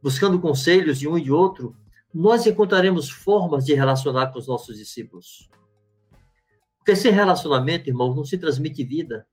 buscando 0.00 0.38
conselhos 0.38 0.96
de 0.96 1.08
um 1.08 1.18
e 1.18 1.24
de 1.24 1.32
outro, 1.32 1.74
nós 2.14 2.46
encontraremos 2.46 3.10
formas 3.10 3.64
de 3.64 3.74
relacionar 3.74 4.28
com 4.28 4.38
os 4.38 4.46
nossos 4.46 4.76
discípulos. 4.76 5.50
Porque 6.76 6.94
sem 6.94 7.10
relacionamento, 7.10 7.90
irmãos, 7.90 8.14
não 8.14 8.24
se 8.24 8.38
transmite 8.38 8.84
vida. 8.84 9.26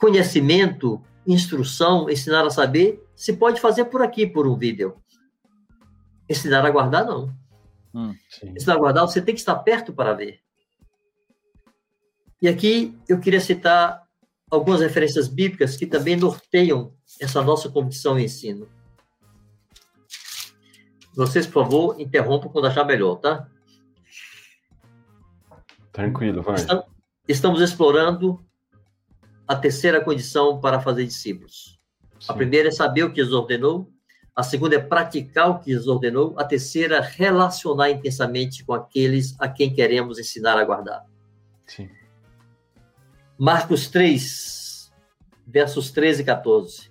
Conhecimento, 0.00 1.02
instrução, 1.26 2.08
ensinar 2.08 2.46
a 2.46 2.50
saber, 2.50 3.06
se 3.14 3.34
pode 3.34 3.60
fazer 3.60 3.84
por 3.84 4.00
aqui, 4.00 4.26
por 4.26 4.46
um 4.46 4.56
vídeo. 4.56 4.96
Ensinar 6.26 6.64
a 6.64 6.70
guardar, 6.70 7.04
não. 7.04 7.30
Hum, 7.94 8.14
ensinar 8.42 8.76
a 8.76 8.78
guardar, 8.78 9.06
você 9.06 9.20
tem 9.20 9.34
que 9.34 9.40
estar 9.42 9.56
perto 9.56 9.92
para 9.92 10.14
ver. 10.14 10.45
E 12.40 12.48
aqui 12.48 12.96
eu 13.08 13.18
queria 13.18 13.40
citar 13.40 14.06
algumas 14.50 14.80
referências 14.80 15.28
bíblicas 15.28 15.76
que 15.76 15.86
também 15.86 16.16
norteiam 16.16 16.92
essa 17.20 17.42
nossa 17.42 17.68
condição 17.68 18.18
e 18.18 18.24
ensino. 18.24 18.68
Vocês, 21.14 21.46
por 21.46 21.64
favor, 21.64 22.00
interrompam 22.00 22.50
quando 22.50 22.66
achar 22.66 22.84
melhor, 22.84 23.16
tá? 23.16 23.48
Tranquilo, 25.90 26.42
vai. 26.42 26.56
Estamos 27.26 27.62
explorando 27.62 28.44
a 29.48 29.56
terceira 29.56 30.00
condição 30.00 30.60
para 30.60 30.78
fazer 30.78 31.06
discípulos. 31.06 31.80
Sim. 32.20 32.26
A 32.28 32.34
primeira 32.34 32.68
é 32.68 32.70
saber 32.70 33.04
o 33.04 33.10
que 33.10 33.16
Jesus 33.16 33.34
ordenou. 33.34 33.90
A 34.34 34.42
segunda 34.42 34.76
é 34.76 34.78
praticar 34.78 35.48
o 35.48 35.58
que 35.58 35.70
Jesus 35.70 35.88
ordenou. 35.88 36.34
A 36.38 36.44
terceira, 36.44 37.00
relacionar 37.00 37.90
intensamente 37.90 38.62
com 38.62 38.74
aqueles 38.74 39.34
a 39.40 39.48
quem 39.48 39.72
queremos 39.72 40.18
ensinar 40.18 40.58
a 40.58 40.64
guardar. 40.64 41.02
Sim. 41.66 41.88
Marcos 43.38 43.88
3, 43.88 44.90
versos 45.46 45.90
13 45.90 46.22
e 46.22 46.24
14. 46.24 46.90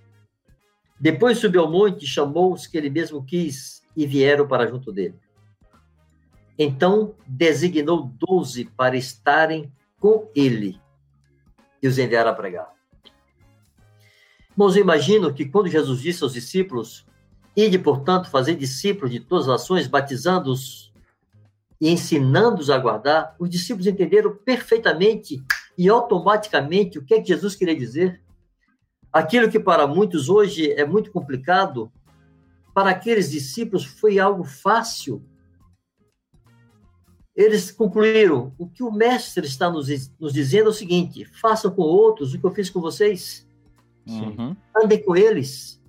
Depois 0.99 1.39
subiu 1.39 1.61
ao 1.61 1.71
monte, 1.71 2.05
chamou 2.05 2.53
os 2.53 2.67
que 2.67 2.77
ele 2.77 2.89
mesmo 2.91 3.25
quis 3.25 3.81
e 3.97 4.05
vieram 4.05 4.47
para 4.47 4.67
junto 4.67 4.91
dele. 4.91 5.15
Então 6.57 7.15
designou 7.25 8.11
doze 8.15 8.65
para 8.77 8.95
estarem 8.95 9.73
com 9.99 10.29
ele 10.35 10.79
e 11.81 11.87
os 11.87 11.97
enviaram 11.97 12.29
a 12.29 12.35
pregar. 12.35 12.71
Irmãos, 14.51 14.75
eu 14.75 14.83
imagino 14.83 15.33
que 15.33 15.45
quando 15.45 15.67
Jesus 15.67 15.99
disse 15.99 16.23
aos 16.23 16.33
discípulos, 16.33 17.07
ide, 17.57 17.79
portanto, 17.79 18.29
fazer 18.29 18.53
discípulos 18.53 19.09
de 19.09 19.19
todas 19.19 19.49
as 19.49 19.61
nações, 19.61 19.87
batizando-os 19.87 20.93
e 21.81 21.89
ensinando-os 21.89 22.69
a 22.69 22.77
guardar, 22.77 23.35
os 23.39 23.49
discípulos 23.49 23.87
entenderam 23.87 24.35
perfeitamente 24.35 25.43
e 25.77 25.89
automaticamente 25.89 26.97
o 26.97 27.03
que 27.03 27.13
é 27.13 27.21
que 27.21 27.27
Jesus 27.27 27.55
queria 27.55 27.75
dizer. 27.75 28.21
Aquilo 29.11 29.49
que 29.49 29.59
para 29.59 29.87
muitos 29.87 30.29
hoje 30.29 30.71
é 30.71 30.85
muito 30.85 31.11
complicado, 31.11 31.91
para 32.73 32.89
aqueles 32.89 33.31
discípulos 33.31 33.85
foi 33.85 34.19
algo 34.19 34.43
fácil. 34.43 35.23
Eles 37.33 37.71
concluíram: 37.71 38.53
o 38.57 38.67
que 38.67 38.83
o 38.83 38.91
Mestre 38.91 39.45
está 39.45 39.69
nos, 39.69 39.87
nos 40.19 40.33
dizendo 40.33 40.67
é 40.67 40.69
o 40.69 40.73
seguinte: 40.73 41.25
façam 41.25 41.71
com 41.71 41.81
outros 41.81 42.33
o 42.33 42.39
que 42.39 42.45
eu 42.45 42.53
fiz 42.53 42.69
com 42.69 42.81
vocês. 42.81 43.47
Uhum. 44.05 44.55
Andem 44.75 45.01
com 45.01 45.15
eles. 45.15 45.81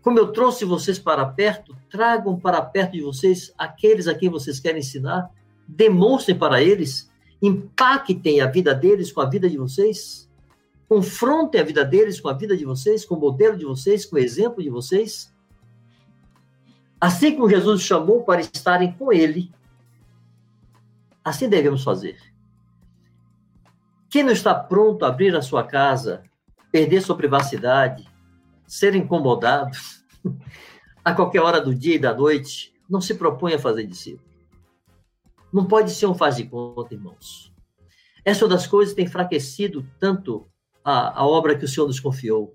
Como 0.00 0.18
eu 0.18 0.32
trouxe 0.32 0.64
vocês 0.64 0.98
para 0.98 1.26
perto, 1.26 1.76
tragam 1.90 2.38
para 2.38 2.62
perto 2.62 2.92
de 2.92 3.02
vocês 3.02 3.52
aqueles 3.58 4.06
a 4.06 4.14
quem 4.14 4.28
vocês 4.28 4.60
querem 4.60 4.80
ensinar. 4.80 5.30
Demonstrem 5.66 6.38
para 6.38 6.62
eles. 6.62 7.09
Impactem 7.42 8.40
a 8.40 8.46
vida 8.46 8.74
deles 8.74 9.10
com 9.10 9.20
a 9.20 9.28
vida 9.28 9.48
de 9.48 9.56
vocês. 9.56 10.28
Confrontem 10.88 11.60
a 11.60 11.64
vida 11.64 11.84
deles 11.84 12.20
com 12.20 12.28
a 12.28 12.32
vida 12.32 12.56
de 12.56 12.64
vocês, 12.64 13.04
com 13.04 13.14
o 13.14 13.20
modelo 13.20 13.56
de 13.56 13.64
vocês, 13.64 14.04
com 14.04 14.16
o 14.16 14.18
exemplo 14.18 14.62
de 14.62 14.68
vocês. 14.68 15.32
Assim 17.00 17.34
como 17.34 17.48
Jesus 17.48 17.82
chamou 17.82 18.22
para 18.24 18.40
estarem 18.40 18.92
com 18.92 19.12
Ele, 19.12 19.50
assim 21.24 21.48
devemos 21.48 21.82
fazer. 21.82 22.18
Quem 24.10 24.22
não 24.22 24.32
está 24.32 24.54
pronto 24.54 25.04
a 25.04 25.08
abrir 25.08 25.34
a 25.34 25.40
sua 25.40 25.62
casa 25.62 26.22
perder 26.70 27.02
sua 27.02 27.16
privacidade, 27.16 28.08
ser 28.66 28.94
incomodado 28.94 29.76
a 31.04 31.12
qualquer 31.12 31.40
hora 31.40 31.60
do 31.60 31.74
dia 31.74 31.96
e 31.96 31.98
da 31.98 32.14
noite, 32.14 32.72
não 32.88 33.00
se 33.00 33.14
propõe 33.14 33.54
a 33.54 33.58
fazer 33.58 33.86
discípulo. 33.86 34.29
Não 35.52 35.66
pode 35.66 35.90
ser 35.90 36.06
um 36.06 36.14
faz 36.14 36.36
de 36.36 36.44
conta, 36.44 36.94
irmãos. 36.94 37.52
Essa 38.24 38.44
é 38.44 38.44
uma 38.44 38.54
das 38.54 38.66
coisas 38.66 38.92
que 38.92 38.96
tem 38.96 39.06
enfraquecido 39.06 39.86
tanto 39.98 40.46
a, 40.84 41.20
a 41.20 41.26
obra 41.26 41.56
que 41.56 41.64
o 41.64 41.68
Senhor 41.68 41.86
nos 41.86 42.00
confiou. 42.00 42.54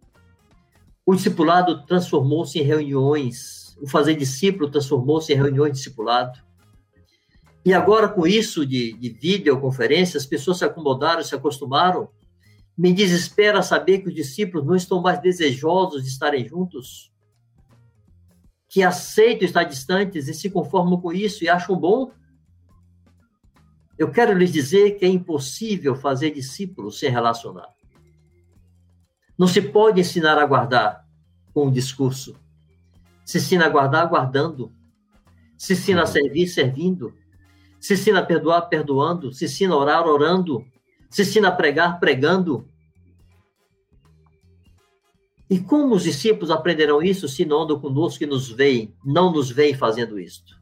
O 1.06 1.14
discipulado 1.14 1.86
transformou-se 1.86 2.58
em 2.60 2.64
reuniões, 2.64 3.78
o 3.82 3.88
fazer 3.88 4.16
discípulo 4.16 4.70
transformou-se 4.70 5.32
em 5.32 5.36
reuniões 5.36 5.72
de 5.72 5.78
discipulado. 5.78 6.40
E 7.64 7.74
agora, 7.74 8.08
com 8.08 8.26
isso 8.26 8.66
de, 8.66 8.94
de 8.94 9.10
videoconferência, 9.10 10.18
as 10.18 10.26
pessoas 10.26 10.60
se 10.60 10.66
acomodaram, 10.66 11.24
se 11.24 11.36
acostumaram 11.36 12.10
me 12.78 12.92
desespera 12.92 13.64
saber 13.64 14.00
que 14.00 14.10
os 14.10 14.14
discípulos 14.14 14.66
não 14.66 14.76
estão 14.76 15.02
mais 15.02 15.22
desejosos 15.22 16.04
de 16.04 16.10
estarem 16.10 16.46
juntos, 16.46 17.12
que 18.68 18.84
aceitam 18.84 19.46
estar 19.46 19.64
distantes 19.64 20.28
e 20.28 20.34
se 20.34 20.50
conformam 20.50 21.00
com 21.00 21.14
isso 21.14 21.44
e 21.44 21.50
acham 21.50 21.78
bom. 21.78 22.12
Eu 23.98 24.12
quero 24.12 24.38
lhes 24.38 24.52
dizer 24.52 24.98
que 24.98 25.06
é 25.06 25.08
impossível 25.08 25.96
fazer 25.96 26.32
discípulos 26.32 27.00
sem 27.00 27.10
relacionar. 27.10 27.70
Não 29.38 29.48
se 29.48 29.62
pode 29.62 30.02
ensinar 30.02 30.38
a 30.38 30.46
guardar 30.46 31.06
com 31.54 31.68
um 31.68 31.72
discurso. 31.72 32.36
Se 33.24 33.38
ensina 33.38 33.66
a 33.66 33.70
guardar 33.70 34.08
guardando. 34.08 34.72
Se 35.58 35.74
ensina 35.74 36.04
a 36.04 36.06
servir 36.06 36.48
servindo. 36.48 37.14
Se 37.80 37.94
ensina 37.94 38.20
a 38.20 38.26
perdoar 38.26 38.64
perdoando. 38.64 39.34
Se 39.34 39.46
ensina 39.46 39.74
a 39.74 39.78
orar 39.78 40.06
orando 40.06 40.66
se 41.16 41.22
ensina 41.22 41.48
a 41.48 41.52
pregar 41.52 41.98
pregando. 41.98 42.68
E 45.50 45.58
como 45.60 45.96
os 45.96 46.04
discípulos 46.04 46.52
aprenderão 46.52 47.02
isso 47.02 47.26
se 47.30 47.46
não 47.46 47.62
andam 47.62 47.80
conosco 47.80 48.22
e 48.22 48.28
nos 48.28 48.50
veem, 48.50 48.94
não 49.02 49.32
nos 49.32 49.50
veem 49.50 49.74
fazendo 49.74 50.20
isto? 50.20 50.60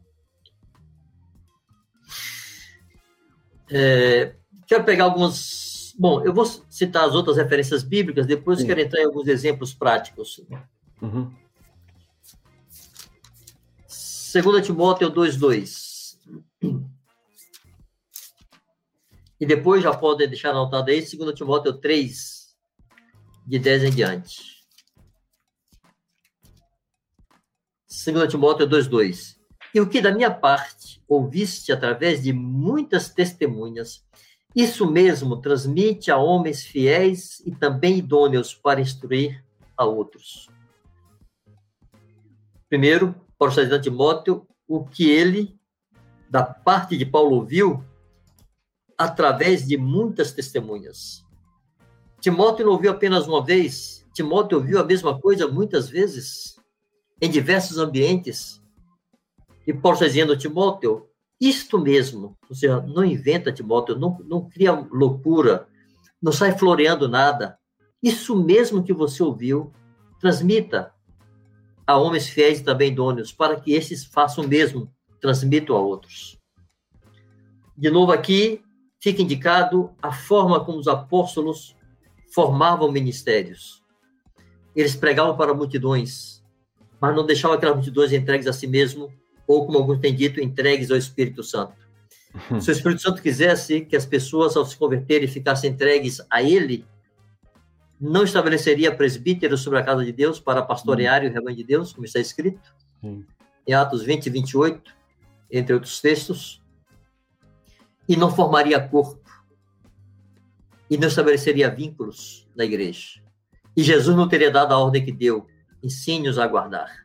É, 3.76 4.36
quero 4.68 4.84
pegar 4.84 5.06
algumas. 5.06 5.96
Bom, 5.98 6.24
eu 6.24 6.32
vou 6.32 6.46
citar 6.46 7.06
as 7.06 7.16
outras 7.16 7.38
referências 7.38 7.82
bíblicas, 7.82 8.28
depois 8.28 8.60
Sim. 8.60 8.68
quero 8.68 8.82
entrar 8.82 9.02
em 9.02 9.06
alguns 9.06 9.28
exemplos 9.28 9.74
práticos. 9.74 10.40
Uhum. 11.02 11.34
2 14.32 14.66
Timóteo 14.66 15.12
2,2. 15.12 16.18
E 19.40 19.46
depois 19.46 19.84
já 19.84 19.94
podem 19.94 20.28
deixar 20.28 20.52
anotado 20.52 20.92
aí, 20.92 21.02
2 21.02 21.36
Timóteo 21.36 21.74
3, 21.74 22.56
de 23.46 23.58
10 23.60 23.84
em 23.86 23.92
diante. 23.92 24.64
2 28.06 28.30
Timóteo 28.30 28.68
2,2. 28.68 29.43
E 29.74 29.82
o 29.82 29.90
que 29.90 30.02
da 30.02 30.14
minha 30.14 30.32
parte 30.32 31.02
ouviste 31.08 31.72
através 31.72 32.22
de 32.22 32.32
muitas 32.32 33.10
testemunhas, 33.10 34.06
isso 34.56 34.90
mesmo 34.90 35.42
transmite 35.42 36.12
a 36.12 36.18
homens 36.18 36.64
fiéis 36.64 37.42
e 37.46 37.52
também 37.52 37.98
idôneos 37.98 38.54
para 38.54 38.80
instruir 38.80 39.44
a 39.76 39.84
outros. 39.84 40.48
Primeiro, 42.70 43.16
para 43.38 43.50
o 43.50 43.82
Timóteo, 43.82 44.48
o 44.68 44.86
que 44.86 45.10
ele, 45.10 45.60
da 46.30 46.44
parte 46.44 46.96
de 46.96 47.06
Paulo, 47.06 47.36
ouviu, 47.36 47.84
através 48.98 49.68
de 49.68 49.76
muitas 49.76 50.32
testemunhas. 50.32 51.26
Timóteo 52.22 52.66
não 52.66 52.74
ouviu 52.74 52.92
apenas 52.92 53.28
uma 53.28 53.44
vez, 53.44 54.06
Timóteo 54.14 54.60
ouviu 54.60 54.80
a 54.80 54.84
mesma 54.84 55.20
coisa 55.20 55.48
muitas 55.48 55.90
vezes, 55.90 56.56
em 57.20 57.30
diversos 57.30 57.78
ambientes. 57.78 58.63
E 59.66 59.74
Paulo 59.74 59.96
está 59.96 60.08
dizendo, 60.08 60.38
Timóteo, 60.38 61.08
isto 61.40 61.80
mesmo, 61.80 62.38
ou 62.50 62.56
seja, 62.56 62.82
não 62.82 63.04
inventa, 63.04 63.52
Timóteo, 63.52 63.98
não, 63.98 64.18
não 64.26 64.50
cria 64.50 64.72
loucura, 64.72 65.68
não 66.22 66.32
sai 66.32 66.58
floreando 66.58 67.08
nada. 67.08 67.58
Isso 68.02 68.36
mesmo 68.36 68.84
que 68.84 68.94
você 68.94 69.22
ouviu, 69.22 69.72
transmita 70.20 70.94
a 71.86 71.98
homens 71.98 72.28
fiéis 72.30 72.60
e 72.60 72.64
também 72.64 72.92
idôneos, 72.92 73.32
para 73.34 73.60
que 73.60 73.74
esses 73.74 74.06
façam 74.06 74.46
o 74.46 74.48
mesmo, 74.48 74.90
transmitam 75.20 75.76
a 75.76 75.82
outros. 75.82 76.40
De 77.76 77.90
novo 77.90 78.12
aqui, 78.12 78.62
fica 79.02 79.22
indicado 79.22 79.92
a 80.02 80.12
forma 80.12 80.64
como 80.64 80.78
os 80.78 80.88
apóstolos 80.88 81.76
formavam 82.34 82.92
ministérios. 82.92 83.84
Eles 84.76 84.96
pregavam 84.96 85.36
para 85.36 85.54
multidões, 85.54 86.42
mas 87.02 87.16
não 87.16 87.26
deixavam 87.26 87.58
aquelas 87.58 87.76
multidões 87.76 88.14
entregues 88.14 88.48
a 88.48 88.54
si 88.54 88.66
mesmo, 88.66 89.12
ou, 89.48 89.66
como 89.66 89.78
alguns 89.78 90.00
têm 90.00 90.16
dito, 90.16 90.42
entregues 90.42 90.92
ao 90.92 90.98
Espírito 90.98 91.44
Santo. 91.44 91.74
Se 92.60 92.70
o 92.70 92.74
Espírito 92.74 93.02
Santo 93.02 93.22
quisesse 93.22 93.82
que 93.82 93.96
as 93.96 94.06
pessoas, 94.06 94.56
ao 94.56 94.66
se 94.66 94.76
converterem, 94.76 95.28
ficassem 95.28 95.72
entregues 95.72 96.22
a 96.30 96.42
Ele, 96.42 96.86
não 98.00 98.24
estabeleceria 98.24 98.94
presbíteros 98.94 99.62
sobre 99.62 99.80
a 99.80 99.84
casa 99.84 100.04
de 100.04 100.12
Deus 100.12 100.40
para 100.40 100.62
pastorear 100.62 101.24
o 101.24 101.30
rebanho 101.30 101.56
de 101.56 101.64
Deus, 101.64 101.94
como 101.94 102.06
está 102.06 102.20
escrito 102.20 102.74
em 103.68 103.74
Atos 103.74 104.04
20 104.04 104.26
e 104.26 104.30
28, 104.30 104.94
entre 105.52 105.74
outros 105.74 106.02
textos 106.02 106.62
e 108.08 108.16
não 108.16 108.34
formaria 108.34 108.80
corpo 108.80 109.22
e 110.90 110.98
não 110.98 111.08
estabeleceria 111.08 111.70
vínculos 111.70 112.48
na 112.56 112.66
igreja. 112.66 113.22
E 113.76 113.82
Jesus 113.82 114.16
não 114.16 114.28
teria 114.28 114.52
dado 114.52 114.74
a 114.74 114.78
ordem 114.78 115.04
que 115.04 115.12
deu: 115.12 115.48
ensine-os 115.82 116.38
a 116.38 116.48
guardar. 116.48 117.03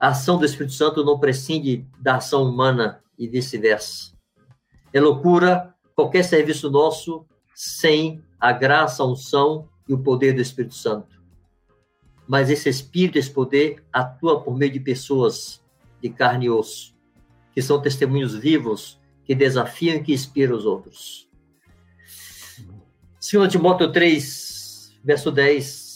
A 0.00 0.08
ação 0.08 0.38
do 0.38 0.46
Espírito 0.46 0.72
Santo 0.72 1.04
não 1.04 1.18
prescinde 1.18 1.86
da 2.00 2.16
ação 2.16 2.42
humana 2.44 3.02
e 3.18 3.28
vice-versa. 3.28 4.12
É 4.92 5.00
loucura 5.00 5.74
qualquer 5.94 6.24
serviço 6.24 6.70
nosso 6.70 7.26
sem 7.54 8.24
a 8.40 8.50
graça, 8.50 9.02
a 9.02 9.06
unção 9.06 9.68
e 9.86 9.92
o 9.92 9.98
poder 9.98 10.32
do 10.32 10.40
Espírito 10.40 10.74
Santo. 10.74 11.20
Mas 12.26 12.48
esse 12.48 12.68
Espírito, 12.68 13.18
esse 13.18 13.30
poder, 13.30 13.84
atua 13.92 14.40
por 14.40 14.56
meio 14.56 14.72
de 14.72 14.80
pessoas 14.80 15.62
de 16.00 16.08
carne 16.08 16.46
e 16.46 16.50
osso 16.50 16.98
que 17.52 17.60
são 17.60 17.80
testemunhos 17.80 18.34
vivos 18.34 18.98
que 19.24 19.34
desafiam 19.34 19.96
e 19.96 20.02
que 20.02 20.12
inspiram 20.12 20.56
os 20.56 20.64
outros. 20.64 21.28
2 23.30 23.50
Timóteo 23.50 23.92
3, 23.92 24.98
verso 25.04 25.30
10. 25.30 25.89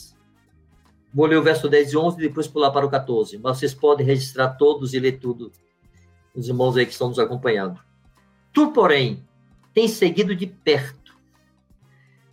Vou 1.15 1.27
ler 1.27 1.37
o 1.37 1.43
verso 1.43 1.69
10 1.69 1.93
e 1.93 1.97
11 1.97 2.19
e 2.19 2.29
depois 2.29 2.49
pular 2.49 2.73
para 2.73 2.85
o 2.85 2.91
14. 2.91 3.39
Mas 3.39 3.59
vocês 3.59 3.73
podem 3.73 4.05
registrar 4.05 4.55
todos 4.55 4.95
e 4.95 4.99
ler 4.99 5.21
tudo. 5.21 5.53
Os 6.35 6.49
irmãos 6.49 6.77
aí 6.77 6.85
que 6.85 6.91
estão 6.91 7.09
nos 7.09 7.21
acompanhando. 7.21 7.79
Tu, 8.53 8.73
porém, 8.73 9.25
tens 9.73 9.93
seguido 9.93 10.35
de 10.35 10.49
perto. 10.49 11.17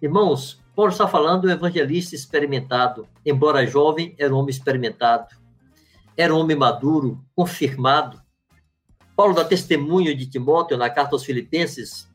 Irmãos, 0.02 0.60
Paulo 0.76 0.91
está 0.91 1.08
falando 1.08 1.44
do 1.44 1.52
evangelista 1.52 2.16
experimentado. 2.16 3.08
Embora 3.24 3.68
jovem, 3.68 4.16
era 4.18 4.34
um 4.34 4.40
homem 4.40 4.49
experimentado. 4.49 5.28
Era 6.18 6.34
um 6.34 6.40
homem 6.40 6.58
maduro, 6.58 7.24
confirmado. 7.36 8.20
Paulo 9.16 9.36
dá 9.36 9.45
testemunho 9.45 10.18
de 10.18 10.26
Timóteo 10.26 10.76
na 10.76 10.90
carta 10.90 11.14
aos 11.14 11.24
Filipenses, 11.24 12.10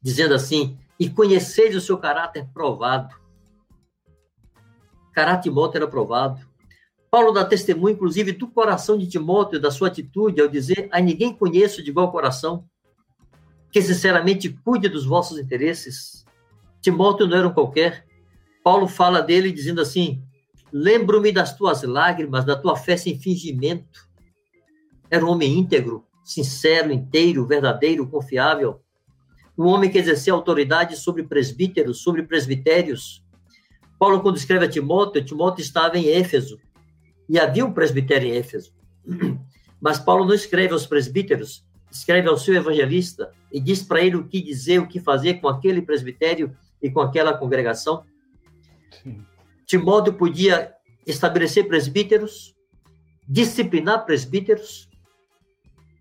dizendo 0.00 0.34
assim: 0.34 0.78
E 1.00 1.10
conheceis 1.10 1.74
o 1.74 1.80
seu 1.80 1.98
caráter 1.98 2.46
provado 2.54 3.12
de 5.24 5.42
Timóteo 5.42 5.78
era 5.78 5.88
provado. 5.88 6.46
Paulo 7.10 7.32
dá 7.32 7.44
testemunho, 7.44 7.94
inclusive, 7.94 8.32
do 8.32 8.48
coração 8.48 8.98
de 8.98 9.06
Timóteo, 9.06 9.60
da 9.60 9.70
sua 9.70 9.88
atitude, 9.88 10.40
ao 10.40 10.48
dizer: 10.48 10.88
A 10.92 11.00
ninguém 11.00 11.32
conheço 11.32 11.82
de 11.82 11.90
igual 11.90 12.12
coração, 12.12 12.64
que 13.72 13.80
sinceramente 13.80 14.50
cuide 14.64 14.88
dos 14.88 15.06
vossos 15.06 15.38
interesses. 15.38 16.24
Timóteo 16.80 17.26
não 17.26 17.36
era 17.36 17.48
um 17.48 17.52
qualquer. 17.52 18.06
Paulo 18.62 18.86
fala 18.86 19.22
dele 19.22 19.50
dizendo 19.50 19.80
assim: 19.80 20.22
Lembro-me 20.72 21.32
das 21.32 21.56
tuas 21.56 21.82
lágrimas, 21.82 22.44
da 22.44 22.56
tua 22.56 22.76
fé 22.76 22.96
sem 22.96 23.18
fingimento. 23.18 24.06
Era 25.10 25.24
um 25.24 25.30
homem 25.30 25.58
íntegro, 25.58 26.04
sincero, 26.22 26.92
inteiro, 26.92 27.46
verdadeiro, 27.46 28.06
confiável. 28.06 28.80
Um 29.56 29.66
homem 29.66 29.90
que 29.90 29.98
exercia 29.98 30.32
autoridade 30.32 30.94
sobre 30.96 31.22
presbíteros, 31.22 32.02
sobre 32.02 32.22
presbitérios, 32.22 33.24
Paulo, 33.98 34.20
quando 34.20 34.36
escreve 34.36 34.64
a 34.64 34.68
Timóteo, 34.68 35.24
Timóteo 35.24 35.62
estava 35.62 35.98
em 35.98 36.08
Éfeso 36.08 36.60
e 37.28 37.38
havia 37.38 37.66
um 37.66 37.72
presbitério 37.72 38.28
em 38.28 38.36
Éfeso. 38.36 38.72
Mas 39.80 39.98
Paulo 39.98 40.24
não 40.24 40.34
escreve 40.34 40.72
aos 40.72 40.86
presbíteros, 40.86 41.64
escreve 41.90 42.28
ao 42.28 42.36
seu 42.36 42.54
evangelista 42.54 43.32
e 43.52 43.60
diz 43.60 43.82
para 43.82 44.00
ele 44.00 44.16
o 44.16 44.26
que 44.26 44.40
dizer, 44.40 44.78
o 44.78 44.86
que 44.86 45.00
fazer 45.00 45.34
com 45.34 45.48
aquele 45.48 45.82
presbitério 45.82 46.56
e 46.82 46.90
com 46.90 47.00
aquela 47.00 47.36
congregação. 47.36 48.04
Sim. 49.02 49.24
Timóteo 49.66 50.14
podia 50.14 50.74
estabelecer 51.06 51.66
presbíteros, 51.66 52.54
disciplinar 53.28 54.04
presbíteros, 54.04 54.88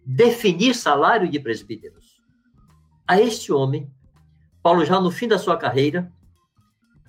definir 0.06 0.74
salário 0.74 1.30
de 1.30 1.40
presbíteros. 1.40 2.22
A 3.07 3.19
este 3.19 3.52
homem, 3.52 3.91
Paulo, 4.61 4.86
já 4.86 4.99
no 4.99 5.11
fim 5.11 5.28
da 5.28 5.38
sua 5.38 5.57
carreira, 5.57 6.11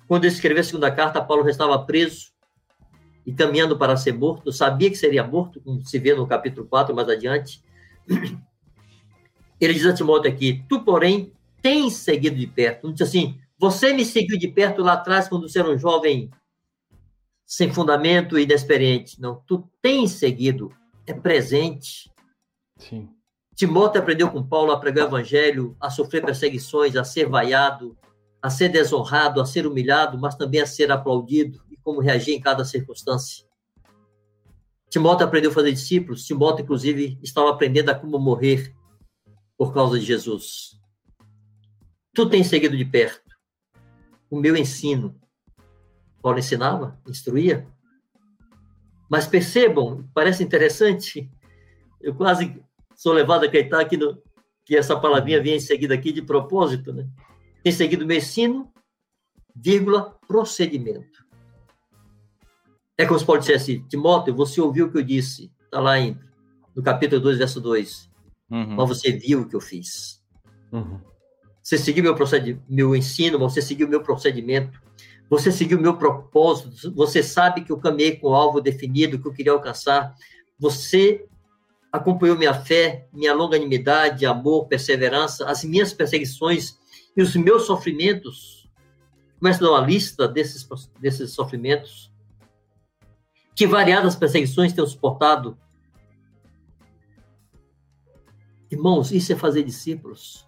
quando 0.09 0.25
ele 0.25 0.33
escreveu 0.33 0.61
a 0.61 0.63
segunda 0.63 0.91
carta, 0.91 1.21
Paulo 1.21 1.43
já 1.43 1.51
estava 1.51 1.77
preso 1.85 2.31
e 3.23 3.31
caminhando 3.31 3.77
para 3.77 3.95
ser 3.95 4.11
morto, 4.11 4.51
sabia 4.51 4.89
que 4.89 4.95
seria 4.95 5.23
morto, 5.23 5.61
como 5.61 5.85
se 5.85 5.99
vê 5.99 6.15
no 6.15 6.25
capítulo 6.25 6.65
4 6.65 6.95
mais 6.95 7.07
adiante. 7.07 7.63
Ele 9.61 9.73
diz 9.73 9.85
a 9.85 9.93
Timóteo 9.93 10.31
aqui: 10.31 10.65
Tu, 10.67 10.83
porém, 10.83 11.31
tens 11.61 11.93
seguido 11.93 12.37
de 12.37 12.47
perto. 12.47 12.87
Não 12.87 12.93
diz 12.93 13.07
assim, 13.07 13.39
você 13.55 13.93
me 13.93 14.03
seguiu 14.03 14.35
de 14.35 14.47
perto 14.47 14.81
lá 14.81 14.93
atrás 14.93 15.29
quando 15.29 15.47
você 15.47 15.59
era 15.59 15.69
um 15.69 15.77
jovem 15.77 16.31
sem 17.45 17.71
fundamento 17.71 18.39
e 18.39 18.43
inexperiente. 18.43 19.21
Não, 19.21 19.43
tu 19.45 19.69
tens 19.79 20.13
seguido, 20.13 20.73
é 21.05 21.13
presente. 21.13 22.11
Sim. 22.77 23.09
Timóteo 23.53 24.01
aprendeu 24.01 24.31
com 24.31 24.41
Paulo 24.41 24.71
a 24.71 24.79
pregar 24.79 25.05
o 25.05 25.09
evangelho, 25.09 25.77
a 25.79 25.91
sofrer 25.91 26.25
perseguições, 26.25 26.95
a 26.95 27.03
ser 27.03 27.27
vaiado, 27.27 27.95
a 28.41 28.49
ser 28.49 28.69
desonrado, 28.69 29.41
a 29.41 29.45
ser 29.45 29.67
humilhado, 29.67 30.17
mas 30.17 30.35
também 30.35 30.61
a 30.61 30.65
ser 30.65 30.91
aplaudido 30.91 31.61
e 31.69 31.77
como 31.77 31.99
reagir 31.99 32.33
em 32.33 32.41
cada 32.41 32.63
circunstância. 32.63 33.45
Timóteo 34.89 35.25
aprendeu 35.25 35.51
a 35.51 35.53
fazer 35.53 35.71
discípulos, 35.71 36.25
Timóteo, 36.25 36.63
inclusive, 36.63 37.19
estava 37.21 37.49
aprendendo 37.51 37.89
a 37.89 37.95
como 37.95 38.17
morrer 38.17 38.73
por 39.57 39.73
causa 39.73 39.99
de 39.99 40.05
Jesus. 40.05 40.79
Tu 42.13 42.27
tens 42.29 42.47
seguido 42.47 42.75
de 42.75 42.85
perto 42.85 43.29
o 44.29 44.39
meu 44.39 44.55
ensino. 44.55 45.19
Paulo 46.21 46.39
ensinava, 46.39 46.99
instruía. 47.07 47.67
Mas 49.09 49.25
percebam, 49.25 50.07
parece 50.13 50.43
interessante, 50.43 51.31
eu 51.99 52.13
quase 52.13 52.61
sou 52.95 53.13
levado 53.13 53.43
a 53.43 53.47
acreditar 53.47 53.83
que, 53.85 53.97
no, 53.97 54.21
que 54.65 54.77
essa 54.77 54.99
palavrinha 54.99 55.41
vem 55.41 55.55
em 55.55 55.59
seguida 55.59 55.95
aqui 55.95 56.11
de 56.11 56.21
propósito, 56.21 56.93
né? 56.93 57.09
Tem 57.63 57.71
seguido 57.71 58.05
meu 58.05 58.17
ensino, 58.17 58.71
vírgula, 59.55 60.17
procedimento. 60.27 61.25
É 62.97 63.05
como 63.05 63.19
se 63.19 63.25
pode 63.25 63.41
dizer 63.41 63.55
assim, 63.55 63.83
Timóteo, 63.87 64.35
você 64.35 64.59
ouviu 64.59 64.87
o 64.87 64.91
que 64.91 64.97
eu 64.97 65.03
disse, 65.03 65.51
está 65.63 65.79
lá 65.79 65.99
em, 65.99 66.17
no 66.75 66.83
capítulo 66.83 67.21
2, 67.21 67.37
verso 67.37 67.61
2. 67.61 68.09
Uhum. 68.51 68.75
Mas 68.75 68.89
você 68.89 69.11
viu 69.11 69.41
o 69.41 69.47
que 69.47 69.55
eu 69.55 69.61
fiz. 69.61 70.21
Uhum. 70.71 70.99
Você 71.61 71.77
seguiu 71.77 72.03
meu, 72.03 72.15
meu 72.67 72.95
ensino, 72.95 73.37
você 73.37 73.61
seguiu 73.61 73.87
meu 73.87 74.01
procedimento, 74.01 74.81
você 75.29 75.51
seguiu 75.51 75.79
meu 75.79 75.95
propósito, 75.95 76.91
você 76.95 77.21
sabe 77.21 77.61
que 77.61 77.71
eu 77.71 77.77
caminhei 77.77 78.15
com 78.15 78.29
o 78.29 78.33
alvo 78.33 78.59
definido 78.59 79.19
que 79.19 79.27
eu 79.27 79.33
queria 79.33 79.51
alcançar, 79.51 80.15
você 80.57 81.27
acompanhou 81.91 82.35
minha 82.35 82.53
fé, 82.53 83.07
minha 83.13 83.33
longanimidade, 83.33 84.25
amor, 84.25 84.67
perseverança, 84.67 85.47
as 85.47 85.63
minhas 85.63 85.93
perseguições 85.93 86.78
e 87.15 87.21
os 87.21 87.35
meus 87.35 87.65
sofrimentos, 87.65 88.69
começa 89.39 89.59
a 89.59 89.67
dar 89.67 89.73
uma 89.73 89.85
lista 89.85 90.27
desses, 90.27 90.67
desses 90.99 91.31
sofrimentos, 91.31 92.11
que 93.55 93.67
variadas 93.67 94.15
perseguições 94.15 94.73
tenho 94.73 94.87
suportado. 94.87 95.57
Irmãos, 98.71 99.11
isso 99.11 99.33
é 99.33 99.35
fazer 99.35 99.63
discípulos. 99.63 100.47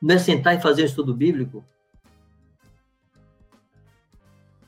Não 0.00 0.14
é 0.14 0.18
sentar 0.18 0.56
e 0.56 0.62
fazer 0.62 0.82
um 0.82 0.86
estudo 0.86 1.14
bíblico. 1.14 1.64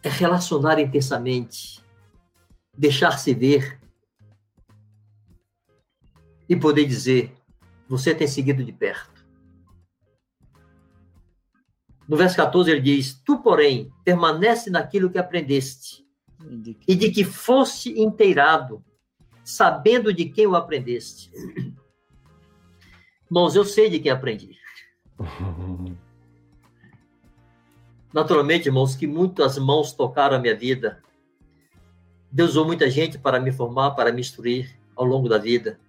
É 0.03 0.09
relacionar 0.09 0.79
intensamente, 0.79 1.83
deixar-se 2.77 3.33
ver 3.33 3.81
e 6.49 6.55
poder 6.55 6.85
dizer: 6.85 7.33
você 7.89 8.15
tem 8.15 8.27
seguido 8.27 8.63
de 8.63 8.73
perto. 8.73 9.14
No 12.09 12.17
verso 12.17 12.37
14 12.37 12.71
ele 12.71 12.81
diz: 12.81 13.21
Tu, 13.25 13.39
porém, 13.39 13.91
permanece 14.05 14.71
naquilo 14.71 15.11
que 15.11 15.19
aprendeste, 15.19 16.05
e 16.87 16.95
de 16.95 17.11
que 17.11 17.25
foste 17.25 17.99
inteirado, 18.01 18.85
sabendo 19.43 20.13
de 20.13 20.27
quem 20.27 20.47
o 20.47 20.55
aprendeste. 20.55 21.31
Irmãos, 23.27 23.57
eu 23.57 23.65
sei 23.65 23.89
de 23.89 23.99
quem 23.99 24.13
aprendi. 24.13 24.57
Naturalmente, 28.13 28.69
irmãos, 28.69 28.95
que 28.95 29.09
muitas 29.09 29.59
mãos 29.59 29.93
tocaram 29.93 30.37
a 30.37 30.39
minha 30.39 30.55
vida. 30.55 31.03
Deus 32.31 32.51
usou 32.51 32.65
muita 32.65 32.89
gente 32.89 33.19
para 33.19 33.41
me 33.41 33.51
formar, 33.51 33.93
para 33.93 34.13
me 34.13 34.21
instruir 34.21 34.79
ao 34.95 35.05
longo 35.05 35.29
da 35.29 35.37
vida. 35.37 35.81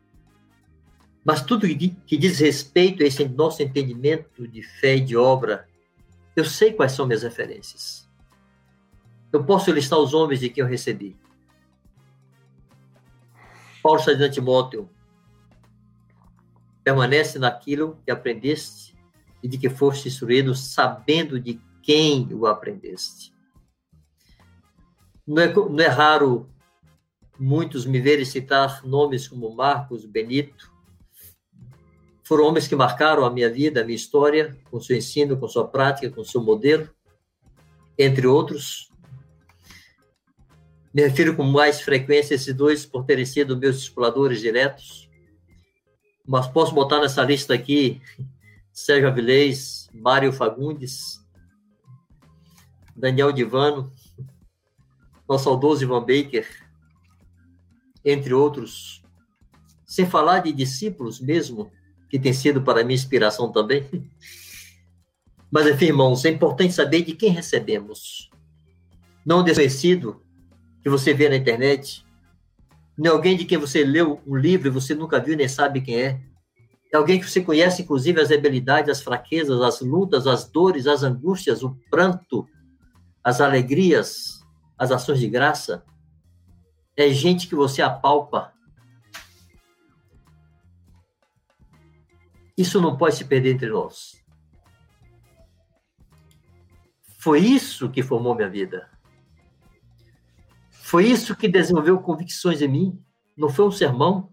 Mas 1.23 1.43
tudo 1.43 1.67
que 1.67 2.17
diz 2.17 2.39
respeito 2.39 3.03
a 3.03 3.05
esse 3.05 3.27
nosso 3.27 3.61
entendimento 3.61 4.47
de 4.47 4.63
fé 4.63 4.95
e 4.95 5.01
de 5.01 5.15
obra, 5.17 5.67
eu 6.35 6.43
sei 6.45 6.73
quais 6.73 6.91
são 6.91 7.05
minhas 7.05 7.23
referências. 7.23 8.09
Eu 9.31 9.43
posso 9.43 9.71
listar 9.71 9.99
os 9.99 10.13
homens 10.13 10.39
de 10.39 10.49
quem 10.49 10.61
eu 10.61 10.67
recebi. 10.67 11.15
Paulo 13.81 13.99
está 13.99 14.29
Timóteo, 14.29 14.89
permanece 16.83 17.37
naquilo 17.37 17.99
que 18.03 18.11
aprendeste 18.11 18.95
e 19.41 19.47
de 19.47 19.57
que 19.57 19.69
foste 19.69 20.07
instruído, 20.07 20.55
sabendo 20.55 21.39
de 21.39 21.61
quem 21.81 22.27
o 22.33 22.47
aprendeste. 22.47 23.33
Não 25.25 25.41
é, 25.41 25.53
não 25.53 25.79
é 25.79 25.87
raro 25.87 26.49
muitos 27.39 27.85
me 27.85 27.99
verem 27.99 28.25
citar 28.25 28.83
nomes 28.85 29.27
como 29.27 29.53
Marcos, 29.53 30.05
Benito, 30.05 30.71
foram 32.25 32.45
homens 32.45 32.67
que 32.67 32.75
marcaram 32.75 33.23
a 33.23 33.29
minha 33.29 33.49
vida, 33.49 33.81
a 33.81 33.83
minha 33.83 33.95
história, 33.95 34.57
com 34.71 34.79
seu 34.79 34.97
ensino, 34.97 35.37
com 35.37 35.47
sua 35.47 35.67
prática, 35.67 36.09
com 36.09 36.23
seu 36.23 36.41
modelo, 36.41 36.89
entre 37.97 38.25
outros. 38.25 38.91
Me 40.91 41.03
refiro 41.03 41.35
com 41.35 41.43
mais 41.43 41.81
frequência 41.81 42.33
a 42.33 42.35
esses 42.35 42.53
dois 42.53 42.83
por 42.83 43.05
terem 43.05 43.27
sido 43.27 43.55
meus 43.55 43.77
discipuladores 43.77 44.41
diretos. 44.41 45.07
Mas 46.25 46.47
posso 46.47 46.73
botar 46.73 46.99
nessa 46.99 47.21
lista 47.21 47.53
aqui 47.53 48.01
Sérgio 48.73 49.07
Avilés, 49.07 49.87
Mário 49.93 50.33
Fagundes, 50.33 51.23
Daniel 52.95 53.31
Divano, 53.31 53.91
nosso 55.29 55.43
saudoso 55.43 55.83
Ivan 55.83 55.99
Baker, 55.99 56.47
entre 58.03 58.33
outros. 58.33 59.03
Sem 59.85 60.09
falar 60.09 60.39
de 60.39 60.51
discípulos 60.51 61.19
mesmo, 61.19 61.71
que 62.09 62.19
tem 62.19 62.33
sido 62.33 62.61
para 62.61 62.83
mim 62.83 62.93
inspiração 62.93 63.51
também. 63.51 63.85
Mas, 65.51 65.67
enfim, 65.67 65.85
irmãos, 65.85 66.25
é 66.25 66.29
importante 66.29 66.73
saber 66.73 67.01
de 67.03 67.13
quem 67.13 67.31
recebemos. 67.31 68.29
não 69.25 69.43
desconhecido 69.43 70.21
que 70.83 70.89
você 70.89 71.13
vê 71.13 71.29
na 71.29 71.35
internet, 71.35 72.05
não 72.97 73.13
alguém 73.13 73.35
de 73.35 73.45
quem 73.45 73.57
você 73.57 73.83
leu 73.83 74.21
um 74.25 74.35
livro 74.35 74.67
e 74.67 74.71
você 74.71 74.93
nunca 74.95 75.19
viu 75.19 75.35
nem 75.35 75.47
sabe 75.47 75.81
quem 75.81 75.95
é. 75.95 76.21
É 76.93 76.97
alguém 76.97 77.19
que 77.19 77.29
você 77.29 77.41
conhece, 77.41 77.81
inclusive, 77.81 78.21
as 78.21 78.31
habilidades, 78.31 78.89
as 78.89 79.01
fraquezas, 79.01 79.61
as 79.61 79.81
lutas, 79.81 80.27
as 80.27 80.49
dores, 80.49 80.87
as 80.87 81.03
angústias, 81.03 81.61
o 81.61 81.75
pranto, 81.89 82.47
as 83.23 83.41
alegrias, 83.41 84.39
as 84.77 84.91
ações 84.91 85.19
de 85.19 85.27
graça. 85.27 85.83
É 86.95 87.09
gente 87.09 87.47
que 87.47 87.55
você 87.55 87.81
apalpa. 87.81 88.53
Isso 92.57 92.79
não 92.79 92.97
pode 92.97 93.15
se 93.15 93.25
perder 93.25 93.53
entre 93.55 93.69
nós. 93.69 94.23
Foi 97.17 97.39
isso 97.39 97.89
que 97.89 98.03
formou 98.03 98.35
minha 98.35 98.49
vida. 98.49 98.89
Foi 100.69 101.07
isso 101.07 101.35
que 101.35 101.47
desenvolveu 101.47 101.99
convicções 101.99 102.61
em 102.61 102.67
mim. 102.67 103.03
Não 103.35 103.49
foi 103.49 103.65
um 103.65 103.71
sermão, 103.71 104.31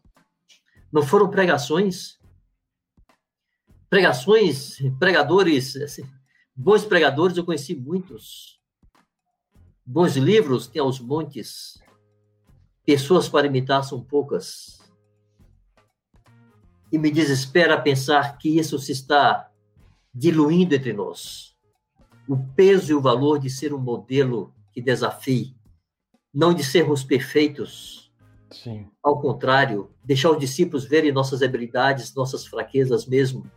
não 0.93 1.03
foram 1.03 1.31
pregações. 1.31 2.21
Pregações, 3.89 4.77
pregadores, 4.99 5.75
assim, 5.77 6.03
bons 6.55 6.85
pregadores, 6.85 7.37
eu 7.37 7.45
conheci 7.47 7.75
muitos. 7.75 8.61
Bons 9.85 10.17
livros, 10.17 10.67
tem 10.67 10.83
aos 10.83 11.01
montes. 11.01 11.83
Pessoas 12.85 13.29
para 13.29 13.47
imitar 13.47 13.83
são 13.83 14.05
poucas. 14.05 14.82
E 16.93 16.99
me 16.99 17.11
desespera 17.11 17.81
pensar 17.81 18.37
que 18.37 18.59
isso 18.59 18.79
se 18.79 18.93
está 18.93 19.51
diluindo 20.15 20.75
entre 20.75 20.93
nós. 20.93 21.57
O 22.29 22.37
peso 22.55 22.93
e 22.93 22.95
o 22.95 23.01
valor 23.01 23.39
de 23.39 23.49
ser 23.49 23.73
um 23.73 23.79
modelo 23.79 24.55
que 24.73 24.81
desafie, 24.81 25.57
não 26.33 26.53
de 26.53 26.63
sermos 26.63 27.03
perfeitos. 27.03 28.13
Sim. 28.51 28.87
Ao 29.03 29.19
contrário, 29.21 29.91
deixar 30.05 30.31
os 30.31 30.39
discípulos 30.39 30.85
verem 30.85 31.11
nossas 31.11 31.43
habilidades, 31.43 32.15
nossas 32.15 32.47
fraquezas 32.47 33.07
mesmo, 33.07 33.51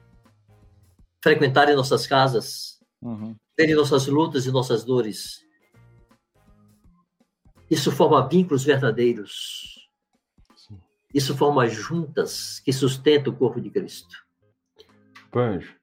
frequentarem 1.22 1.76
nossas 1.76 2.08
casas, 2.08 2.80
uhum. 3.02 3.36
verem 3.58 3.76
nossas 3.76 4.08
lutas 4.08 4.46
e 4.46 4.52
nossas 4.52 4.86
dores, 4.86 5.46
isso 7.70 7.92
forma 7.92 8.28
vínculos 8.28 8.64
verdadeiros. 8.64 9.85
Isso 11.16 11.38
forma 11.38 11.66
juntas 11.66 12.60
que 12.60 12.74
sustentam 12.74 13.32
o 13.32 13.36
corpo 13.38 13.62
de 13.62 13.70
Cristo. 13.70 14.18
Panjo. 15.32 15.74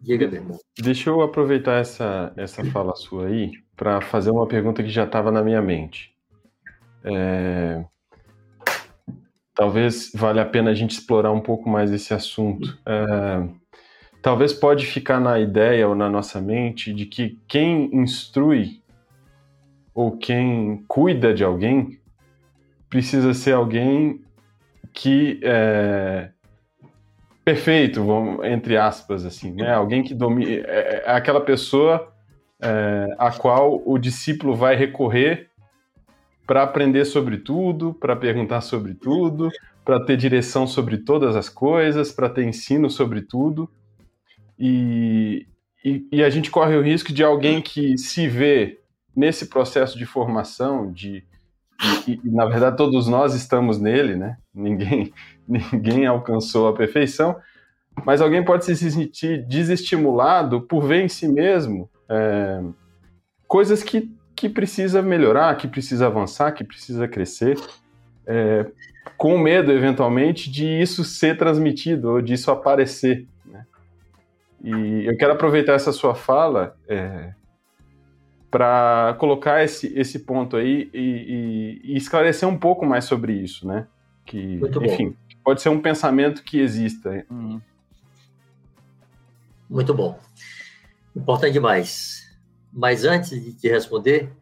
Diga, 0.00 0.28
meu 0.28 0.40
irmão. 0.40 0.58
Deixa 0.78 1.10
eu 1.10 1.20
aproveitar 1.20 1.80
essa, 1.80 2.32
essa 2.36 2.64
fala 2.66 2.94
sua 2.94 3.26
aí 3.26 3.50
para 3.76 4.00
fazer 4.00 4.30
uma 4.30 4.46
pergunta 4.46 4.84
que 4.84 4.88
já 4.88 5.02
estava 5.02 5.32
na 5.32 5.42
minha 5.42 5.60
mente. 5.60 6.14
É... 7.02 7.84
Talvez 9.52 10.12
valha 10.14 10.42
a 10.42 10.46
pena 10.46 10.70
a 10.70 10.74
gente 10.74 10.92
explorar 10.92 11.32
um 11.32 11.40
pouco 11.40 11.68
mais 11.68 11.90
esse 11.90 12.14
assunto. 12.14 12.78
É... 12.86 13.48
Talvez 14.22 14.52
pode 14.52 14.86
ficar 14.86 15.18
na 15.18 15.40
ideia 15.40 15.88
ou 15.88 15.96
na 15.96 16.08
nossa 16.08 16.40
mente 16.40 16.94
de 16.94 17.04
que 17.04 17.36
quem 17.48 17.90
instrui 17.92 18.80
ou 19.92 20.16
quem 20.16 20.84
cuida 20.86 21.34
de 21.34 21.42
alguém 21.42 21.99
precisa 22.90 23.32
ser 23.32 23.52
alguém 23.52 24.20
que 24.92 25.40
é 25.42 26.30
perfeito, 27.44 28.04
entre 28.44 28.76
aspas, 28.76 29.24
assim, 29.24 29.52
né? 29.52 29.72
Alguém 29.72 30.02
que 30.02 30.14
domina, 30.14 30.50
é, 30.50 31.04
é 31.06 31.12
aquela 31.12 31.40
pessoa 31.40 32.12
é, 32.60 33.14
a 33.18 33.30
qual 33.30 33.82
o 33.86 33.98
discípulo 33.98 34.54
vai 34.54 34.76
recorrer 34.76 35.48
para 36.46 36.62
aprender 36.62 37.04
sobre 37.04 37.38
tudo, 37.38 37.94
para 37.94 38.14
perguntar 38.16 38.60
sobre 38.60 38.94
tudo, 38.94 39.50
para 39.84 40.04
ter 40.04 40.16
direção 40.16 40.66
sobre 40.66 40.98
todas 40.98 41.36
as 41.36 41.48
coisas, 41.48 42.12
para 42.12 42.28
ter 42.28 42.44
ensino 42.44 42.90
sobre 42.90 43.22
tudo. 43.22 43.70
E, 44.58 45.46
e, 45.84 46.06
e, 46.12 46.22
a 46.22 46.28
gente 46.28 46.50
corre 46.50 46.76
o 46.76 46.82
risco 46.82 47.12
de 47.12 47.24
alguém 47.24 47.62
que 47.62 47.96
se 47.96 48.28
vê 48.28 48.80
nesse 49.16 49.46
processo 49.46 49.96
de 49.96 50.04
formação, 50.04 50.92
de, 50.92 51.24
e, 52.06 52.20
e, 52.24 52.30
na 52.30 52.46
verdade 52.46 52.76
todos 52.76 53.06
nós 53.06 53.34
estamos 53.34 53.78
nele, 53.80 54.16
né? 54.16 54.36
Ninguém, 54.54 55.12
ninguém 55.48 56.06
alcançou 56.06 56.68
a 56.68 56.74
perfeição, 56.74 57.36
mas 58.04 58.20
alguém 58.20 58.44
pode 58.44 58.64
se 58.64 58.76
sentir 58.76 59.46
desestimulado 59.46 60.60
por 60.62 60.82
ver 60.82 61.02
em 61.02 61.08
si 61.08 61.28
mesmo 61.28 61.88
é, 62.08 62.62
coisas 63.46 63.82
que, 63.82 64.10
que 64.34 64.48
precisa 64.48 65.02
melhorar, 65.02 65.56
que 65.56 65.68
precisa 65.68 66.06
avançar, 66.06 66.52
que 66.52 66.64
precisa 66.64 67.08
crescer, 67.08 67.58
é, 68.26 68.66
com 69.16 69.38
medo, 69.38 69.72
eventualmente, 69.72 70.50
de 70.50 70.66
isso 70.66 71.04
ser 71.04 71.36
transmitido 71.36 72.10
ou 72.10 72.22
disso 72.22 72.50
aparecer. 72.50 73.26
Né? 73.44 73.66
E 74.62 75.06
eu 75.06 75.16
quero 75.16 75.32
aproveitar 75.32 75.74
essa 75.74 75.92
sua 75.92 76.14
fala 76.14 76.76
é, 76.88 77.32
para 78.50 79.14
colocar 79.18 79.62
esse, 79.62 79.86
esse 79.96 80.18
ponto 80.18 80.56
aí 80.56 80.90
e, 80.92 80.98
e, 80.98 81.92
e, 81.92 81.96
esclarecer 81.96 82.48
um 82.48 82.58
pouco 82.58 82.84
mais 82.84 83.04
sobre 83.04 83.32
isso, 83.32 83.66
né? 83.66 83.86
Que, 84.26 84.58
Muito 84.58 84.84
enfim, 84.84 85.10
bom. 85.10 85.16
pode 85.44 85.62
ser 85.62 85.68
um 85.68 85.80
pensamento 85.80 86.42
que 86.42 86.58
exista. 86.58 87.24
Uhum. 87.30 87.60
Muito 89.68 89.94
bom. 89.94 90.18
Importante 91.14 91.52
demais. 91.52 92.28
Mas 92.72 93.04
antes 93.04 93.30
de 93.30 93.52
te 93.52 93.68
responder, 93.68 94.32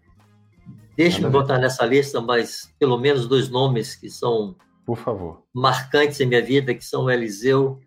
deixe-me 0.96 1.28
botar 1.28 1.58
nessa 1.58 1.84
lista 1.84 2.20
mais 2.20 2.74
pelo 2.78 2.98
menos 2.98 3.28
dois 3.28 3.48
nomes 3.48 3.94
que 3.94 4.10
são 4.10 4.56
por 4.84 4.96
favor 4.96 5.42
marcantes 5.52 6.18
em 6.20 6.26
minha 6.26 6.42
vida, 6.42 6.74
que 6.74 6.84
são 6.84 7.10
Eliseu 7.10 7.78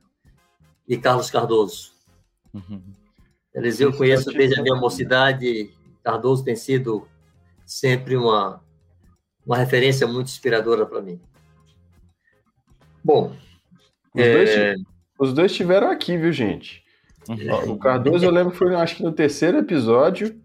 e 0.88 0.98
Carlos 0.98 1.31
Cardoso. 1.31 1.91
Uhum. 2.53 2.81
Eliseu 3.56 3.89
eu 3.89 3.98
conheço 3.98 4.31
desde 4.31 4.60
a 4.60 4.64
minha 4.64 4.76
mocidade 4.76 5.72
Cardoso 6.03 6.44
tem 6.44 6.56
sido 6.56 7.07
sempre 7.65 8.15
uma, 8.15 8.61
uma 9.45 9.57
referência 9.57 10.07
muito 10.07 10.28
inspiradora 10.28 10.86
para 10.86 11.02
mim. 11.02 11.19
Bom, 13.03 13.36
os, 14.14 14.22
é... 14.22 14.34
dois, 14.34 14.82
os 15.19 15.34
dois 15.34 15.52
estiveram 15.52 15.90
aqui, 15.90 16.18
viu, 16.18 16.32
gente? 16.32 16.84
Uhum. 17.30 17.73
O 17.73 17.78
Cardoso, 17.80 18.26
eu 18.26 18.32
lembro 18.32 18.52
que 18.52 18.57
foi, 18.57 18.76
acho 18.76 18.98
que 18.98 19.03
no 19.03 19.11
terceiro 19.11 19.60
episódio, 19.60 20.40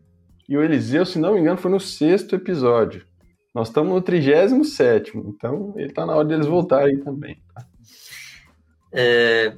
e 0.49 0.57
o 0.57 0.63
Eliseu, 0.63 1.05
se 1.05 1.19
não 1.19 1.35
me 1.35 1.41
engano, 1.41 1.59
foi 1.59 1.71
no 1.71 1.81
sexto 1.81 2.37
episódio. 2.37 3.07
Nós 3.55 3.69
estamos 3.69 3.93
no 3.93 4.03
37, 4.03 5.17
então 5.17 5.73
ele 5.77 5.89
está 5.89 6.05
na 6.05 6.15
hora 6.15 6.29
deles 6.29 6.47
voltarem 6.47 6.99
também. 7.01 7.43
Tá? 7.55 7.67
É, 8.93 9.57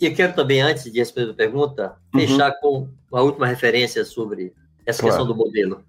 eu 0.00 0.14
quero 0.14 0.34
também, 0.34 0.60
antes 0.60 0.90
de 0.90 0.98
responder 0.98 1.30
a 1.30 1.34
pergunta, 1.34 1.96
uhum. 2.14 2.20
fechar 2.20 2.52
com 2.60 2.88
uma 3.12 3.22
última 3.22 3.46
referência 3.46 4.04
sobre 4.04 4.52
essa 4.86 5.00
claro. 5.00 5.16
questão 5.16 5.26
do 5.26 5.36
modelo. 5.36 5.84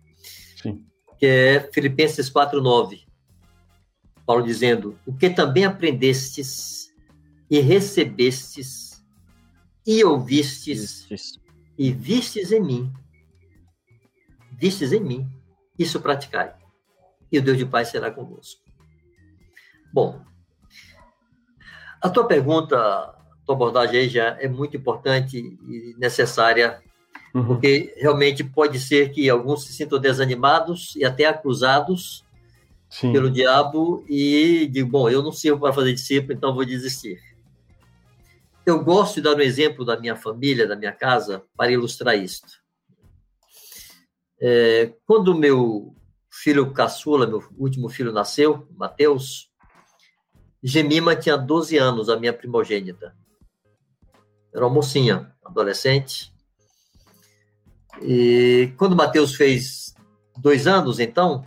Sim. 0.61 0.85
Que 1.19 1.25
é 1.25 1.71
Filipenses 1.71 2.29
4:9. 2.29 3.05
Paulo 4.25 4.43
dizendo: 4.43 4.97
"O 5.05 5.13
que 5.13 5.29
também 5.29 5.65
aprendestes 5.65 6.93
e 7.49 7.59
recebestes 7.59 9.03
e 9.85 10.03
ouvistes 10.03 11.05
Vistes. 11.07 11.39
e 11.77 11.91
vistes 11.91 12.51
em 12.51 12.59
mim, 12.59 12.93
vistes 14.51 14.91
em 14.91 14.99
mim, 14.99 15.29
isso 15.77 15.99
praticai, 15.99 16.55
e 17.31 17.37
o 17.37 17.41
Deus 17.41 17.57
de 17.57 17.65
paz 17.65 17.89
será 17.89 18.09
convosco." 18.09 18.63
Bom, 19.93 20.21
a 22.01 22.09
tua 22.09 22.27
pergunta, 22.27 22.77
a 22.77 23.15
tua 23.45 23.55
abordagem 23.55 23.99
aí 23.99 24.09
já 24.09 24.37
é 24.39 24.47
muito 24.47 24.75
importante 24.75 25.37
e 25.37 25.95
necessária 25.97 26.83
Uhum. 27.35 27.45
Porque 27.45 27.93
realmente 27.97 28.45
pode 28.45 28.79
ser 28.79 29.11
que 29.11 29.29
alguns 29.29 29.65
se 29.65 29.73
sintam 29.73 29.99
desanimados 29.99 30.95
e 30.95 31.03
até 31.03 31.25
acusados 31.25 32.23
Sim. 32.89 33.11
pelo 33.11 33.29
diabo 33.29 34.05
e 34.07 34.69
digam, 34.71 34.89
bom, 34.89 35.09
eu 35.09 35.21
não 35.21 35.33
sirvo 35.33 35.59
para 35.59 35.73
fazer 35.73 35.93
discípulo, 35.93 36.31
então 36.31 36.55
vou 36.55 36.63
desistir. 36.63 37.19
Eu 38.65 38.81
gosto 38.81 39.15
de 39.15 39.21
dar 39.21 39.35
um 39.35 39.41
exemplo 39.41 39.83
da 39.83 39.99
minha 39.99 40.15
família, 40.15 40.65
da 40.65 40.77
minha 40.77 40.93
casa, 40.93 41.43
para 41.57 41.71
ilustrar 41.71 42.17
isto. 42.17 42.47
É, 44.39 44.93
quando 45.05 45.35
meu 45.35 45.93
filho 46.31 46.71
caçula, 46.71 47.27
meu 47.27 47.43
último 47.57 47.89
filho 47.89 48.13
nasceu, 48.13 48.65
Mateus, 48.77 49.51
Gemima 50.63 51.15
tinha 51.17 51.37
12 51.37 51.77
anos, 51.77 52.09
a 52.09 52.17
minha 52.17 52.33
primogênita. 52.33 53.13
Era 54.53 54.65
uma 54.65 54.73
mocinha, 54.73 55.35
adolescente. 55.43 56.33
E 58.01 58.73
quando 58.77 58.93
o 58.93 58.95
Matheus 58.95 59.35
fez 59.35 59.95
dois 60.37 60.67
anos, 60.67 60.99
então, 60.99 61.45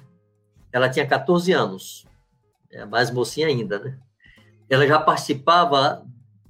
ela 0.72 0.88
tinha 0.88 1.06
14 1.06 1.52
anos, 1.52 2.06
é 2.70 2.84
mais 2.84 3.10
mocinha 3.10 3.46
ainda, 3.46 3.78
né? 3.78 3.98
Ela 4.68 4.86
já 4.86 4.98
participava 4.98 6.04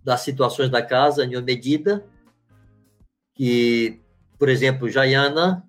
das 0.05 0.21
situações 0.23 0.71
da 0.71 0.83
casa 0.83 1.25
em 1.25 1.37
uma 1.37 1.43
medida 1.43 2.05
que, 3.35 4.01
por 4.39 4.49
exemplo, 4.49 4.91
Jaiana, 4.91 5.65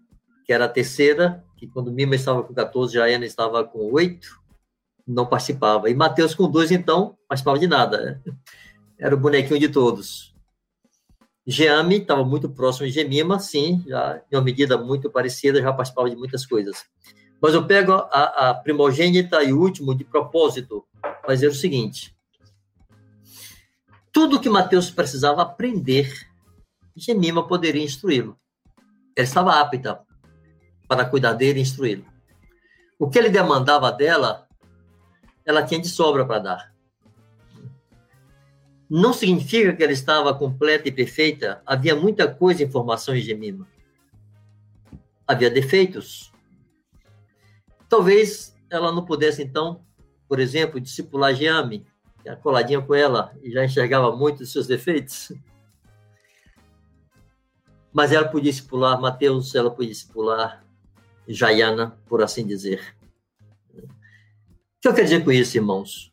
que 0.45 0.51
era 0.51 0.65
a 0.65 0.69
terceira, 0.69 1.43
que 1.55 1.67
quando 1.67 1.91
Mima 1.91 2.15
estava 2.15 2.41
com 2.41 2.53
14, 2.53 2.93
Jaiana 2.93 3.25
estava 3.25 3.63
com 3.63 3.91
8, 3.91 4.27
não 5.05 5.25
participava. 5.25 5.89
E 5.89 5.93
Mateus 5.93 6.33
com 6.33 6.49
2, 6.49 6.71
então, 6.71 7.17
participava 7.27 7.59
de 7.59 7.67
nada. 7.67 8.21
Era 8.97 9.13
o 9.13 9.19
bonequinho 9.19 9.59
de 9.59 9.69
todos. 9.69 10.28
Geame 11.49 11.97
estava 11.97 12.23
muito 12.23 12.47
próximo 12.47 12.85
de 12.85 12.93
Gemima, 12.93 13.39
sim, 13.39 13.83
já 13.87 14.21
em 14.31 14.35
uma 14.35 14.43
medida 14.43 14.77
muito 14.77 15.09
parecida, 15.09 15.59
já 15.59 15.73
participava 15.73 16.07
de 16.07 16.15
muitas 16.15 16.45
coisas. 16.45 16.85
Mas 17.41 17.55
eu 17.55 17.65
pego 17.65 17.93
a, 17.93 18.49
a 18.49 18.53
primogênita 18.53 19.41
e 19.43 19.51
último 19.51 19.95
de 19.95 20.03
propósito, 20.03 20.85
dizer 21.27 21.47
o 21.47 21.55
seguinte: 21.55 22.15
tudo 24.11 24.39
que 24.39 24.47
Mateus 24.47 24.91
precisava 24.91 25.41
aprender, 25.41 26.13
Gemima 26.95 27.47
poderia 27.47 27.83
instruí-lo. 27.83 28.37
Ela 29.15 29.25
estava 29.25 29.59
apta 29.59 30.01
para 30.87 31.05
cuidar 31.05 31.33
dele 31.33 31.57
e 31.57 31.63
instruí-lo. 31.63 32.05
O 32.99 33.09
que 33.09 33.17
ele 33.17 33.29
demandava 33.29 33.91
dela, 33.91 34.47
ela 35.43 35.65
tinha 35.65 35.81
de 35.81 35.89
sobra 35.89 36.23
para 36.27 36.39
dar. 36.39 36.78
Não 38.89 39.13
significa 39.13 39.75
que 39.75 39.83
ela 39.83 39.91
estava 39.91 40.33
completa 40.33 40.87
e 40.87 40.91
perfeita. 40.91 41.61
Havia 41.63 41.95
muita 41.95 42.27
coisa 42.27 42.63
em 42.63 42.71
formação 42.71 43.15
em 43.15 43.21
Gemima. 43.21 43.67
Havia 45.27 45.49
defeitos. 45.51 46.31
Talvez 47.87 48.55
ela 48.67 48.91
não 48.91 49.05
pudesse, 49.05 49.43
então, 49.43 49.85
por 50.27 50.39
exemplo, 50.39 50.79
discipular 50.79 51.35
Geame, 51.35 51.85
que 52.23 52.29
era 52.29 52.37
coladinha 52.37 52.81
com 52.81 52.95
ela 52.95 53.35
e 53.43 53.51
já 53.51 53.63
enxergava 53.63 54.15
muito 54.15 54.41
os 54.41 54.51
seus 54.51 54.65
defeitos. 54.65 55.31
Mas 57.93 58.11
ela 58.11 58.27
podia 58.27 58.51
discipular 58.51 58.99
Mateus, 58.99 59.53
ela 59.53 59.69
podia 59.69 59.91
discipular 59.91 60.63
Jaiana, 61.27 61.99
por 62.07 62.23
assim 62.23 62.45
dizer. 62.45 62.95
O 63.71 64.81
que 64.81 64.87
eu 64.87 64.93
quero 64.93 65.05
dizer 65.05 65.23
com 65.23 65.31
isso, 65.31 65.57
irmãos? 65.57 66.11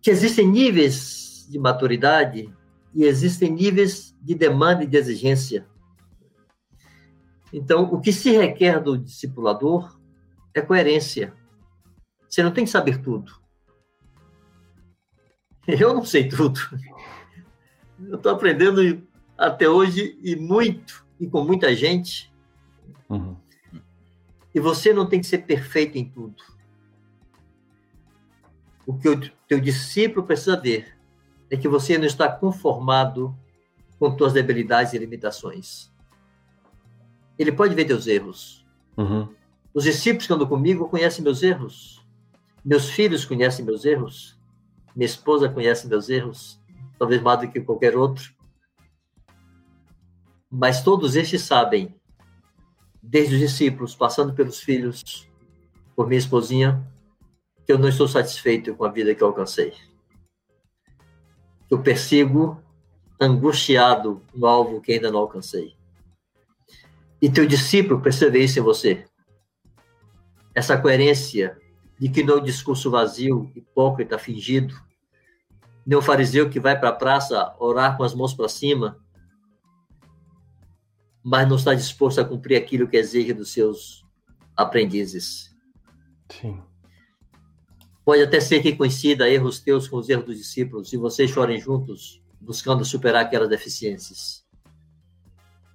Que 0.00 0.10
existem 0.10 0.46
níveis 0.46 1.29
de 1.50 1.58
maturidade 1.58 2.48
e 2.94 3.04
existem 3.04 3.50
níveis 3.50 4.16
de 4.22 4.36
demanda 4.36 4.84
e 4.84 4.86
de 4.86 4.96
exigência. 4.96 5.66
Então, 7.52 7.92
o 7.92 8.00
que 8.00 8.12
se 8.12 8.30
requer 8.30 8.80
do 8.80 8.96
discipulador 8.96 9.98
é 10.54 10.60
coerência. 10.60 11.34
Você 12.28 12.42
não 12.42 12.52
tem 12.52 12.64
que 12.64 12.70
saber 12.70 13.02
tudo. 13.02 13.32
Eu 15.66 15.92
não 15.92 16.04
sei 16.04 16.28
tudo. 16.28 16.60
Eu 17.98 18.16
estou 18.16 18.32
aprendendo 18.32 19.02
até 19.36 19.68
hoje 19.68 20.16
e 20.22 20.36
muito, 20.36 21.04
e 21.18 21.26
com 21.26 21.42
muita 21.42 21.74
gente. 21.74 22.32
Uhum. 23.08 23.36
E 24.54 24.60
você 24.60 24.92
não 24.92 25.08
tem 25.08 25.20
que 25.20 25.26
ser 25.26 25.38
perfeito 25.38 25.98
em 25.98 26.08
tudo. 26.08 26.42
O 28.86 28.96
que 28.96 29.08
o 29.08 29.20
teu 29.48 29.60
discípulo 29.60 30.24
precisa 30.24 30.56
ver 30.56 30.99
é 31.50 31.56
que 31.56 31.68
você 31.68 31.98
não 31.98 32.06
está 32.06 32.30
conformado 32.30 33.36
com 33.98 34.16
suas 34.16 34.32
debilidades 34.32 34.92
e 34.92 34.98
limitações. 34.98 35.90
Ele 37.38 37.50
pode 37.50 37.74
ver 37.74 37.84
teus 37.84 38.06
erros. 38.06 38.64
Uhum. 38.96 39.28
Os 39.74 39.84
discípulos 39.84 40.26
que 40.26 40.32
andam 40.32 40.46
comigo 40.46 40.88
conhecem 40.88 41.24
meus 41.24 41.42
erros. 41.42 42.06
Meus 42.64 42.88
filhos 42.88 43.24
conhecem 43.24 43.64
meus 43.64 43.84
erros. 43.84 44.38
Minha 44.94 45.06
esposa 45.06 45.48
conhece 45.48 45.88
meus 45.88 46.08
erros, 46.08 46.60
talvez 46.98 47.20
mais 47.20 47.40
do 47.40 47.48
que 47.48 47.60
qualquer 47.60 47.96
outro. 47.96 48.34
Mas 50.50 50.82
todos 50.82 51.14
estes 51.14 51.42
sabem, 51.42 51.94
desde 53.02 53.34
os 53.34 53.40
discípulos, 53.40 53.94
passando 53.94 54.34
pelos 54.34 54.58
filhos, 54.60 55.28
por 55.94 56.08
minha 56.08 56.18
esposinha, 56.18 56.84
que 57.64 57.72
eu 57.72 57.78
não 57.78 57.88
estou 57.88 58.08
satisfeito 58.08 58.74
com 58.74 58.84
a 58.84 58.90
vida 58.90 59.14
que 59.14 59.22
alcancei 59.22 59.72
eu 61.70 61.82
persigo 61.82 62.60
angustiado 63.20 64.22
no 64.34 64.46
alvo 64.46 64.80
que 64.80 64.92
ainda 64.92 65.10
não 65.10 65.20
alcancei. 65.20 65.76
E 67.22 67.30
teu 67.30 67.46
discípulo 67.46 68.00
percebe 68.00 68.42
isso 68.42 68.58
em 68.58 68.62
você. 68.62 69.04
Essa 70.54 70.76
coerência 70.76 71.58
de 71.98 72.08
que 72.08 72.22
não 72.22 72.38
é 72.38 72.40
um 72.40 72.44
discurso 72.44 72.90
vazio, 72.90 73.52
hipócrita, 73.54 74.18
fingido, 74.18 74.74
nem 75.86 75.98
o 75.98 76.02
fariseu 76.02 76.48
que 76.48 76.58
vai 76.58 76.78
para 76.78 76.88
a 76.88 76.94
praça 76.94 77.54
orar 77.58 77.96
com 77.96 78.02
as 78.02 78.14
mãos 78.14 78.32
para 78.32 78.48
cima, 78.48 78.98
mas 81.22 81.46
não 81.46 81.56
está 81.56 81.74
disposto 81.74 82.20
a 82.20 82.24
cumprir 82.24 82.56
aquilo 82.56 82.88
que 82.88 82.96
exige 82.96 83.34
dos 83.34 83.52
seus 83.52 84.04
aprendizes. 84.56 85.54
Sim. 86.30 86.62
Pode 88.10 88.24
até 88.24 88.40
ser 88.40 88.60
que 88.60 88.74
coincida 88.74 89.30
erros 89.30 89.60
teus 89.60 89.86
com 89.86 89.96
os 89.96 90.08
erros 90.08 90.24
dos 90.24 90.36
discípulos 90.36 90.92
e 90.92 90.96
vocês 90.96 91.30
chorem 91.30 91.60
juntos, 91.60 92.20
buscando 92.40 92.84
superar 92.84 93.24
aquelas 93.24 93.48
deficiências. 93.48 94.44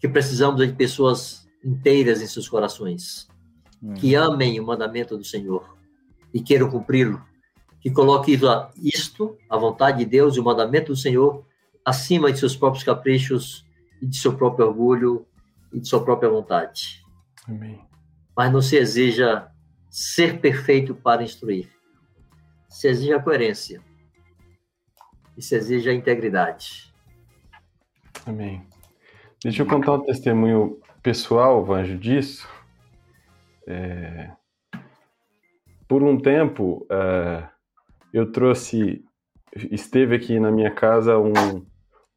Que 0.01 0.09
precisamos 0.09 0.59
de 0.59 0.73
pessoas 0.73 1.47
inteiras 1.63 2.21
em 2.21 2.27
seus 2.27 2.49
corações, 2.49 3.29
hum. 3.81 3.93
que 3.93 4.15
amem 4.15 4.59
o 4.59 4.65
mandamento 4.65 5.17
do 5.17 5.23
Senhor 5.23 5.77
e 6.33 6.41
queiram 6.41 6.69
cumpri-lo, 6.69 7.23
que 7.79 7.89
coloquem 7.89 8.37
isto, 8.83 9.37
a 9.49 9.55
vontade 9.55 9.99
de 9.99 10.05
Deus 10.05 10.35
e 10.35 10.41
o 10.41 10.43
mandamento 10.43 10.91
do 10.91 10.97
Senhor, 10.97 11.45
acima 11.85 12.33
de 12.33 12.37
seus 12.37 12.53
próprios 12.53 12.83
caprichos 12.83 13.65
e 14.01 14.05
de 14.05 14.17
seu 14.17 14.35
próprio 14.35 14.67
orgulho 14.67 15.25
e 15.71 15.79
de 15.79 15.87
sua 15.87 16.03
própria 16.03 16.29
vontade. 16.29 17.01
Amém. 17.47 17.79
Mas 18.35 18.51
não 18.51 18.61
se 18.61 18.75
exija 18.75 19.47
ser 19.89 20.41
perfeito 20.41 20.93
para 20.93 21.23
instruir 21.23 21.74
se 22.75 22.89
exige 22.89 23.13
a 23.13 23.21
coerência 23.21 23.81
e 25.37 25.41
se 25.41 25.55
exige 25.55 25.89
a 25.89 25.93
integridade. 25.93 26.93
Amém. 28.25 28.67
Deixa 29.41 29.61
eu 29.61 29.65
contar 29.65 29.93
um 29.93 30.01
testemunho 30.01 30.81
pessoal, 31.01 31.63
Vanjo, 31.63 31.97
disso. 31.97 32.45
É... 33.65 34.29
Por 35.87 36.03
um 36.03 36.19
tempo, 36.19 36.85
é... 36.91 37.47
eu 38.11 38.29
trouxe, 38.29 39.05
esteve 39.71 40.13
aqui 40.13 40.37
na 40.37 40.51
minha 40.51 40.69
casa 40.69 41.17
um, 41.17 41.31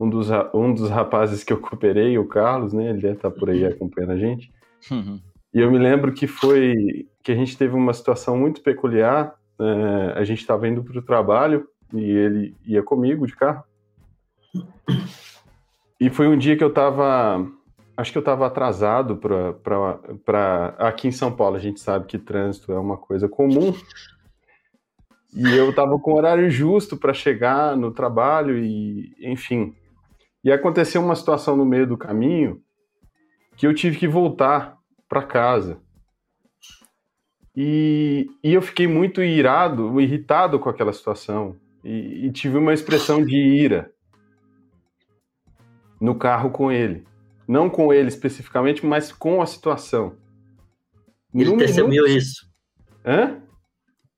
um, 0.01 0.10
dos, 0.10 0.28
um 0.52 0.74
dos 0.74 0.90
rapazes 0.90 1.44
que 1.44 1.52
eu 1.52 1.60
cooperei, 1.60 2.18
o 2.18 2.26
Carlos, 2.26 2.72
né? 2.72 2.90
Ele 2.90 3.01
deve 3.01 3.14
estar 3.14 3.30
por 3.30 3.48
aí 3.48 3.64
acompanhando 3.64 4.10
a 4.14 4.18
gente. 4.18 4.52
Uhum. 4.90 5.20
E 5.55 5.60
eu 5.60 5.70
me 5.70 5.78
lembro 5.78 6.12
que 6.12 6.26
foi 6.26 7.09
que 7.22 7.30
a 7.30 7.36
gente 7.36 7.56
teve 7.56 7.76
uma 7.76 7.94
situação 7.94 8.36
muito 8.36 8.60
peculiar 8.60 9.38
é, 9.60 10.12
a 10.16 10.24
gente 10.24 10.40
estava 10.40 10.68
indo 10.68 10.82
para 10.82 10.98
o 10.98 11.02
trabalho 11.02 11.68
e 11.93 12.02
ele 12.02 12.56
ia 12.64 12.82
comigo 12.82 13.26
de 13.26 13.35
carro. 13.35 13.64
E 16.01 16.09
foi 16.10 16.28
um 16.28 16.39
dia 16.39 16.56
que 16.56 16.62
eu 16.62 16.68
estava, 16.68 17.44
acho 17.97 18.12
que 18.12 18.18
eu 18.18 18.20
estava 18.20 18.47
atrasado 18.47 19.16
para 19.16 20.74
aqui 20.78 21.09
em 21.09 21.12
São 21.12 21.35
Paulo. 21.35 21.56
A 21.56 21.60
gente 21.60 21.80
sabe 21.80 22.06
que 22.06 22.18
trânsito 22.18 22.72
é 22.72 22.78
uma 22.78 22.97
coisa 22.97 23.28
comum. 23.28 23.74
E 25.35 25.55
eu 25.55 25.70
estava 25.70 25.98
com 25.98 26.12
o 26.12 26.16
horário 26.16 26.48
justo 26.51 26.97
para 26.97 27.12
chegar 27.12 27.76
no 27.76 27.90
trabalho 27.90 28.56
e, 28.59 29.14
enfim. 29.20 29.74
E 30.43 30.52
aconteceu 30.52 31.02
uma 31.02 31.16
situação 31.16 31.56
no 31.56 31.64
meio 31.64 31.86
do 31.86 31.98
caminho 31.98 32.62
que 33.56 33.66
eu 33.66 33.74
tive 33.74 33.98
que 33.98 34.06
voltar 34.06 34.78
para 35.09 35.22
casa. 35.22 35.80
E, 37.57 38.27
e 38.43 38.55
eu 38.55 38.62
fiquei 38.62 38.87
muito 38.87 39.23
irado, 39.23 40.01
irritado 40.01 40.59
com 40.59 40.69
aquela 40.69 40.93
situação. 40.93 41.57
E, 41.85 42.27
e 42.27 42.33
tive 42.33 42.59
uma 42.59 42.75
expressão 42.75 43.25
de 43.25 43.37
ira 43.37 43.91
no 46.01 46.15
carro 46.15 46.51
com 46.51 46.70
ele. 46.70 47.05
Não 47.47 47.69
com 47.70 47.93
ele 47.93 48.09
especificamente, 48.09 48.85
mas 48.85 49.11
com 49.11 49.41
a 49.41 49.47
situação. 49.47 50.16
Ele 51.35 51.51
no 51.51 51.57
testemunhou 51.57 52.07
minuto... 52.07 52.23
isso. 52.23 52.47
Hã? 53.05 53.41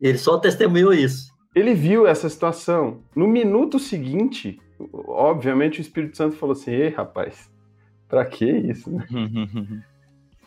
Ele 0.01 0.19
só 0.19 0.39
testemunhou 0.39 0.93
isso. 0.93 1.31
Ele 1.55 1.75
viu 1.75 2.07
essa 2.07 2.29
situação. 2.29 3.03
No 3.15 3.27
minuto 3.27 3.79
seguinte, 3.79 4.59
obviamente 4.93 5.81
o 5.81 5.83
Espírito 5.83 6.17
Santo 6.17 6.37
falou 6.37 6.53
assim: 6.53 6.71
Ei, 6.71 6.89
rapaz, 6.89 7.51
pra 8.09 8.25
que 8.25 8.45
isso? 8.45 8.91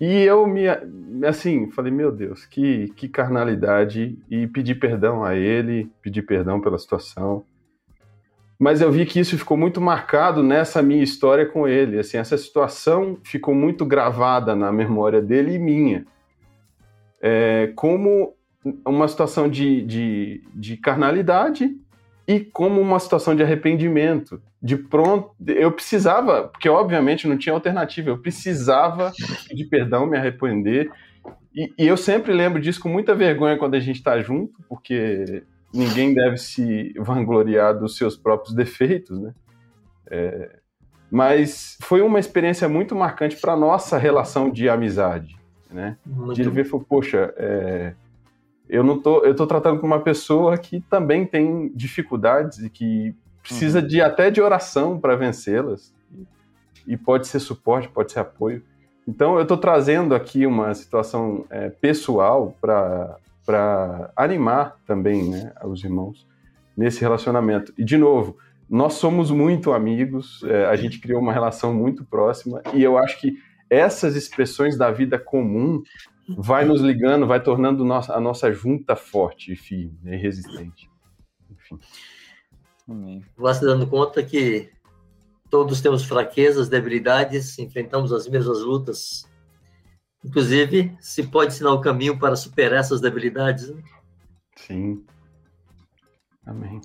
E 0.05 0.21
eu 0.25 0.45
me, 0.45 0.63
assim, 1.25 1.71
falei, 1.71 1.89
meu 1.89 2.11
Deus, 2.11 2.45
que, 2.45 2.89
que 2.89 3.07
carnalidade, 3.07 4.19
e 4.29 4.45
pedi 4.47 4.75
perdão 4.75 5.23
a 5.23 5.33
ele, 5.33 5.89
pedi 6.01 6.21
perdão 6.21 6.59
pela 6.59 6.77
situação. 6.77 7.45
Mas 8.59 8.81
eu 8.81 8.91
vi 8.91 9.05
que 9.05 9.17
isso 9.17 9.37
ficou 9.37 9.55
muito 9.55 9.79
marcado 9.79 10.43
nessa 10.43 10.81
minha 10.81 11.01
história 11.01 11.45
com 11.45 11.65
ele, 11.65 11.99
assim, 11.99 12.17
essa 12.17 12.37
situação 12.37 13.17
ficou 13.23 13.55
muito 13.55 13.85
gravada 13.85 14.53
na 14.53 14.73
memória 14.73 15.21
dele 15.21 15.53
e 15.53 15.57
minha. 15.57 16.05
É, 17.21 17.71
como 17.73 18.33
uma 18.85 19.07
situação 19.07 19.47
de, 19.47 19.83
de, 19.83 20.43
de 20.53 20.75
carnalidade 20.75 21.77
e 22.27 22.39
como 22.39 22.79
uma 22.79 22.99
situação 22.99 23.35
de 23.35 23.43
arrependimento. 23.43 24.41
De 24.61 24.77
pronto, 24.77 25.31
eu 25.45 25.71
precisava, 25.71 26.47
porque 26.47 26.69
obviamente 26.69 27.27
não 27.27 27.37
tinha 27.37 27.53
alternativa, 27.53 28.09
eu 28.09 28.17
precisava 28.17 29.11
pedir 29.47 29.65
perdão, 29.65 30.05
me 30.05 30.17
arrepender 30.17 30.89
E, 31.53 31.71
e, 31.77 31.87
eu 31.87 31.97
sempre 31.97 32.33
lembro 32.33 32.61
disso 32.61 32.79
com 32.79 32.89
muita 32.89 33.13
vergonha 33.13 33.57
quando 33.57 33.75
a 33.75 33.79
gente 33.79 33.97
está 33.97 34.19
junto, 34.19 34.53
porque 34.67 35.43
ninguém 35.73 36.13
deve 36.13 36.37
se 36.37 36.93
vangloriar 36.97 37.77
dos 37.77 37.97
seus 37.97 38.15
próprios 38.15 38.55
defeitos, 38.55 39.19
né? 39.19 39.33
É, 40.09 40.59
mas 41.11 41.77
foi 41.81 42.01
uma 42.01 42.19
experiência 42.19 42.67
muito 42.67 42.95
marcante 42.95 43.35
para 43.35 43.55
nossa 43.55 43.99
relação 43.99 44.49
de 44.49 44.67
amizade, 44.67 45.37
né? 45.69 45.97
Muito. 46.03 46.41
De 46.41 46.49
ver, 46.49 46.67
poxa, 46.87 47.33
é, 47.37 47.93
eu 48.73 48.83
não 48.83 48.99
tô, 48.99 49.23
eu 49.23 49.35
tô 49.35 49.45
tratando 49.45 49.79
com 49.79 49.85
uma 49.85 49.99
pessoa 49.99 50.57
que 50.57 50.81
também 50.81 51.27
tem 51.27 51.71
dificuldades 51.75 52.57
e 52.57 52.71
que 52.71 53.15
precisa 53.43 53.79
uhum. 53.79 53.85
de 53.85 54.01
até 54.01 54.31
de 54.31 54.41
oração 54.41 54.99
para 54.99 55.15
vencê-las. 55.15 55.93
E 56.87 56.97
pode 56.97 57.27
ser 57.27 57.39
suporte, 57.39 57.87
pode 57.87 58.11
ser 58.11 58.21
apoio. 58.21 58.63
Então, 59.07 59.35
eu 59.35 59.43
estou 59.43 59.57
trazendo 59.57 60.15
aqui 60.15 60.47
uma 60.47 60.73
situação 60.73 61.45
é, 61.51 61.69
pessoal 61.69 62.57
para 62.59 64.11
animar 64.15 64.79
também 64.87 65.29
né, 65.29 65.53
os 65.63 65.83
irmãos 65.83 66.27
nesse 66.75 66.99
relacionamento. 66.99 67.71
E, 67.77 67.83
de 67.83 67.95
novo, 67.95 68.37
nós 68.67 68.93
somos 68.93 69.29
muito 69.29 69.71
amigos, 69.71 70.41
é, 70.45 70.65
a 70.65 70.75
gente 70.75 70.99
criou 70.99 71.21
uma 71.21 71.31
relação 71.31 71.75
muito 71.75 72.03
próxima, 72.03 72.63
e 72.73 72.81
eu 72.81 72.97
acho 72.97 73.21
que 73.21 73.37
essas 73.69 74.15
expressões 74.15 74.75
da 74.75 74.89
vida 74.89 75.19
comum 75.19 75.83
vai 76.29 76.65
nos 76.65 76.81
ligando, 76.81 77.27
vai 77.27 77.41
tornando 77.41 77.83
a 77.83 78.19
nossa 78.19 78.51
junta 78.51 78.95
forte 78.95 79.53
e 79.53 79.55
firme 79.55 79.97
né, 80.01 80.15
e 80.15 80.19
resistente. 80.19 80.89
Enfim. 81.49 81.79
Vá 83.37 83.53
se 83.53 83.61
dando 83.61 83.87
conta 83.87 84.23
que 84.23 84.69
todos 85.49 85.81
temos 85.81 86.03
fraquezas, 86.03 86.69
debilidades, 86.69 87.57
enfrentamos 87.59 88.11
as 88.11 88.27
mesmas 88.27 88.59
lutas. 88.61 89.29
Inclusive, 90.23 90.95
se 90.99 91.23
pode 91.23 91.53
ensinar 91.53 91.73
o 91.73 91.81
caminho 91.81 92.17
para 92.17 92.35
superar 92.35 92.79
essas 92.79 93.01
debilidades. 93.01 93.69
Né? 93.69 93.83
Sim. 94.55 95.05
Amém. 96.45 96.81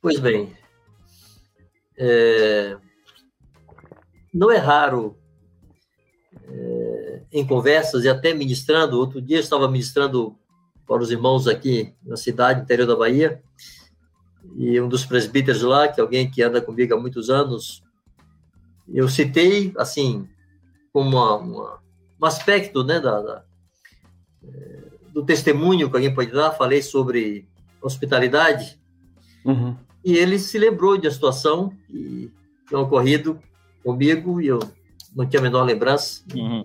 Pois 0.00 0.18
bem, 0.18 0.54
é... 1.98 2.76
não 4.32 4.50
é 4.50 4.56
raro 4.56 5.18
é... 6.42 6.83
em 7.32 7.46
conversas 7.46 8.04
e 8.04 8.08
até 8.08 8.32
ministrando. 8.34 8.98
Outro 8.98 9.20
dia 9.20 9.38
eu 9.38 9.42
estava 9.42 9.68
ministrando 9.68 10.36
para 10.86 11.02
os 11.02 11.10
irmãos 11.10 11.46
aqui 11.46 11.94
na 12.04 12.16
cidade, 12.16 12.60
interior 12.60 12.86
da 12.86 12.96
Bahia, 12.96 13.42
e 14.56 14.80
um 14.80 14.88
dos 14.88 15.04
presbíteros 15.04 15.62
lá, 15.62 15.88
que 15.88 16.00
é 16.00 16.02
alguém 16.02 16.30
que 16.30 16.42
anda 16.42 16.60
comigo 16.60 16.94
há 16.94 17.00
muitos 17.00 17.30
anos, 17.30 17.82
eu 18.88 19.08
citei, 19.08 19.72
assim, 19.78 20.28
como 20.92 21.10
uma, 21.10 21.36
uma, 21.36 21.78
um 22.20 22.26
aspecto 22.26 22.84
né, 22.84 23.00
da, 23.00 23.20
da, 23.20 23.44
é, 24.42 24.82
do 25.12 25.24
testemunho 25.24 25.88
que 25.88 25.96
alguém 25.96 26.14
pode 26.14 26.30
dar, 26.30 26.52
falei 26.52 26.82
sobre 26.82 27.48
hospitalidade, 27.80 28.78
uhum. 29.44 29.76
e 30.04 30.16
ele 30.16 30.38
se 30.38 30.58
lembrou 30.58 30.98
de 30.98 31.06
uma 31.06 31.12
situação 31.12 31.70
que 31.86 32.30
tinha 32.68 32.80
ocorrido 32.80 33.40
comigo, 33.82 34.40
e 34.40 34.48
eu 34.48 34.58
não 35.14 35.26
tinha 35.26 35.40
a 35.40 35.42
menor 35.42 35.64
lembrança. 35.64 36.22
Uhum. 36.34 36.64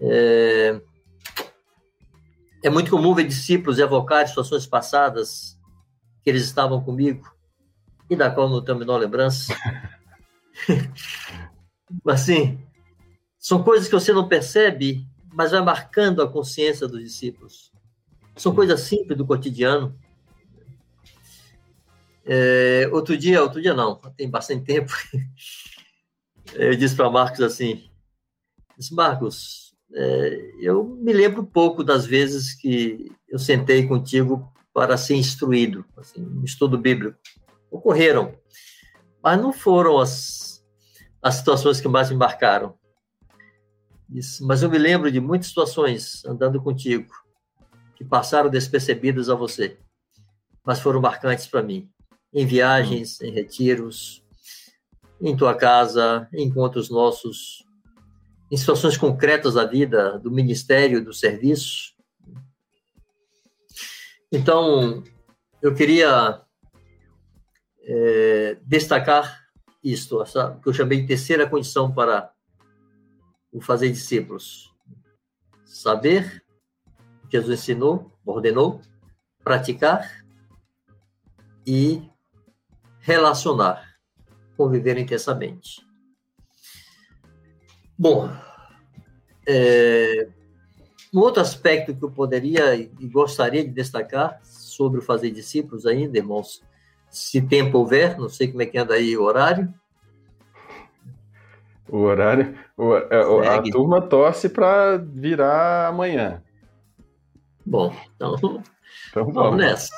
É, 0.00 0.80
é 2.62 2.70
muito 2.70 2.90
comum 2.90 3.14
ver 3.14 3.26
discípulos 3.26 3.78
evocar 3.78 4.26
situações 4.26 4.66
passadas 4.66 5.58
que 6.22 6.30
eles 6.30 6.44
estavam 6.44 6.82
comigo 6.82 7.30
e 8.08 8.16
da 8.16 8.30
qual 8.30 8.48
não 8.48 8.62
tenho 8.62 8.76
a 8.76 8.80
menor 8.80 8.96
lembrança. 8.96 9.54
assim, 12.08 12.58
são 13.38 13.62
coisas 13.62 13.86
que 13.86 13.94
você 13.94 14.12
não 14.12 14.26
percebe, 14.26 15.06
mas 15.32 15.50
vai 15.50 15.60
marcando 15.62 16.22
a 16.22 16.30
consciência 16.30 16.88
dos 16.88 17.02
discípulos. 17.02 17.70
São 18.36 18.54
coisas 18.54 18.80
simples 18.80 19.16
do 19.16 19.26
cotidiano. 19.26 19.94
É, 22.24 22.88
outro 22.90 23.16
dia, 23.16 23.42
outro 23.42 23.60
dia 23.60 23.74
não, 23.74 23.96
tem 24.16 24.30
bastante 24.30 24.64
tempo, 24.64 24.90
eu 26.54 26.74
disse 26.74 26.96
para 26.96 27.10
Marcos 27.10 27.40
assim, 27.42 27.90
disse, 28.78 28.94
Marcos, 28.94 29.63
é, 29.94 30.50
eu 30.58 30.84
me 30.84 31.12
lembro 31.12 31.44
pouco 31.44 31.84
das 31.84 32.04
vezes 32.04 32.52
que 32.52 33.12
eu 33.28 33.38
sentei 33.38 33.86
contigo 33.86 34.52
para 34.72 34.96
ser 34.96 35.14
instruído, 35.14 35.84
assim, 35.96 36.20
um 36.20 36.44
estudo 36.44 36.76
bíblico. 36.76 37.16
Ocorreram, 37.70 38.34
mas 39.22 39.40
não 39.40 39.52
foram 39.52 39.98
as, 39.98 40.64
as 41.22 41.36
situações 41.36 41.80
que 41.80 41.86
mais 41.86 42.10
me 42.10 42.16
marcaram. 42.16 42.74
Isso, 44.10 44.44
mas 44.46 44.62
eu 44.62 44.70
me 44.70 44.78
lembro 44.78 45.10
de 45.10 45.20
muitas 45.20 45.48
situações 45.48 46.24
andando 46.24 46.60
contigo 46.60 47.10
que 47.96 48.04
passaram 48.04 48.50
despercebidas 48.50 49.28
a 49.28 49.34
você, 49.34 49.78
mas 50.64 50.80
foram 50.80 51.00
marcantes 51.00 51.46
para 51.46 51.62
mim. 51.62 51.88
Em 52.32 52.44
viagens, 52.44 53.20
em 53.20 53.30
retiros, 53.30 54.24
em 55.20 55.36
tua 55.36 55.54
casa, 55.54 56.28
em 56.32 56.48
encontros 56.48 56.90
nossos, 56.90 57.63
em 58.50 58.56
situações 58.56 58.96
concretas 58.96 59.54
da 59.54 59.64
vida, 59.64 60.18
do 60.18 60.30
ministério, 60.30 61.04
do 61.04 61.12
serviço. 61.12 61.94
Então, 64.30 65.02
eu 65.62 65.74
queria 65.74 66.40
é, 67.82 68.58
destacar 68.62 69.44
isto, 69.82 70.22
essa, 70.22 70.58
que 70.62 70.68
eu 70.68 70.72
chamei 70.72 71.00
de 71.00 71.06
terceira 71.06 71.48
condição 71.48 71.92
para 71.92 72.32
o 73.52 73.60
fazer 73.60 73.90
discípulos. 73.90 74.72
Saber 75.64 76.44
Jesus 77.34 77.58
ensinou, 77.58 78.12
ordenou, 78.24 78.80
praticar 79.42 80.24
e 81.66 82.08
relacionar, 83.00 83.98
conviver 84.56 84.96
intensamente. 84.98 85.84
Bom, 87.98 88.30
é, 89.46 90.28
um 91.12 91.20
outro 91.20 91.40
aspecto 91.40 91.94
que 91.94 92.04
eu 92.04 92.10
poderia 92.10 92.74
e 92.74 92.88
gostaria 93.06 93.64
de 93.64 93.70
destacar 93.70 94.40
sobre 94.42 94.98
o 94.98 95.02
fazer 95.02 95.30
discípulos 95.30 95.86
ainda, 95.86 96.18
irmãos, 96.18 96.62
se 97.08 97.40
tempo 97.40 97.78
houver, 97.78 98.18
não 98.18 98.28
sei 98.28 98.48
como 98.48 98.62
é 98.62 98.66
que 98.66 98.76
anda 98.76 98.94
aí 98.94 99.16
o 99.16 99.22
horário. 99.22 99.72
O 101.88 101.98
horário, 101.98 102.58
o, 102.76 102.94
a, 102.94 103.56
a 103.56 103.62
turma 103.62 104.02
torce 104.02 104.48
para 104.48 104.96
virar 104.96 105.88
amanhã. 105.88 106.42
Bom, 107.64 107.94
então, 108.16 108.34
então 109.10 109.24
vamos, 109.24 109.34
vamos 109.34 109.58
nessa. 109.58 109.94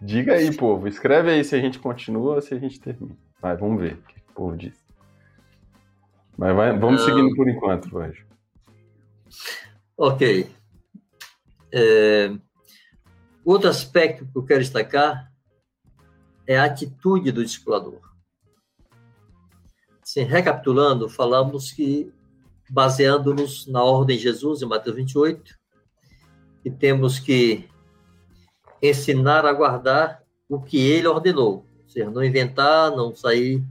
Diga 0.00 0.34
aí, 0.34 0.56
povo. 0.56 0.86
Escreve 0.86 1.30
aí 1.30 1.44
se 1.44 1.54
a 1.54 1.60
gente 1.60 1.78
continua 1.78 2.36
ou 2.36 2.40
se 2.40 2.54
a 2.54 2.58
gente 2.58 2.80
termina. 2.80 3.16
Vai, 3.40 3.56
vamos 3.56 3.80
ver 3.80 3.94
o 3.94 4.02
que 4.02 4.18
o 4.30 4.34
povo 4.34 4.56
diz. 4.56 4.87
Mas 6.38 6.54
vai, 6.54 6.78
vamos 6.78 7.02
seguindo 7.02 7.34
por 7.34 7.48
enquanto, 7.48 7.90
Vanjo. 7.90 8.24
Ok. 9.96 10.48
É, 11.72 12.32
outro 13.44 13.68
aspecto 13.68 14.24
que 14.24 14.38
eu 14.38 14.44
quero 14.44 14.60
destacar 14.60 15.32
é 16.46 16.56
a 16.56 16.64
atitude 16.64 17.32
do 17.32 17.44
discipulador. 17.44 18.00
Assim, 20.00 20.22
recapitulando, 20.22 21.08
falamos 21.08 21.72
que, 21.72 22.10
baseando-nos 22.70 23.66
na 23.66 23.82
ordem 23.82 24.16
de 24.16 24.22
Jesus, 24.22 24.62
em 24.62 24.66
Mateus 24.66 24.94
28, 24.94 25.58
que 26.62 26.70
temos 26.70 27.18
que 27.18 27.68
ensinar 28.80 29.44
a 29.44 29.52
guardar 29.52 30.22
o 30.48 30.60
que 30.60 30.78
ele 30.78 31.08
ordenou, 31.08 31.66
ou 31.82 31.88
seja, 31.88 32.08
não 32.08 32.22
inventar, 32.22 32.92
não 32.92 33.12
sair 33.14 33.62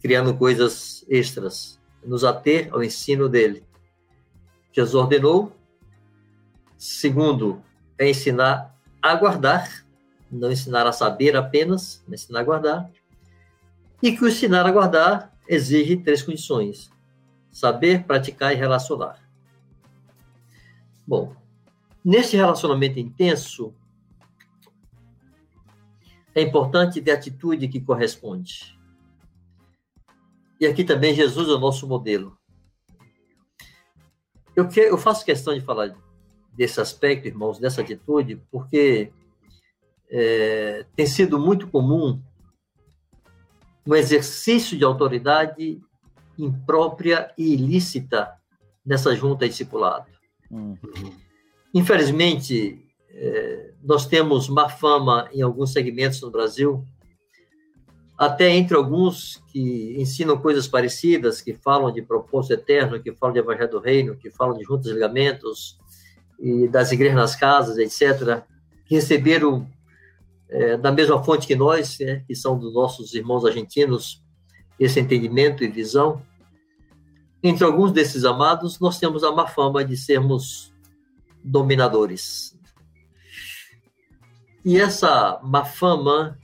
criando 0.00 0.36
coisas 0.36 1.06
extras, 1.08 1.77
nos 2.08 2.24
ater 2.24 2.72
ao 2.72 2.82
ensino 2.82 3.28
dele. 3.28 3.62
Jesus 4.72 4.94
ordenou, 4.94 5.52
Segundo, 6.78 7.60
é 7.98 8.08
ensinar 8.08 8.72
a 9.02 9.14
guardar, 9.16 9.84
não 10.30 10.50
ensinar 10.50 10.86
a 10.86 10.92
saber 10.92 11.36
apenas, 11.36 12.04
mas 12.06 12.22
ensinar 12.22 12.40
a 12.40 12.44
guardar. 12.44 12.90
E 14.00 14.16
que 14.16 14.22
o 14.22 14.28
ensinar 14.28 14.64
a 14.64 14.70
guardar 14.70 15.36
exige 15.48 15.96
três 15.96 16.22
condições: 16.22 16.88
saber, 17.50 18.04
praticar 18.04 18.52
e 18.52 18.56
relacionar. 18.56 19.18
Bom, 21.04 21.34
nesse 22.04 22.36
relacionamento 22.36 23.00
intenso, 23.00 23.74
é 26.32 26.42
importante 26.42 27.02
ter 27.02 27.10
atitude 27.10 27.66
que 27.66 27.80
corresponde. 27.80 28.77
E 30.60 30.66
aqui 30.66 30.84
também 30.84 31.14
Jesus 31.14 31.48
é 31.48 31.52
o 31.52 31.58
nosso 31.58 31.86
modelo. 31.86 32.36
Eu, 34.56 34.66
que, 34.66 34.80
eu 34.80 34.98
faço 34.98 35.24
questão 35.24 35.54
de 35.54 35.60
falar 35.60 35.94
desse 36.52 36.80
aspecto, 36.80 37.28
irmãos, 37.28 37.58
dessa 37.58 37.80
atitude, 37.80 38.42
porque 38.50 39.12
é, 40.10 40.84
tem 40.96 41.06
sido 41.06 41.38
muito 41.38 41.68
comum 41.68 42.20
um 43.86 43.94
exercício 43.94 44.76
de 44.76 44.84
autoridade 44.84 45.80
imprópria 46.36 47.32
e 47.38 47.54
ilícita 47.54 48.34
nessa 48.84 49.14
junta 49.14 49.48
discipulado. 49.48 50.06
Hum. 50.50 50.76
Infelizmente, 51.74 52.84
é, 53.10 53.72
nós 53.82 54.06
temos 54.06 54.48
má 54.48 54.68
fama 54.68 55.28
em 55.32 55.42
alguns 55.42 55.72
segmentos 55.72 56.20
no 56.20 56.30
Brasil, 56.30 56.84
até 58.18 58.50
entre 58.50 58.76
alguns 58.76 59.40
que 59.46 59.94
ensinam 59.96 60.36
coisas 60.36 60.66
parecidas, 60.66 61.40
que 61.40 61.54
falam 61.54 61.92
de 61.92 62.02
propósito 62.02 62.54
eterno, 62.54 63.00
que 63.00 63.12
falam 63.12 63.32
de 63.32 63.38
evangelho 63.38 63.70
do 63.70 63.78
reino, 63.78 64.16
que 64.16 64.28
falam 64.28 64.58
de 64.58 64.64
juntos 64.64 64.90
e 64.90 64.92
ligamentos, 64.92 65.78
e 66.38 66.66
das 66.66 66.90
igrejas 66.90 67.16
nas 67.16 67.36
casas, 67.36 67.78
etc., 67.78 68.42
que 68.84 68.96
receberam 68.96 69.70
é, 70.48 70.76
da 70.76 70.90
mesma 70.90 71.22
fonte 71.22 71.46
que 71.46 71.54
nós, 71.54 71.98
né, 72.00 72.24
que 72.26 72.34
são 72.34 72.58
dos 72.58 72.74
nossos 72.74 73.14
irmãos 73.14 73.44
argentinos, 73.44 74.20
esse 74.80 74.98
entendimento 74.98 75.62
e 75.62 75.68
visão. 75.68 76.20
Entre 77.40 77.64
alguns 77.64 77.92
desses 77.92 78.24
amados, 78.24 78.80
nós 78.80 78.98
temos 78.98 79.22
a 79.22 79.30
má 79.30 79.46
fama 79.46 79.84
de 79.84 79.96
sermos 79.96 80.72
dominadores. 81.44 82.58
E 84.64 84.76
essa 84.76 85.40
má 85.42 85.64
fama, 85.64 86.36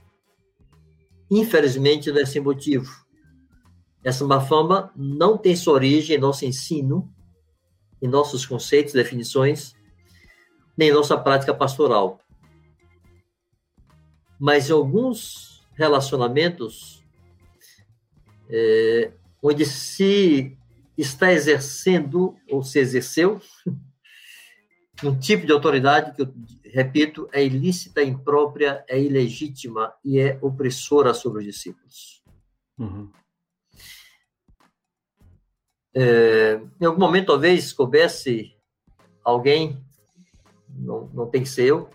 infelizmente, 1.39 2.11
não 2.11 2.19
é 2.19 2.25
sem 2.25 2.41
motivo. 2.41 2.89
Essa 4.03 4.25
má 4.25 4.39
fama 4.39 4.91
não 4.95 5.37
tem 5.37 5.55
sua 5.55 5.73
origem 5.73 6.15
em 6.15 6.19
nosso 6.19 6.45
ensino, 6.45 7.11
em 8.01 8.07
nossos 8.07 8.45
conceitos, 8.45 8.93
definições, 8.93 9.73
nem 10.77 10.89
em 10.89 10.93
nossa 10.93 11.17
prática 11.17 11.53
pastoral 11.53 12.19
mas 14.39 14.69
em 14.69 14.73
alguns 14.73 15.65
relacionamentos 15.75 17.03
é, 18.49 19.11
onde 19.41 19.65
se 19.65 20.57
está 20.97 21.31
exercendo 21.31 22.35
ou 22.49 22.63
se 22.63 22.79
exerceu 22.79 23.41
um 25.03 25.17
tipo 25.17 25.45
de 25.45 25.51
autoridade 25.51 26.15
que 26.15 26.21
eu 26.21 26.33
repito 26.75 27.29
é 27.31 27.41
ilícita, 27.41 28.03
imprópria, 28.03 28.83
é 28.89 29.01
ilegítima 29.01 29.93
e 30.03 30.19
é 30.19 30.37
opressora 30.41 31.13
sobre 31.13 31.39
os 31.39 31.45
discípulos. 31.45 32.21
Uhum. 32.77 33.09
É, 35.95 36.59
em 36.81 36.85
algum 36.85 36.99
momento 36.99 37.27
talvez 37.27 37.71
coubesse 37.71 38.53
alguém, 39.23 39.81
não, 40.67 41.09
não 41.13 41.29
tem 41.29 41.43
que 41.43 41.47
ser 41.47 41.63
eu, 41.63 41.89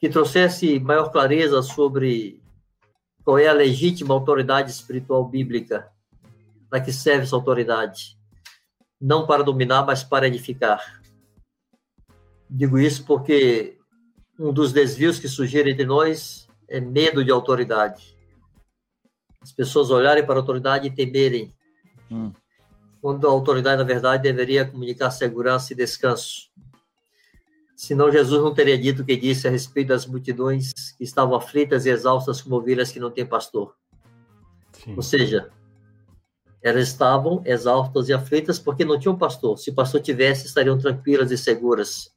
que 0.00 0.08
trouxesse 0.08 0.80
maior 0.80 1.12
clareza 1.12 1.60
sobre 1.60 2.42
qual 3.22 3.38
é 3.38 3.46
a 3.46 3.52
legítima 3.52 4.14
autoridade 4.14 4.70
espiritual 4.70 5.22
bíblica, 5.28 5.92
para 6.70 6.80
que 6.80 6.94
serve 6.94 7.24
essa 7.24 7.36
autoridade, 7.36 8.18
não 8.98 9.26
para 9.26 9.44
dominar, 9.44 9.84
mas 9.84 10.02
para 10.02 10.26
edificar. 10.26 11.02
Digo 12.48 12.78
isso 12.78 13.04
porque 13.04 13.76
um 14.38 14.52
dos 14.52 14.72
desvios 14.72 15.18
que 15.18 15.28
surgem 15.28 15.68
entre 15.68 15.84
nós 15.84 16.48
é 16.68 16.80
medo 16.80 17.24
de 17.24 17.30
autoridade. 17.30 18.16
As 19.40 19.52
pessoas 19.52 19.90
olharem 19.90 20.24
para 20.24 20.34
a 20.34 20.38
autoridade 20.38 20.88
e 20.88 20.90
temerem, 20.90 21.54
hum. 22.10 22.32
quando 23.00 23.26
a 23.26 23.30
autoridade, 23.30 23.78
na 23.78 23.84
verdade, 23.84 24.22
deveria 24.22 24.64
comunicar 24.64 25.10
segurança 25.10 25.72
e 25.72 25.76
descanso. 25.76 26.50
Senão 27.76 28.10
Jesus 28.10 28.42
não 28.42 28.54
teria 28.54 28.78
dito 28.78 29.02
o 29.02 29.04
que 29.04 29.16
disse 29.16 29.46
a 29.46 29.50
respeito 29.50 29.88
das 29.88 30.06
multidões 30.06 30.72
que 30.96 31.04
estavam 31.04 31.36
aflitas 31.36 31.84
e 31.84 31.90
exaustas 31.90 32.40
como 32.40 32.56
ovelhas 32.56 32.90
que 32.90 32.98
não 32.98 33.10
têm 33.10 33.26
pastor. 33.26 33.74
Sim. 34.72 34.94
Ou 34.96 35.02
seja, 35.02 35.50
elas 36.62 36.88
estavam 36.88 37.42
exaustas 37.44 38.08
e 38.08 38.14
aflitas 38.14 38.58
porque 38.58 38.84
não 38.84 38.98
tinham 38.98 39.16
pastor. 39.16 39.58
Se 39.58 39.70
o 39.70 39.74
pastor 39.74 40.00
tivesse, 40.00 40.46
estariam 40.46 40.78
tranquilas 40.78 41.30
e 41.30 41.36
seguras, 41.38 42.15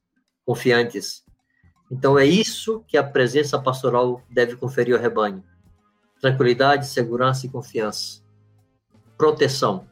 confiantes. 0.50 1.24
Então 1.92 2.18
é 2.18 2.26
isso 2.26 2.84
que 2.88 2.98
a 2.98 3.04
presença 3.04 3.60
pastoral 3.60 4.24
deve 4.32 4.56
conferir 4.56 4.96
ao 4.96 5.02
rebanho: 5.02 5.44
tranquilidade, 6.20 6.88
segurança 6.88 7.46
e 7.46 7.50
confiança, 7.50 8.24
proteção 9.16 9.88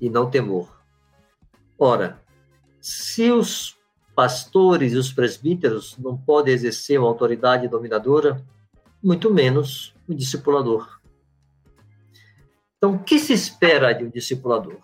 e 0.00 0.08
não 0.08 0.30
temor. 0.30 0.80
Ora, 1.76 2.22
se 2.80 3.32
os 3.32 3.76
pastores 4.14 4.92
e 4.92 4.96
os 4.96 5.12
presbíteros 5.12 5.98
não 5.98 6.16
podem 6.16 6.54
exercer 6.54 7.00
uma 7.00 7.08
autoridade 7.08 7.66
dominadora, 7.66 8.40
muito 9.02 9.34
menos 9.34 9.96
o 10.06 10.14
discipulador. 10.14 11.00
Então, 12.76 12.94
o 12.94 13.02
que 13.02 13.18
se 13.18 13.32
espera 13.32 13.92
de 13.92 14.04
um 14.04 14.10
discipulador? 14.10 14.80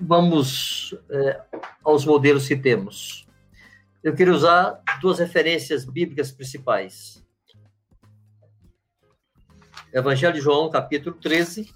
Vamos 0.00 0.94
é, 1.10 1.42
aos 1.82 2.04
modelos 2.04 2.48
que 2.48 2.56
temos. 2.56 3.26
Eu 4.02 4.14
queria 4.14 4.34
usar 4.34 4.82
duas 5.00 5.18
referências 5.18 5.84
bíblicas 5.84 6.30
principais. 6.30 7.24
Evangelho 9.92 10.34
de 10.34 10.40
João, 10.40 10.70
capítulo 10.70 11.16
13, 11.16 11.72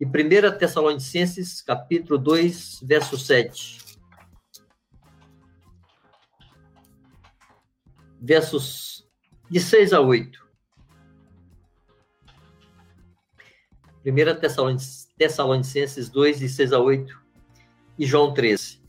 e 0.00 0.06
1 0.06 0.58
Tessalonicenses, 0.58 1.60
capítulo 1.60 2.18
2, 2.18 2.80
verso 2.82 3.18
7. 3.18 3.82
versos 8.22 9.04
de 9.50 9.60
6 9.60 9.92
a 9.92 10.00
8. 10.00 10.40
1 14.06 14.40
Tessalonicenses 14.40 15.11
2, 16.10 16.38
de 16.38 16.48
6 16.48 16.72
a 16.72 16.78
8 16.78 17.20
e 17.98 18.06
João 18.06 18.32
13. 18.32 18.80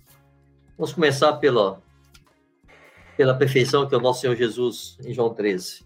Vamos 0.78 0.94
começar 0.94 1.34
pela, 1.34 1.82
pela 3.16 3.34
perfeição 3.34 3.88
que 3.88 3.94
é 3.94 3.98
o 3.98 4.02
nosso 4.02 4.22
Senhor 4.22 4.36
Jesus 4.36 4.98
em 5.06 5.14
João 5.14 5.34
13. 5.34 5.86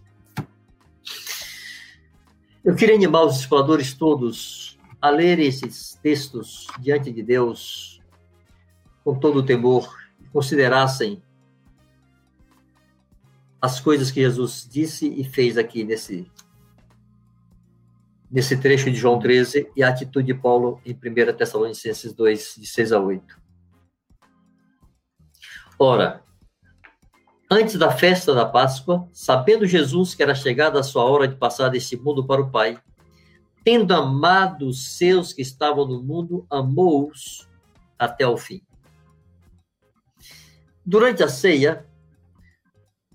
Eu 2.64 2.74
queria 2.74 2.94
animar 2.94 3.24
os 3.24 3.40
exploradores 3.40 3.94
todos 3.94 4.78
a 5.00 5.10
ler 5.10 5.38
esses 5.38 5.98
textos 6.02 6.66
diante 6.80 7.12
de 7.12 7.22
Deus 7.22 8.00
com 9.04 9.18
todo 9.18 9.38
o 9.38 9.42
temor, 9.42 9.96
considerassem 10.32 11.22
as 13.60 13.80
coisas 13.80 14.10
que 14.10 14.20
Jesus 14.20 14.68
disse 14.70 15.08
e 15.08 15.24
fez 15.24 15.56
aqui 15.56 15.82
nesse 15.82 16.30
nesse 18.30 18.56
trecho 18.56 18.90
de 18.90 18.96
João 18.96 19.18
13 19.18 19.70
e 19.74 19.82
a 19.82 19.88
atitude 19.88 20.26
de 20.26 20.34
Paulo 20.34 20.80
em 20.84 20.92
1 20.92 21.36
Tessalonicenses 21.36 22.12
2, 22.12 22.56
de 22.58 22.66
6 22.66 22.92
a 22.92 23.00
8. 23.00 23.38
Ora, 25.78 26.22
antes 27.50 27.76
da 27.76 27.90
festa 27.90 28.34
da 28.34 28.44
Páscoa, 28.44 29.08
sabendo 29.12 29.66
Jesus 29.66 30.14
que 30.14 30.22
era 30.22 30.34
chegada 30.34 30.80
a 30.80 30.82
sua 30.82 31.04
hora 31.04 31.26
de 31.26 31.36
passar 31.36 31.68
deste 31.68 31.96
mundo 31.96 32.26
para 32.26 32.42
o 32.42 32.50
Pai, 32.50 32.78
tendo 33.64 33.94
amado 33.94 34.68
os 34.68 34.96
seus 34.96 35.32
que 35.32 35.42
estavam 35.42 35.86
no 35.86 36.02
mundo, 36.02 36.46
amou-os 36.50 37.48
até 37.98 38.26
o 38.26 38.36
fim. 38.36 38.62
Durante 40.84 41.22
a 41.22 41.28
ceia, 41.28 41.86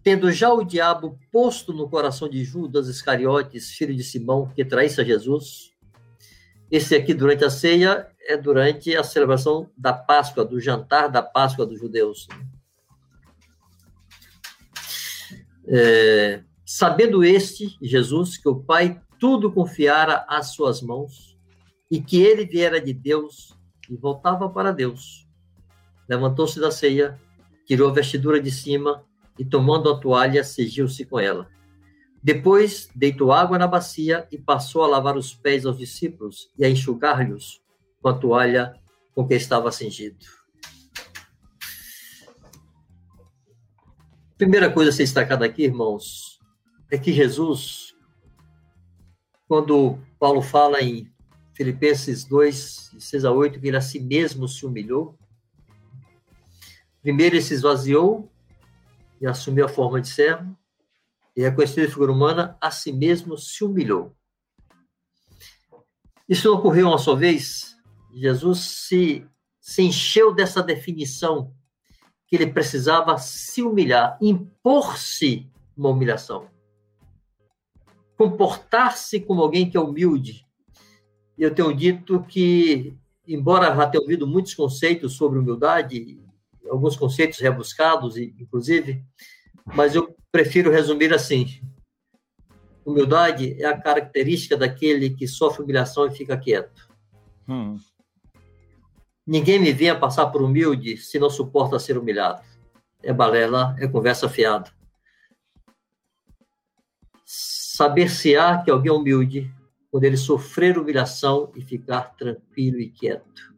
tendo 0.03 0.31
já 0.31 0.51
o 0.51 0.65
diabo 0.65 1.17
posto 1.31 1.71
no 1.71 1.89
coração 1.89 2.27
de 2.27 2.43
Judas 2.43 2.89
Iscariotes, 2.89 3.71
filho 3.71 3.95
de 3.95 4.03
Simão, 4.03 4.51
que 4.53 4.65
traísse 4.65 4.99
a 4.99 5.03
Jesus. 5.03 5.71
Esse 6.69 6.93
aqui, 6.95 7.13
durante 7.13 7.45
a 7.45 7.49
ceia, 7.49 8.07
é 8.27 8.35
durante 8.35 8.95
a 8.95 9.03
celebração 9.03 9.69
da 9.77 9.93
Páscoa, 9.93 10.43
do 10.43 10.59
jantar 10.59 11.07
da 11.07 11.23
Páscoa 11.23 11.65
dos 11.65 11.79
judeus. 11.79 12.27
É, 15.65 16.43
sabendo 16.65 17.23
este, 17.23 17.77
Jesus, 17.81 18.37
que 18.37 18.49
o 18.49 18.59
Pai 18.59 19.01
tudo 19.17 19.53
confiara 19.53 20.25
às 20.27 20.47
suas 20.47 20.81
mãos 20.81 21.37
e 21.89 22.01
que 22.01 22.21
ele 22.21 22.45
viera 22.45 22.81
de 22.81 22.93
Deus 22.93 23.57
e 23.89 23.95
voltava 23.95 24.49
para 24.49 24.73
Deus, 24.73 25.25
levantou-se 26.09 26.59
da 26.59 26.71
ceia, 26.71 27.17
tirou 27.65 27.89
a 27.89 27.93
vestidura 27.93 28.41
de 28.41 28.51
cima 28.51 29.05
e, 29.37 29.45
tomando 29.45 29.89
a 29.89 29.99
toalha, 29.99 30.43
cingiu-se 30.43 31.05
com 31.05 31.19
ela. 31.19 31.49
Depois, 32.21 32.89
deitou 32.95 33.31
água 33.31 33.57
na 33.57 33.67
bacia 33.67 34.27
e 34.31 34.37
passou 34.37 34.83
a 34.83 34.87
lavar 34.87 35.17
os 35.17 35.33
pés 35.33 35.65
aos 35.65 35.77
discípulos 35.77 36.49
e 36.57 36.63
a 36.63 36.69
enxugar-lhes 36.69 37.61
com 38.01 38.09
a 38.09 38.13
toalha 38.13 38.73
com 39.13 39.27
que 39.27 39.33
estava 39.33 39.71
cingido. 39.71 40.25
Primeira 44.37 44.71
coisa 44.71 44.89
a 44.89 44.93
ser 44.93 45.03
destacada 45.03 45.45
aqui, 45.45 45.63
irmãos, 45.63 46.39
é 46.89 46.97
que 46.97 47.13
Jesus, 47.13 47.95
quando 49.47 49.99
Paulo 50.17 50.41
fala 50.41 50.81
em 50.81 51.11
Filipenses 51.53 52.25
2, 52.25 52.95
6 52.97 53.25
a 53.25 53.31
8, 53.31 53.59
que 53.59 53.67
ele 53.67 53.77
a 53.77 53.81
si 53.81 53.99
mesmo 53.99 54.47
se 54.47 54.65
humilhou, 54.65 55.17
primeiro 57.01 57.35
ele 57.35 57.43
se 57.43 57.53
esvaziou 57.53 58.32
e 59.23 59.25
assumiu 59.25 59.63
a 59.63 59.69
forma 59.69 60.01
de 60.01 60.09
servo, 60.09 60.53
e 61.33 61.41
reconhecida 61.41 61.87
figura 61.87 62.11
humana, 62.11 62.57
a 62.59 62.69
si 62.69 62.91
mesmo 62.91 63.37
se 63.37 63.63
humilhou. 63.63 64.13
Isso 66.27 66.49
não 66.49 66.57
ocorreu 66.57 66.89
uma 66.89 66.97
só 66.97 67.15
vez. 67.15 67.77
Jesus 68.13 68.59
se 68.59 69.25
se 69.61 69.81
encheu 69.81 70.33
dessa 70.35 70.61
definição 70.61 71.55
que 72.27 72.35
ele 72.35 72.47
precisava 72.47 73.17
se 73.17 73.63
humilhar, 73.63 74.17
impor-se 74.21 75.49
uma 75.75 75.87
humilhação. 75.87 76.49
Comportar-se 78.17 79.21
como 79.21 79.41
alguém 79.41 79.69
que 79.69 79.77
é 79.77 79.79
humilde. 79.79 80.45
Eu 81.37 81.55
tenho 81.55 81.73
dito 81.73 82.21
que, 82.23 82.93
embora 83.25 83.73
já 83.73 83.87
tenha 83.87 84.01
ouvido 84.01 84.27
muitos 84.27 84.53
conceitos 84.53 85.13
sobre 85.13 85.39
humildade, 85.39 86.21
alguns 86.73 86.95
conceitos 86.95 87.39
rebuscados, 87.39 88.17
inclusive, 88.17 89.03
mas 89.65 89.95
eu 89.95 90.15
prefiro 90.31 90.71
resumir 90.71 91.13
assim: 91.13 91.47
humildade 92.85 93.61
é 93.61 93.65
a 93.65 93.79
característica 93.79 94.57
daquele 94.57 95.11
que 95.11 95.27
sofre 95.27 95.63
humilhação 95.63 96.07
e 96.07 96.11
fica 96.11 96.37
quieto. 96.37 96.89
Hum. 97.47 97.77
Ninguém 99.25 99.59
me 99.59 99.71
venha 99.71 99.97
passar 99.97 100.27
por 100.27 100.41
humilde 100.41 100.97
se 100.97 101.17
não 101.17 101.29
suporta 101.29 101.79
ser 101.79 101.97
humilhado. 101.97 102.41
É 103.01 103.13
balela, 103.13 103.75
é 103.79 103.87
conversa 103.87 104.27
fiada. 104.27 104.71
Saber-se-á 107.25 108.61
que 108.63 108.69
alguém 108.69 108.91
é 108.91 108.95
humilde 108.95 109.53
quando 109.89 110.03
ele 110.03 110.17
sofrer 110.17 110.77
humilhação 110.77 111.51
e 111.55 111.61
ficar 111.61 112.15
tranquilo 112.15 112.79
e 112.79 112.89
quieto. 112.89 113.52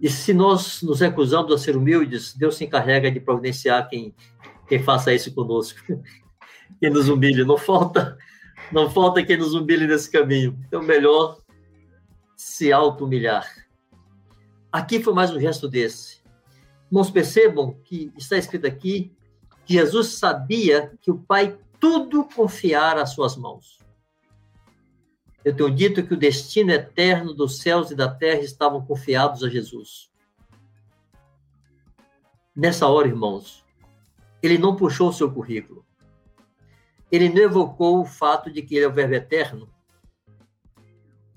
E 0.00 0.08
se 0.08 0.32
nós 0.32 0.82
nos 0.82 1.00
recusamos 1.00 1.52
a 1.52 1.58
ser 1.58 1.76
humildes, 1.76 2.34
Deus 2.34 2.56
se 2.56 2.64
encarrega 2.64 3.10
de 3.10 3.20
providenciar 3.20 3.88
quem, 3.88 4.14
quem 4.66 4.82
faça 4.82 5.12
isso 5.12 5.32
conosco. 5.34 5.78
Quem 6.78 6.88
nos 6.88 7.08
humilhe. 7.10 7.44
Não 7.44 7.58
falta, 7.58 8.16
não 8.72 8.88
falta 8.88 9.22
quem 9.22 9.36
nos 9.36 9.52
humilhe 9.52 9.86
nesse 9.86 10.10
caminho. 10.10 10.58
Então, 10.66 10.80
melhor 10.80 11.42
se 12.34 12.72
auto-humilhar. 12.72 13.46
Aqui 14.72 15.02
foi 15.02 15.12
mais 15.12 15.30
um 15.30 15.38
gesto 15.38 15.68
desse. 15.68 16.22
Irmãos, 16.90 17.10
percebam 17.10 17.76
que 17.84 18.10
está 18.16 18.38
escrito 18.38 18.66
aqui 18.66 19.12
que 19.66 19.74
Jesus 19.74 20.18
sabia 20.18 20.92
que 21.02 21.10
o 21.10 21.18
Pai 21.18 21.58
tudo 21.78 22.24
confiara 22.24 23.02
às 23.02 23.10
suas 23.10 23.36
mãos. 23.36 23.78
Eu 25.44 25.56
tenho 25.56 25.70
dito 25.70 26.06
que 26.06 26.14
o 26.14 26.18
destino 26.18 26.70
eterno 26.70 27.32
dos 27.32 27.58
céus 27.58 27.90
e 27.90 27.94
da 27.94 28.08
terra 28.08 28.40
estavam 28.40 28.84
confiados 28.84 29.42
a 29.42 29.48
Jesus. 29.48 30.10
Nessa 32.54 32.86
hora, 32.86 33.08
irmãos, 33.08 33.64
ele 34.42 34.58
não 34.58 34.76
puxou 34.76 35.08
o 35.08 35.12
seu 35.12 35.32
currículo. 35.32 35.84
Ele 37.10 37.28
não 37.28 37.42
evocou 37.42 38.00
o 38.00 38.04
fato 38.04 38.50
de 38.50 38.62
que 38.62 38.76
ele 38.76 38.84
é 38.84 38.88
o 38.88 38.92
Verbo 38.92 39.14
eterno 39.14 39.68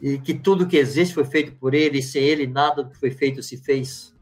e 0.01 0.19
que 0.19 0.33
tudo 0.33 0.67
que 0.67 0.75
existe 0.75 1.13
foi 1.13 1.23
feito 1.23 1.55
por 1.55 1.73
ele, 1.73 1.99
e 1.99 2.03
sem 2.03 2.21
ele 2.21 2.45
nada 2.45 2.83
que 2.83 2.97
foi 2.97 3.09
feito 3.09 3.41
se 3.41 3.55
fez. 3.55 4.13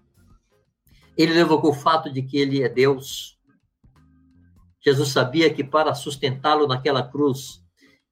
Ele 1.17 1.37
evocou 1.39 1.71
o 1.71 1.73
fato 1.73 2.13
de 2.13 2.21
que 2.21 2.37
ele 2.37 2.61
é 2.61 2.69
Deus. 2.69 3.39
Jesus 4.79 5.09
sabia 5.09 5.51
que 5.51 5.63
para 5.63 5.95
sustentá-lo 5.95 6.67
naquela 6.67 7.01
cruz, 7.01 7.60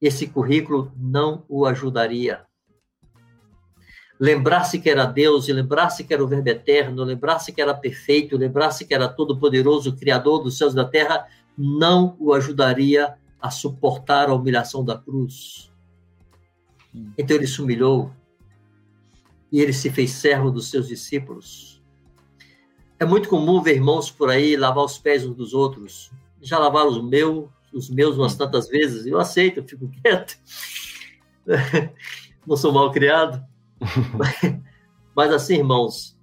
esse 0.02 0.28
currículo 0.28 0.92
não 0.96 1.44
o 1.48 1.66
ajudaria. 1.66 2.46
Lembrar-se 4.20 4.80
que 4.80 4.90
era 4.90 5.06
Deus, 5.06 5.48
e 5.48 5.54
lembrar-se 5.54 6.04
que 6.04 6.14
era 6.14 6.24
o 6.24 6.28
Verbo 6.28 6.50
eterno, 6.50 7.04
lembrar-se 7.04 7.54
que 7.54 7.62
era 7.62 7.74
perfeito, 7.74 8.36
lembrar-se 8.36 8.86
que 8.86 8.94
era 8.94 9.08
todo-poderoso, 9.08 9.96
Criador 9.96 10.44
dos 10.44 10.58
céus 10.58 10.74
e 10.74 10.76
da 10.76 10.86
terra, 10.86 11.28
não 11.58 12.18
o 12.20 12.34
ajudaria 12.34 13.16
a 13.42 13.50
suportar 13.50 14.30
a 14.30 14.34
humilhação 14.34 14.84
da 14.84 14.98
cruz. 14.98 15.72
Então 17.18 17.38
ele 17.38 17.48
se 17.48 17.62
humilhou 17.62 18.12
e 19.52 19.62
ele 19.62 19.74
se 19.74 19.90
fez 19.90 20.12
servo 20.12 20.52
dos 20.52 20.70
seus 20.70 20.88
discípulos. 20.88 21.82
É 23.00 23.06
muito 23.06 23.30
comum 23.30 23.62
ver 23.62 23.76
irmãos 23.76 24.12
por 24.12 24.30
aí 24.30 24.58
lavar 24.58 24.84
os 24.84 24.98
pés 24.98 25.26
uns 25.26 25.36
dos 25.36 25.54
outros. 25.54 26.12
Já 26.42 26.60
lavaram 26.60 26.90
os 26.90 27.02
meus, 27.02 27.50
os 27.74 27.90
meus 27.90 28.18
umas 28.18 28.36
tantas 28.36 28.68
vezes. 28.68 29.06
Eu 29.06 29.20
aceito, 29.20 29.60
eu 29.60 29.68
fico 29.68 29.90
quieto. 30.02 30.38
Não 32.46 32.58
sou 32.58 32.72
mal 32.72 32.92
criado. 32.92 33.44
Mas 35.16 35.32
assim, 35.32 35.56
irmãos, 35.56 36.18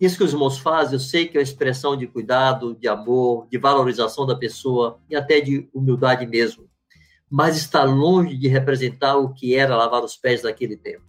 isso 0.00 0.16
que 0.16 0.24
os 0.24 0.32
irmãos 0.32 0.58
fazem, 0.58 0.94
eu 0.94 1.00
sei 1.00 1.28
que 1.28 1.36
é 1.36 1.40
uma 1.40 1.44
expressão 1.44 1.96
de 1.96 2.06
cuidado, 2.06 2.74
de 2.74 2.88
amor, 2.88 3.46
de 3.50 3.58
valorização 3.58 4.26
da 4.26 4.34
pessoa 4.34 4.98
e 5.08 5.14
até 5.14 5.40
de 5.40 5.68
humildade 5.72 6.26
mesmo 6.26 6.70
mas 7.30 7.56
está 7.56 7.84
longe 7.84 8.36
de 8.36 8.48
representar 8.48 9.16
o 9.16 9.32
que 9.32 9.54
era 9.54 9.76
lavar 9.76 10.02
os 10.02 10.16
pés 10.16 10.42
daquele 10.42 10.76
tempo. 10.76 11.04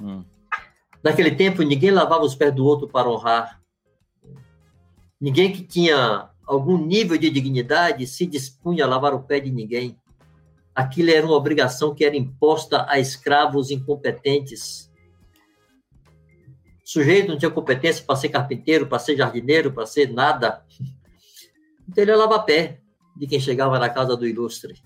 Hum. 0.00 0.24
Naquele 1.02 1.32
tempo, 1.32 1.62
ninguém 1.62 1.90
lavava 1.90 2.24
os 2.24 2.34
pés 2.34 2.54
do 2.54 2.64
outro 2.64 2.88
para 2.88 3.10
honrar. 3.10 3.60
Ninguém 5.20 5.52
que 5.52 5.62
tinha 5.62 6.30
algum 6.46 6.78
nível 6.78 7.16
de 7.16 7.30
dignidade 7.30 8.06
se 8.06 8.26
dispunha 8.26 8.84
a 8.84 8.88
lavar 8.88 9.14
o 9.14 9.22
pé 9.22 9.40
de 9.40 9.50
ninguém. 9.50 9.98
Aquilo 10.74 11.10
era 11.10 11.24
uma 11.24 11.36
obrigação 11.36 11.94
que 11.94 12.04
era 12.04 12.16
imposta 12.16 12.84
a 12.88 12.98
escravos 12.98 13.70
incompetentes. 13.70 14.90
O 16.84 16.88
sujeito 16.88 17.28
não 17.28 17.38
tinha 17.38 17.50
competência 17.50 18.04
para 18.04 18.16
ser 18.16 18.28
carpinteiro, 18.28 18.86
para 18.86 18.98
ser 18.98 19.16
jardineiro, 19.16 19.72
para 19.72 19.86
ser 19.86 20.12
nada. 20.12 20.64
Então 21.88 22.02
ele 22.02 22.14
lava 22.14 22.38
pé 22.40 22.80
de 23.16 23.26
quem 23.26 23.40
chegava 23.40 23.78
na 23.78 23.88
casa 23.88 24.16
do 24.16 24.26
ilustre. 24.26 24.82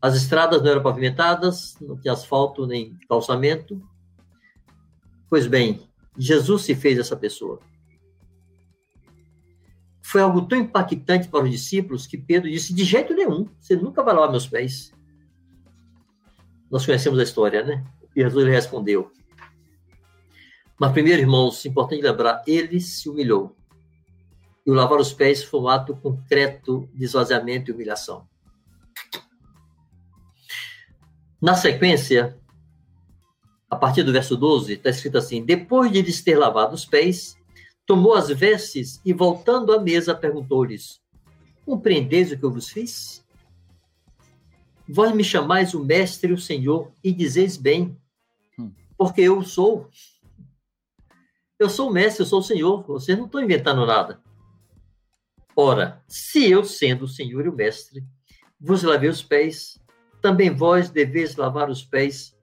As 0.00 0.16
estradas 0.16 0.62
não 0.62 0.70
eram 0.70 0.82
pavimentadas, 0.82 1.76
não 1.80 1.96
tinha 1.96 2.12
asfalto 2.12 2.66
nem 2.66 2.98
calçamento. 3.08 3.80
Pois 5.30 5.46
bem, 5.46 5.88
Jesus 6.18 6.62
se 6.62 6.74
fez 6.74 6.98
essa 6.98 7.16
pessoa. 7.16 7.60
Foi 10.12 10.20
algo 10.20 10.42
tão 10.42 10.58
impactante 10.58 11.26
para 11.26 11.42
os 11.42 11.50
discípulos 11.50 12.06
que 12.06 12.18
Pedro 12.18 12.50
disse: 12.50 12.74
de 12.74 12.84
jeito 12.84 13.14
nenhum, 13.14 13.48
você 13.58 13.74
nunca 13.74 14.02
vai 14.02 14.12
lavar 14.12 14.30
meus 14.30 14.46
pés. 14.46 14.92
Nós 16.70 16.84
conhecemos 16.84 17.18
a 17.18 17.22
história, 17.22 17.64
né? 17.64 17.82
E 18.14 18.20
Jesus 18.20 18.46
respondeu. 18.46 19.10
Mas 20.78 20.92
primeiro, 20.92 21.22
irmãos, 21.22 21.64
importante 21.64 22.02
lembrar, 22.02 22.42
ele 22.46 22.78
se 22.78 23.08
humilhou. 23.08 23.56
E 24.66 24.70
o 24.70 24.74
lavar 24.74 25.00
os 25.00 25.14
pés 25.14 25.42
foi 25.42 25.60
um 25.60 25.68
ato 25.68 25.96
concreto 25.96 26.86
de 26.92 27.06
esvaziamento 27.06 27.70
e 27.70 27.74
humilhação. 27.74 28.28
Na 31.40 31.54
sequência, 31.54 32.38
a 33.70 33.76
partir 33.76 34.02
do 34.02 34.12
verso 34.12 34.36
12, 34.36 34.74
está 34.74 34.90
escrito 34.90 35.16
assim: 35.16 35.42
Depois 35.42 35.90
de 35.90 36.02
lhes 36.02 36.20
ter 36.20 36.36
lavado 36.36 36.74
os 36.74 36.84
pés, 36.84 37.34
tomou 37.92 38.14
as 38.14 38.30
vestes 38.30 39.02
e, 39.04 39.12
voltando 39.12 39.70
à 39.70 39.78
mesa, 39.78 40.14
perguntou-lhes: 40.14 40.98
Compreendeis 41.66 42.32
o 42.32 42.38
que 42.38 42.42
eu 42.42 42.50
vos 42.50 42.70
fiz? 42.70 43.22
Vós 44.88 45.14
me 45.14 45.22
chamais 45.22 45.74
o 45.74 45.84
mestre 45.84 46.30
e 46.30 46.34
o 46.34 46.40
senhor, 46.40 46.90
e 47.04 47.12
dizeis 47.12 47.58
bem, 47.58 47.94
hum. 48.58 48.72
porque 48.96 49.20
eu 49.20 49.42
sou. 49.42 49.90
Eu 51.58 51.68
sou 51.68 51.90
o 51.90 51.92
mestre, 51.92 52.22
eu 52.22 52.26
sou 52.26 52.38
o 52.40 52.42
senhor, 52.42 52.82
vocês 52.84 53.16
não 53.18 53.26
estão 53.26 53.42
inventando 53.42 53.84
nada. 53.84 54.22
Ora, 55.54 56.02
se 56.08 56.50
eu, 56.50 56.64
sendo 56.64 57.04
o 57.04 57.08
senhor 57.08 57.44
e 57.44 57.50
o 57.50 57.54
mestre, 57.54 58.02
vos 58.58 58.82
lavei 58.82 59.10
os 59.10 59.22
pés, 59.22 59.78
também 60.22 60.48
vós 60.48 60.88
deveis 60.88 61.36
lavar 61.36 61.68
os 61.68 61.84
pés 61.84 62.34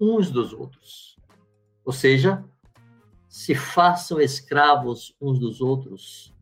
uns 0.00 0.30
dos 0.30 0.52
outros. 0.52 1.18
Ou 1.84 1.92
seja, 1.92 2.44
se 3.34 3.52
façam 3.52 4.20
escravos 4.20 5.12
uns 5.20 5.40
dos 5.40 5.60
outros. 5.60 6.32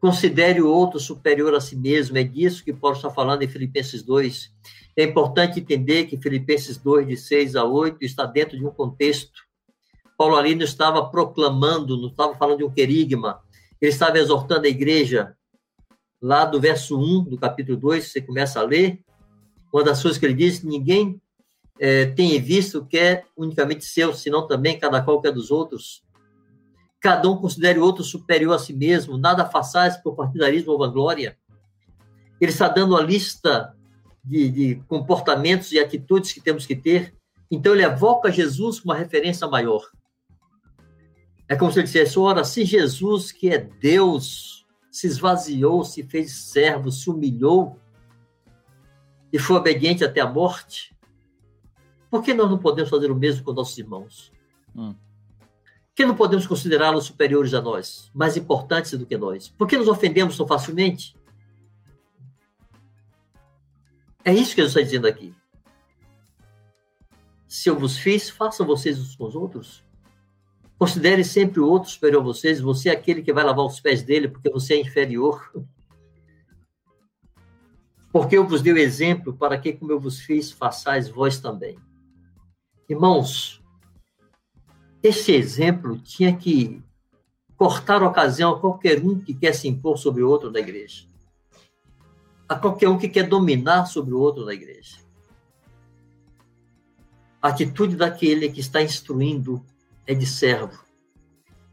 Considere 0.00 0.62
o 0.62 0.66
outro 0.66 0.98
superior 0.98 1.54
a 1.54 1.60
si 1.60 1.76
mesmo. 1.76 2.16
É 2.16 2.24
disso 2.24 2.64
que 2.64 2.72
Paulo 2.72 2.96
está 2.96 3.10
falando 3.10 3.42
em 3.42 3.48
Filipenses 3.48 4.02
2. 4.02 4.50
É 4.96 5.04
importante 5.04 5.60
entender 5.60 6.06
que 6.06 6.16
Filipenses 6.16 6.78
2, 6.78 7.06
de 7.06 7.18
6 7.18 7.54
a 7.54 7.64
8, 7.64 8.02
está 8.02 8.24
dentro 8.24 8.56
de 8.56 8.64
um 8.64 8.70
contexto. 8.70 9.42
Paulo 10.16 10.36
ali 10.36 10.54
não 10.54 10.64
estava 10.64 11.06
proclamando, 11.10 12.00
não 12.00 12.08
estava 12.08 12.34
falando 12.34 12.58
de 12.58 12.64
um 12.64 12.70
querigma. 12.70 13.42
Ele 13.78 13.92
estava 13.92 14.18
exortando 14.18 14.64
a 14.64 14.70
igreja. 14.70 15.36
Lá 16.18 16.46
do 16.46 16.58
verso 16.58 16.98
1 16.98 17.24
do 17.24 17.36
capítulo 17.36 17.76
2, 17.76 18.06
você 18.06 18.22
começa 18.22 18.58
a 18.58 18.62
ler, 18.62 19.04
uma 19.70 19.84
das 19.84 20.00
coisas 20.00 20.18
que 20.18 20.24
ele 20.24 20.32
diz, 20.32 20.62
ninguém 20.62 21.20
é, 21.82 22.04
tem 22.04 22.38
visto 22.38 22.84
que 22.84 22.98
é 22.98 23.24
unicamente 23.34 23.86
seu, 23.86 24.12
senão 24.12 24.46
também 24.46 24.78
cada 24.78 25.00
qual 25.00 25.18
que 25.18 25.28
é 25.28 25.32
dos 25.32 25.50
outros. 25.50 26.02
Cada 27.00 27.26
um 27.30 27.38
considere 27.38 27.78
o 27.78 27.82
outro 27.82 28.04
superior 28.04 28.54
a 28.54 28.58
si 28.58 28.74
mesmo, 28.74 29.16
nada 29.16 29.46
façais 29.46 29.96
por 29.96 30.14
partidarismo 30.14 30.72
ou 30.72 30.78
vanglória. 30.78 31.38
Ele 32.38 32.52
está 32.52 32.68
dando 32.68 32.94
a 32.94 33.02
lista 33.02 33.74
de, 34.22 34.50
de 34.50 34.74
comportamentos 34.88 35.72
e 35.72 35.78
atitudes 35.78 36.32
que 36.32 36.40
temos 36.42 36.66
que 36.66 36.76
ter. 36.76 37.14
Então, 37.50 37.72
ele 37.72 37.82
evoca 37.82 38.30
Jesus 38.30 38.78
como 38.78 38.92
uma 38.92 38.98
referência 38.98 39.46
maior. 39.48 39.82
É 41.48 41.56
como 41.56 41.72
se 41.72 41.78
ele 41.78 41.86
dissesse: 41.86 42.18
ora, 42.18 42.44
se 42.44 42.62
Jesus, 42.66 43.32
que 43.32 43.48
é 43.48 43.58
Deus, 43.58 44.66
se 44.90 45.06
esvaziou, 45.06 45.82
se 45.82 46.02
fez 46.02 46.32
servo, 46.32 46.92
se 46.92 47.08
humilhou, 47.08 47.78
e 49.32 49.38
foi 49.38 49.56
obediente 49.56 50.04
até 50.04 50.20
a 50.20 50.28
morte, 50.28 50.94
por 52.10 52.22
que 52.22 52.34
nós 52.34 52.50
não 52.50 52.58
podemos 52.58 52.90
fazer 52.90 53.10
o 53.10 53.14
mesmo 53.14 53.44
com 53.44 53.52
nossos 53.52 53.78
irmãos? 53.78 54.32
Hum. 54.74 54.94
Que 55.94 56.04
não 56.04 56.16
podemos 56.16 56.46
considerá-los 56.46 57.04
superiores 57.04 57.54
a 57.54 57.60
nós, 57.60 58.10
mais 58.12 58.36
importantes 58.36 58.98
do 58.98 59.06
que 59.06 59.16
nós? 59.16 59.48
Por 59.48 59.68
que 59.68 59.76
nos 59.76 59.88
ofendemos 59.88 60.36
tão 60.36 60.46
facilmente? 60.46 61.16
É 64.24 64.32
isso 64.32 64.54
que 64.54 64.62
Jesus 64.62 64.70
está 64.70 64.80
dizendo 64.82 65.06
aqui. 65.06 65.34
Se 67.46 67.68
eu 67.68 67.78
vos 67.78 67.96
fiz, 67.96 68.28
façam 68.28 68.66
vocês 68.66 68.98
uns 68.98 69.14
com 69.16 69.24
os 69.24 69.34
outros. 69.34 69.84
Considere 70.78 71.22
sempre 71.24 71.60
o 71.60 71.68
outro 71.68 71.90
superior 71.90 72.22
a 72.22 72.24
vocês. 72.24 72.60
Você 72.60 72.88
é 72.88 72.92
aquele 72.92 73.22
que 73.22 73.32
vai 73.32 73.44
lavar 73.44 73.64
os 73.64 73.80
pés 73.80 74.02
dele 74.02 74.28
porque 74.28 74.50
você 74.50 74.74
é 74.74 74.80
inferior. 74.80 75.52
Porque 78.12 78.36
eu 78.36 78.46
vos 78.46 78.62
dei 78.62 78.72
o 78.72 78.78
exemplo 78.78 79.36
para 79.36 79.58
que, 79.58 79.72
como 79.72 79.92
eu 79.92 80.00
vos 80.00 80.20
fiz, 80.20 80.50
façais 80.50 81.08
vós 81.08 81.38
também. 81.38 81.78
Irmãos, 82.90 83.62
esse 85.00 85.30
exemplo 85.30 85.96
tinha 85.96 86.36
que 86.36 86.82
cortar 87.56 88.02
a 88.02 88.08
ocasião 88.08 88.52
a 88.52 88.58
qualquer 88.58 89.00
um 89.00 89.16
que 89.16 89.32
quer 89.32 89.54
se 89.54 89.68
impor 89.68 89.96
sobre 89.96 90.24
o 90.24 90.28
outro 90.28 90.50
da 90.50 90.58
igreja. 90.58 91.06
A 92.48 92.56
qualquer 92.56 92.88
um 92.88 92.98
que 92.98 93.08
quer 93.08 93.28
dominar 93.28 93.86
sobre 93.86 94.12
o 94.12 94.18
outro 94.18 94.44
da 94.44 94.52
igreja. 94.52 94.96
A 97.40 97.46
atitude 97.46 97.94
daquele 97.94 98.50
que 98.50 98.58
está 98.58 98.82
instruindo 98.82 99.64
é 100.04 100.12
de 100.12 100.26
servo. 100.26 100.84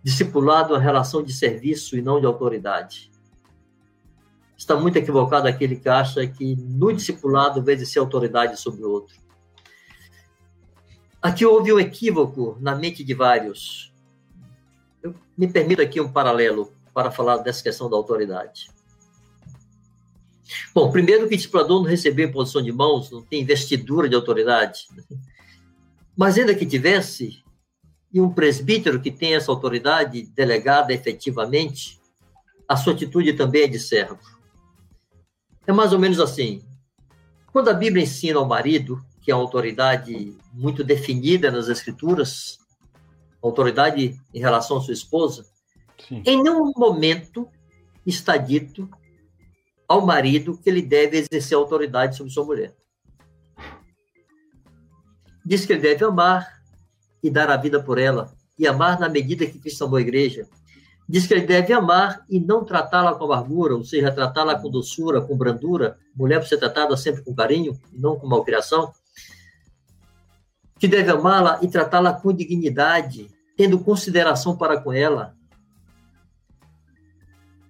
Discipulado 0.03 0.75
uma 0.75 0.79
relação 0.79 1.23
de 1.23 1.33
serviço 1.33 1.97
e 1.97 2.01
não 2.01 2.19
de 2.19 2.27
autoridade 2.27 3.09
está 4.55 4.75
muito 4.75 4.97
equivocado 4.97 5.47
aquele 5.47 5.77
que 5.77 5.89
acha 5.89 6.27
que 6.27 6.55
no 6.55 6.93
discipulado 6.93 7.63
vai 7.63 7.75
ser 7.77 7.97
autoridade 7.97 8.59
sobre 8.59 8.83
o 8.83 8.91
outro. 8.91 9.26
Aqui 11.21 11.45
houve 11.45 11.73
um 11.73 11.79
equívoco 11.79 12.57
na 12.59 12.75
mente 12.75 13.03
de 13.03 13.13
vários. 13.13 13.91
Eu 15.01 15.15
me 15.37 15.47
permito 15.47 15.81
aqui 15.81 15.99
um 15.99 16.11
paralelo 16.11 16.71
para 16.93 17.11
falar 17.11 17.37
dessa 17.37 17.63
questão 17.63 17.89
da 17.89 17.97
autoridade. 17.97 18.69
Bom, 20.73 20.91
primeiro 20.91 21.27
que 21.27 21.33
o 21.33 21.37
discipulador 21.37 21.81
não 21.81 21.89
recebeu 21.89 22.31
posição 22.31 22.61
de 22.61 22.71
mãos, 22.71 23.11
não 23.11 23.21
tem 23.21 23.41
investidura 23.41 24.07
de 24.07 24.15
autoridade. 24.15 24.87
Mas 26.15 26.37
ainda 26.37 26.55
que 26.55 26.65
tivesse, 26.65 27.43
e 28.11 28.21
um 28.21 28.31
presbítero 28.31 28.99
que 28.99 29.11
tem 29.11 29.35
essa 29.35 29.51
autoridade 29.51 30.23
delegada 30.35 30.93
efetivamente, 30.93 31.99
a 32.67 32.75
sua 32.75 32.93
atitude 32.93 33.33
também 33.33 33.63
é 33.63 33.67
de 33.67 33.79
servo. 33.79 34.19
É 35.65 35.71
mais 35.71 35.93
ou 35.93 35.99
menos 35.99 36.19
assim. 36.19 36.63
Quando 37.51 37.69
a 37.69 37.73
Bíblia 37.73 38.03
ensina 38.03 38.39
ao 38.39 38.47
marido, 38.47 39.03
que 39.27 39.31
é 39.31 39.35
uma 39.35 39.43
autoridade 39.43 40.37
muito 40.53 40.85
definida 40.85 41.51
nas 41.51 41.67
Escrituras, 41.67 42.59
autoridade 43.43 44.17
em 44.33 44.39
relação 44.39 44.77
à 44.77 44.81
sua 44.81 44.93
esposa, 44.93 45.45
Sim. 46.07 46.23
em 46.25 46.41
nenhum 46.41 46.71
momento 46.77 47.45
está 48.05 48.37
dito 48.37 48.89
ao 49.85 50.05
marido 50.05 50.57
que 50.57 50.69
ele 50.69 50.81
deve 50.81 51.17
exercer 51.17 51.57
autoridade 51.57 52.15
sobre 52.15 52.31
sua 52.31 52.45
mulher. 52.45 52.73
Diz 55.45 55.65
que 55.65 55.73
ele 55.73 55.81
deve 55.81 56.05
amar 56.05 56.61
e 57.21 57.29
dar 57.29 57.49
a 57.49 57.57
vida 57.57 57.83
por 57.83 57.97
ela, 57.97 58.33
e 58.57 58.65
amar 58.65 58.97
na 58.97 59.09
medida 59.09 59.45
que 59.45 59.59
Cristo 59.59 59.83
amou 59.83 59.97
a 59.97 60.01
igreja, 60.01 60.47
Diz 61.09 61.25
que 61.25 61.33
ele 61.33 61.45
deve 61.45 61.71
amar 61.71 62.25
e 62.29 62.37
não 62.37 62.65
tratá-la 62.65 63.15
com 63.15 63.25
amargura, 63.25 63.75
ou 63.75 63.83
seja, 63.83 64.11
tratá-la 64.11 64.59
com 64.59 64.69
doçura, 64.69 65.21
com 65.21 65.37
brandura. 65.37 65.97
Mulher 66.13 66.39
para 66.39 66.47
ser 66.49 66.57
tratada 66.57 66.97
sempre 66.97 67.23
com 67.23 67.33
carinho, 67.33 67.79
não 67.93 68.19
com 68.19 68.27
malcriação. 68.27 68.91
Que 70.79 70.87
deve 70.87 71.11
amá-la 71.11 71.59
e 71.61 71.67
tratá-la 71.67 72.13
com 72.13 72.33
dignidade, 72.33 73.29
tendo 73.55 73.79
consideração 73.79 74.55
para 74.55 74.79
com 74.79 74.93
ela. 74.93 75.35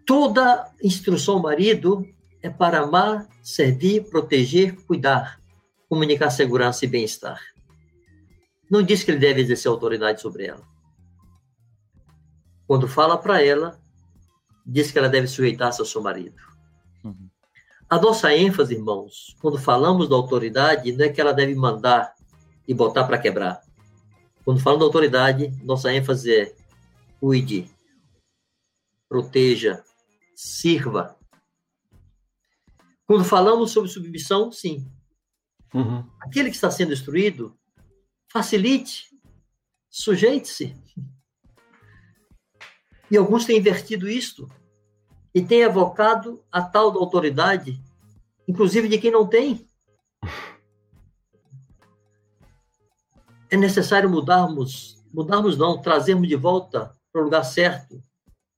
Toda 0.05 0.71
instrução 0.81 1.35
ao 1.35 1.41
marido 1.41 2.07
é 2.41 2.49
para 2.49 2.79
amar, 2.79 3.27
servir, 3.41 4.09
proteger, 4.09 4.75
cuidar, 4.85 5.39
comunicar 5.89 6.29
segurança 6.29 6.85
e 6.85 6.87
bem-estar. 6.87 7.39
Não 8.69 8.81
diz 8.81 9.03
que 9.03 9.11
ele 9.11 9.19
deve 9.19 9.41
exercer 9.41 9.71
autoridade 9.71 10.21
sobre 10.21 10.45
ela. 10.45 10.61
Quando 12.67 12.87
fala 12.87 13.17
para 13.17 13.41
ela, 13.41 13.79
diz 14.65 14.91
que 14.91 14.99
ela 14.99 15.07
deve 15.07 15.27
sujeitar-se 15.27 15.79
ao 15.79 15.85
seu 15.85 16.01
marido. 16.01 16.35
Uhum. 17.03 17.29
A 17.89 17.97
nossa 17.97 18.35
ênfase, 18.35 18.75
irmãos, 18.75 19.35
quando 19.39 19.57
falamos 19.57 20.09
da 20.09 20.15
autoridade, 20.15 20.91
não 20.91 21.05
é 21.05 21.09
que 21.09 21.21
ela 21.21 21.33
deve 21.33 21.55
mandar 21.55 22.13
e 22.67 22.73
botar 22.73 23.05
para 23.05 23.17
quebrar. 23.17 23.61
Quando 24.43 24.61
falamos 24.61 24.81
da 24.81 24.85
autoridade, 24.85 25.51
nossa 25.63 25.93
ênfase 25.93 26.33
é 26.33 26.55
cuide, 27.19 27.69
proteja, 29.09 29.83
sirva. 30.35 31.17
Quando 33.05 33.23
falamos 33.23 33.71
sobre 33.71 33.89
submissão, 33.89 34.51
sim. 34.51 34.89
Uhum. 35.73 36.09
Aquele 36.19 36.49
que 36.49 36.55
está 36.55 36.69
sendo 36.69 36.93
instruído, 36.93 37.57
facilite, 38.31 39.09
sujeite-se. 39.89 40.75
E 43.09 43.17
alguns 43.17 43.45
têm 43.45 43.57
invertido 43.57 44.09
isto 44.09 44.49
e 45.33 45.41
têm 45.41 45.61
evocado 45.61 46.43
a 46.51 46.61
tal 46.61 46.91
da 46.91 46.99
autoridade, 46.99 47.81
inclusive 48.47 48.87
de 48.87 48.97
quem 48.97 49.11
não 49.11 49.27
tem. 49.27 49.65
É 53.49 53.57
necessário 53.57 54.09
mudarmos, 54.09 55.03
mudarmos 55.13 55.57
não, 55.57 55.81
trazermos 55.81 56.27
de 56.27 56.35
volta 56.35 56.93
para 57.11 57.21
o 57.21 57.25
lugar 57.25 57.43
certo 57.43 58.03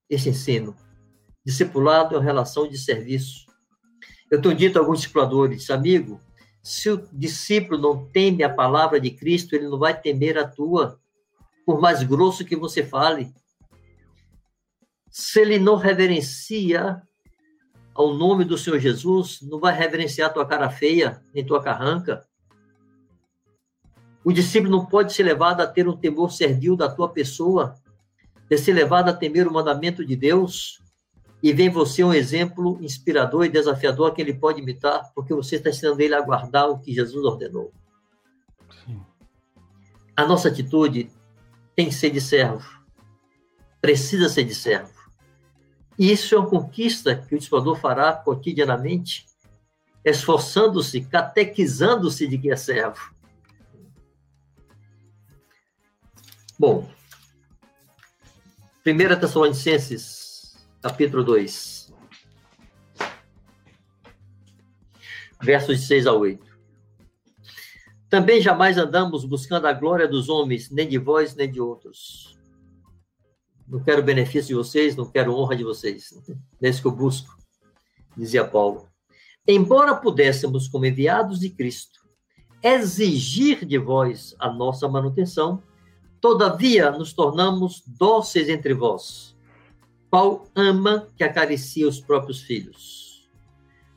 esse 0.10 0.30
ensino. 0.30 0.76
Discipulado 1.46 2.16
é 2.16 2.18
uma 2.18 2.24
relação 2.24 2.68
de 2.68 2.78
serviço. 2.78 3.46
Eu 4.30 4.42
tenho 4.42 4.56
dito 4.56 4.78
a 4.78 4.82
alguns 4.82 5.00
discipuladores, 5.00 5.70
amigo, 5.70 6.22
se 6.62 6.90
o 6.90 7.08
discípulo 7.12 7.80
não 7.80 8.06
teme 8.08 8.44
a 8.44 8.54
palavra 8.54 9.00
de 9.00 9.12
Cristo, 9.12 9.56
ele 9.56 9.68
não 9.68 9.80
vai 9.80 10.00
temer 10.00 10.38
a 10.38 10.48
tua, 10.48 11.00
por 11.66 11.80
mais 11.80 12.04
grosso 12.04 12.46
que 12.46 12.56
você 12.56 12.84
fale 12.84 13.32
se 15.10 15.42
ele 15.42 15.60
não 15.60 15.76
reverencia 15.76 17.02
ao 17.94 18.14
nome 18.14 18.46
do 18.46 18.58
Senhor 18.58 18.80
Jesus, 18.80 19.40
não 19.42 19.60
vai 19.60 19.76
reverenciar 19.76 20.32
tua 20.32 20.46
cara 20.46 20.70
feia, 20.70 21.22
nem 21.34 21.46
tua 21.46 21.62
carranca. 21.62 22.26
O 24.24 24.32
discípulo 24.32 24.72
não 24.72 24.86
pode 24.86 25.14
ser 25.14 25.24
levado 25.24 25.62
a 25.62 25.68
ter 25.68 25.88
um 25.88 25.96
temor 25.96 26.32
servil 26.32 26.76
da 26.76 26.90
tua 26.90 27.10
pessoa, 27.10 27.76
de 28.50 28.58
ser 28.58 28.74
levado 28.74 29.10
a 29.10 29.14
temer 29.14 29.48
o 29.48 29.54
mandamento 29.54 30.06
de 30.06 30.16
Deus, 30.16 30.82
e 31.42 31.54
vem 31.54 31.70
você 31.70 32.04
um 32.04 32.14
exemplo 32.14 32.78
inspirador 32.82 33.46
e 33.46 33.50
desafiador 33.50 34.14
que 34.14 34.22
ele 34.22 34.34
pode 34.34 34.62
imitar, 34.62 35.12
porque 35.16 35.34
você 35.34 35.56
está 35.56 35.70
ensinando 35.70 36.02
ele 36.02 36.14
a 36.14 36.22
guardar 36.22 36.70
o 36.70 36.80
que 36.80 36.94
Jesus 36.94 37.24
ordenou. 37.24 37.72
Sim. 38.86 39.02
A 40.18 40.26
nossa 40.26 40.50
atitude 40.50 41.10
tem 41.76 41.88
que 41.88 41.96
ser 41.96 42.10
de 42.10 42.20
servo, 42.20 42.68
precisa 43.80 44.28
ser 44.28 44.44
de 44.44 44.54
servo. 44.54 45.00
E 45.98 46.12
isso 46.12 46.36
é 46.36 46.40
uma 46.40 46.50
conquista 46.50 47.16
que 47.16 47.36
o 47.36 47.38
discipulador 47.38 47.78
fará 47.78 48.12
cotidianamente, 48.14 49.26
esforçando-se, 50.04 51.02
catequizando-se 51.02 52.28
de 52.28 52.38
que 52.38 52.52
é 52.52 52.56
servo. 52.58 53.14
Bom, 56.60 56.88
1 58.86 59.20
Tessalonicenses, 59.20 60.58
capítulo 60.82 61.24
2, 61.24 61.94
versos 65.42 65.80
de 65.80 65.88
6 65.88 66.06
a 66.06 66.14
8. 66.14 66.46
Também 68.10 68.42
jamais 68.42 68.78
andamos 68.78 69.24
buscando 69.24 69.68
a 69.68 69.74
glória 69.74 70.08
dos 70.08 70.28
homens, 70.28 70.70
nem 70.70 70.88
de 70.88 70.98
vós, 70.98 71.34
nem 71.34 71.50
de 71.50 71.62
outros 71.62 72.40
não 73.70 73.80
quero 73.80 74.02
benefício 74.02 74.48
de 74.48 74.56
vocês, 74.56 74.96
não 74.96 75.06
quero 75.06 75.36
honra 75.36 75.56
de 75.56 75.64
vocês. 75.64 76.12
É 76.62 76.70
isso 76.70 76.82
que 76.82 76.88
eu 76.88 76.92
busco, 76.92 77.38
dizia 78.18 78.44
Paulo. 78.44 78.88
Embora 79.48 79.96
pudéssemos, 79.96 80.68
como 80.68 80.86
enviados 80.86 81.40
de 81.40 81.50
Cristo, 81.50 82.00
exigir 82.64 83.66
de 83.66 83.78
vós 83.78 84.36
a 84.40 84.52
nossa 84.52 84.88
manutenção, 84.88 85.62
todavia 86.22 86.92
nos 86.92 87.14
tornamos 87.14 87.84
dóceis 87.86 88.50
entre 88.50 88.74
vós, 88.74 89.36
qual 90.10 90.48
ama 90.56 91.10
que 91.16 91.24
acaricia 91.24 91.88
os 91.88 92.00
próprios 92.00 92.42
filhos. 92.42 93.30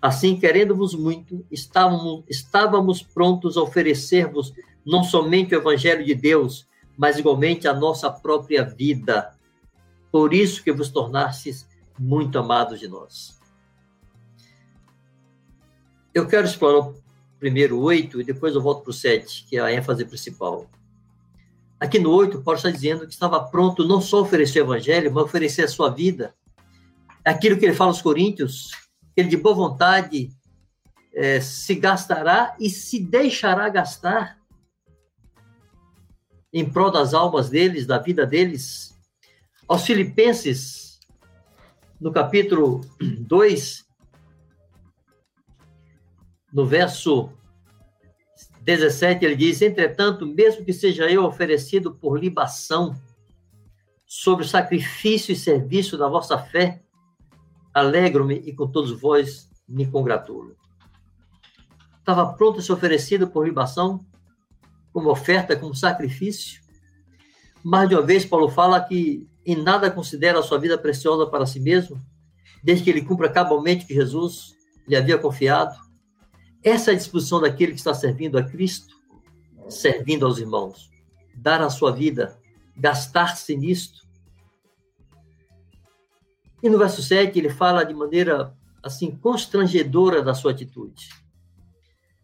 Assim, 0.01 0.39
querendo-vos 0.39 0.95
muito, 0.95 1.47
estávamos, 1.51 2.25
estávamos 2.29 3.03
prontos 3.03 3.57
a 3.57 3.63
oferecer-vos 3.63 4.53
não 4.85 5.05
somente 5.05 5.55
o 5.55 5.59
Evangelho 5.59 6.05
de 6.05 6.15
Deus, 6.15 6.67
mas 6.97 7.19
igualmente 7.19 7.69
a 7.69 7.73
nossa 7.73 8.11
própria 8.11 8.65
vida, 8.65 9.33
por 10.11 10.35
isso 10.35 10.63
que 10.63 10.73
vos 10.73 10.91
tornastes 10.91 11.67
muito 11.99 12.39
amados 12.39 12.81
de 12.81 12.89
nós. 12.89 13.41
Eu 16.13 16.27
quero 16.27 16.47
explorar 16.47 16.93
primeiro 17.39 17.79
o 17.79 17.83
8 17.83 18.21
e 18.21 18.25
depois 18.25 18.55
eu 18.55 18.61
volto 18.61 18.83
para 18.83 18.91
o 18.91 18.95
7, 18.95 19.47
que 19.49 19.57
é 19.57 19.61
a 19.61 19.73
ênfase 19.73 20.05
principal. 20.05 20.69
Aqui 21.83 21.99
no 21.99 22.13
8, 22.13 22.43
Paulo 22.43 22.57
está 22.57 22.71
dizendo 22.71 23.09
que 23.09 23.13
estava 23.13 23.43
pronto 23.43 23.85
não 23.85 24.01
só 24.01 24.21
oferecer 24.21 24.61
o 24.61 24.67
evangelho, 24.67 25.13
mas 25.13 25.25
oferecer 25.25 25.65
a 25.65 25.69
sua 25.69 25.91
vida. 25.91 26.33
Aquilo 27.25 27.59
que 27.59 27.65
ele 27.65 27.75
fala 27.75 27.91
aos 27.91 28.01
Coríntios, 28.01 28.71
ele 29.17 29.29
de 29.29 29.37
boa 29.37 29.53
vontade 29.53 30.31
é, 31.13 31.41
se 31.41 31.75
gastará 31.75 32.55
e 32.61 32.71
se 32.71 33.01
deixará 33.01 33.69
gastar 33.69 34.39
em 36.53 36.65
prol 36.65 36.89
das 36.89 37.15
almas 37.15 37.51
deles, 37.51 37.85
da 37.85 37.99
vida 37.99 38.25
deles. 38.25 38.97
Aos 39.67 39.85
Filipenses, 39.85 41.01
no 42.01 42.13
capítulo 42.13 42.83
2, 43.01 43.85
no 46.53 46.65
verso 46.65 47.33
17, 48.63 49.25
ele 49.25 49.37
diz: 49.37 49.61
Entretanto, 49.61 50.27
mesmo 50.27 50.65
que 50.65 50.73
seja 50.73 51.11
eu 51.11 51.25
oferecido 51.25 51.93
por 51.93 52.19
libação 52.19 52.95
sobre 54.07 54.45
o 54.45 54.49
sacrifício 54.49 55.33
e 55.33 55.37
serviço 55.37 55.99
da 55.99 56.09
vossa 56.09 56.39
fé, 56.39 56.83
alegro-me 57.75 58.37
e 58.37 58.53
com 58.55 58.71
todos 58.71 58.93
vós 58.93 59.51
me 59.69 59.87
congratulo. 59.87 60.57
Estava 61.99 62.33
pronto 62.35 62.61
a 62.61 62.63
ser 62.63 62.73
oferecido 62.73 63.29
por 63.29 63.45
libação, 63.45 64.05
como 64.93 65.11
oferta, 65.11 65.57
como 65.57 65.75
sacrifício. 65.75 66.61
Mais 67.65 67.89
de 67.89 67.95
uma 67.95 68.03
vez, 68.03 68.25
Paulo 68.25 68.49
fala 68.49 68.81
que 68.81 69.29
em 69.45 69.57
nada 69.57 69.91
considera 69.91 70.39
a 70.39 70.43
sua 70.43 70.59
vida 70.59 70.77
preciosa 70.79 71.27
para 71.27 71.47
si 71.47 71.59
mesmo, 71.59 72.01
desde 72.63 72.85
que 72.85 72.91
ele 72.91 73.03
cumpra 73.03 73.29
cabalmente 73.29 73.85
o 73.85 73.89
que 73.89 73.95
Jesus 73.95 74.55
lhe 74.87 74.95
havia 74.95 75.19
confiado 75.19 75.75
essa 76.63 76.91
é 76.91 76.95
a 76.95 76.97
disposição 76.97 77.41
daquele 77.41 77.73
que 77.73 77.79
está 77.79 77.93
servindo 77.93 78.39
a 78.39 78.43
Cristo, 78.43 78.97
servindo 79.69 80.25
aos 80.25 80.39
irmãos. 80.39 80.91
Dar 81.35 81.61
a 81.61 81.71
sua 81.71 81.91
vida, 81.91 82.39
gastar-se 82.77 83.57
nisto. 83.57 84.03
E 86.63 86.69
no 86.69 86.79
verso 86.79 87.03
7 87.03 87.37
ele 87.39 87.51
fala 87.51 87.85
de 87.85 87.93
maneira 87.93 88.55
assim 88.83 89.11
constrangedora 89.11 90.23
da 90.23 90.35
sua 90.35 90.53
atitude. 90.53 91.09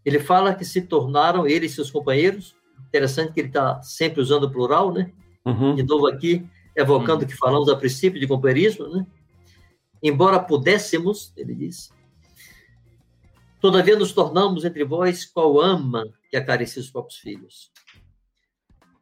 Ele 0.05 0.21
fala 0.21 0.55
que 0.55 0.65
se 0.65 0.83
tornaram 0.83 1.47
ele 1.47 1.67
e 1.67 1.69
seus 1.69 1.91
companheiros. 1.91 2.55
Interessante 2.87 3.33
que 3.33 3.41
ele 3.41 3.49
está 3.49 3.83
sempre 3.83 4.21
usando 4.21 4.45
o 4.45 4.51
plural, 4.51 4.93
né? 4.93 5.13
Uhum. 5.45 5.75
De 5.75 5.83
novo 5.83 6.07
aqui, 6.07 6.47
evocando 6.77 7.21
o 7.21 7.23
uhum. 7.23 7.29
que 7.29 7.37
falamos 7.37 7.69
a 7.69 7.77
princípio 7.77 8.21
de 8.21 8.27
companheirismo, 8.27 8.89
né? 8.89 9.07
Embora 10.03 10.39
pudéssemos, 10.39 11.33
ele 11.37 11.55
diz, 11.55 11.91
Todavia 13.61 13.99
nos 13.99 14.13
tornamos 14.13 14.65
entre 14.65 14.85
vós 14.85 15.25
qual 15.25 15.61
ama 15.61 16.05
que 16.31 16.37
acaricia 16.37 16.81
os 16.81 16.91
próprios 16.91 17.19
filhos. 17.19 17.73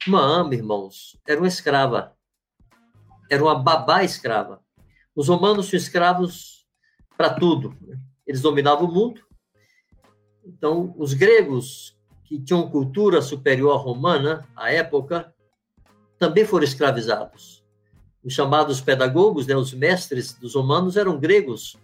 Uma 0.06 0.22
ama, 0.22 0.54
irmãos, 0.54 1.18
era 1.26 1.38
uma 1.38 1.48
escrava. 1.48 2.16
Era 3.30 3.42
uma 3.42 3.54
babá 3.54 4.02
escrava. 4.02 4.62
Os 5.14 5.28
romanos 5.28 5.68
tinham 5.68 5.78
escravos 5.78 6.66
para 7.18 7.34
tudo. 7.34 7.76
Né? 7.82 7.98
Eles 8.26 8.40
dominavam 8.40 8.88
o 8.88 8.92
mundo. 8.92 9.20
Então, 10.44 10.94
os 10.96 11.12
gregos, 11.12 11.94
que 12.24 12.40
tinham 12.40 12.70
cultura 12.70 13.20
superior 13.20 13.72
à 13.72 13.76
romana, 13.76 14.48
à 14.56 14.72
época, 14.72 15.34
também 16.18 16.46
foram 16.46 16.64
escravizados. 16.64 17.62
Os 18.24 18.32
chamados 18.32 18.80
pedagogos, 18.80 19.46
né, 19.46 19.54
os 19.54 19.74
mestres 19.74 20.32
dos 20.32 20.54
romanos, 20.54 20.96
eram 20.96 21.18
gregos 21.18 21.76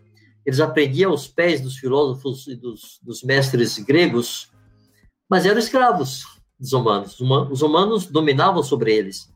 eles 0.44 0.60
aprendiam 0.60 1.12
aos 1.12 1.28
pés 1.28 1.60
dos 1.60 1.77
filósofos 1.77 2.47
e 2.48 2.56
dos, 2.56 2.98
dos 3.02 3.23
mestres 3.23 3.78
gregos, 3.78 4.51
mas 5.28 5.47
eram 5.47 5.59
escravos 5.59 6.24
dos 6.59 6.73
humanos. 6.73 7.20
Os 7.20 7.62
humanos 7.62 8.06
dominavam 8.06 8.62
sobre 8.62 8.94
eles. 8.94 9.32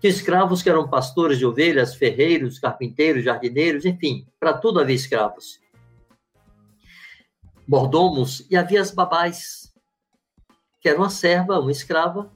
Tinha 0.00 0.10
escravos 0.10 0.62
que 0.62 0.68
eram 0.68 0.88
pastores 0.88 1.38
de 1.38 1.46
ovelhas, 1.46 1.94
ferreiros, 1.94 2.58
carpinteiros, 2.58 3.24
jardineiros, 3.24 3.84
enfim, 3.84 4.26
para 4.38 4.52
tudo 4.52 4.80
havia 4.80 4.94
escravos. 4.94 5.60
Mordomos, 7.66 8.44
e 8.50 8.56
havia 8.56 8.80
as 8.80 8.90
babás, 8.90 9.72
que 10.80 10.88
era 10.88 10.98
uma 10.98 11.08
serva, 11.08 11.60
uma 11.60 11.70
escrava, 11.70 12.30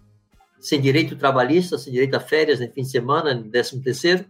sem 0.59 0.80
direito 0.80 1.16
trabalhista, 1.16 1.76
sem 1.76 1.93
direito 1.93 2.14
a 2.14 2.20
férias, 2.20 2.60
nem 2.60 2.70
fim 2.70 2.82
de 2.82 2.90
semana, 2.90 3.34
nem 3.34 3.51
décimo 3.51 3.82
terceiro, 3.82 4.24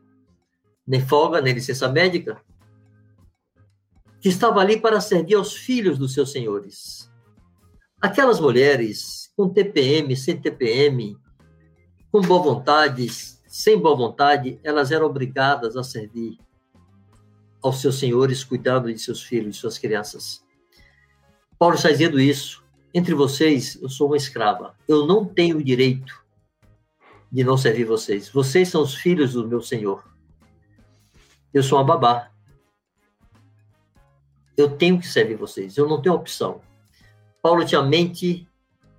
nem 0.87 1.01
folga, 1.01 1.41
nem 1.41 1.53
licença 1.53 1.89
médica 1.89 2.41
que 4.21 4.29
estava 4.29 4.61
ali 4.61 4.81
para 4.81 5.01
servir 5.01 5.35
aos 5.35 5.55
filhos 5.55 5.99
dos 5.99 6.15
seus 6.15 6.33
senhores. 6.33 7.11
Aquelas 8.01 8.41
mulheres 8.41 9.33
com 9.37 9.49
TPM, 9.49 10.17
sem 10.17 10.41
TPM, 10.41 11.17
com 12.11 12.21
boa 12.21 12.43
vontade, 12.43 13.09
sem 13.47 13.79
boa 13.79 13.97
vontade, 13.97 14.59
elas 14.63 14.91
eram 14.91 15.07
obrigadas 15.07 15.77
a 15.77 15.83
servir 15.83 16.39
aos 17.63 17.81
seus 17.81 17.99
senhores, 17.99 18.45
cuidando 18.45 18.93
de 18.93 18.99
seus 18.99 19.23
filhos, 19.23 19.55
de 19.55 19.61
suas 19.61 19.79
crianças. 19.79 20.45
Paulo 21.59 21.75
está 21.75 21.91
dizendo 21.91 22.21
isso. 22.21 22.65
Entre 22.95 23.15
vocês, 23.15 23.79
eu 23.83 23.89
sou 23.89 24.07
uma 24.09 24.17
escrava. 24.17 24.75
Eu 24.89 25.07
não 25.07 25.25
tenho 25.25 25.59
o 25.59 25.65
direito 25.65 26.25
de 27.31 27.45
não 27.45 27.57
servir 27.57 27.85
vocês. 27.85 28.29
Vocês 28.29 28.69
são 28.69 28.83
os 28.83 28.95
filhos 28.95 29.33
do 29.33 29.47
meu 29.47 29.61
Senhor. 29.61 30.03
Eu 31.53 31.63
sou 31.63 31.79
uma 31.79 31.85
babá 31.85 32.31
eu 34.57 34.71
tenho 34.71 34.99
que 34.99 35.07
servir 35.07 35.37
vocês, 35.37 35.77
eu 35.77 35.89
não 35.89 36.01
tenho 36.01 36.15
opção. 36.15 36.61
Paulo 37.43 37.65
tinha 37.65 37.83
mente 37.83 38.49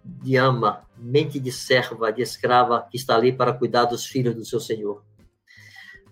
de 0.03 0.35
ama, 0.35 0.85
mente 0.97 1.39
de 1.39 1.51
serva, 1.51 2.11
de 2.11 2.21
escrava, 2.21 2.87
que 2.89 2.97
está 2.97 3.15
ali 3.15 3.31
para 3.33 3.53
cuidar 3.53 3.85
dos 3.85 4.05
filhos 4.05 4.35
do 4.35 4.45
seu 4.45 4.59
Senhor. 4.59 5.03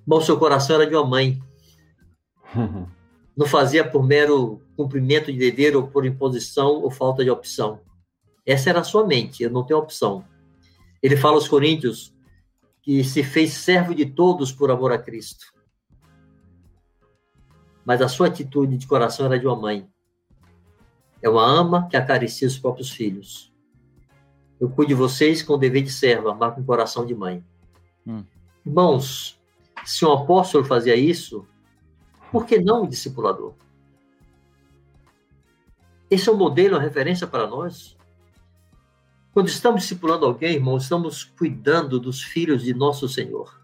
Bom, 0.05 0.19
seu 0.19 0.38
coração 0.38 0.76
era 0.76 0.88
de 0.88 0.95
uma 0.95 1.05
mãe. 1.05 1.41
Não 3.38 3.45
fazia 3.45 3.84
por 3.88 4.03
mero 4.03 4.61
cumprimento 4.77 5.31
de 5.31 5.38
dever 5.38 5.76
ou 5.76 5.88
por 5.88 6.05
imposição 6.05 6.81
ou 6.81 6.89
falta 6.89 7.23
de 7.23 7.30
opção. 7.30 7.81
Essa 8.45 8.69
era 8.69 8.80
a 8.80 8.84
sua 8.84 9.05
mente, 9.05 9.43
eu 9.43 9.49
não 9.49 9.65
tenho 9.65 9.80
opção. 9.80 10.23
Ele 11.03 11.17
fala 11.17 11.35
aos 11.35 11.47
Coríntios 11.47 12.13
que 12.81 13.03
se 13.03 13.23
fez 13.23 13.53
servo 13.53 13.93
de 13.93 14.05
todos 14.05 14.53
por 14.53 14.72
amor 14.72 14.93
a 14.93 14.97
Cristo 14.97 15.55
mas 17.85 18.01
a 18.01 18.09
sua 18.09 18.27
atitude 18.27 18.77
de 18.77 18.87
coração 18.87 19.27
era 19.27 19.39
de 19.39 19.45
uma 19.45 19.55
mãe. 19.55 19.87
É 21.21 21.29
uma 21.29 21.45
ama 21.45 21.87
que 21.87 21.95
acaricia 21.95 22.47
os 22.47 22.57
próprios 22.57 22.89
filhos. 22.89 23.53
Eu 24.59 24.69
cuido 24.69 24.89
de 24.89 24.95
vocês 24.95 25.43
com 25.43 25.53
o 25.53 25.57
dever 25.57 25.83
de 25.83 25.91
serva, 25.91 26.33
mas 26.33 26.55
com 26.55 26.63
coração 26.63 27.05
de 27.05 27.13
mãe. 27.13 27.43
Hum. 28.05 28.23
Irmãos, 28.65 29.39
se 29.85 30.03
um 30.03 30.11
apóstolo 30.11 30.65
fazia 30.65 30.95
isso, 30.95 31.47
por 32.31 32.45
que 32.45 32.59
não 32.59 32.83
um 32.83 32.87
discipulador? 32.87 33.53
Esse 36.09 36.29
é 36.29 36.31
um 36.31 36.37
modelo, 36.37 36.75
uma 36.75 36.81
referência 36.81 37.27
para 37.27 37.47
nós. 37.47 37.95
Quando 39.33 39.47
estamos 39.47 39.81
discipulando 39.81 40.25
alguém, 40.25 40.55
irmãos, 40.55 40.83
estamos 40.83 41.23
cuidando 41.23 41.99
dos 41.99 42.21
filhos 42.21 42.63
de 42.63 42.73
nosso 42.73 43.07
Senhor. 43.09 43.59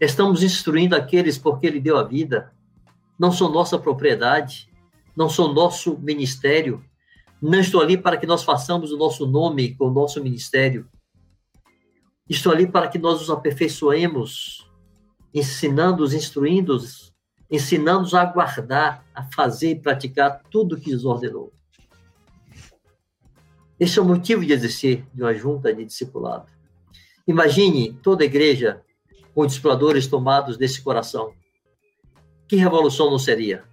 Estamos 0.00 0.42
instruindo 0.42 0.96
aqueles 0.96 1.36
porque 1.36 1.66
Ele 1.66 1.78
deu 1.78 1.98
a 1.98 2.02
vida. 2.02 2.50
Não 3.18 3.30
são 3.30 3.52
nossa 3.52 3.78
propriedade, 3.78 4.70
não 5.14 5.28
são 5.28 5.52
nosso 5.52 5.98
ministério. 5.98 6.82
Não 7.40 7.60
estou 7.60 7.82
ali 7.82 7.98
para 7.98 8.16
que 8.16 8.26
nós 8.26 8.42
façamos 8.42 8.92
o 8.92 8.96
nosso 8.96 9.26
nome 9.26 9.74
com 9.74 9.88
o 9.88 9.92
nosso 9.92 10.22
ministério. 10.22 10.88
Estou 12.26 12.50
ali 12.50 12.66
para 12.66 12.88
que 12.88 12.98
nós 12.98 13.20
os 13.20 13.28
aperfeiçoemos, 13.28 14.66
ensinando-os, 15.34 16.14
instruindo-os, 16.14 17.12
ensinando-os 17.50 18.14
a 18.14 18.24
guardar, 18.24 19.04
a 19.14 19.24
fazer 19.24 19.70
e 19.70 19.80
praticar 19.80 20.40
tudo 20.50 20.76
o 20.76 20.80
que 20.80 20.92
nos 20.92 21.04
ordenou. 21.04 21.52
Esse 23.78 23.98
é 23.98 24.02
o 24.02 24.04
motivo 24.04 24.46
de 24.46 24.52
existir 24.52 25.06
de 25.12 25.22
uma 25.22 25.34
junta 25.34 25.74
de 25.74 25.84
discipulado. 25.84 26.46
Imagine 27.26 27.92
toda 28.02 28.22
a 28.22 28.26
igreja 28.26 28.82
com 29.34 29.44
exploradores 29.44 30.06
tomados 30.06 30.56
desse 30.56 30.82
coração. 30.82 31.32
Que 32.48 32.56
revolução 32.56 33.10
não 33.10 33.18
seria? 33.18 33.64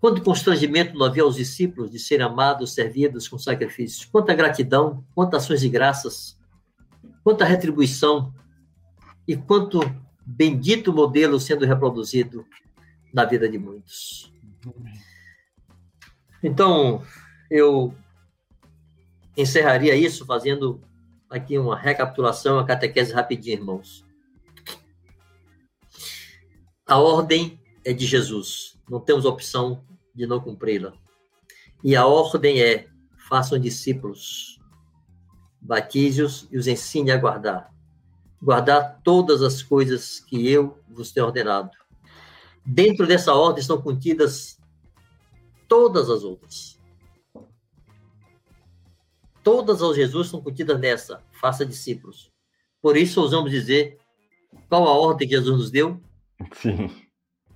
Quanto 0.00 0.22
constrangimento 0.22 0.98
não 0.98 1.06
havia 1.06 1.22
aos 1.22 1.36
discípulos 1.36 1.90
de 1.90 1.98
serem 1.98 2.26
amados, 2.26 2.74
servidos 2.74 3.28
com 3.28 3.38
sacrifícios? 3.38 4.04
Quanta 4.04 4.34
gratidão, 4.34 5.04
quantas 5.14 5.44
ações 5.44 5.60
de 5.60 5.68
graças, 5.68 6.36
quanta 7.22 7.44
retribuição 7.44 8.34
e 9.26 9.36
quanto 9.36 9.80
bendito 10.24 10.92
modelo 10.92 11.38
sendo 11.38 11.64
reproduzido 11.64 12.44
na 13.12 13.24
vida 13.24 13.48
de 13.48 13.58
muitos. 13.58 14.32
Então, 16.42 17.02
eu 17.50 17.94
encerraria 19.36 19.94
isso 19.94 20.26
fazendo 20.26 20.80
aqui 21.32 21.58
uma 21.58 21.76
recapitulação, 21.76 22.56
uma 22.56 22.66
catequese 22.66 23.12
rapidinho, 23.12 23.58
irmãos. 23.58 24.04
A 26.86 26.98
ordem 26.98 27.58
é 27.84 27.92
de 27.92 28.06
Jesus, 28.06 28.78
não 28.88 29.00
temos 29.00 29.24
opção 29.24 29.84
de 30.14 30.26
não 30.26 30.40
cumpri-la. 30.40 30.92
E 31.82 31.96
a 31.96 32.06
ordem 32.06 32.60
é: 32.60 32.88
façam 33.28 33.58
discípulos. 33.58 34.60
batize-os 35.60 36.48
e 36.50 36.58
os 36.58 36.66
ensine 36.66 37.10
a 37.12 37.16
guardar. 37.16 37.72
Guardar 38.42 39.00
todas 39.04 39.42
as 39.42 39.62
coisas 39.62 40.18
que 40.18 40.48
eu 40.50 40.78
vos 40.88 41.12
tenho 41.12 41.26
ordenado. 41.26 41.70
Dentro 42.64 43.06
dessa 43.06 43.32
ordem 43.32 43.60
estão 43.60 43.80
contidas 43.80 44.58
todas 45.68 46.10
as 46.10 46.24
outras. 46.24 46.71
Todas 49.42 49.82
as 49.82 49.96
Jesus 49.96 50.26
estão 50.26 50.40
contidas 50.40 50.78
nessa, 50.78 51.22
faça 51.32 51.66
discípulos. 51.66 52.30
Por 52.80 52.96
isso 52.96 53.20
ousamos 53.20 53.50
dizer 53.50 53.98
qual 54.68 54.86
a 54.86 54.92
ordem 54.92 55.28
que 55.28 55.34
Jesus 55.34 55.58
nos 55.58 55.70
deu? 55.70 56.00
Sim. 56.54 56.90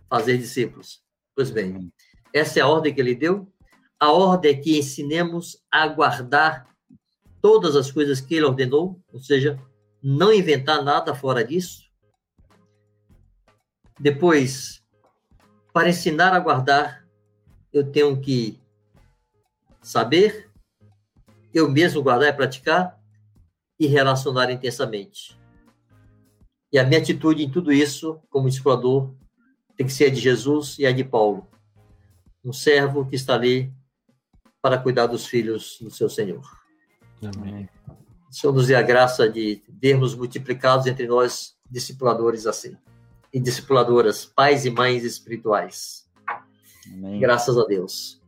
Fazer 0.09 0.39
discípulos. 0.39 1.03
Pois 1.35 1.51
bem, 1.51 1.93
essa 2.33 2.59
é 2.59 2.63
a 2.63 2.69
ordem 2.69 2.95
que 2.95 3.01
ele 3.01 3.15
deu. 3.15 3.51
A 3.99 4.13
ordem 4.13 4.53
é 4.53 4.55
que 4.55 4.79
ensinemos 4.79 5.59
a 5.71 5.87
guardar 5.89 6.69
todas 7.41 7.77
as 7.77 7.91
coisas 7.91 8.21
que 8.21 8.35
ele 8.35 8.45
ordenou, 8.45 9.01
ou 9.13 9.21
seja, 9.21 9.59
não 10.03 10.33
inventar 10.33 10.83
nada 10.83 11.15
fora 11.15 11.45
disso. 11.45 11.85
Depois, 13.99 14.83
para 15.73 15.89
ensinar 15.89 16.33
a 16.33 16.41
guardar, 16.41 17.07
eu 17.73 17.91
tenho 17.91 18.21
que 18.21 18.61
saber, 19.81 20.45
eu 21.59 21.70
mesmo 21.70 22.03
guardar 22.03 22.28
e 22.28 22.33
praticar 22.33 23.01
e 23.78 23.87
relacionar 23.87 24.51
intensamente. 24.51 25.39
E 26.73 26.78
a 26.78 26.85
minha 26.85 27.01
atitude 27.01 27.43
em 27.43 27.51
tudo 27.51 27.73
isso, 27.73 28.20
como 28.28 28.49
explorador, 28.49 29.15
tem 29.77 29.87
que 29.87 29.93
ser 29.93 30.07
a 30.07 30.11
de 30.11 30.20
Jesus 30.20 30.78
e 30.78 30.87
a 30.87 30.93
de 30.93 31.05
Paulo, 31.05 31.49
um 32.45 32.53
servo 32.53 33.07
que 33.07 33.16
está 33.16 33.35
ali 33.35 33.73
para 34.61 34.78
cuidar 34.78 35.07
dos 35.07 35.27
filhos 35.27 35.78
do 35.81 35.91
seu 35.91 36.09
Senhor. 36.09 36.43
Amém. 37.23 37.69
O 38.28 38.35
Senhor 38.35 38.53
nos 38.53 38.66
dê 38.66 38.74
a 38.74 38.83
graça 38.83 39.28
de 39.28 39.62
vermos 39.69 40.15
multiplicados 40.15 40.87
entre 40.87 41.07
nós 41.07 41.57
discipuladores 41.70 42.47
assim, 42.47 42.77
e 43.33 43.41
discipuladoras, 43.41 44.24
pais 44.24 44.65
e 44.66 44.70
mães 44.70 45.05
espirituais. 45.05 46.07
Amém. 46.87 47.20
Graças 47.20 47.57
a 47.57 47.65
Deus. 47.65 48.20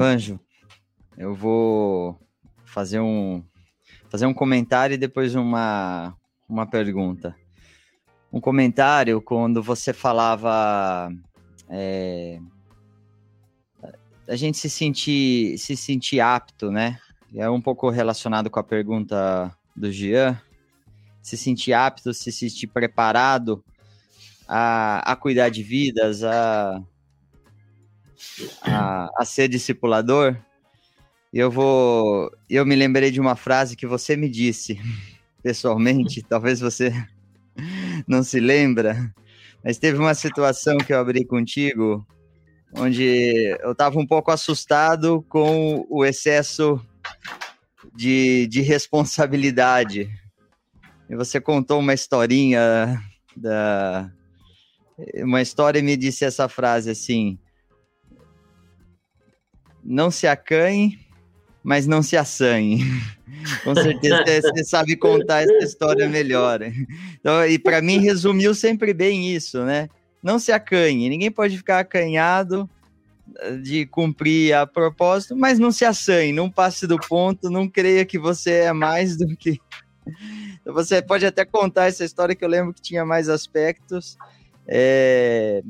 Panjo, 0.00 0.40
eu 1.14 1.34
vou 1.34 2.18
fazer 2.64 3.00
um 3.00 3.44
fazer 4.08 4.24
um 4.24 4.32
comentário 4.32 4.94
e 4.94 4.96
depois 4.96 5.34
uma 5.34 6.16
uma 6.48 6.64
pergunta. 6.64 7.36
Um 8.32 8.40
comentário 8.40 9.20
quando 9.20 9.62
você 9.62 9.92
falava 9.92 11.12
é, 11.68 12.40
a 14.26 14.36
gente 14.36 14.56
se 14.56 14.70
sentir 14.70 15.58
se 15.58 15.76
sentir 15.76 16.18
apto, 16.18 16.70
né? 16.70 16.98
É 17.34 17.50
um 17.50 17.60
pouco 17.60 17.90
relacionado 17.90 18.48
com 18.48 18.58
a 18.58 18.64
pergunta 18.64 19.54
do 19.76 19.92
Jean. 19.92 20.40
Se 21.20 21.36
sentir 21.36 21.74
apto, 21.74 22.14
se 22.14 22.32
sentir 22.32 22.68
preparado 22.68 23.62
a, 24.48 25.12
a 25.12 25.14
cuidar 25.14 25.50
de 25.50 25.62
vidas, 25.62 26.24
a, 26.24 26.82
a, 28.62 29.08
a 29.16 29.24
ser 29.24 29.48
discipulador, 29.48 30.36
eu 31.32 31.50
vou. 31.50 32.30
Eu 32.48 32.66
me 32.66 32.74
lembrei 32.74 33.10
de 33.10 33.20
uma 33.20 33.36
frase 33.36 33.76
que 33.76 33.86
você 33.86 34.16
me 34.16 34.28
disse 34.28 34.78
pessoalmente, 35.42 36.22
talvez 36.22 36.60
você 36.60 36.92
não 38.06 38.22
se 38.22 38.40
lembra, 38.40 39.12
mas 39.64 39.78
teve 39.78 39.98
uma 39.98 40.14
situação 40.14 40.76
que 40.78 40.92
eu 40.92 40.98
abri 40.98 41.24
contigo 41.24 42.06
onde 42.72 43.56
eu 43.60 43.72
estava 43.72 43.98
um 43.98 44.06
pouco 44.06 44.30
assustado 44.30 45.24
com 45.28 45.84
o 45.88 46.04
excesso 46.04 46.80
de, 47.94 48.46
de 48.46 48.60
responsabilidade. 48.60 50.08
E 51.08 51.16
você 51.16 51.40
contou 51.40 51.80
uma 51.80 51.94
historinha 51.94 53.02
da, 53.36 54.10
uma 55.16 55.42
história 55.42 55.82
me 55.82 55.96
disse 55.96 56.24
essa 56.24 56.48
frase 56.48 56.90
assim: 56.90 57.38
não 59.84 60.10
se 60.10 60.26
acanhe, 60.26 60.98
mas 61.62 61.86
não 61.86 62.02
se 62.02 62.16
assanhe. 62.16 62.82
Com 63.64 63.74
certeza 63.74 64.24
você 64.42 64.64
sabe 64.64 64.96
contar 64.96 65.42
essa 65.42 65.64
história 65.64 66.08
melhor. 66.08 66.60
Então, 67.18 67.44
e 67.46 67.58
para 67.58 67.80
mim 67.80 67.98
resumiu 67.98 68.54
sempre 68.54 68.92
bem 68.92 69.34
isso, 69.34 69.64
né? 69.64 69.88
Não 70.22 70.38
se 70.38 70.52
acanhe, 70.52 71.08
ninguém 71.08 71.30
pode 71.30 71.56
ficar 71.56 71.78
acanhado 71.78 72.68
eh, 73.38 73.56
de 73.56 73.86
cumprir 73.86 74.52
a 74.54 74.66
propósito, 74.66 75.34
mas 75.34 75.58
não 75.58 75.72
se 75.72 75.84
assanhe, 75.84 76.32
não 76.32 76.50
passe 76.50 76.86
do 76.86 76.98
ponto, 76.98 77.48
não 77.48 77.66
creia 77.66 78.04
que 78.04 78.18
você 78.18 78.50
é 78.52 78.72
mais 78.72 79.16
do 79.16 79.36
que. 79.36 79.58
Então, 80.60 80.74
você 80.74 81.00
pode 81.00 81.24
até 81.24 81.42
contar 81.42 81.86
essa 81.86 82.04
história 82.04 82.34
que 82.34 82.44
eu 82.44 82.48
lembro 82.48 82.74
que 82.74 82.82
tinha 82.82 83.02
mais 83.02 83.30
aspectos, 83.30 84.18
é, 84.66 85.62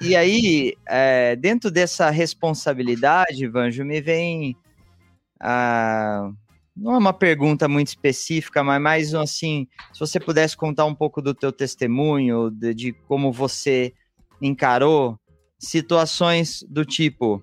e 0.00 0.16
aí, 0.16 0.74
é, 0.86 1.36
dentro 1.36 1.70
dessa 1.70 2.10
responsabilidade, 2.10 3.46
Vanjo, 3.46 3.84
me 3.84 4.00
vem. 4.00 4.56
A, 5.40 6.30
não 6.76 6.94
é 6.94 6.98
uma 6.98 7.12
pergunta 7.12 7.68
muito 7.68 7.88
específica, 7.88 8.62
mas 8.62 8.80
mais 8.80 9.14
assim, 9.14 9.66
se 9.92 9.98
você 9.98 10.20
pudesse 10.20 10.56
contar 10.56 10.84
um 10.84 10.94
pouco 10.94 11.20
do 11.20 11.34
teu 11.34 11.52
testemunho, 11.52 12.50
de, 12.50 12.72
de 12.72 12.92
como 12.92 13.32
você 13.32 13.92
encarou 14.40 15.18
situações 15.58 16.64
do 16.68 16.84
tipo 16.84 17.42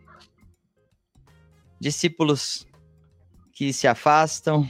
discípulos 1.80 2.66
que 3.54 3.74
se 3.74 3.88
afastam, 3.88 4.68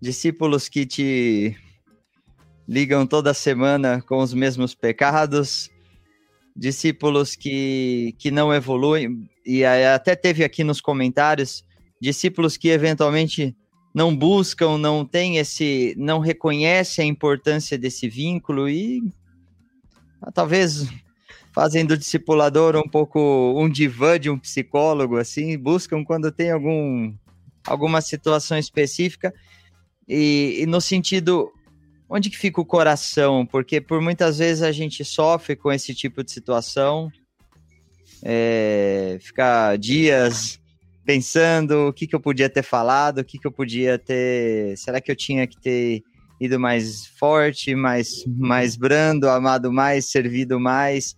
discípulos 0.00 0.68
que 0.68 0.84
te 0.84 1.56
ligam 2.68 3.06
toda 3.06 3.32
semana 3.32 4.02
com 4.02 4.18
os 4.18 4.34
mesmos 4.34 4.74
pecados, 4.74 5.70
discípulos 6.56 7.36
que, 7.36 8.14
que 8.18 8.30
não 8.30 8.52
evoluem, 8.52 9.28
e 9.44 9.64
até 9.64 10.16
teve 10.16 10.42
aqui 10.42 10.64
nos 10.64 10.80
comentários, 10.80 11.64
discípulos 12.00 12.56
que 12.56 12.68
eventualmente 12.68 13.54
não 13.94 14.14
buscam, 14.14 14.76
não 14.76 15.04
tem 15.04 15.38
esse, 15.38 15.94
não 15.96 16.18
reconhecem 16.18 17.04
a 17.04 17.08
importância 17.08 17.78
desse 17.78 18.08
vínculo 18.08 18.68
e 18.68 19.02
ah, 20.20 20.30
talvez 20.32 20.86
fazem 21.54 21.86
do 21.86 21.96
discipulador 21.96 22.76
um 22.76 22.88
pouco 22.88 23.54
um 23.56 23.68
divã 23.68 24.20
de 24.20 24.28
um 24.28 24.38
psicólogo, 24.38 25.16
assim, 25.16 25.56
buscam 25.56 26.04
quando 26.04 26.30
tem 26.30 26.50
algum, 26.50 27.14
alguma 27.66 28.02
situação 28.02 28.58
específica. 28.58 29.32
E, 30.06 30.58
e 30.60 30.66
no 30.66 30.80
sentido 30.80 31.50
onde 32.08 32.30
que 32.30 32.38
fica 32.38 32.60
o 32.60 32.64
coração? 32.64 33.44
Porque 33.46 33.80
por 33.80 34.00
muitas 34.00 34.38
vezes 34.38 34.62
a 34.62 34.72
gente 34.72 35.04
sofre 35.04 35.56
com 35.56 35.72
esse 35.72 35.94
tipo 35.94 36.22
de 36.22 36.30
situação, 36.30 37.10
é, 38.22 39.18
ficar 39.20 39.76
dias 39.78 40.60
pensando 41.04 41.88
o 41.88 41.92
que, 41.92 42.06
que 42.06 42.16
eu 42.16 42.20
podia 42.20 42.50
ter 42.50 42.64
falado, 42.64 43.18
o 43.18 43.24
que, 43.24 43.38
que 43.38 43.46
eu 43.46 43.52
podia 43.52 43.96
ter. 43.96 44.76
Será 44.76 45.00
que 45.00 45.10
eu 45.10 45.16
tinha 45.16 45.46
que 45.46 45.58
ter 45.60 46.02
ido 46.40 46.58
mais 46.58 47.06
forte, 47.18 47.74
mais, 47.74 48.24
mais 48.26 48.76
brando, 48.76 49.28
amado 49.28 49.72
mais, 49.72 50.10
servido 50.10 50.58
mais? 50.58 51.14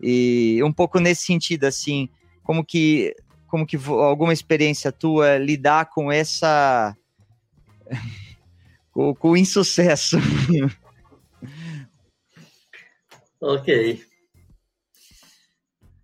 E 0.00 0.60
um 0.64 0.72
pouco 0.72 0.98
nesse 0.98 1.26
sentido, 1.26 1.64
assim, 1.64 2.08
como 2.42 2.64
que, 2.64 3.14
como 3.46 3.66
que 3.66 3.76
alguma 3.76 4.32
experiência 4.32 4.90
tua 4.90 5.36
lidar 5.36 5.90
com 5.90 6.10
essa 6.10 6.96
com, 8.98 9.14
com 9.14 9.36
insucesso. 9.36 10.16
ok. 13.40 14.02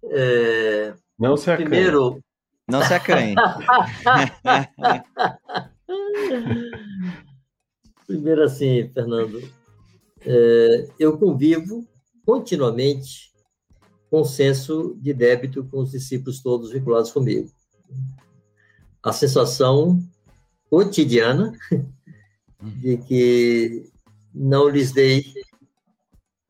É... 0.05 0.95
Não 1.19 1.37
se 1.37 1.51
acanhe. 1.51 1.69
Primeiro... 1.69 2.23
Não 2.69 2.83
se 2.83 2.95
acanhe. 2.95 3.35
Primeiro 8.07 8.45
assim, 8.45 8.89
Fernando, 8.95 9.43
é, 10.21 10.89
eu 10.99 11.19
convivo 11.19 11.85
continuamente 12.25 13.33
com 14.09 14.23
senso 14.23 14.97
de 15.01 15.13
débito 15.13 15.65
com 15.65 15.81
os 15.81 15.91
discípulos 15.91 16.41
todos 16.41 16.71
vinculados 16.71 17.11
comigo. 17.11 17.51
A 19.03 19.13
sensação 19.13 20.01
cotidiana 20.71 21.53
de 22.65 22.97
que 22.99 23.91
não 24.35 24.69
lhes 24.69 24.93
dei 24.93 25.25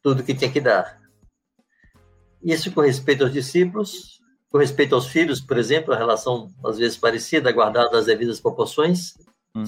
tudo 0.03 0.23
que 0.23 0.35
tinha 0.35 0.51
que 0.51 0.61
dar. 0.61 1.01
Isso 2.43 2.71
com 2.73 2.81
respeito 2.83 3.25
aos 3.25 3.33
discípulos, 3.33 4.21
com 4.51 4.59
respeito 4.59 4.95
aos 4.95 5.07
filhos, 5.07 5.41
por 5.41 5.57
exemplo, 5.57 5.93
a 5.93 5.97
relação 5.97 6.53
às 6.65 6.79
vezes 6.79 6.97
parecida, 6.97 7.51
guardada 7.53 7.91
nas 7.91 8.07
devidas 8.07 8.41
proporções, 8.41 9.15
hum. 9.57 9.65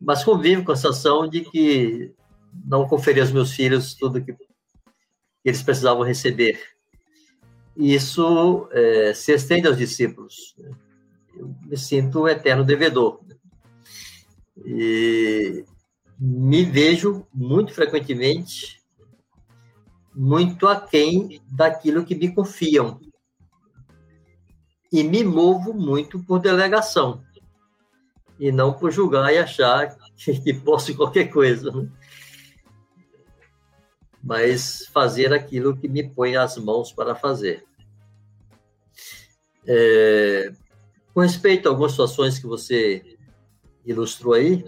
mas 0.00 0.24
convivo 0.24 0.64
com 0.64 0.72
a 0.72 0.76
sensação 0.76 1.28
de 1.28 1.42
que 1.42 2.12
não 2.64 2.88
conferi 2.88 3.20
aos 3.20 3.30
meus 3.30 3.52
filhos 3.52 3.94
tudo 3.94 4.22
que 4.24 4.34
eles 5.44 5.62
precisavam 5.62 6.02
receber. 6.02 6.60
E 7.76 7.94
isso 7.94 8.68
é, 8.72 9.14
se 9.14 9.32
estende 9.32 9.68
aos 9.68 9.78
discípulos. 9.78 10.56
Eu 11.36 11.54
me 11.64 11.76
sinto 11.76 12.22
um 12.22 12.28
eterno 12.28 12.64
devedor. 12.64 13.20
E 14.64 15.64
me 16.18 16.64
vejo 16.64 17.26
muito 17.32 17.72
frequentemente 17.72 18.78
muito 20.18 20.66
aquém 20.66 21.40
daquilo 21.48 22.04
que 22.04 22.12
me 22.12 22.34
confiam. 22.34 23.00
E 24.90 25.04
me 25.04 25.22
movo 25.22 25.72
muito 25.72 26.18
por 26.24 26.40
delegação, 26.40 27.22
e 28.40 28.50
não 28.50 28.72
por 28.72 28.90
julgar 28.90 29.32
e 29.32 29.38
achar 29.38 29.96
que, 30.16 30.40
que 30.40 30.54
posso 30.54 30.96
qualquer 30.96 31.30
coisa. 31.30 31.70
Né? 31.70 31.88
Mas 34.20 34.86
fazer 34.92 35.32
aquilo 35.32 35.76
que 35.76 35.86
me 35.88 36.02
põe 36.02 36.36
as 36.36 36.56
mãos 36.56 36.90
para 36.90 37.14
fazer. 37.14 37.64
É, 39.64 40.50
com 41.14 41.20
respeito 41.20 41.68
a 41.68 41.70
algumas 41.70 41.92
situações 41.92 42.40
que 42.40 42.46
você 42.46 43.16
ilustrou 43.84 44.34
aí, 44.34 44.64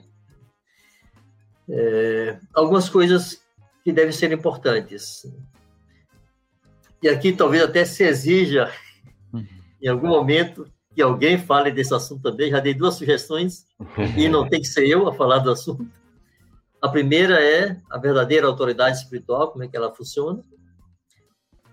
é, 1.70 2.38
algumas 2.52 2.88
coisas 2.88 3.40
que 3.84 3.92
devem 3.92 4.12
ser 4.12 4.32
importantes. 4.32 5.24
E 7.02 7.08
aqui 7.08 7.32
talvez 7.32 7.62
até 7.62 7.84
se 7.84 8.04
exija, 8.04 8.70
em 9.80 9.88
algum 9.88 10.08
momento, 10.08 10.70
que 10.94 11.00
alguém 11.00 11.38
fale 11.38 11.70
desse 11.70 11.94
assunto 11.94 12.22
também. 12.22 12.50
Já 12.50 12.60
dei 12.60 12.74
duas 12.74 12.94
sugestões 12.94 13.64
e 14.16 14.28
não 14.28 14.48
tem 14.48 14.60
que 14.60 14.66
ser 14.66 14.86
eu 14.86 15.08
a 15.08 15.14
falar 15.14 15.38
do 15.38 15.50
assunto. 15.50 15.86
A 16.82 16.88
primeira 16.88 17.42
é 17.42 17.76
a 17.90 17.98
verdadeira 17.98 18.46
autoridade 18.46 18.98
espiritual, 18.98 19.50
como 19.50 19.64
é 19.64 19.68
que 19.68 19.76
ela 19.76 19.94
funciona. 19.94 20.42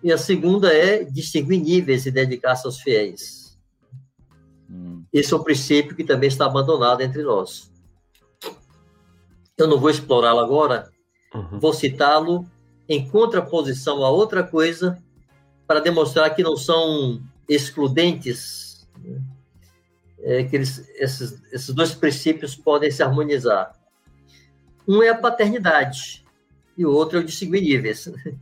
E 0.04 0.12
a 0.12 0.18
segunda 0.18 0.72
é 0.72 1.04
distinguir 1.04 1.62
níveis 1.62 2.06
e 2.06 2.12
dedicar-se 2.12 2.66
aos 2.66 2.80
fiéis. 2.80 3.58
Hum. 4.70 5.04
Esse 5.12 5.34
é 5.34 5.36
o 5.36 5.44
princípio 5.44 5.96
que 5.96 6.04
também 6.04 6.28
está 6.28 6.46
abandonado 6.46 7.02
entre 7.02 7.24
nós. 7.24 7.72
Eu 9.58 9.68
não 9.68 9.80
vou 9.80 9.90
explorá-lo 9.90 10.40
agora, 10.40 10.90
uhum. 11.34 11.60
vou 11.60 11.74
citá-lo 11.74 12.46
em 12.88 13.08
contraposição 13.08 14.04
a 14.04 14.10
outra 14.10 14.44
coisa 14.44 15.02
para 15.66 15.80
demonstrar 15.80 16.34
que 16.36 16.44
não 16.44 16.56
são 16.56 17.22
excludentes, 17.50 18.88
né? 19.04 19.20
é, 20.20 20.44
que 20.44 20.56
eles, 20.56 20.88
esses, 20.96 21.42
esses 21.52 21.74
dois 21.74 21.94
princípios 21.94 22.56
podem 22.56 22.92
se 22.92 23.04
harmonizar. 23.04 23.74
Um 24.88 25.02
é 25.02 25.10
a 25.10 25.18
paternidade 25.18 26.26
e 26.78 26.86
o 26.86 26.92
outro 26.92 27.18
é 27.18 27.22
o 27.22 27.26
distinguir 27.26 27.62
níveis. 27.62 28.10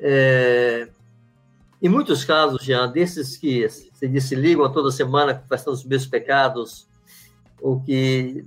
É, 0.00 0.88
em 1.82 1.88
muitos 1.88 2.24
casos, 2.24 2.64
já 2.64 2.86
desses 2.86 3.36
que 3.36 3.68
se 3.68 4.06
disse 4.06 4.36
ligam 4.36 4.70
toda 4.70 4.92
semana 4.92 5.34
confessando 5.34 5.76
os 5.76 5.84
meus 5.84 6.06
pecados, 6.06 6.86
ou 7.60 7.80
que 7.80 8.44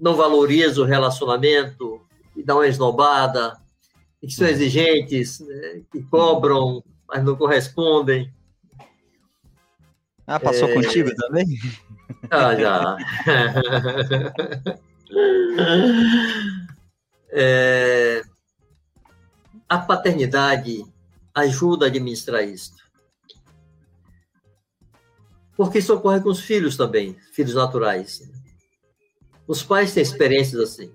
não 0.00 0.16
valorizam 0.16 0.84
o 0.84 0.86
relacionamento, 0.86 2.00
e 2.36 2.42
dão 2.42 2.56
uma 2.58 2.66
esnobada, 2.66 3.56
que 4.20 4.30
são 4.30 4.46
uhum. 4.46 4.52
exigentes, 4.52 5.40
né, 5.40 5.82
que 5.92 6.02
cobram, 6.04 6.82
mas 7.08 7.24
não 7.24 7.36
correspondem. 7.36 8.32
Ah, 10.26 10.38
passou 10.40 10.68
é... 10.68 10.74
contigo 10.74 11.14
também? 11.14 11.46
Ah, 12.30 12.54
já. 12.54 12.96
é... 17.30 18.22
A 19.68 19.78
paternidade 19.78 20.84
ajuda 21.34 21.86
a 21.86 21.88
administrar 21.88 22.42
isso. 22.44 22.74
Porque 25.56 25.78
isso 25.78 25.94
ocorre 25.94 26.20
com 26.20 26.30
os 26.30 26.40
filhos 26.40 26.76
também, 26.76 27.16
filhos 27.32 27.54
naturais. 27.54 28.22
Os 29.50 29.64
pais 29.64 29.92
têm 29.92 30.00
experiências 30.00 30.62
assim. 30.62 30.92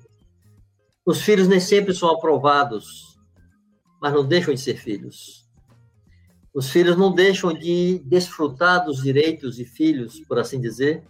Os 1.05 1.21
filhos 1.21 1.45
nem 1.45 1.59
sempre 1.59 1.93
são 1.93 2.09
aprovados, 2.09 3.19
mas 4.01 4.13
não 4.13 4.25
deixam 4.25 4.53
de 4.53 4.61
ser 4.61 4.77
filhos. 4.77 5.45
Os 6.53 6.69
filhos 6.69 6.95
não 6.95 7.13
deixam 7.13 7.51
de 7.53 7.99
desfrutar 8.05 8.85
dos 8.85 9.03
direitos 9.03 9.57
de 9.57 9.65
filhos, 9.65 10.21
por 10.21 10.39
assim 10.39 10.57
dizer, 10.57 11.03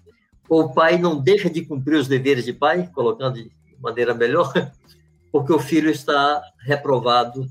ou 0.50 0.64
o 0.64 0.74
pai 0.74 0.98
não 0.98 1.22
deixa 1.22 1.48
de 1.48 1.64
cumprir 1.64 2.00
os 2.00 2.08
deveres 2.08 2.46
de 2.46 2.52
pai, 2.52 2.90
colocando 2.92 3.36
de 3.36 3.52
maneira 3.80 4.16
melhor, 4.16 4.52
porque 5.32 5.54
o 5.54 5.60
filho 5.60 5.92
está 5.92 6.42
reprovado 6.62 7.48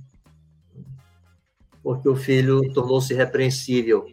porque 1.85 2.09
o 2.09 2.17
filho 2.17 2.73
tornou-se 2.73 3.15
repreensível. 3.15 4.07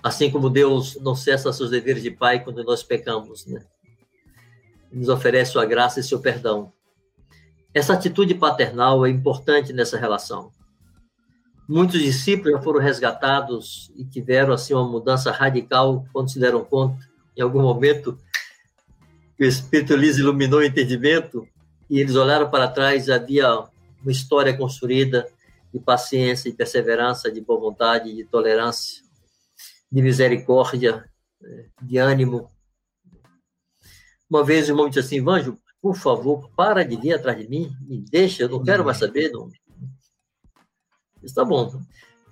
Assim 0.00 0.30
como 0.30 0.48
Deus 0.48 0.96
não 1.00 1.16
cessa 1.16 1.52
seus 1.52 1.70
deveres 1.70 2.04
de 2.04 2.12
pai 2.12 2.44
quando 2.44 2.62
nós 2.62 2.84
pecamos, 2.84 3.44
né? 3.46 3.66
Nos 4.92 5.08
oferece 5.08 5.52
sua 5.52 5.64
graça 5.64 6.00
e 6.00 6.02
seu 6.02 6.20
perdão. 6.20 6.72
Essa 7.74 7.94
atitude 7.94 8.34
paternal 8.34 9.06
é 9.06 9.10
importante 9.10 9.72
nessa 9.72 9.98
relação. 9.98 10.52
Muitos 11.68 12.00
discípulos 12.00 12.52
já 12.52 12.60
foram 12.60 12.80
resgatados 12.80 13.90
e 13.96 14.04
tiveram 14.04 14.52
assim 14.52 14.74
uma 14.74 14.86
mudança 14.86 15.30
radical 15.30 16.04
quando 16.12 16.30
se 16.30 16.38
deram 16.38 16.64
conta, 16.64 16.98
em 17.36 17.40
algum 17.40 17.62
momento, 17.62 18.18
que 19.36 19.44
o 19.44 19.48
Espírito 19.48 19.96
lhes 19.96 20.18
iluminou 20.18 20.60
o 20.60 20.64
entendimento 20.64 21.48
e 21.88 21.98
eles 21.98 22.14
olharam 22.14 22.50
para 22.50 22.68
trás 22.68 23.08
havia 23.08 23.64
uma 24.02 24.12
história 24.12 24.56
construída 24.56 25.26
de 25.72 25.80
paciência, 25.80 26.50
de 26.50 26.56
perseverança, 26.56 27.30
de 27.30 27.40
boa 27.40 27.58
vontade, 27.58 28.14
de 28.14 28.24
tolerância, 28.24 29.02
de 29.90 30.02
misericórdia, 30.02 31.04
né, 31.40 31.66
de 31.80 31.98
ânimo. 31.98 32.50
Uma 34.32 34.42
vez 34.42 34.66
o 34.66 34.70
irmão 34.70 34.88
disse 34.88 35.00
assim, 35.00 35.20
Vanjo, 35.20 35.58
por 35.78 35.94
favor, 35.94 36.48
para 36.56 36.82
de 36.82 36.96
vir 36.96 37.12
atrás 37.12 37.36
de 37.36 37.46
mim, 37.46 37.70
me 37.82 37.98
deixa, 38.00 38.44
eu 38.44 38.48
não 38.48 38.64
quero 38.64 38.82
mais 38.82 38.96
saber. 38.96 39.30
Não. 39.30 39.50
Está 41.22 41.44
bom, 41.44 41.78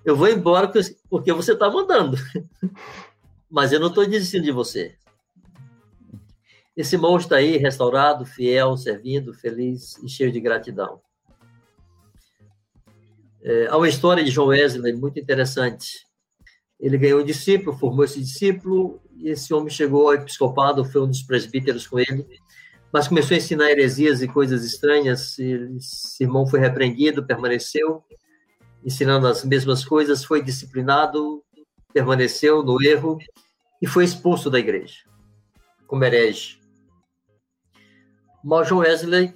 eu 0.03 0.17
vou 0.17 0.27
embora 0.27 0.73
porque 1.11 1.31
você 1.31 1.53
está 1.53 1.69
mandando, 1.69 2.17
mas 3.51 3.71
eu 3.71 3.79
não 3.79 3.89
estou 3.89 4.07
desistindo 4.07 4.45
de 4.45 4.51
você. 4.51 4.97
Esse 6.75 6.97
irmão 6.97 7.19
está 7.19 7.37
aí, 7.37 7.59
restaurado, 7.59 8.25
fiel, 8.25 8.79
servindo, 8.79 9.35
feliz 9.35 9.99
e 10.03 10.09
cheio 10.09 10.33
de 10.33 10.41
gratidão. 10.41 11.03
É, 13.43 13.67
há 13.67 13.77
uma 13.77 13.89
história 13.91 14.25
de 14.25 14.31
João 14.31 14.49
Wesley 14.49 14.95
muito 14.95 15.21
interessante. 15.21 16.07
Ele 16.81 16.97
ganhou 16.97 17.21
um 17.21 17.25
discípulo, 17.25 17.77
formou 17.77 18.07
esse 18.07 18.19
discípulo, 18.21 19.03
esse 19.25 19.53
homem 19.53 19.71
chegou 19.71 20.09
ao 20.09 20.15
episcopado, 20.15 20.85
foi 20.85 21.03
um 21.03 21.09
dos 21.09 21.23
presbíteros 21.23 21.87
com 21.87 21.99
ele, 21.99 22.27
mas 22.93 23.09
começou 23.09 23.35
a 23.35 23.39
ensinar 23.39 23.71
heresias 23.71 24.23
e 24.23 24.29
coisas 24.29 24.65
estranhas. 24.65 25.39
Esse 25.39 26.25
irmão 26.25 26.47
foi 26.47 26.61
repreendido, 26.61 27.25
permaneceu, 27.25 28.03
ensinando 28.85 29.27
as 29.27 29.45
mesmas 29.45 29.85
coisas, 29.85 30.25
foi 30.25 30.43
disciplinado, 30.43 31.43
permaneceu 31.93 32.63
no 32.63 32.83
erro 32.83 33.19
e 33.81 33.87
foi 33.87 34.05
expulso 34.05 34.51
da 34.51 34.59
igreja, 34.59 34.99
como 35.87 36.05
herege. 36.05 36.59
Mas 38.43 38.69
João 38.69 38.81
Wesley 38.81 39.35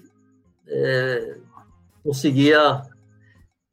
é, 0.66 1.36
conseguia 2.02 2.82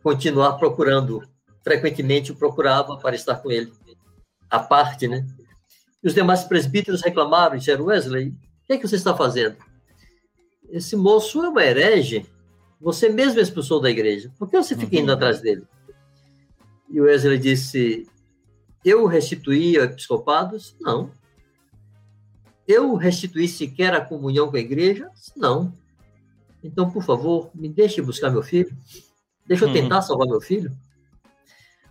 continuar 0.03 0.53
procurando. 0.53 1.21
Frequentemente 1.63 2.31
o 2.31 2.35
procurava 2.35 2.97
para 2.97 3.15
estar 3.15 3.35
com 3.35 3.51
ele, 3.51 3.71
à 4.49 4.59
parte, 4.59 5.07
né? 5.07 5.25
E 6.03 6.07
os 6.07 6.13
demais 6.13 6.43
presbíteros 6.43 7.01
reclamaram, 7.01 7.57
disseram, 7.57 7.85
Wesley, 7.85 8.29
o 8.29 8.67
que 8.67 8.73
é 8.73 8.77
que 8.77 8.87
você 8.87 8.95
está 8.95 9.15
fazendo? 9.15 9.57
Esse 10.69 10.95
moço 10.95 11.43
é 11.43 11.49
uma 11.49 11.63
herege. 11.63 12.25
Você 12.79 13.09
mesmo 13.09 13.39
expulsou 13.39 13.79
da 13.79 13.89
igreja. 13.89 14.31
Por 14.39 14.49
que 14.49 14.57
você 14.57 14.75
fica 14.75 14.97
indo 14.97 15.09
uhum. 15.09 15.15
atrás 15.15 15.41
dele? 15.41 15.63
E 16.89 16.99
o 16.99 17.03
Wesley 17.03 17.37
disse, 17.37 18.07
eu 18.83 19.05
restituí 19.05 19.77
a 19.77 19.83
episcopados? 19.83 20.75
Não. 20.81 21.11
Eu 22.67 22.95
restituí 22.95 23.47
sequer 23.47 23.93
a 23.93 24.01
comunhão 24.03 24.49
com 24.49 24.57
a 24.57 24.61
igreja? 24.61 25.09
Não. 25.35 25.73
Então, 26.63 26.89
por 26.89 27.03
favor, 27.03 27.51
me 27.53 27.69
deixe 27.69 28.01
buscar 28.01 28.29
meu 28.29 28.41
filho. 28.41 28.75
Deixa 29.45 29.65
eu 29.65 29.67
uhum. 29.67 29.73
tentar 29.73 30.01
salvar 30.01 30.27
meu 30.27 30.41
filho. 30.41 30.75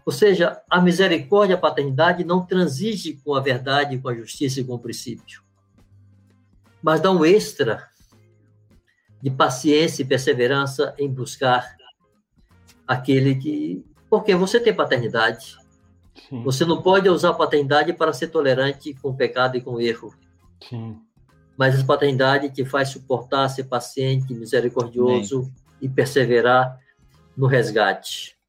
Ou 0.04 0.12
seja, 0.12 0.60
a 0.68 0.80
misericórdia 0.80 1.54
e 1.54 1.56
a 1.56 1.60
paternidade 1.60 2.24
não 2.24 2.44
transige 2.44 3.20
com 3.24 3.34
a 3.34 3.40
verdade, 3.40 3.98
com 3.98 4.08
a 4.08 4.14
justiça 4.14 4.60
e 4.60 4.64
com 4.64 4.74
o 4.74 4.78
princípio. 4.78 5.42
Mas 6.82 7.00
dá 7.00 7.10
um 7.10 7.24
extra 7.24 7.88
de 9.22 9.30
paciência 9.30 10.02
e 10.02 10.06
perseverança 10.06 10.94
em 10.98 11.08
buscar 11.08 11.76
aquele 12.86 13.34
que. 13.34 13.84
Porque 14.08 14.34
você 14.34 14.58
tem 14.58 14.74
paternidade. 14.74 15.56
Sim. 16.28 16.42
Você 16.42 16.64
não 16.64 16.82
pode 16.82 17.08
usar 17.08 17.30
a 17.30 17.34
paternidade 17.34 17.92
para 17.92 18.12
ser 18.12 18.28
tolerante 18.28 18.94
com 18.94 19.10
o 19.10 19.16
pecado 19.16 19.56
e 19.56 19.60
com 19.60 19.72
o 19.72 19.80
erro. 19.80 20.14
Sim. 20.68 20.98
Mas 21.56 21.78
a 21.78 21.84
paternidade 21.84 22.50
te 22.50 22.64
faz 22.64 22.88
suportar, 22.88 23.48
ser 23.48 23.64
paciente, 23.64 24.32
misericordioso 24.32 25.44
Sim. 25.44 25.52
e 25.82 25.88
perseverar 25.88 26.80
no 27.36 27.46
resgate. 27.46 28.39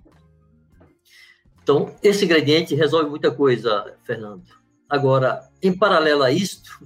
Então, 1.63 1.93
esse 2.01 2.25
ingrediente 2.25 2.75
resolve 2.75 3.09
muita 3.09 3.31
coisa, 3.31 3.95
Fernando. 4.03 4.43
Agora, 4.89 5.47
em 5.61 5.75
paralelo 5.75 6.23
a 6.23 6.31
isto, 6.31 6.85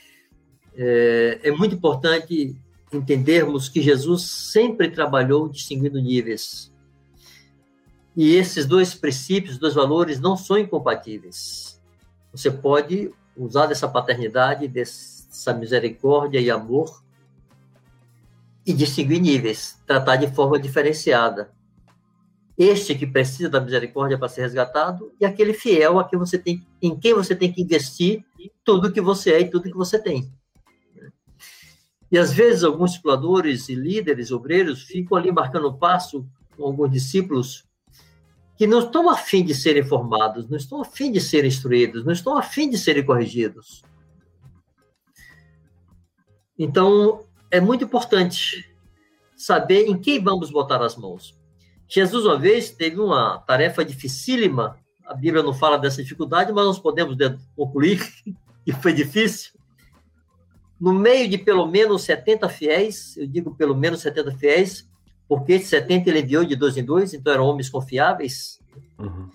é, 0.76 1.40
é 1.42 1.50
muito 1.50 1.74
importante 1.74 2.56
entendermos 2.92 3.68
que 3.68 3.80
Jesus 3.80 4.22
sempre 4.22 4.90
trabalhou 4.90 5.48
distinguindo 5.48 6.00
níveis. 6.00 6.72
E 8.14 8.34
esses 8.34 8.66
dois 8.66 8.94
princípios, 8.94 9.58
dois 9.58 9.74
valores, 9.74 10.20
não 10.20 10.36
são 10.36 10.58
incompatíveis. 10.58 11.80
Você 12.30 12.50
pode 12.50 13.10
usar 13.36 13.66
dessa 13.66 13.88
paternidade, 13.88 14.68
dessa 14.68 15.54
misericórdia 15.54 16.38
e 16.38 16.50
amor 16.50 17.02
e 18.66 18.72
distinguir 18.72 19.20
níveis, 19.20 19.78
tratar 19.86 20.16
de 20.16 20.28
forma 20.28 20.58
diferenciada. 20.58 21.50
Este 22.56 22.94
que 22.94 23.06
precisa 23.06 23.48
da 23.48 23.60
misericórdia 23.60 24.18
para 24.18 24.28
ser 24.28 24.42
resgatado 24.42 25.12
e 25.20 25.24
aquele 25.24 25.54
fiel 25.54 25.98
a 25.98 26.08
quem 26.08 26.18
você 26.18 26.38
tem, 26.38 26.66
em 26.80 26.98
quem 26.98 27.14
você 27.14 27.34
tem 27.34 27.50
que 27.50 27.62
investir 27.62 28.24
tudo 28.62 28.92
que 28.92 29.00
você 29.00 29.32
é 29.32 29.40
e 29.40 29.50
tudo 29.50 29.70
que 29.70 29.76
você 29.76 29.98
tem. 29.98 30.30
E 32.10 32.18
às 32.18 32.30
vezes 32.30 32.62
alguns 32.62 32.92
exploradores 32.92 33.70
e 33.70 33.74
líderes 33.74 34.30
obreiros 34.30 34.82
ficam 34.82 35.16
ali 35.16 35.32
marcando 35.32 35.68
o 35.68 35.78
passo 35.78 36.26
com 36.54 36.64
alguns 36.64 36.90
discípulos 36.90 37.64
que 38.54 38.66
não 38.66 38.80
estão 38.80 39.08
afim 39.08 39.42
de 39.42 39.54
serem 39.54 39.82
formados, 39.82 40.48
não 40.48 40.58
estão 40.58 40.82
afim 40.82 41.10
de 41.10 41.20
serem 41.20 41.48
instruídos, 41.48 42.04
não 42.04 42.12
estão 42.12 42.36
afim 42.36 42.68
de 42.68 42.76
serem 42.76 43.04
corrigidos. 43.04 43.82
Então, 46.58 47.26
é 47.50 47.60
muito 47.60 47.84
importante 47.84 48.70
saber 49.34 49.86
em 49.86 49.98
quem 49.98 50.22
vamos 50.22 50.50
botar 50.50 50.82
as 50.82 50.96
mãos. 50.96 51.34
Jesus, 51.92 52.24
uma 52.24 52.38
vez, 52.38 52.70
teve 52.70 52.98
uma 52.98 53.38
tarefa 53.38 53.84
dificílima, 53.84 54.78
a 55.04 55.14
Bíblia 55.14 55.42
não 55.42 55.52
fala 55.52 55.78
dessa 55.78 56.02
dificuldade, 56.02 56.52
mas 56.52 56.64
nós 56.64 56.78
podemos 56.78 57.16
concluir 57.54 58.00
que 58.64 58.72
foi 58.72 58.92
difícil 58.92 59.52
no 60.82 60.92
meio 60.92 61.28
de 61.28 61.38
pelo 61.38 61.64
menos 61.64 62.02
70 62.02 62.48
fiéis, 62.48 63.16
eu 63.16 63.24
digo 63.24 63.54
pelo 63.54 63.72
menos 63.72 64.00
70 64.00 64.32
fiéis, 64.32 64.90
porque 65.28 65.56
de 65.56 65.64
70 65.64 66.10
ele 66.10 66.22
enviou 66.22 66.44
de 66.44 66.56
dois 66.56 66.76
em 66.76 66.84
dois, 66.84 67.14
então 67.14 67.32
eram 67.32 67.44
homens 67.44 67.70
confiáveis. 67.70 68.58
Uhum. 68.98 69.30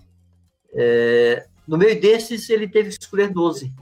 É, 0.74 1.48
no 1.66 1.78
meio 1.78 1.98
desses, 1.98 2.50
ele 2.50 2.68
teve 2.68 2.90
que 2.90 3.00
escolher 3.00 3.32
12. 3.32 3.72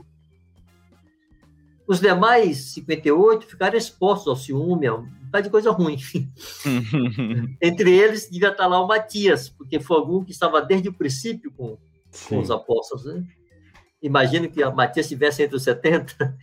Os 1.85 1.99
demais 1.99 2.71
58 2.71 3.45
ficaram 3.45 3.77
expostos 3.77 4.29
ao 4.29 4.37
ciúme, 4.37 4.87
a 4.87 5.03
um 5.27 5.29
bocado 5.29 5.43
de 5.43 5.49
coisa 5.49 5.71
ruim. 5.71 5.97
Entre 7.61 7.91
eles, 7.91 8.29
devia 8.29 8.49
estar 8.49 8.67
lá 8.67 8.81
o 8.81 8.87
Matias, 8.87 9.49
porque 9.49 9.79
foi 9.79 9.97
algum 9.97 10.23
que 10.23 10.31
estava 10.31 10.61
desde 10.61 10.89
o 10.89 10.93
princípio 10.93 11.51
com, 11.51 11.77
com 12.29 12.39
os 12.39 12.49
apóstolos. 12.49 13.05
Né? 13.05 13.23
Imagino 14.01 14.49
que 14.49 14.63
a 14.63 14.71
Matias 14.71 15.05
estivesse 15.05 15.43
entre 15.43 15.57
os 15.57 15.63
70. 15.63 16.37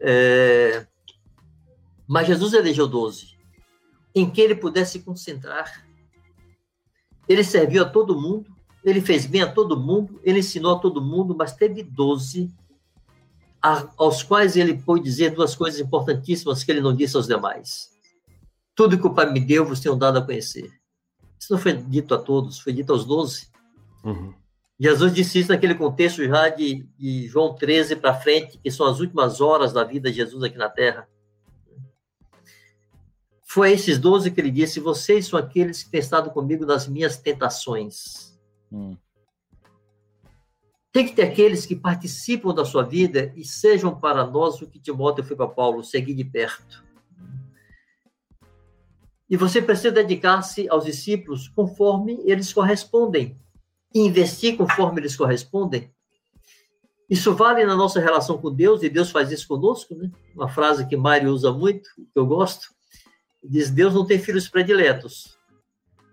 É... 0.00 0.86
Mas 2.06 2.28
Jesus 2.28 2.52
elegeu 2.52 2.86
12, 2.86 3.36
em 4.14 4.30
que 4.30 4.40
ele 4.40 4.54
pudesse 4.54 4.92
se 4.92 5.00
concentrar. 5.00 5.84
Ele 7.28 7.42
serviu 7.42 7.82
a 7.82 7.88
todo 7.88 8.20
mundo, 8.20 8.48
ele 8.84 9.00
fez 9.00 9.26
bem 9.26 9.42
a 9.42 9.50
todo 9.50 9.76
mundo, 9.76 10.20
ele 10.22 10.38
ensinou 10.38 10.76
a 10.76 10.78
todo 10.78 11.02
mundo, 11.02 11.34
mas 11.36 11.56
teve 11.56 11.82
12 11.82 12.54
aos 13.96 14.22
quais 14.22 14.56
ele 14.56 14.74
pôde 14.74 15.04
dizer 15.04 15.30
duas 15.30 15.54
coisas 15.54 15.80
importantíssimas 15.80 16.62
que 16.62 16.70
ele 16.70 16.80
não 16.80 16.94
disse 16.94 17.16
aos 17.16 17.26
demais. 17.26 17.90
Tudo 18.74 18.98
que 18.98 19.06
o 19.06 19.14
Pai 19.14 19.30
me 19.30 19.40
deu, 19.40 19.64
vocês 19.64 19.80
tenham 19.80 19.98
dado 19.98 20.18
a 20.18 20.22
conhecer. 20.22 20.70
Isso 21.38 21.52
não 21.52 21.58
foi 21.58 21.72
dito 21.72 22.14
a 22.14 22.18
todos, 22.18 22.58
foi 22.58 22.72
dito 22.72 22.92
aos 22.92 23.04
12. 23.04 23.48
Uhum. 24.04 24.34
Jesus 24.78 25.14
disse 25.14 25.38
isso 25.38 25.50
naquele 25.50 25.74
contexto 25.74 26.22
já 26.24 26.48
de, 26.50 26.86
de 26.98 27.26
João 27.28 27.54
13 27.54 27.96
para 27.96 28.14
frente, 28.14 28.58
que 28.58 28.70
são 28.70 28.86
as 28.86 29.00
últimas 29.00 29.40
horas 29.40 29.72
da 29.72 29.82
vida 29.82 30.10
de 30.10 30.16
Jesus 30.16 30.42
aqui 30.42 30.58
na 30.58 30.68
Terra. 30.68 31.08
Foi 33.42 33.70
a 33.70 33.72
esses 33.72 33.98
doze 33.98 34.30
que 34.30 34.38
ele 34.38 34.50
disse: 34.50 34.80
Vocês 34.80 35.26
são 35.26 35.38
aqueles 35.38 35.82
que 35.82 35.90
têm 35.90 36.00
estado 36.00 36.30
comigo 36.30 36.66
nas 36.66 36.86
minhas 36.86 37.16
tentações. 37.16 38.38
Hum. 38.70 38.96
Tem 40.96 41.04
que 41.04 41.12
ter 41.12 41.24
aqueles 41.24 41.66
que 41.66 41.76
participam 41.76 42.54
da 42.54 42.64
sua 42.64 42.82
vida 42.82 43.30
e 43.36 43.44
sejam 43.44 43.94
para 43.94 44.26
nós 44.26 44.62
o 44.62 44.66
que 44.66 44.78
Timóteo 44.78 45.22
foi 45.22 45.36
para 45.36 45.46
Paulo, 45.46 45.84
seguir 45.84 46.14
de 46.14 46.24
perto. 46.24 46.82
E 49.28 49.36
você 49.36 49.60
precisa 49.60 49.90
dedicar-se 49.90 50.66
aos 50.70 50.86
discípulos 50.86 51.48
conforme 51.48 52.18
eles 52.24 52.50
correspondem 52.50 53.38
investir 53.94 54.56
conforme 54.56 55.02
eles 55.02 55.14
correspondem. 55.14 55.92
Isso 57.10 57.34
vale 57.34 57.66
na 57.66 57.76
nossa 57.76 58.00
relação 58.00 58.38
com 58.38 58.50
Deus, 58.50 58.82
e 58.82 58.88
Deus 58.88 59.10
faz 59.10 59.30
isso 59.30 59.46
conosco, 59.46 59.94
né? 59.94 60.10
Uma 60.34 60.48
frase 60.48 60.86
que 60.86 60.96
Mário 60.96 61.30
usa 61.30 61.52
muito, 61.52 61.90
que 61.94 62.18
eu 62.18 62.24
gosto, 62.24 62.68
diz: 63.44 63.68
Deus 63.68 63.92
não 63.92 64.06
tem 64.06 64.18
filhos 64.18 64.48
prediletos, 64.48 65.36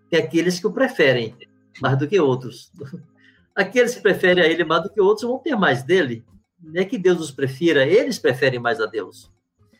tem 0.09 0.19
aqueles 0.19 0.59
que 0.59 0.67
o 0.67 0.73
preferem 0.73 1.37
mais 1.81 1.97
do 1.97 2.05
que 2.05 2.19
outros. 2.19 2.69
Aqueles 3.55 3.95
que 3.95 4.01
preferem 4.01 4.43
a 4.43 4.47
ele 4.47 4.63
mais 4.63 4.83
do 4.83 4.89
que 4.89 5.01
outros 5.01 5.27
vão 5.27 5.37
ter 5.37 5.55
mais 5.55 5.83
dele. 5.83 6.25
Não 6.61 6.81
é 6.81 6.85
que 6.85 6.97
Deus 6.97 7.19
os 7.19 7.31
prefira, 7.31 7.85
eles 7.85 8.17
preferem 8.17 8.59
mais 8.59 8.79
a 8.79 8.85
Deus. 8.85 9.31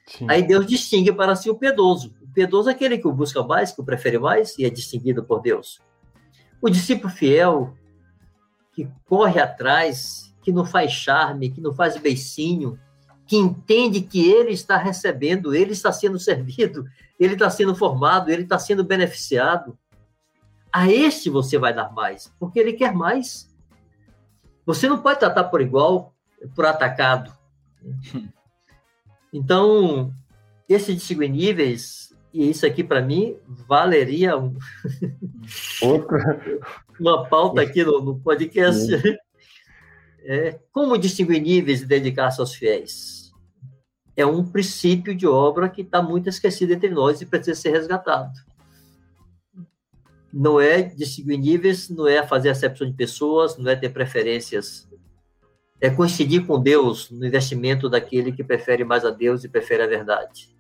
Sim. 0.06 0.27
Aí 0.30 0.45
Deus 0.45 0.66
distingue 0.66 1.14
para 1.14 1.35
si 1.35 1.50
o 1.50 1.56
piedoso. 1.56 2.14
O 2.22 2.27
piedoso 2.34 2.69
é 2.69 2.74
aquele 2.74 2.98
que 2.98 3.08
o 3.08 3.14
busca 3.14 3.42
mais, 3.42 3.72
que 3.72 3.82
o 3.82 3.85
prefere 3.85 4.19
mais 4.19 4.58
e 4.60 4.66
é 4.66 4.69
distinguido 4.69 5.24
por 5.24 5.42
Deus. 5.42 5.82
O 6.61 6.69
discípulo 6.69 7.11
fiel, 7.11 7.74
que 8.74 8.88
corre 9.06 9.40
atrás, 9.40 10.34
que 10.42 10.52
não 10.52 10.66
faz 10.66 10.92
charme, 10.92 11.50
que 11.50 11.61
não 11.61 11.74
faz 11.74 11.98
beicinho, 11.98 12.77
que 13.26 13.38
entende 13.38 14.02
que 14.02 14.30
ele 14.30 14.52
está 14.52 14.77
recebendo, 14.77 15.56
ele 15.56 15.72
está 15.72 15.92
sendo 15.92 16.19
servido, 16.19 16.85
ele 17.19 17.34
está 17.34 17.50
sendo 17.50 17.74
formado, 17.74 18.30
ele 18.30 18.43
está 18.43 18.60
sendo 18.60 18.84
beneficiado. 18.84 19.77
A 20.72 20.92
este 20.92 21.30
você 21.30 21.58
vai 21.58 21.74
dar 21.74 21.93
mais, 21.93 22.34
porque 22.40 22.60
ele 22.60 22.74
quer 22.74 22.93
mais. 22.93 23.52
Você 24.66 24.88
não 24.88 25.01
pode 25.01 25.19
tratar 25.19 25.45
por 25.45 25.61
igual, 25.61 26.14
por 26.56 26.66
atacado. 26.66 27.32
Então, 29.35 30.14
esse 30.69 30.93
de 30.93 31.27
níveis, 31.27 32.16
e 32.32 32.51
isso 32.51 32.67
aqui 32.67 32.83
para 32.83 33.01
mim 33.01 33.35
valeria 33.67 34.38
um... 34.38 34.56
uma 37.00 37.27
pauta 37.27 37.61
aqui 37.61 37.83
no, 37.83 38.00
no 38.00 38.19
podcast. 38.19 38.92
É, 40.25 40.58
como 40.72 40.98
distinguir 40.98 41.42
níveis 41.42 41.82
e 41.82 41.85
dedicar-se 41.85 42.40
aos 42.40 42.56
fiéis? 42.56 43.33
É 44.16 44.25
um 44.25 44.42
princípio 44.42 45.14
de 45.14 45.27
obra 45.27 45.67
que 45.67 45.82
está 45.82 46.01
muito 46.01 46.30
esquecido 46.30 46.72
entre 46.72 46.90
nós 46.90 47.19
e 47.19 47.25
precisa 47.25 47.59
ser 47.59 47.72
resgatado. 47.72 48.32
Não 50.34 50.60
é 50.60 50.82
distinguir 50.82 51.38
níveis, 51.38 51.90
não 51.90 52.08
é 52.08 52.26
fazer 52.26 52.50
acepção 52.50 52.88
de 52.88 52.94
pessoas, 52.94 53.58
não 53.58 53.70
é 53.70 53.76
ter 53.76 53.90
preferências. 53.90 54.90
É 55.80 55.90
coincidir 55.90 56.45
com 56.48 56.60
Deus 56.60 57.12
no 57.12 57.26
investimento 57.26 57.88
daquele 57.90 58.32
que 58.32 58.44
prefere 58.44 58.84
mais 58.84 59.06
a 59.06 59.12
Deus 59.12 59.44
e 59.44 59.50
prefere 59.50 59.84
a 59.84 59.88
verdade. 59.88 60.56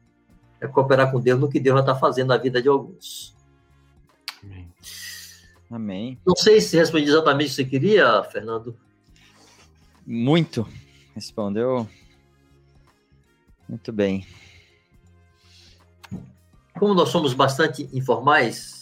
É 0.61 0.67
cooperar 0.67 1.11
com 1.11 1.19
Deus 1.19 1.39
no 1.39 1.49
que 1.49 1.59
Deus 1.59 1.75
já 1.77 1.79
está 1.81 1.95
fazendo 1.95 2.27
na 2.27 2.37
vida 2.37 2.61
de 2.61 2.69
alguns. 2.69 3.35
Amém. 4.43 4.71
Amém. 5.71 6.19
Não 6.25 6.35
sei 6.35 6.61
se 6.61 6.77
respondi 6.77 7.05
exatamente 7.05 7.47
o 7.47 7.49
que 7.49 7.55
você 7.55 7.65
queria, 7.65 8.23
Fernando. 8.25 8.77
Muito. 10.05 10.67
Respondeu 11.15 11.87
muito 13.73 13.91
bem. 13.91 14.27
Como 16.77 16.93
nós 16.93 17.09
somos 17.09 17.33
bastante 17.33 17.89
informais, 17.93 18.72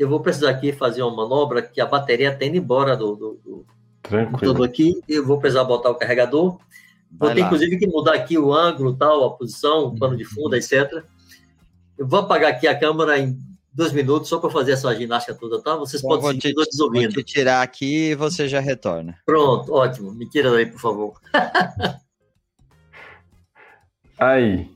eu 0.00 0.08
vou 0.08 0.18
precisar 0.20 0.48
aqui 0.48 0.72
fazer 0.72 1.02
uma 1.02 1.14
manobra 1.14 1.60
que 1.60 1.78
a 1.78 1.84
bateria 1.84 2.32
está 2.32 2.46
indo 2.46 2.56
embora 2.56 2.96
do, 2.96 3.14
do, 3.14 3.40
do 3.44 3.66
Tranquilo. 4.00 4.64
aqui. 4.64 4.98
Eu 5.06 5.26
vou 5.26 5.38
precisar 5.38 5.62
botar 5.64 5.90
o 5.90 5.94
carregador. 5.94 6.56
Vai 7.12 7.28
vou 7.28 7.34
ter, 7.34 7.40
lá. 7.42 7.46
inclusive, 7.46 7.78
que 7.78 7.86
mudar 7.86 8.14
aqui 8.14 8.38
o 8.38 8.50
ângulo, 8.50 8.96
tal, 8.96 9.22
a 9.26 9.36
posição, 9.36 9.88
o 9.88 9.98
pano 9.98 10.16
de 10.16 10.24
fundo, 10.24 10.56
etc. 10.56 11.04
Eu 11.98 12.08
vou 12.08 12.20
apagar 12.20 12.50
aqui 12.50 12.66
a 12.66 12.78
câmera 12.78 13.18
em 13.18 13.38
dois 13.74 13.92
minutos 13.92 14.30
só 14.30 14.38
para 14.38 14.48
fazer 14.48 14.72
essa 14.72 14.94
ginástica 14.94 15.34
toda, 15.34 15.60
tá? 15.60 15.76
Vocês 15.76 16.02
então, 16.02 16.18
podem 16.18 16.40
seguir 16.40 16.54
ouvindo. 16.80 17.12
Vou 17.12 17.22
te 17.22 17.34
tirar 17.34 17.60
aqui 17.60 18.12
e 18.12 18.14
você 18.14 18.48
já 18.48 18.58
retorna. 18.58 19.18
Pronto, 19.26 19.70
ótimo. 19.70 20.12
Me 20.12 20.26
tira 20.26 20.50
daí, 20.50 20.64
por 20.64 20.80
favor. 20.80 21.20
Aí. 24.18 24.66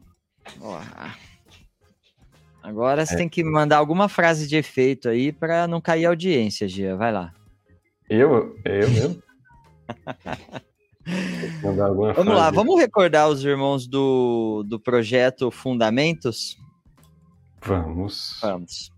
Agora 2.64 3.04
você 3.04 3.12
é. 3.12 3.18
tem 3.18 3.28
que 3.28 3.44
mandar 3.44 3.76
alguma 3.76 4.08
frase 4.08 4.48
de 4.48 4.56
efeito 4.56 5.06
aí 5.06 5.30
para 5.30 5.68
não 5.68 5.82
cair 5.82 6.06
a 6.06 6.08
audiência, 6.08 6.66
Gia. 6.66 6.96
Vai 6.96 7.12
lá. 7.12 7.30
Eu? 8.08 8.56
Eu 8.64 8.90
mesmo? 8.90 9.22
vamos 11.60 12.14
frase. 12.14 12.30
lá, 12.30 12.50
vamos 12.50 12.80
recordar 12.80 13.28
os 13.28 13.44
irmãos 13.44 13.86
do, 13.86 14.64
do 14.66 14.80
projeto 14.80 15.50
Fundamentos? 15.50 16.56
Vamos. 17.62 18.38
Vamos. 18.40 18.90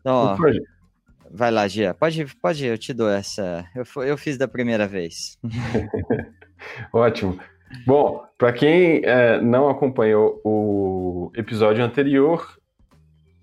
Então, 0.00 0.14
ó, 0.14 0.36
Vai 1.30 1.50
lá, 1.50 1.68
Gia. 1.68 1.92
Pode, 1.92 2.24
pode, 2.36 2.64
eu 2.64 2.78
te 2.78 2.94
dou 2.94 3.10
essa. 3.10 3.68
Eu, 3.74 3.84
eu 4.04 4.16
fiz 4.16 4.38
da 4.38 4.48
primeira 4.48 4.88
vez. 4.88 5.38
Ótimo. 6.94 7.38
Bom, 7.86 8.24
para 8.38 8.52
quem 8.52 9.02
é, 9.04 9.40
não 9.40 9.68
acompanhou 9.68 10.40
o 10.44 11.30
episódio 11.34 11.84
anterior, 11.84 12.58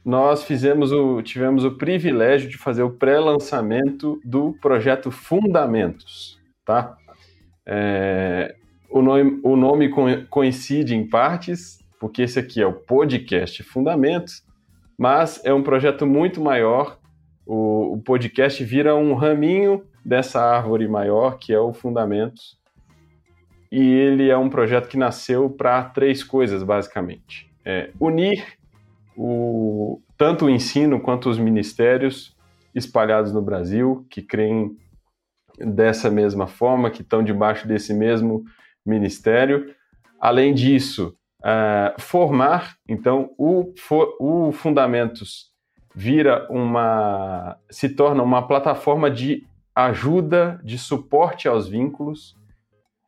nós 0.04 0.44
fizemos 0.44 0.92
o, 0.92 1.22
tivemos 1.22 1.64
o 1.64 1.78
privilégio 1.78 2.50
de 2.50 2.58
fazer 2.58 2.84
o 2.84 2.92
pré-lançamento 2.92 4.20
do 4.24 4.54
projeto 4.62 5.12
Fundamentos, 5.12 6.40
tá? 6.64 6.98
É, 7.66 8.56
o, 8.90 9.02
nome, 9.02 9.40
o 9.44 9.56
nome 9.56 9.90
coincide 10.30 10.96
em 10.96 11.08
partes, 11.08 11.80
porque 12.00 12.22
esse 12.24 12.40
aqui 12.40 12.62
é 12.62 12.68
o 12.68 12.74
podcast 12.74 13.62
Fundamentos, 13.64 14.44
mas 14.98 15.44
é 15.44 15.54
um 15.54 15.64
projeto 15.64 16.06
muito 16.06 16.42
maior. 16.42 17.00
O, 17.46 17.94
o 17.94 18.02
podcast 18.02 18.64
vira 18.64 18.96
um 18.96 19.14
raminho 19.14 19.84
dessa 20.04 20.42
árvore 20.42 20.88
maior 20.88 21.38
que 21.38 21.54
é 21.54 21.60
o 21.60 21.74
Fundamentos 21.74 22.58
e 23.72 23.82
ele 23.82 24.30
é 24.30 24.38
um 24.38 24.50
projeto 24.50 24.88
que 24.88 24.98
nasceu 24.98 25.50
para 25.50 25.84
três 25.84 26.24
coisas, 26.24 26.64
basicamente. 26.64 27.52
É, 27.64 27.90
unir 28.00 28.46
o, 29.18 30.02
tanto 30.18 30.46
o 30.46 30.50
ensino 30.50 31.00
quanto 31.00 31.30
os 31.30 31.38
ministérios 31.38 32.36
espalhados 32.74 33.32
no 33.32 33.42
Brasil, 33.42 34.06
que 34.10 34.22
creem 34.22 34.78
dessa 35.58 36.12
mesma 36.12 36.48
forma, 36.48 36.92
que 36.92 37.02
estão 37.02 37.24
debaixo 37.24 37.68
desse 37.68 37.94
mesmo 37.94 38.44
ministério. 38.86 39.74
Além 40.20 40.54
disso, 40.54 41.16
uh, 41.40 42.00
formar, 42.02 42.76
então, 42.88 43.32
o, 43.38 43.74
o 44.20 44.52
Fundamentos 44.52 45.52
vira 45.94 46.46
uma. 46.50 47.58
se 47.70 47.90
torna 47.90 48.22
uma 48.22 48.46
plataforma 48.46 49.10
de 49.10 49.48
ajuda, 49.74 50.60
de 50.64 50.78
suporte 50.78 51.48
aos 51.48 51.68
vínculos, 51.68 52.36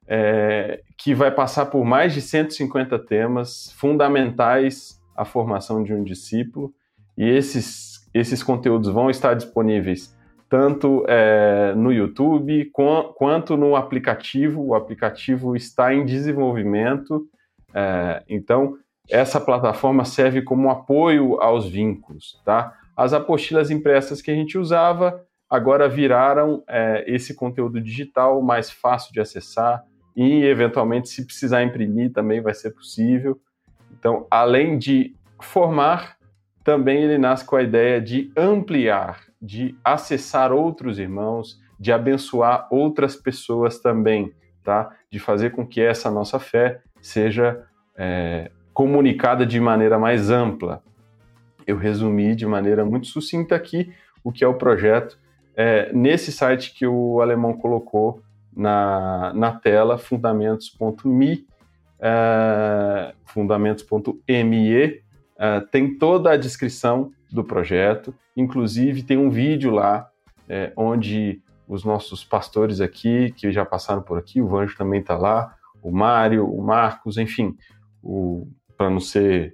é, 0.08 0.82
que 0.98 1.14
vai 1.14 1.30
passar 1.32 1.66
por 1.66 1.84
mais 1.84 2.14
de 2.14 2.22
150 2.22 2.98
temas 3.00 3.72
fundamentais 3.76 5.02
à 5.16 5.26
formação 5.26 5.84
de 5.84 5.94
um 5.94 6.04
discípulo, 6.04 6.74
e 7.18 7.28
esses, 7.28 8.08
esses 8.14 8.44
conteúdos 8.44 8.90
vão 8.90 9.10
estar 9.10 9.34
disponíveis 9.34 10.16
tanto 10.50 11.04
é, 11.08 11.74
no 11.76 11.92
YouTube 11.92 12.72
quanto 13.16 13.58
no 13.58 13.76
aplicativo. 13.76 14.66
O 14.66 14.76
aplicativo 14.76 15.56
está 15.56 15.94
em 15.94 16.06
desenvolvimento, 16.06 17.28
é, 17.74 18.24
então 18.30 18.78
essa 19.10 19.40
plataforma 19.40 20.06
serve 20.06 20.42
como 20.42 20.70
apoio 20.70 21.42
aos 21.42 21.68
vínculos, 21.68 22.42
tá? 22.46 22.74
As 22.96 23.14
apostilas 23.14 23.72
impressas 23.72 24.22
que 24.22 24.32
a 24.32 24.36
gente 24.36 24.58
usava 24.58 25.24
agora 25.50 25.88
viraram 25.88 26.64
é, 26.68 27.06
esse 27.08 27.34
conteúdo 27.34 27.80
digital 27.80 28.42
mais 28.42 28.70
fácil 28.70 29.14
de 29.14 29.22
acessar, 29.22 29.84
e 30.18 30.44
eventualmente 30.44 31.10
se 31.10 31.24
precisar 31.24 31.62
imprimir 31.62 32.12
também 32.12 32.42
vai 32.42 32.56
ser 32.56 32.72
possível. 32.72 33.40
Então, 33.92 34.26
além 34.32 34.80
de 34.80 35.16
formar, 35.40 36.18
também 36.64 37.04
ele 37.04 37.20
nasce 37.20 37.46
com 37.46 37.56
a 37.56 37.62
ideia 37.62 38.02
de 38.02 38.32
ampliar, 38.36 39.22
de 39.40 39.78
acessar 39.84 40.52
outros 40.52 40.98
irmãos, 40.98 41.62
de 41.80 41.92
abençoar 41.92 42.68
outras 42.72 43.16
pessoas 43.16 43.80
também, 43.80 44.34
tá? 44.64 44.92
De 45.12 45.20
fazer 45.20 45.52
com 45.52 45.66
que 45.66 45.80
essa 45.80 46.10
nossa 46.10 46.40
fé 46.40 46.82
seja 47.00 47.64
é, 47.96 48.50
comunicada 48.74 49.46
de 49.46 49.60
maneira 49.60 50.00
mais 50.00 50.32
ampla. 50.32 50.82
Eu 51.68 51.78
resumi 51.78 52.36
de 52.36 52.48
maneira 52.48 52.84
muito 52.84 53.06
sucinta 53.06 53.56
aqui 53.56 53.94
o 54.24 54.32
que 54.32 54.44
é 54.44 54.48
o 54.48 54.56
projeto 54.56 55.20
é, 55.56 55.92
nesse 55.94 56.32
site 56.32 56.74
que 56.74 56.86
o 56.88 57.22
alemão 57.22 57.54
colocou 57.54 58.22
na, 58.58 59.32
na 59.36 59.52
tela 59.52 60.00
fundamentos.me, 60.00 61.46
uh, 62.00 63.16
fundamentos.me, 63.24 64.88
uh, 64.90 65.68
tem 65.72 65.96
toda 65.98 66.32
a 66.32 66.38
descrição 66.38 67.12
do 67.32 67.44
projeto, 67.44 68.16
inclusive 68.36 69.04
tem 69.04 69.16
um 69.16 69.30
vídeo 69.30 69.70
lá 69.70 70.10
é, 70.50 70.72
onde 70.76 71.42
os 71.68 71.84
nossos 71.84 72.24
pastores 72.24 72.82
aqui, 72.82 73.32
que 73.34 73.52
já 73.52 73.66
passaram 73.66 74.02
por 74.02 74.18
aqui, 74.18 74.42
o 74.42 74.48
Vanjo 74.48 74.76
também 74.78 75.02
está 75.02 75.18
lá, 75.18 75.54
o 75.84 75.92
Mário, 75.92 76.50
o 76.50 76.64
Marcos, 76.64 77.18
enfim, 77.18 77.56
para 78.78 78.90
não 78.90 79.02
ser 79.02 79.54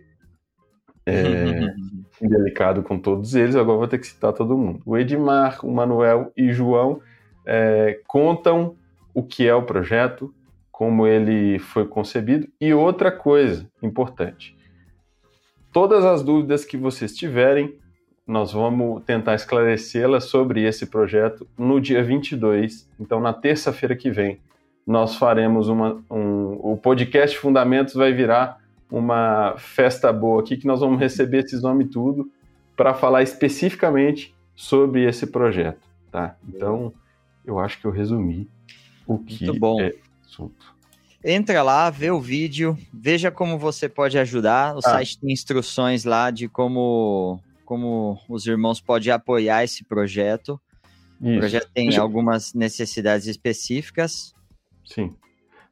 é, 1.05 1.73
delicado 2.21 2.83
com 2.83 2.99
todos 2.99 3.33
eles, 3.33 3.55
agora 3.55 3.79
vou 3.79 3.87
ter 3.87 3.97
que 3.97 4.07
citar 4.07 4.31
todo 4.31 4.57
mundo. 4.57 4.81
O 4.85 4.95
Edmar, 4.95 5.65
o 5.65 5.73
Manuel 5.73 6.31
e 6.37 6.53
João 6.53 7.01
é, 7.45 7.99
contam 8.07 8.77
o 9.13 9.23
que 9.23 9.47
é 9.47 9.53
o 9.53 9.63
projeto, 9.63 10.33
como 10.71 11.05
ele 11.05 11.59
foi 11.59 11.85
concebido 11.85 12.47
e 12.59 12.73
outra 12.73 13.11
coisa 13.11 13.69
importante. 13.81 14.57
Todas 15.71 16.03
as 16.05 16.23
dúvidas 16.23 16.65
que 16.65 16.77
vocês 16.77 17.15
tiverem, 17.15 17.77
nós 18.25 18.53
vamos 18.53 19.03
tentar 19.03 19.35
esclarecê-las 19.35 20.25
sobre 20.25 20.63
esse 20.63 20.85
projeto 20.85 21.47
no 21.57 21.79
dia 21.79 22.03
22. 22.03 22.89
Então, 22.99 23.19
na 23.19 23.33
terça-feira 23.33 23.95
que 23.95 24.09
vem, 24.09 24.39
nós 24.85 25.15
faremos 25.15 25.69
uma. 25.69 26.03
Um, 26.09 26.71
o 26.71 26.77
podcast 26.77 27.37
Fundamentos 27.37 27.93
vai 27.93 28.13
virar 28.13 28.59
uma 28.91 29.55
festa 29.57 30.13
boa 30.13 30.41
aqui, 30.41 30.57
que 30.57 30.67
nós 30.67 30.79
vamos 30.79 30.99
receber 30.99 31.39
esses 31.39 31.61
nomes 31.61 31.89
tudo 31.89 32.29
para 32.75 32.93
falar 32.93 33.23
especificamente 33.23 34.35
sobre 34.55 35.03
esse 35.07 35.27
projeto. 35.27 35.87
Tá? 36.11 36.35
Então, 36.47 36.93
eu 37.45 37.57
acho 37.57 37.79
que 37.79 37.85
eu 37.85 37.91
resumi 37.91 38.47
o 39.07 39.17
que 39.17 39.45
Muito 39.45 39.59
bom. 39.59 39.81
é 39.81 39.93
assunto. 40.25 40.73
Entra 41.23 41.63
lá, 41.63 41.89
vê 41.89 42.11
o 42.11 42.19
vídeo, 42.19 42.77
veja 42.93 43.31
como 43.31 43.57
você 43.57 43.87
pode 43.87 44.17
ajudar. 44.17 44.75
O 44.75 44.79
ah. 44.79 44.81
site 44.81 45.19
tem 45.19 45.31
instruções 45.31 46.03
lá 46.03 46.29
de 46.29 46.49
como, 46.49 47.39
como 47.63 48.19
os 48.27 48.45
irmãos 48.45 48.81
podem 48.81 49.11
apoiar 49.11 49.63
esse 49.63 49.85
projeto. 49.85 50.59
Isso. 51.21 51.35
O 51.35 51.39
projeto 51.39 51.69
tem 51.73 51.85
Deixa... 51.85 52.01
algumas 52.01 52.53
necessidades 52.53 53.27
específicas. 53.27 54.35
Sim. 54.85 55.15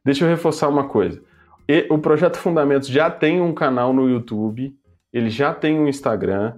Deixa 0.05 0.23
eu 0.23 0.29
reforçar 0.29 0.69
uma 0.69 0.87
coisa. 0.87 1.21
E, 1.67 1.85
o 1.89 1.97
Projeto 1.99 2.37
Fundamentos 2.37 2.87
já 2.87 3.09
tem 3.09 3.41
um 3.41 3.53
canal 3.53 3.93
no 3.93 4.09
YouTube, 4.09 4.73
ele 5.13 5.29
já 5.29 5.53
tem 5.53 5.77
um 5.77 5.87
Instagram, 5.87 6.55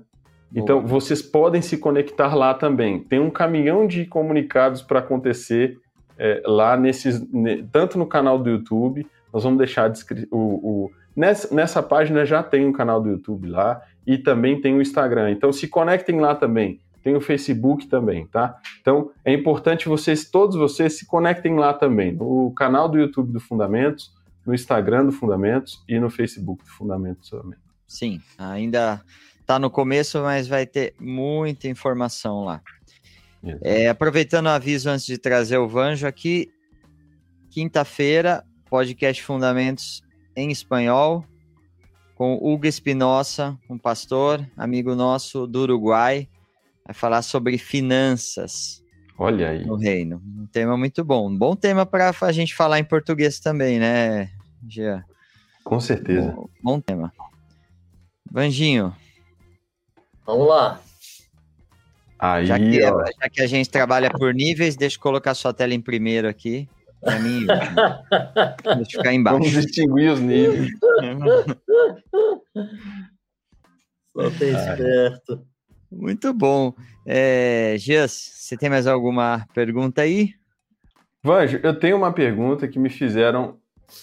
então 0.56 0.86
vocês 0.86 1.22
podem 1.22 1.62
se 1.62 1.78
conectar 1.78 2.36
lá 2.36 2.54
também. 2.54 3.04
Tem 3.04 3.20
um 3.20 3.32
caminhão 3.32 3.88
de 3.88 4.06
comunicados 4.06 4.82
para 4.82 5.00
acontecer 5.00 5.78
é, 6.18 6.42
lá 6.46 6.78
nesses, 6.78 7.26
tanto 7.72 7.98
no 7.98 8.06
canal 8.06 8.38
do 8.38 8.50
YouTube, 8.50 9.08
nós 9.32 9.44
vamos 9.44 9.58
deixar 9.58 9.92
o, 10.32 10.38
o 10.38 10.92
nessa, 11.16 11.54
nessa 11.54 11.82
página 11.82 12.26
já 12.26 12.44
tem 12.44 12.66
um 12.66 12.72
canal 12.72 13.02
do 13.02 13.10
YouTube 13.10 13.48
lá 13.48 13.82
e 14.06 14.18
também 14.18 14.60
tem 14.60 14.76
o 14.76 14.82
Instagram. 14.82 15.32
Então 15.32 15.52
se 15.52 15.68
conectem 15.68 16.20
lá 16.20 16.36
também. 16.36 16.80
Tem 17.04 17.16
o 17.16 17.22
Facebook 17.22 17.88
também, 17.88 18.26
tá? 18.28 18.58
Então 18.80 19.12
é 19.26 19.34
importante 19.34 19.90
vocês, 19.90 20.30
todos 20.30 20.56
vocês, 20.56 20.98
se 20.98 21.06
conectem 21.06 21.56
lá 21.56 21.74
também, 21.74 22.14
no 22.14 22.52
canal 22.52 22.88
do 22.88 22.98
YouTube 22.98 23.34
do 23.34 23.42
Fundamentos, 23.42 24.14
no 24.46 24.54
Instagram 24.54 25.06
do 25.06 25.12
Fundamentos 25.12 25.84
e 25.88 26.00
no 26.00 26.10
Facebook 26.10 26.64
do 26.64 26.70
Fundamentos 26.70 27.30
também. 27.30 27.60
Sim, 27.86 28.22
ainda 28.38 29.02
está 29.42 29.60
no 29.60 29.70
começo, 29.70 30.22
mas 30.22 30.48
vai 30.48 30.66
ter 30.66 30.94
muita 31.00 31.68
informação 31.68 32.46
lá. 32.46 32.62
É, 33.62 33.90
aproveitando 33.90 34.46
o 34.46 34.50
aviso 34.50 34.90
antes 34.90 35.06
de 35.06 35.18
trazer 35.18 35.58
o 35.58 35.68
Vanjo 35.68 36.08
aqui, 36.08 36.50
quinta-feira, 37.50 38.44
podcast 38.70 39.22
Fundamentos 39.22 40.02
em 40.36 40.50
espanhol, 40.50 41.26
com 42.16 42.36
Hugo 42.42 42.66
Espinosa, 42.66 43.58
um 43.70 43.78
pastor, 43.78 44.48
amigo 44.56 44.96
nosso 44.96 45.46
do 45.46 45.64
Uruguai, 45.64 46.30
vai 46.86 46.94
falar 46.94 47.22
sobre 47.22 47.58
finanças. 47.58 48.82
Olha 49.18 49.50
aí. 49.50 49.66
No 49.66 49.76
reino. 49.76 50.22
Um 50.26 50.48
tema 50.48 50.78
muito 50.78 51.04
bom. 51.04 51.30
Um 51.30 51.38
bom 51.38 51.56
tema 51.56 51.86
para 51.86 52.14
a 52.22 52.32
gente 52.32 52.56
falar 52.56 52.80
em 52.80 52.84
português 52.84 53.40
também, 53.40 53.78
né, 53.78 54.30
Gia? 54.68 55.04
Com 55.64 55.80
certeza. 55.80 56.32
Bom, 56.32 56.50
bom 56.64 56.80
tema. 56.80 57.12
Vanjinho. 58.32 58.96
Vamos 60.26 60.48
lá. 60.48 60.82
Aí, 62.24 62.46
já, 62.46 62.58
que, 62.58 62.80
já 62.80 63.30
que 63.30 63.42
a 63.42 63.48
gente 63.48 63.70
trabalha 63.70 64.10
por 64.10 64.34
níveis, 64.34 64.78
deixa 64.78 64.96
eu 64.96 65.02
colocar 65.02 65.34
sua 65.34 65.54
tela 65.54 65.74
em 65.74 65.82
primeiro 65.82 66.26
aqui. 66.26 66.70
Pra 67.02 67.20
mim, 67.20 67.46
deixa 67.46 68.80
eu 68.80 68.86
ficar 68.86 69.12
embaixo. 69.14 69.40
Vamos 69.40 69.52
distinguir 69.52 70.10
os 70.10 70.22
níveis. 70.22 70.72
Só 74.16 74.30
tem 74.40 74.54
esperto. 74.54 75.46
Muito 75.92 76.34
bom. 76.34 76.74
É, 77.06 77.76
Gias, 77.78 78.14
você 78.14 78.56
tem 78.56 78.70
mais 78.70 78.88
alguma 78.88 79.46
pergunta 79.54 80.04
aí? 80.04 80.34
Vanjo, 81.22 81.60
eu 81.62 81.78
tenho 81.78 81.98
uma 81.98 82.14
pergunta 82.14 82.70
que 82.70 82.80
me 82.80 82.90
fizeram, 82.90 83.60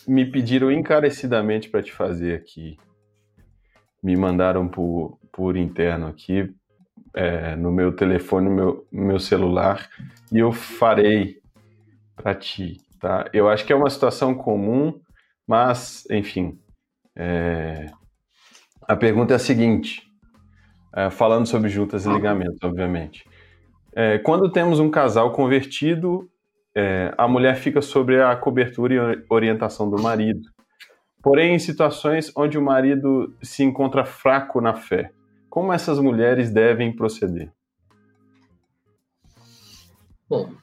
me 0.06 0.30
pediram 0.30 0.70
encarecidamente 0.70 1.70
para 1.70 1.82
te 1.82 1.90
fazer 1.90 2.34
aqui. 2.34 2.76
Me 4.02 4.14
mandaram 4.14 4.68
por, 4.68 5.18
por 5.32 5.56
interno 5.56 6.06
aqui 6.06 6.54
é, 7.14 7.56
no 7.56 7.70
meu 7.70 7.92
telefone, 7.92 8.48
no 8.48 8.54
meu, 8.54 8.86
meu 8.90 9.18
celular, 9.18 9.88
e 10.32 10.38
eu 10.38 10.52
farei 10.52 11.40
para 12.16 12.34
ti, 12.34 12.78
tá? 13.00 13.28
Eu 13.32 13.48
acho 13.48 13.64
que 13.64 13.72
é 13.72 13.76
uma 13.76 13.90
situação 13.90 14.34
comum, 14.34 15.00
mas, 15.46 16.06
enfim, 16.10 16.58
é... 17.16 17.86
a 18.82 18.94
pergunta 18.94 19.34
é 19.34 19.36
a 19.36 19.40
seguinte, 19.40 20.02
é, 20.94 21.10
falando 21.10 21.46
sobre 21.46 21.68
juntas 21.68 22.06
e 22.06 22.12
ligamentos, 22.12 22.58
obviamente. 22.62 23.24
É, 23.92 24.18
quando 24.18 24.50
temos 24.50 24.78
um 24.78 24.90
casal 24.90 25.32
convertido, 25.32 26.28
é, 26.74 27.12
a 27.18 27.26
mulher 27.26 27.56
fica 27.56 27.82
sobre 27.82 28.22
a 28.22 28.34
cobertura 28.36 29.14
e 29.14 29.24
orientação 29.28 29.90
do 29.90 30.00
marido. 30.00 30.48
Porém, 31.22 31.54
em 31.54 31.58
situações 31.58 32.32
onde 32.36 32.56
o 32.56 32.62
marido 32.62 33.34
se 33.42 33.62
encontra 33.62 34.04
fraco 34.04 34.60
na 34.60 34.74
fé, 34.74 35.10
como 35.50 35.72
essas 35.72 35.98
mulheres 35.98 36.50
devem 36.50 36.94
proceder? 36.94 37.52
Bom, 40.28 40.54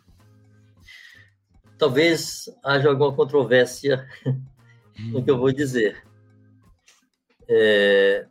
talvez 1.78 2.50
haja 2.64 2.88
alguma 2.88 3.14
controvérsia 3.14 4.08
no 5.12 5.22
que 5.22 5.30
eu 5.30 5.38
vou 5.38 5.52
dizer. 5.52 6.02
É, 7.50 8.26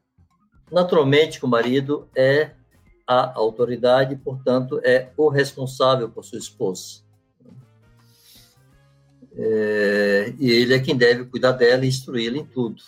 naturalmente, 0.72 1.44
o 1.44 1.48
marido 1.48 2.08
é 2.16 2.52
a 3.06 3.38
autoridade, 3.38 4.16
portanto, 4.16 4.80
é 4.82 5.12
o 5.14 5.28
responsável 5.28 6.10
por 6.10 6.24
sua 6.24 6.38
esposa. 6.38 7.04
É, 9.38 10.34
e 10.38 10.50
ele 10.50 10.72
é 10.72 10.80
quem 10.80 10.96
deve 10.96 11.26
cuidar 11.26 11.52
dela 11.52 11.84
e 11.84 11.88
instruí-la 11.88 12.38
em 12.38 12.46
tudo. 12.46 12.82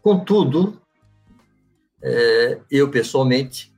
Contudo, 0.00 0.80
é, 2.02 2.60
eu 2.70 2.90
pessoalmente 2.90 3.72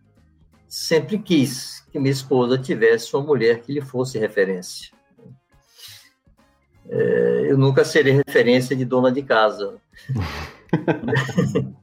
sempre 0.68 1.18
quis 1.18 1.81
que 1.90 1.99
minha 1.99 2.12
esposa 2.12 2.58
tivesse 2.58 3.15
uma 3.15 3.24
mulher 3.24 3.60
que 3.62 3.73
lhe 3.73 3.81
fosse 3.81 4.18
referência. 4.18 4.92
É, 6.89 7.47
eu 7.50 7.58
nunca 7.58 7.84
serei 7.84 8.12
referência 8.12 8.76
de 8.76 8.84
dona 8.84 9.10
de 9.10 9.23
casa. 9.23 9.81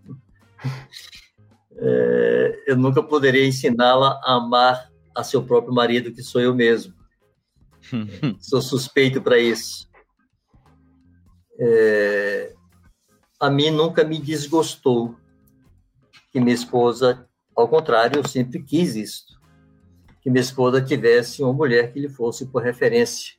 é, 1.77 2.63
eu 2.67 2.77
nunca 2.77 3.03
poderia 3.03 3.45
ensiná-la 3.45 4.19
a 4.23 4.35
amar 4.35 4.89
a 5.15 5.23
seu 5.23 5.43
próprio 5.43 5.73
marido, 5.73 6.11
que 6.13 6.21
sou 6.21 6.41
eu 6.41 6.53
mesmo. 6.53 6.93
Sou 8.41 8.61
suspeito 8.61 9.21
para 9.21 9.39
isso. 9.39 9.87
É, 11.59 12.53
a 13.39 13.49
mim 13.49 13.71
nunca 13.71 14.03
me 14.03 14.19
desgostou 14.19 15.15
que 16.37 16.39
minha 16.39 16.53
esposa, 16.53 17.27
ao 17.55 17.67
contrário, 17.67 18.19
eu 18.19 18.27
sempre 18.27 18.61
quis 18.61 18.95
isso, 18.95 19.25
que 20.21 20.29
minha 20.29 20.41
esposa 20.41 20.79
tivesse 20.79 21.41
uma 21.41 21.51
mulher 21.51 21.91
que 21.91 21.99
lhe 21.99 22.07
fosse 22.07 22.45
por 22.45 22.61
referência 22.61 23.33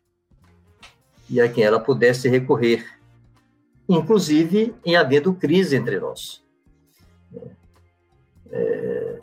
e 1.30 1.40
a 1.40 1.48
quem 1.48 1.62
ela 1.62 1.78
pudesse 1.78 2.28
recorrer, 2.28 2.84
inclusive 3.88 4.74
em 4.84 4.96
havendo 4.96 5.32
crise 5.32 5.76
entre 5.76 6.00
nós. 6.00 6.42
É, 8.50 9.20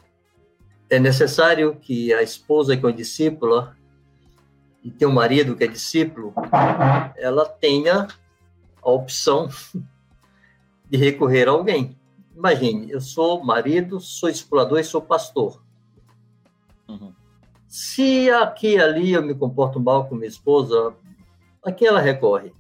é 0.92 1.00
necessário 1.00 1.76
que 1.76 2.14
a 2.14 2.24
esposa 2.24 2.78
que 2.78 2.88
é 2.88 2.92
discípula 2.94 3.76
e 4.82 4.90
tem 4.90 5.06
um 5.06 5.12
marido 5.12 5.54
que 5.54 5.66
é 5.66 5.68
discípulo, 5.68 6.34
ela 7.18 7.46
tenha 7.46 8.08
a 8.82 8.90
opção 8.90 9.50
de 10.90 10.96
recorrer 10.96 11.50
a 11.50 11.52
alguém. 11.52 11.98
Imagine, 12.36 12.92
eu 12.92 13.00
sou 13.00 13.44
marido, 13.44 14.00
sou 14.00 14.28
explorador 14.28 14.80
e 14.80 14.84
sou 14.84 15.02
pastor. 15.02 15.64
Uhum. 16.88 17.14
Se 17.68 18.30
aqui 18.30 18.76
e 18.76 18.80
ali 18.80 19.14
eu 19.14 19.24
me 19.24 19.34
comporto 19.34 19.80
mal 19.80 20.08
com 20.08 20.16
minha 20.16 20.28
esposa, 20.28 20.94
a 21.64 21.72
quem 21.72 21.88
ela 21.88 22.02
recorre? 22.02 22.54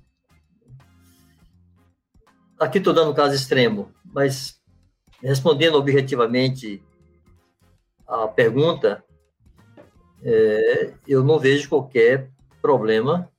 Aqui 2.57 2.77
estou 2.77 2.93
dando 2.93 3.11
um 3.11 3.13
caso 3.13 3.35
extremo, 3.35 3.91
mas 4.05 4.61
respondendo 5.21 5.75
objetivamente 5.75 6.81
a 8.07 8.27
pergunta, 8.29 9.03
é, 10.23 10.93
eu 11.05 11.21
não 11.21 11.37
vejo 11.37 11.67
qualquer 11.67 12.31
problema 12.61 13.29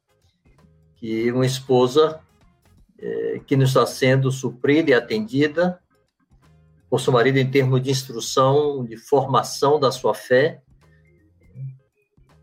que 0.96 1.32
uma 1.32 1.46
esposa 1.46 2.20
é, 2.98 3.40
que 3.46 3.56
não 3.56 3.64
está 3.64 3.86
sendo 3.86 4.30
suprida 4.30 4.90
e 4.90 4.94
atendida 4.94 5.80
por 6.88 7.00
seu 7.00 7.12
marido 7.12 7.38
em 7.38 7.50
termos 7.50 7.82
de 7.82 7.90
instrução, 7.90 8.84
de 8.84 8.96
formação 8.96 9.78
da 9.78 9.90
sua 9.90 10.14
fé, 10.14 10.62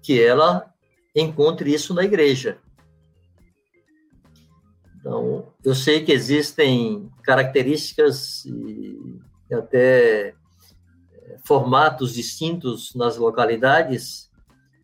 que 0.02 0.22
ela 0.22 0.72
encontre 1.16 1.74
isso 1.74 1.94
na 1.94 2.04
igreja. 2.04 2.58
Então, 5.00 5.48
eu 5.64 5.76
sei 5.76 6.04
que 6.04 6.12
existem 6.12 7.10
características 7.24 8.46
e 8.46 9.20
até 9.52 10.30
é, 10.30 10.34
formatos 11.46 12.14
distintos 12.14 12.96
nas 12.96 13.18
localidades, 13.18 14.32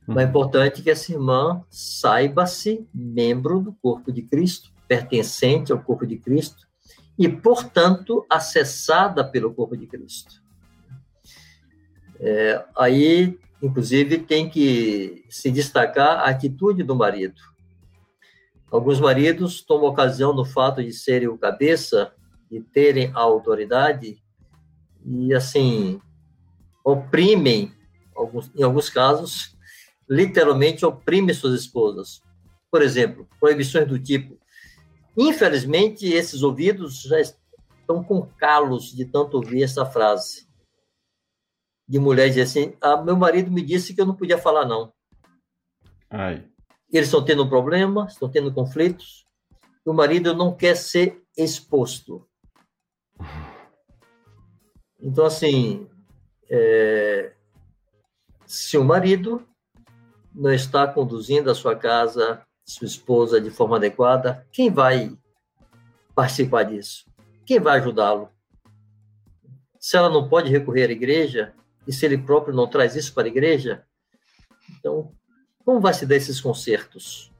mas 0.05 0.25
é 0.25 0.29
importante 0.29 0.81
que 0.81 0.89
essa 0.89 1.11
irmã 1.11 1.63
saiba-se 1.69 2.87
membro 2.93 3.61
do 3.61 3.73
corpo 3.73 4.11
de 4.11 4.21
Cristo, 4.23 4.71
pertencente 4.87 5.71
ao 5.71 5.81
corpo 5.81 6.05
de 6.05 6.17
Cristo, 6.17 6.68
e, 7.19 7.27
portanto, 7.27 8.25
acessada 8.29 9.25
pelo 9.25 9.53
corpo 9.53 9.75
de 9.75 9.85
Cristo. 9.85 10.41
É, 12.17 12.63
aí, 12.77 13.37
inclusive, 13.61 14.19
tem 14.19 14.49
que 14.49 15.25
se 15.29 15.51
destacar 15.51 16.19
a 16.19 16.29
atitude 16.29 16.81
do 16.81 16.95
marido. 16.95 17.41
Alguns 18.71 19.01
maridos 19.01 19.61
tomam 19.61 19.89
ocasião 19.89 20.33
no 20.33 20.45
fato 20.45 20.81
de 20.81 20.93
serem 20.93 21.27
o 21.27 21.37
cabeça 21.37 22.13
e 22.49 22.61
terem 22.61 23.11
a 23.13 23.19
autoridade 23.19 24.23
e, 25.05 25.33
assim, 25.33 25.99
oprimem, 26.85 27.73
em 28.55 28.63
alguns 28.63 28.89
casos, 28.89 29.57
literalmente 30.09 30.85
oprimem 30.85 31.35
suas 31.35 31.59
esposas. 31.59 32.21
Por 32.71 32.81
exemplo, 32.81 33.27
proibições 33.41 33.87
do 33.87 33.99
tipo 33.99 34.39
Infelizmente, 35.17 36.05
esses 36.05 36.43
ouvidos 36.43 37.01
já 37.01 37.19
estão 37.19 38.03
com 38.03 38.21
calos 38.37 38.91
de 38.95 39.05
tanto 39.05 39.37
ouvir 39.37 39.63
essa 39.63 39.85
frase. 39.85 40.47
De 41.87 41.99
mulher 41.99 42.29
dizer 42.29 42.43
assim: 42.43 42.77
ah, 42.79 43.01
meu 43.01 43.17
marido 43.17 43.51
me 43.51 43.61
disse 43.61 43.93
que 43.93 44.01
eu 44.01 44.05
não 44.05 44.15
podia 44.15 44.37
falar, 44.37 44.65
não. 44.65 44.93
Ai. 46.09 46.47
Eles 46.91 47.07
estão 47.07 47.23
tendo 47.23 47.43
um 47.43 47.49
problema, 47.49 48.07
estão 48.09 48.29
tendo 48.29 48.53
conflitos. 48.53 49.25
O 49.85 49.93
marido 49.93 50.33
não 50.35 50.55
quer 50.55 50.75
ser 50.75 51.23
exposto. 51.37 52.27
Então, 54.99 55.25
assim, 55.25 55.87
é, 56.49 57.33
se 58.45 58.77
o 58.77 58.83
marido 58.83 59.47
não 60.33 60.51
está 60.51 60.87
conduzindo 60.87 61.49
a 61.49 61.55
sua 61.55 61.75
casa 61.75 62.45
sua 62.69 62.85
esposa 62.85 63.41
de 63.41 63.49
forma 63.49 63.77
adequada, 63.77 64.45
quem 64.51 64.69
vai 64.69 65.17
participar 66.13 66.63
disso? 66.63 67.05
Quem 67.45 67.59
vai 67.59 67.79
ajudá-lo? 67.79 68.29
Se 69.79 69.97
ela 69.97 70.09
não 70.09 70.29
pode 70.29 70.51
recorrer 70.51 70.89
à 70.89 70.91
igreja, 70.91 71.53
e 71.87 71.91
se 71.91 72.05
ele 72.05 72.17
próprio 72.17 72.53
não 72.53 72.67
traz 72.67 72.95
isso 72.95 73.13
para 73.13 73.23
a 73.23 73.29
igreja, 73.29 73.83
então, 74.77 75.11
como 75.65 75.79
vai 75.79 75.93
se 75.93 76.05
dar 76.05 76.15
esses 76.15 76.39
concertos? 76.39 77.31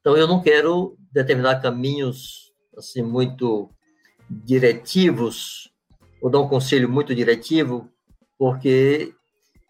Então, 0.00 0.16
eu 0.16 0.26
não 0.26 0.42
quero 0.42 0.96
determinar 1.10 1.60
caminhos 1.60 2.52
assim 2.76 3.02
muito 3.02 3.70
diretivos, 4.28 5.72
ou 6.20 6.28
dar 6.28 6.40
um 6.40 6.48
conselho 6.48 6.88
muito 6.88 7.14
diretivo, 7.14 7.90
porque 8.38 9.14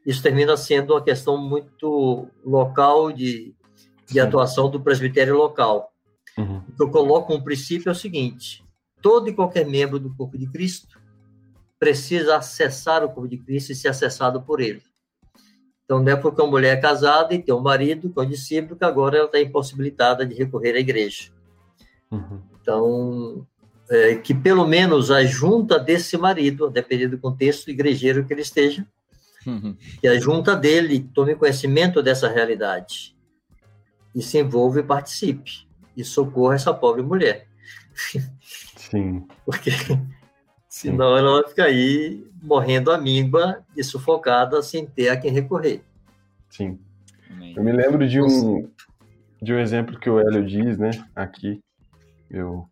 isso 0.04 0.22
termina 0.22 0.56
sendo 0.56 0.94
uma 0.94 1.02
questão 1.02 1.36
muito 1.36 2.28
local 2.44 3.12
de 3.12 3.55
de 4.06 4.20
atuação 4.20 4.70
do 4.70 4.80
presbitério 4.80 5.36
local. 5.36 5.92
Uhum. 6.38 6.62
O 6.68 6.72
que 6.72 6.82
eu 6.82 6.90
coloco 6.90 7.34
um 7.34 7.40
princípio 7.40 7.88
é 7.88 7.92
o 7.92 7.94
seguinte: 7.94 8.64
todo 9.02 9.28
e 9.28 9.34
qualquer 9.34 9.66
membro 9.66 9.98
do 9.98 10.14
corpo 10.14 10.38
de 10.38 10.46
Cristo 10.46 11.00
precisa 11.78 12.36
acessar 12.36 13.04
o 13.04 13.08
corpo 13.08 13.28
de 13.28 13.38
Cristo 13.38 13.72
e 13.72 13.74
ser 13.74 13.88
acessado 13.88 14.40
por 14.42 14.60
ele. 14.60 14.82
Então, 15.84 16.02
não 16.02 16.12
é 16.12 16.16
porque 16.16 16.40
uma 16.40 16.50
mulher 16.50 16.76
é 16.76 16.80
casada 16.80 17.32
e 17.32 17.38
tem 17.38 17.54
um 17.54 17.60
marido, 17.60 18.10
que 18.10 18.18
é 18.18 18.22
um 18.22 18.28
discípulo, 18.28 18.76
que 18.76 18.84
agora 18.84 19.18
ela 19.18 19.26
está 19.26 19.40
impossibilitada 19.40 20.26
de 20.26 20.34
recorrer 20.34 20.74
à 20.74 20.80
igreja. 20.80 21.30
Uhum. 22.10 22.40
Então, 22.60 23.46
é, 23.88 24.16
que 24.16 24.34
pelo 24.34 24.66
menos 24.66 25.10
a 25.12 25.24
junta 25.24 25.78
desse 25.78 26.16
marido, 26.16 26.68
dependendo 26.68 27.16
do 27.16 27.20
contexto 27.20 27.70
igrejeiro 27.70 28.24
que 28.24 28.34
ele 28.34 28.42
esteja, 28.42 28.84
uhum. 29.46 29.76
que 30.00 30.08
a 30.08 30.18
junta 30.18 30.56
dele 30.56 31.08
tome 31.14 31.36
conhecimento 31.36 32.02
dessa 32.02 32.28
realidade 32.28 33.15
e 34.16 34.22
se 34.22 34.38
envolva 34.38 34.80
e 34.80 34.82
participe 34.82 35.68
e 35.96 36.02
socorra 36.02 36.54
essa 36.54 36.74
pobre 36.74 37.02
mulher. 37.02 37.46
Sim. 38.76 39.28
Porque 39.46 39.70
Senão 40.76 41.16
ela 41.16 41.40
vai 41.40 41.48
ficar 41.48 41.64
aí 41.64 42.26
morrendo 42.42 42.90
a 42.90 42.98
míngua 42.98 43.64
e 43.74 43.82
sufocada 43.82 44.60
sem 44.62 44.86
ter 44.86 45.08
a 45.08 45.16
quem 45.16 45.32
recorrer. 45.32 45.82
Sim. 46.50 46.78
Eu 47.56 47.64
me 47.64 47.72
lembro 47.72 48.06
de 48.06 48.20
um, 48.20 48.70
de 49.40 49.54
um 49.54 49.58
exemplo 49.58 49.98
que 49.98 50.10
o 50.10 50.20
Hélio 50.20 50.44
diz, 50.44 50.76
né? 50.76 50.90
Aqui, 51.14 51.60
meu, 52.30 52.68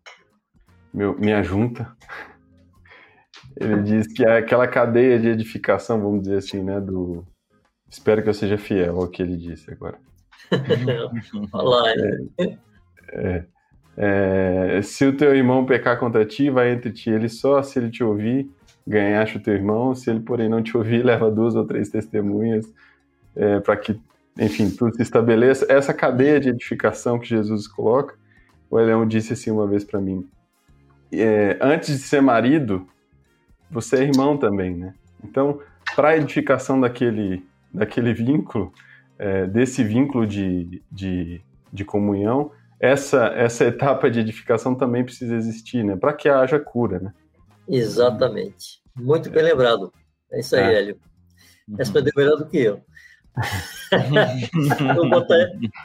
meu, 0.93 1.17
minha 1.17 1.41
junta. 1.41 1.95
Ele 3.57 3.81
diz 3.81 4.13
que 4.13 4.23
é 4.23 4.37
aquela 4.37 4.67
cadeia 4.67 5.17
de 5.17 5.29
edificação, 5.29 5.99
vamos 5.99 6.21
dizer 6.21 6.37
assim, 6.37 6.61
né? 6.61 6.79
Do. 6.79 7.25
Espero 7.89 8.21
que 8.21 8.29
eu 8.29 8.33
seja 8.33 8.57
fiel 8.57 8.99
ao 8.99 9.07
que 9.07 9.21
ele 9.21 9.37
disse 9.37 9.71
agora. 9.71 9.97
Olá, 11.51 11.89
é, 13.09 13.43
é, 13.97 14.77
é, 14.77 14.81
se 14.81 15.05
o 15.05 15.15
teu 15.15 15.35
irmão 15.35 15.65
pecar 15.65 15.99
contra 15.99 16.25
ti, 16.25 16.49
vai 16.49 16.71
entre 16.71 16.91
ti 16.91 17.09
ele 17.09 17.29
só, 17.29 17.61
se 17.63 17.79
ele 17.79 17.89
te 17.89 18.03
ouvir, 18.03 18.49
ganhaste 18.85 19.37
o 19.37 19.39
teu 19.41 19.53
irmão, 19.53 19.95
se 19.95 20.09
ele, 20.09 20.19
porém, 20.19 20.49
não 20.49 20.61
te 20.61 20.75
ouvir, 20.77 21.03
leva 21.05 21.31
duas 21.31 21.55
ou 21.55 21.65
três 21.65 21.89
testemunhas, 21.89 22.65
é, 23.35 23.59
para 23.59 23.75
que, 23.77 23.99
enfim, 24.39 24.69
tudo 24.69 24.95
se 24.95 25.01
estabeleça. 25.01 25.65
Essa 25.69 25.93
cadeia 25.93 26.39
de 26.39 26.49
edificação 26.49 27.19
que 27.19 27.27
Jesus 27.27 27.67
coloca, 27.67 28.15
o 28.69 28.79
Elião 28.79 29.07
disse 29.07 29.33
assim 29.33 29.51
uma 29.51 29.67
vez 29.67 29.83
para 29.83 29.99
mim, 29.99 30.27
é, 31.11 31.57
antes 31.61 31.89
de 31.89 31.99
ser 31.99 32.21
marido, 32.21 32.87
você 33.69 33.97
é 33.97 34.03
irmão 34.03 34.37
também, 34.37 34.75
né? 34.75 34.93
Então, 35.23 35.59
para 35.95 36.09
a 36.09 36.17
edificação 36.17 36.79
daquele, 36.79 37.45
daquele 37.73 38.13
vínculo, 38.13 38.73
é, 39.17 39.45
desse 39.47 39.83
vínculo 39.83 40.25
de, 40.25 40.83
de, 40.91 41.41
de 41.71 41.85
comunhão, 41.85 42.51
essa, 42.79 43.27
essa 43.27 43.65
etapa 43.65 44.09
de 44.09 44.19
edificação 44.19 44.75
também 44.75 45.03
precisa 45.03 45.35
existir, 45.35 45.83
né? 45.83 45.95
Para 45.95 46.13
que 46.13 46.29
haja 46.29 46.59
cura, 46.59 46.99
né? 46.99 47.13
Exatamente. 47.67 48.81
Muito 48.95 49.29
bem 49.29 49.41
é. 49.41 49.45
lembrado. 49.47 49.91
É 50.31 50.39
isso 50.39 50.55
aí, 50.55 50.63
é. 50.63 50.77
Hélio. 50.77 50.99
Uhum. 51.67 51.75
Respondeu 51.77 52.13
melhor 52.15 52.37
do 52.37 52.47
que 52.47 52.57
eu. 52.57 52.81
Vou 54.95 55.09
botar, 55.09 55.35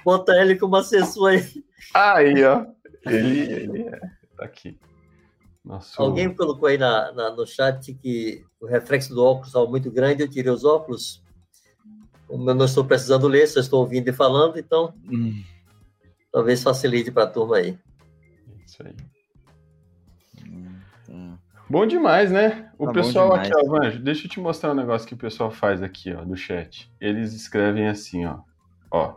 botar 0.05 0.43
ele 0.43 0.57
como 0.57 0.77
assessor 0.77 1.31
aí. 1.31 1.65
Aí, 1.95 2.45
ó. 2.45 2.67
Ele, 3.07 3.41
ele 3.41 3.83
é. 3.83 4.01
Tá 4.37 4.45
aqui. 4.45 4.79
Nosso... 5.65 6.01
Alguém 6.01 6.35
colocou 6.35 6.69
aí 6.69 6.79
na, 6.79 7.13
na, 7.13 7.31
no 7.31 7.47
chat 7.47 7.93
que 7.95 8.45
o 8.61 8.67
reflexo 8.67 9.15
do 9.15 9.23
óculos 9.23 9.49
estava 9.49 9.67
muito 9.67 9.91
grande, 9.91 10.23
eu 10.23 10.29
tirei 10.29 10.51
os 10.51 10.65
óculos. 10.65 11.23
Como 12.31 12.49
eu 12.49 12.55
não 12.55 12.65
estou 12.65 12.85
precisando 12.85 13.27
ler, 13.27 13.49
só 13.49 13.59
estou 13.59 13.81
ouvindo 13.81 14.07
e 14.07 14.13
falando, 14.13 14.57
então 14.57 14.95
hum. 15.11 15.43
talvez 16.31 16.63
facilite 16.63 17.11
para 17.11 17.25
a 17.25 17.27
turma 17.27 17.57
aí. 17.57 17.77
Isso 18.65 18.81
aí. 18.85 18.95
Hum, 21.09 21.37
Bom 21.69 21.85
demais, 21.85 22.31
né? 22.31 22.71
O 22.79 22.87
tá 22.87 22.93
pessoal 22.93 23.35
aqui, 23.35 23.51
ó, 23.53 23.69
Vanjo, 23.69 23.99
deixa 23.99 24.27
eu 24.27 24.31
te 24.31 24.39
mostrar 24.39 24.71
um 24.71 24.77
negócio 24.77 25.09
que 25.09 25.15
o 25.15 25.19
pessoal 25.19 25.51
faz 25.51 25.83
aqui, 25.83 26.13
ó, 26.13 26.25
do 26.25 26.37
chat. 26.37 26.89
Eles 27.01 27.35
escrevem 27.35 27.89
assim, 27.89 28.25
ó. 28.25 28.39
Ó. 28.93 29.17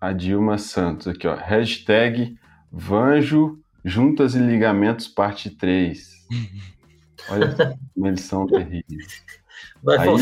A 0.00 0.12
Dilma 0.12 0.58
Santos 0.58 1.06
aqui, 1.06 1.28
ó. 1.28 1.36
Hashtag 1.36 2.36
Vanjo 2.72 3.62
Juntas 3.84 4.34
e 4.34 4.38
Ligamentos, 4.40 5.06
parte 5.06 5.48
3. 5.48 6.26
Olha 7.30 7.78
uma 7.96 8.10
lição 8.10 8.48
terrível. 9.84 10.16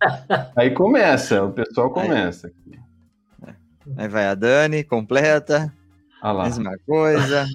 Aí, 0.00 0.50
aí 0.56 0.70
começa, 0.70 1.44
o 1.44 1.52
pessoal 1.52 1.90
começa. 1.90 2.48
Aqui. 2.48 2.80
Aí 3.96 4.08
vai 4.08 4.26
a 4.26 4.34
Dani, 4.34 4.84
completa. 4.84 5.72
Ah 6.20 6.32
lá. 6.32 6.44
Mesma 6.44 6.76
coisa. 6.86 7.46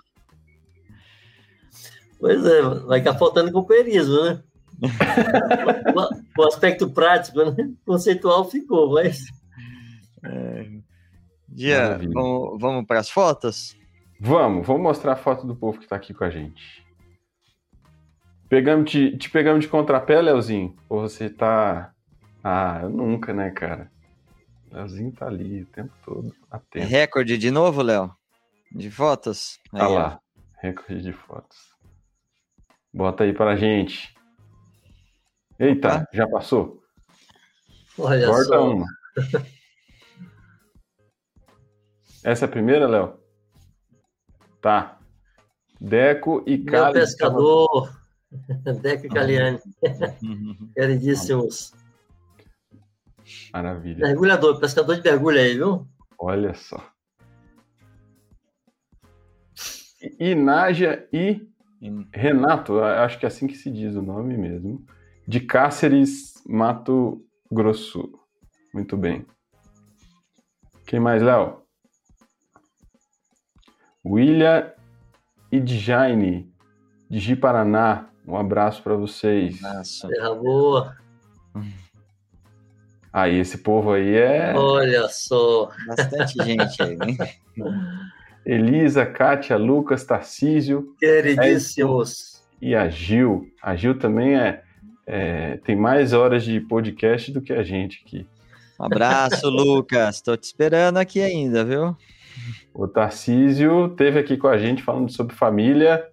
Pois 2.19 2.45
é, 2.45 2.61
vai 2.61 2.99
ficar 2.99 3.15
faltando 3.15 3.51
companheirismo, 3.51 4.23
né? 4.23 4.43
o, 6.35 6.41
o, 6.41 6.47
aspecto 6.47 6.89
prático, 6.89 7.43
né? 7.43 7.71
conceitual 7.85 8.49
ficou, 8.49 8.91
mas. 8.93 9.25
É. 10.23 10.67
Dia, 11.47 11.99
vamos, 12.13 12.59
vamos 12.59 12.85
para 12.85 12.99
as 12.99 13.09
fotos? 13.09 13.77
Vamos, 14.19 14.65
vamos 14.65 14.81
mostrar 14.81 15.13
a 15.13 15.17
foto 15.17 15.45
do 15.45 15.55
povo 15.55 15.77
que 15.77 15.85
está 15.85 15.95
aqui 15.95 16.13
com 16.13 16.23
a 16.23 16.29
gente. 16.29 16.84
Pegamos 18.55 18.89
te, 18.89 19.17
te 19.17 19.29
pegamos 19.29 19.65
de 19.65 19.67
contrapé, 19.67 20.21
Leozinho? 20.21 20.77
Ou 20.87 21.01
você 21.01 21.29
tá. 21.29 21.93
Ah, 22.41 22.87
nunca, 22.87 23.33
né, 23.33 23.51
cara? 23.51 23.91
Leozinho 24.71 25.11
tá 25.11 25.27
ali 25.27 25.63
o 25.63 25.65
tempo 25.65 25.91
todo. 26.05 26.33
Atento. 26.49 26.87
Recorde 26.87 27.37
de 27.37 27.51
novo, 27.51 27.81
Léo? 27.81 28.15
De 28.71 28.89
fotos? 28.89 29.59
Aí, 29.73 29.81
ah 29.81 29.87
lá, 29.89 30.21
ó. 30.23 30.39
recorde 30.61 31.01
de 31.01 31.11
fotos. 31.11 31.57
Bota 32.93 33.25
aí 33.25 33.33
pra 33.33 33.57
gente. 33.57 34.15
Eita, 35.59 35.95
Opa. 35.95 36.07
já 36.13 36.25
passou? 36.25 36.81
Olha 37.99 38.25
Corta 38.25 38.45
só. 38.45 38.69
uma. 38.71 38.85
Essa 42.23 42.45
é 42.45 42.47
a 42.47 42.51
primeira, 42.51 42.87
Léo? 42.87 43.19
Tá. 44.61 44.97
Deco 45.77 46.41
e 46.47 46.57
Cali. 46.59 46.93
Meu 46.93 47.01
pescador. 47.01 48.04
Deco 48.81 49.09
Caliane. 49.13 49.59
Queridíssimos. 50.73 51.73
Maravilha. 53.53 54.07
Mergulhador, 54.07 54.59
pescador 54.59 54.95
de 54.97 55.09
mergulho 55.09 55.39
aí, 55.39 55.55
viu? 55.55 55.87
Olha 56.17 56.53
só. 56.53 56.91
Inágia 60.19 61.07
e 61.11 61.47
Renato, 62.13 62.79
acho 62.79 63.19
que 63.19 63.25
é 63.25 63.27
assim 63.27 63.47
que 63.47 63.55
se 63.55 63.69
diz 63.69 63.95
o 63.95 64.01
nome 64.01 64.37
mesmo, 64.37 64.85
de 65.27 65.39
Cáceres, 65.39 66.33
Mato 66.47 67.23
Grosso. 67.51 68.19
Muito 68.73 68.97
bem. 68.97 69.25
Quem 70.85 70.99
mais, 70.99 71.21
Léo? 71.21 71.63
William 74.05 74.71
e 75.51 75.59
Djaine, 75.59 76.53
de 77.09 77.19
Ji 77.19 77.35
Paraná. 77.35 78.09
Um 78.27 78.35
abraço 78.35 78.81
para 78.81 78.95
vocês. 78.95 79.61
Nossa. 79.61 80.07
Terra 80.07 80.33
boa. 80.33 80.95
Aí, 83.13 83.39
esse 83.39 83.59
povo 83.59 83.93
aí 83.93 84.15
é. 84.15 84.53
Olha 84.55 85.07
só. 85.07 85.69
Bastante 85.87 86.43
gente 86.43 86.81
aí, 86.81 86.97
hein? 87.01 87.17
Elisa, 88.45 89.05
Kátia, 89.05 89.57
Lucas, 89.57 90.03
Tarcísio. 90.03 90.93
Queridíssimos. 90.99 92.43
E 92.61 92.75
a 92.75 92.89
Gil. 92.89 93.47
A 93.61 93.75
Gil 93.75 93.97
também 93.97 94.35
é, 94.35 94.61
é, 95.07 95.57
tem 95.57 95.75
mais 95.75 96.13
horas 96.13 96.43
de 96.43 96.59
podcast 96.59 97.31
do 97.31 97.41
que 97.41 97.53
a 97.53 97.63
gente 97.63 98.03
aqui. 98.05 98.27
Um 98.79 98.85
abraço, 98.85 99.49
Lucas. 99.49 100.15
Estou 100.15 100.37
te 100.37 100.43
esperando 100.43 100.97
aqui 100.97 101.21
ainda, 101.21 101.63
viu? 101.63 101.95
O 102.73 102.87
Tarcísio 102.87 103.89
teve 103.89 104.19
aqui 104.19 104.37
com 104.37 104.47
a 104.47 104.57
gente 104.57 104.83
falando 104.83 105.11
sobre 105.11 105.33
família. 105.33 106.05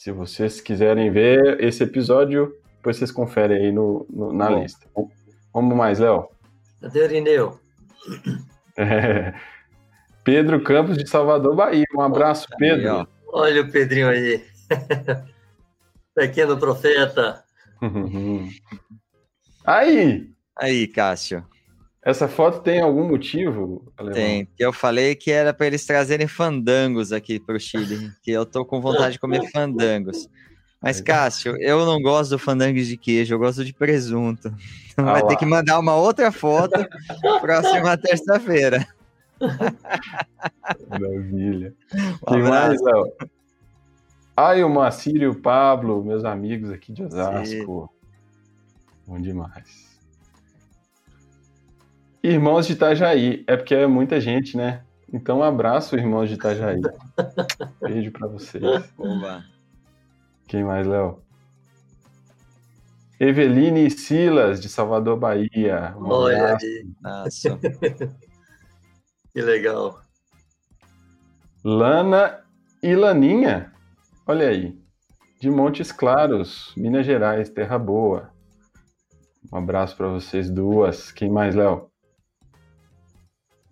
Se 0.00 0.10
vocês 0.10 0.62
quiserem 0.62 1.10
ver 1.12 1.62
esse 1.62 1.82
episódio, 1.84 2.58
depois 2.76 2.96
vocês 2.96 3.12
conferem 3.12 3.66
aí 3.66 3.70
no, 3.70 4.06
no 4.08 4.32
na 4.32 4.48
Bom. 4.48 4.62
lista. 4.62 4.86
Vamos 5.52 5.76
mais, 5.76 5.98
Léo. 5.98 6.26
Cadê 6.80 7.00
o 7.00 7.04
Irineu? 7.04 7.60
É. 8.78 9.34
Pedro 10.24 10.62
Campos 10.62 10.96
de 10.96 11.06
Salvador, 11.06 11.54
Bahia. 11.54 11.84
Um 11.94 12.00
abraço, 12.00 12.46
Pedro. 12.56 13.06
Olha 13.26 13.60
o 13.60 13.70
Pedrinho 13.70 14.08
aí. 14.08 14.42
Pequeno 16.14 16.56
profeta. 16.56 17.44
aí! 19.66 20.32
Aí, 20.56 20.86
Cássio. 20.86 21.44
Essa 22.02 22.26
foto 22.26 22.60
tem 22.60 22.80
algum 22.80 23.06
motivo? 23.06 23.92
Alemão? 23.96 24.14
Tem, 24.14 24.48
eu 24.58 24.72
falei 24.72 25.14
que 25.14 25.30
era 25.30 25.52
para 25.52 25.66
eles 25.66 25.84
trazerem 25.84 26.26
fandangos 26.26 27.12
aqui 27.12 27.38
para 27.38 27.56
o 27.56 27.60
Chile, 27.60 28.10
que 28.22 28.30
eu 28.30 28.46
tô 28.46 28.64
com 28.64 28.80
vontade 28.80 29.12
de 29.12 29.18
comer 29.18 29.50
fandangos. 29.50 30.28
Mas, 30.80 30.98
Cássio, 30.98 31.56
eu 31.60 31.84
não 31.84 32.00
gosto 32.00 32.30
do 32.30 32.38
fandango 32.38 32.80
de 32.80 32.96
queijo, 32.96 33.34
eu 33.34 33.38
gosto 33.38 33.62
de 33.62 33.74
presunto. 33.74 34.48
Então 34.90 35.06
ah 35.06 35.12
vai 35.12 35.22
lá. 35.22 35.28
ter 35.28 35.36
que 35.36 35.44
mandar 35.44 35.78
uma 35.78 35.94
outra 35.94 36.32
foto 36.32 36.72
próxima 37.38 37.98
terça-feira. 37.98 38.86
Maravilha. 40.88 41.74
Um 42.26 42.32
Quem 42.32 42.42
mais, 42.42 42.80
Léo? 42.80 43.12
Ai, 44.34 44.64
o 44.64 44.70
Macírio 44.70 45.24
e 45.24 45.28
o 45.28 45.34
Pablo, 45.34 46.02
meus 46.02 46.24
amigos 46.24 46.70
aqui 46.70 46.94
de 46.94 47.02
Osasco. 47.02 47.44
Sim. 47.44 49.06
Bom 49.06 49.20
demais. 49.20 49.89
Irmãos 52.22 52.66
de 52.66 52.74
Itajaí, 52.74 53.44
é 53.46 53.56
porque 53.56 53.74
é 53.74 53.86
muita 53.86 54.20
gente, 54.20 54.56
né? 54.56 54.82
Então, 55.12 55.38
um 55.38 55.42
abraço, 55.42 55.96
irmãos 55.96 56.28
de 56.28 56.34
Itajaí. 56.34 56.80
Beijo 57.80 58.12
para 58.12 58.28
vocês. 58.28 58.62
Oba. 58.98 59.44
Quem 60.46 60.62
mais, 60.62 60.86
Léo? 60.86 61.22
Eveline 63.18 63.86
e 63.86 63.90
Silas, 63.90 64.60
de 64.60 64.68
Salvador, 64.68 65.18
Bahia. 65.18 65.94
Um 65.96 66.08
Olha 66.08 66.56
aí. 66.56 66.86
Nossa. 67.02 67.58
que 69.32 69.42
legal. 69.42 70.00
Lana 71.64 72.40
e 72.82 72.94
Laninha. 72.94 73.72
Olha 74.26 74.48
aí. 74.48 74.78
de 75.40 75.50
Montes 75.50 75.90
Claros, 75.90 76.72
Minas 76.76 77.06
Gerais, 77.06 77.48
Terra 77.48 77.78
Boa. 77.78 78.30
Um 79.52 79.56
abraço 79.56 79.96
para 79.96 80.08
vocês 80.08 80.50
duas. 80.50 81.10
Quem 81.10 81.30
mais, 81.30 81.54
Léo? 81.54 81.89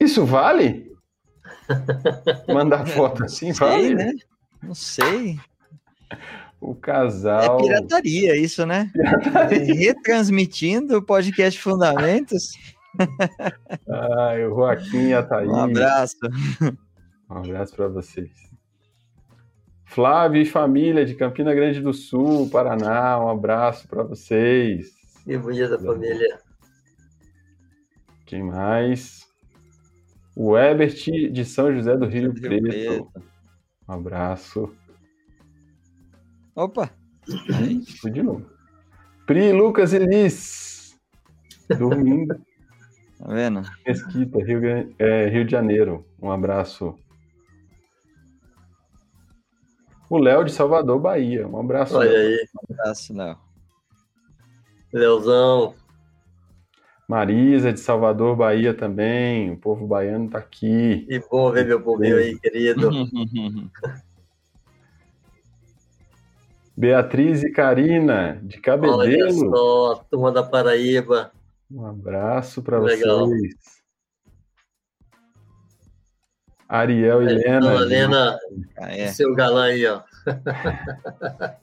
Isso 0.00 0.24
vale? 0.24 0.92
Mandar 2.48 2.86
foto 2.86 3.24
assim 3.24 3.52
sei, 3.52 3.66
vale? 3.66 3.94
né? 3.94 4.12
Não 4.62 4.74
sei. 4.74 5.38
O 6.60 6.74
casal. 6.74 7.60
É 7.60 7.62
pirataria 7.62 8.36
isso, 8.36 8.66
né? 8.66 8.90
Pirataria. 8.92 9.74
Retransmitindo 9.74 10.98
o 10.98 11.02
podcast 11.02 11.60
Fundamentos. 11.60 12.52
Ai, 14.18 14.44
o 14.44 14.50
Joaquim 14.50 15.08
e 15.08 15.14
a 15.14 15.22
Thaís. 15.22 15.48
Um 15.48 15.56
abraço. 15.56 16.16
Um 17.30 17.36
abraço 17.38 17.74
para 17.74 17.88
vocês. 17.88 18.30
Flávio 19.84 20.42
e 20.42 20.46
família 20.46 21.04
de 21.04 21.14
Campina 21.14 21.54
Grande 21.54 21.80
do 21.80 21.92
Sul, 21.94 22.50
Paraná, 22.50 23.18
um 23.18 23.28
abraço 23.28 23.88
para 23.88 24.02
vocês. 24.02 24.90
E 25.26 25.36
bonita 25.36 25.78
família. 25.78 26.38
Quem 28.26 28.42
mais? 28.42 29.27
O 30.41 30.57
Ebert 30.57 31.33
de 31.33 31.44
São 31.44 31.75
José 31.75 31.97
do 31.97 32.07
Rio, 32.07 32.31
Rio 32.31 32.41
Preto. 32.41 32.62
Preto. 32.62 33.12
Um 33.89 33.92
abraço. 33.92 34.73
Opa! 36.55 36.89
Fui 38.00 38.08
de 38.12 38.23
novo. 38.23 38.49
Pri, 39.26 39.52
Lucas 39.52 39.92
e 39.92 39.99
Liz. 39.99 40.97
Domingo. 41.76 42.34
Tá 43.18 43.34
vendo? 43.34 43.62
Mesquita, 43.84 44.39
Rio, 44.39 44.60
é, 44.97 45.26
Rio 45.26 45.44
de 45.44 45.50
Janeiro. 45.50 46.07
Um 46.23 46.31
abraço. 46.31 46.94
O 50.08 50.18
Léo 50.18 50.44
de 50.44 50.52
Salvador, 50.52 51.00
Bahia. 51.00 51.49
Um 51.49 51.58
abraço. 51.58 51.97
Olha 51.97 52.17
aí. 52.17 52.47
Um 52.55 52.75
abraço, 52.75 53.12
Léo. 53.12 53.36
Leozão. 54.92 55.75
Marisa 57.08 57.72
de 57.72 57.80
Salvador, 57.80 58.36
Bahia 58.36 58.74
também. 58.74 59.50
O 59.50 59.56
povo 59.56 59.86
baiano 59.86 60.28
tá 60.28 60.36
aqui. 60.38 61.06
Que 61.08 61.18
bom 61.30 61.50
ver 61.50 61.64
meu 61.64 61.80
povinho 61.80 62.18
aí, 62.18 62.38
querido. 62.38 62.90
Beatriz 66.76 67.42
e 67.42 67.50
Karina, 67.50 68.38
de 68.42 68.60
Cabedelo. 68.60 68.98
Olha 68.98 69.32
só, 69.32 70.04
turma 70.10 70.30
da 70.30 70.42
Paraíba. 70.42 71.32
Um 71.70 71.86
abraço 71.86 72.62
para 72.62 72.78
vocês. 72.78 73.02
Ariel 76.68 77.22
e 77.22 77.26
Helena. 77.26 77.74
Helena, 77.74 78.38
ah, 78.76 78.94
é. 78.94 79.08
seu 79.08 79.34
galã 79.34 79.64
aí, 79.64 79.86
ó. 79.86 80.02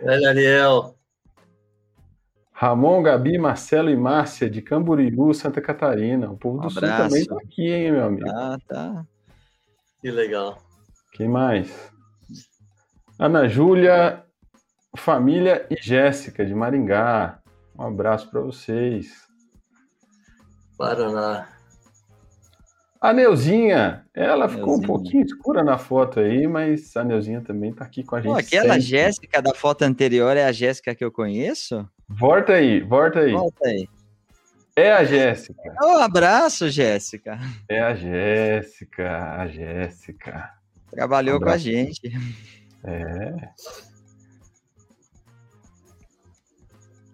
Olha, 0.00 0.28
Ariel. 0.28 0.94
Ramon, 2.56 3.02
Gabi, 3.02 3.36
Marcelo 3.36 3.90
e 3.90 3.96
Márcia, 3.96 4.48
de 4.48 4.62
Camboriú, 4.62 5.34
Santa 5.34 5.60
Catarina. 5.60 6.30
O 6.30 6.36
povo 6.36 6.60
do 6.60 6.68
um 6.68 6.70
Sul 6.70 6.82
também 6.82 7.26
tá 7.26 7.36
aqui, 7.36 7.68
hein, 7.68 7.90
meu 7.90 8.04
amigo? 8.04 8.28
Ah, 8.28 8.56
tá. 8.68 9.04
Que 10.00 10.08
legal. 10.08 10.62
Quem 11.12 11.28
mais? 11.28 11.92
Ana 13.18 13.48
Júlia, 13.48 14.24
família 14.96 15.66
e 15.68 15.76
Jéssica, 15.82 16.46
de 16.46 16.54
Maringá. 16.54 17.40
Um 17.76 17.86
abraço 17.86 18.30
para 18.30 18.40
vocês. 18.40 19.08
Paraná. 20.78 21.48
A 23.00 23.12
Neuzinha, 23.12 24.06
ela 24.14 24.46
Neuzinha. 24.46 24.58
ficou 24.58 24.76
um 24.76 24.80
pouquinho 24.80 25.24
escura 25.24 25.64
na 25.64 25.76
foto 25.76 26.20
aí, 26.20 26.46
mas 26.46 26.96
a 26.96 27.02
Neuzinha 27.02 27.40
também 27.40 27.72
tá 27.72 27.84
aqui 27.84 28.04
com 28.04 28.14
a 28.14 28.20
gente. 28.20 28.30
Pô, 28.30 28.38
aquela 28.38 28.78
Jéssica 28.78 29.42
da 29.42 29.52
foto 29.52 29.82
anterior 29.82 30.36
é 30.36 30.44
a 30.44 30.52
Jéssica 30.52 30.94
que 30.94 31.04
eu 31.04 31.10
conheço? 31.10 31.86
Volta 32.08 32.54
aí, 32.54 32.80
volta 32.80 33.20
aí. 33.20 33.32
Volta 33.32 33.68
aí. 33.68 33.88
É 34.76 34.92
a 34.92 35.04
Jéssica. 35.04 35.74
Um 35.82 35.98
abraço, 35.98 36.68
Jéssica. 36.68 37.38
É 37.68 37.80
a 37.80 37.94
Jéssica, 37.94 39.40
a 39.40 39.46
Jéssica. 39.46 40.50
Trabalhou 40.90 41.36
um 41.36 41.40
com 41.40 41.48
a 41.48 41.56
gente. 41.56 42.00
É. 42.82 43.48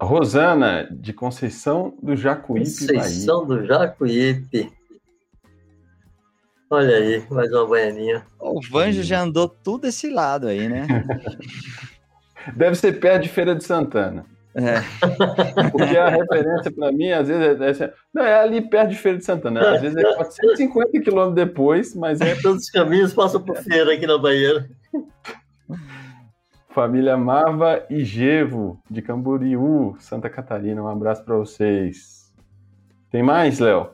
Rosana, 0.00 0.88
de 0.90 1.12
Conceição 1.12 1.94
do 2.02 2.16
Jacuípe, 2.16 2.70
Conceição 2.70 3.46
Bahia. 3.46 3.62
do 3.62 3.66
Jacuípe. 3.66 4.72
Olha 6.70 6.96
aí, 6.96 7.26
mais 7.30 7.52
uma 7.52 7.66
baianinha. 7.66 8.24
O 8.38 8.60
Vanjo 8.70 9.02
já 9.02 9.20
andou 9.20 9.48
tudo 9.48 9.86
esse 9.86 10.08
lado 10.08 10.46
aí, 10.46 10.68
né? 10.68 10.86
Deve 12.56 12.76
ser 12.76 12.98
perto 12.98 13.24
de 13.24 13.28
Feira 13.28 13.54
de 13.54 13.64
Santana. 13.64 14.24
É. 14.54 14.80
Porque 15.70 15.96
a 15.96 16.08
referência 16.08 16.72
para 16.72 16.90
mim, 16.92 17.10
às 17.12 17.28
vezes, 17.28 17.80
é, 17.80 17.84
é, 17.84 17.94
não, 18.12 18.24
é 18.24 18.40
ali 18.40 18.60
perto 18.60 18.90
de 18.90 18.96
Feira 18.96 19.18
de 19.18 19.24
Santana. 19.24 19.74
Às 19.74 19.80
vezes 19.80 19.96
é 19.96 20.14
450 20.14 21.00
quilômetros 21.00 21.34
depois, 21.34 21.94
mas 21.94 22.20
é. 22.20 22.34
Todos 22.34 22.64
os 22.64 22.70
caminhos 22.70 23.12
passam 23.12 23.40
por 23.40 23.56
feira 23.56 23.94
aqui 23.94 24.06
na 24.06 24.18
Bahia. 24.18 24.68
Família 26.70 27.16
Marva 27.16 27.84
e 27.90 28.04
Gevo, 28.04 28.80
de 28.88 29.02
Camboriú, 29.02 29.96
Santa 29.98 30.30
Catarina. 30.30 30.82
Um 30.82 30.88
abraço 30.88 31.24
para 31.24 31.36
vocês. 31.36 32.32
Tem 33.10 33.22
mais, 33.22 33.58
Léo? 33.58 33.90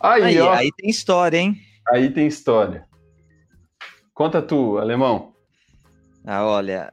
Aí, 0.00 0.22
aí, 0.22 0.40
ó. 0.40 0.52
Aí 0.52 0.70
tem 0.76 0.88
história, 0.88 1.38
hein? 1.38 1.56
Aí 1.88 2.10
tem 2.10 2.26
história. 2.26 2.86
Conta 4.14 4.40
tu, 4.40 4.78
alemão. 4.78 5.32
Ah, 6.24 6.44
olha, 6.44 6.92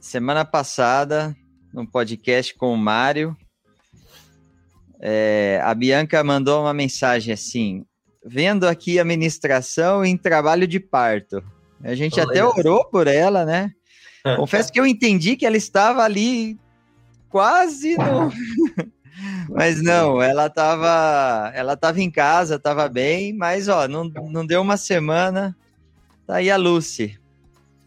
semana 0.00 0.44
passada, 0.44 1.36
no 1.72 1.86
podcast 1.86 2.54
com 2.54 2.72
o 2.72 2.76
Mário, 2.76 3.36
é, 5.00 5.60
a 5.64 5.74
Bianca 5.74 6.22
mandou 6.22 6.62
uma 6.62 6.72
mensagem 6.72 7.34
assim: 7.34 7.84
vendo 8.24 8.68
aqui 8.68 9.00
a 9.00 9.04
ministração 9.04 10.04
em 10.04 10.16
trabalho 10.16 10.66
de 10.66 10.78
parto. 10.78 11.42
A 11.82 11.94
gente 11.96 12.20
Olha 12.20 12.30
até 12.30 12.44
orou 12.44 12.84
por 12.84 13.08
ela, 13.08 13.44
né? 13.44 13.72
Confesso 14.36 14.72
que 14.72 14.78
eu 14.78 14.86
entendi 14.86 15.36
que 15.36 15.44
ela 15.44 15.56
estava 15.56 16.04
ali 16.04 16.56
quase 17.28 17.96
no. 17.96 18.30
mas 19.50 19.82
não, 19.82 20.22
ela 20.22 20.46
estava 20.46 21.50
ela 21.54 21.76
tava 21.76 22.00
em 22.00 22.10
casa, 22.10 22.54
estava 22.54 22.88
bem, 22.88 23.32
mas 23.32 23.66
ó, 23.66 23.88
não, 23.88 24.04
não 24.04 24.46
deu 24.46 24.62
uma 24.62 24.76
semana. 24.76 25.56
Tá 26.24 26.36
aí 26.36 26.48
a 26.48 26.56
Lucy. 26.56 27.18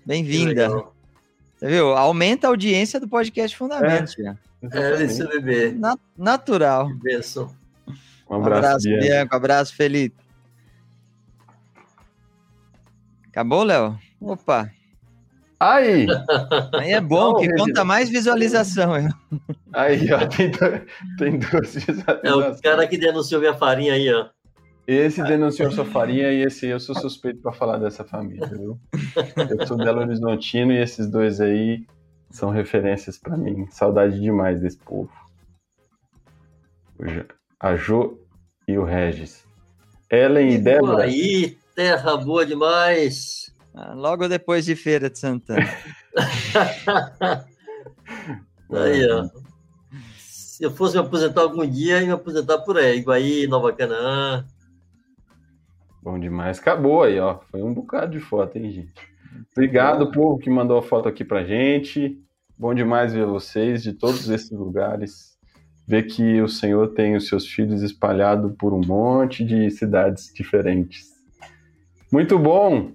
Bem-vinda. 0.05 0.69
Você 1.65 1.71
viu? 1.71 1.93
Aumenta 1.93 2.45
a 2.45 2.51
audiência 2.51 2.99
do 2.99 3.07
podcast 3.07 3.57
Fundamentos. 3.57 4.15
É, 4.19 4.35
é 4.71 5.03
isso, 5.03 5.27
bebê. 5.27 5.71
Na, 5.71 5.97
natural. 6.15 6.87
Benção. 7.01 7.49
Um 8.29 8.35
abraço, 8.35 8.37
um 8.37 8.45
abraço 8.45 8.83
Bianca. 8.87 9.35
Um 9.35 9.37
abraço, 9.37 9.75
Felipe. 9.75 10.15
Acabou, 13.29 13.63
Léo? 13.63 13.97
Opa. 14.21 14.71
Aí! 15.59 16.05
Aí 16.79 16.91
é 16.91 17.01
bom, 17.01 17.33
Não, 17.33 17.39
que 17.39 17.49
conta 17.55 17.83
mais 17.83 18.09
visualização. 18.09 18.93
Aí, 19.73 20.13
ó, 20.13 20.19
tem, 20.27 20.51
tem 21.17 21.39
duas 21.39 21.73
visualizações. 21.73 22.23
É 22.23 22.35
o 22.35 22.61
cara 22.61 22.87
que 22.87 22.97
denunciou 22.99 23.41
minha 23.41 23.55
farinha 23.55 23.93
aí, 23.93 24.13
ó. 24.13 24.34
Esse 24.87 25.23
denunciou 25.23 25.71
sua 25.71 25.85
farinha 25.85 26.31
e 26.31 26.43
esse 26.43 26.67
eu 26.67 26.79
sou 26.79 26.93
suspeito 26.95 27.41
para 27.41 27.51
falar 27.51 27.77
dessa 27.77 28.03
família, 28.03 28.47
viu? 28.47 28.79
Eu 29.49 29.65
sou 29.65 29.77
Belo 29.77 30.01
Horizontino 30.01 30.71
e 30.71 30.81
esses 30.81 31.07
dois 31.07 31.41
aí 31.41 31.85
são 32.29 32.51
referências 32.51 33.17
para 33.17 33.35
mim. 33.35 33.65
Saudade 33.71 34.19
demais 34.19 34.61
desse 34.61 34.77
povo. 34.77 35.11
A 37.59 37.75
Jo 37.75 38.19
e 38.67 38.77
o 38.77 38.83
Regis. 38.83 39.43
Ellen 40.11 40.49
e, 40.49 40.55
e 40.55 40.57
Débora. 40.59 41.03
Aí, 41.05 41.57
terra 41.75 42.15
boa 42.17 42.45
demais. 42.45 43.51
Ah, 43.73 43.93
logo 43.93 44.27
depois 44.27 44.65
de 44.65 44.75
Feira 44.75 45.09
de 45.09 45.17
Santana. 45.17 45.67
aí, 48.71 49.09
ó. 49.11 49.29
Se 50.17 50.63
eu 50.63 50.71
fosse 50.71 50.95
me 50.95 51.01
aposentar 51.01 51.41
algum 51.41 51.67
dia, 51.67 51.97
eu 51.97 52.01
ia 52.01 52.05
me 52.05 52.13
aposentar 52.13 52.59
por 52.59 52.77
aí, 52.77 52.99
Iguaí, 52.99 53.47
Nova 53.47 53.73
Canaã. 53.73 54.45
Bom 56.05 56.19
demais. 56.19 56.59
Acabou 56.59 57.01
aí, 57.01 57.19
ó. 57.19 57.39
Foi 57.49 57.63
um 57.63 57.73
bocado 57.73 58.11
de 58.11 58.19
foto, 58.19 58.59
hein, 58.59 58.69
gente? 58.69 58.93
Obrigado, 59.51 60.11
povo, 60.11 60.37
que 60.37 60.51
mandou 60.51 60.77
a 60.77 60.83
foto 60.83 61.09
aqui 61.09 61.25
pra 61.25 61.43
gente. 61.43 62.23
Bom 62.55 62.75
demais 62.75 63.11
ver 63.11 63.25
vocês 63.25 63.81
de 63.81 63.91
todos 63.91 64.29
esses 64.29 64.51
lugares. 64.51 65.35
Ver 65.87 66.03
que 66.03 66.39
o 66.43 66.47
Senhor 66.47 66.89
tem 66.89 67.15
os 67.15 67.27
seus 67.27 67.47
filhos 67.47 67.81
espalhados 67.81 68.53
por 68.55 68.71
um 68.71 68.81
monte 68.85 69.43
de 69.43 69.71
cidades 69.71 70.31
diferentes. 70.31 71.07
Muito 72.11 72.37
bom! 72.37 72.91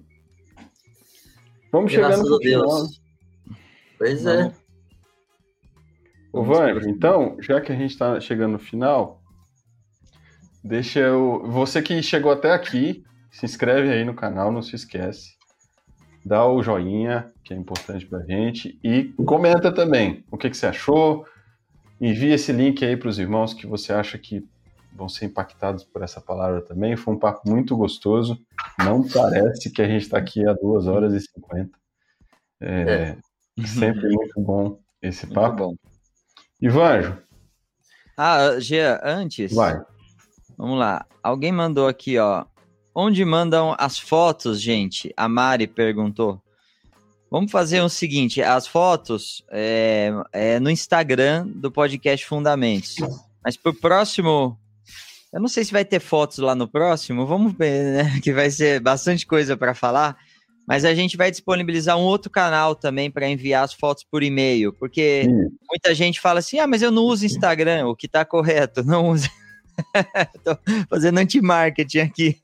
Vamos 1.73 1.93
Graças 1.93 2.21
chegando 2.21 2.31
no 2.31 2.41
final. 2.41 2.87
Pois 3.99 4.25
é. 4.25 4.53
Ô, 6.33 6.45
Vânia, 6.45 6.81
então, 6.89 7.37
já 7.41 7.61
que 7.61 7.73
a 7.73 7.77
gente 7.77 7.91
está 7.91 8.21
chegando 8.21 8.53
no 8.53 8.59
final, 8.61 9.20
deixa 10.63 11.01
eu. 11.01 11.43
Você 11.47 11.83
que 11.83 12.03
chegou 12.03 12.33
até 12.33 12.53
aqui, 12.53 13.05
se 13.31 13.45
inscreve 13.47 13.91
aí 13.91 14.05
no 14.05 14.15
canal, 14.15 14.51
não 14.53 14.63
se 14.63 14.75
esquece. 14.77 15.37
dá 16.25 16.47
o 16.47 16.63
joinha, 16.63 17.33
que 17.45 17.55
é 17.55 17.57
importante 17.57 18.05
para 18.07 18.19
a 18.19 18.25
gente, 18.25 18.79
e 18.85 19.05
comenta 19.25 19.73
também 19.73 20.25
o 20.31 20.37
que, 20.37 20.51
que 20.51 20.57
você 20.57 20.67
achou. 20.67 21.27
Envie 22.01 22.33
esse 22.33 22.53
link 22.53 22.85
aí 22.85 22.97
para 22.97 23.09
os 23.09 23.19
irmãos 23.19 23.53
que 23.55 23.67
você 23.67 23.93
acha 23.93 24.17
que 24.19 24.47
vão 24.93 25.09
ser 25.09 25.27
impactados 25.27 25.85
por 25.85 26.03
essa 26.03 26.21
palavra 26.21 26.61
também. 26.63 26.97
Foi 26.97 27.15
um 27.15 27.19
papo 27.19 27.49
muito 27.49 27.77
gostoso. 27.77 28.39
Não 28.79 29.07
parece 29.07 29.71
que 29.71 29.83
a 29.83 29.87
gente 29.87 30.03
está 30.03 30.19
aqui 30.19 30.47
há 30.47 30.53
duas 30.53 30.87
horas 30.87 31.13
e 31.15 31.21
cinquenta. 31.21 31.79
É, 32.61 32.83
é. 32.93 33.17
Sempre 33.67 34.09
muito 34.09 34.41
bom 34.41 34.79
esse 35.03 35.27
papo. 35.27 35.67
Muito 35.67 35.79
bom. 35.83 35.91
Ivanjo. 36.61 37.17
Ah, 38.17 38.59
Gia, 38.59 39.01
antes. 39.03 39.55
Vai. 39.55 39.81
Vamos 40.61 40.79
lá. 40.79 41.07
Alguém 41.23 41.51
mandou 41.51 41.89
aqui, 41.89 42.19
ó. 42.19 42.45
Onde 42.95 43.25
mandam 43.25 43.75
as 43.79 43.99
fotos, 43.99 44.61
gente? 44.61 45.11
A 45.17 45.27
Mari 45.27 45.67
perguntou. 45.67 46.39
Vamos 47.31 47.51
fazer 47.51 47.81
o 47.81 47.89
seguinte: 47.89 48.43
as 48.43 48.67
fotos 48.67 49.43
é, 49.51 50.13
é 50.31 50.61
no 50.61 50.69
Instagram 50.69 51.47
do 51.47 51.73
podcast 51.73 52.27
Fundamentos. 52.27 52.97
Mas 53.43 53.57
pro 53.57 53.73
próximo. 53.73 54.59
Eu 55.33 55.41
não 55.41 55.49
sei 55.49 55.65
se 55.65 55.73
vai 55.73 55.85
ter 55.85 55.99
fotos 55.99 56.37
lá 56.39 56.55
no 56.55 56.69
próximo. 56.69 57.25
Vamos 57.25 57.55
ver, 57.55 57.95
né? 57.95 58.21
Que 58.21 58.31
vai 58.31 58.51
ser 58.51 58.81
bastante 58.81 59.27
coisa 59.27 59.57
para 59.57 59.75
falar. 59.75 60.19
Mas 60.69 60.85
a 60.85 60.93
gente 60.95 61.17
vai 61.17 61.31
disponibilizar 61.31 61.97
um 61.97 62.03
outro 62.03 62.31
canal 62.31 62.75
também 62.75 63.11
para 63.11 63.27
enviar 63.27 63.65
as 63.65 63.73
fotos 63.73 64.05
por 64.05 64.23
e-mail, 64.23 64.75
porque 64.75 65.23
Sim. 65.25 65.57
muita 65.71 65.95
gente 65.95 66.21
fala 66.21 66.41
assim: 66.41 66.59
ah, 66.59 66.67
mas 66.67 66.83
eu 66.83 66.91
não 66.91 67.05
uso 67.05 67.25
Instagram, 67.25 67.87
o 67.87 67.97
que 67.97 68.05
está 68.05 68.27
correto, 68.27 68.85
não 68.85 69.09
usa. 69.09 69.31
Estou 70.35 70.59
fazendo 70.89 71.19
anti-marketing 71.19 71.99
aqui. 72.01 72.41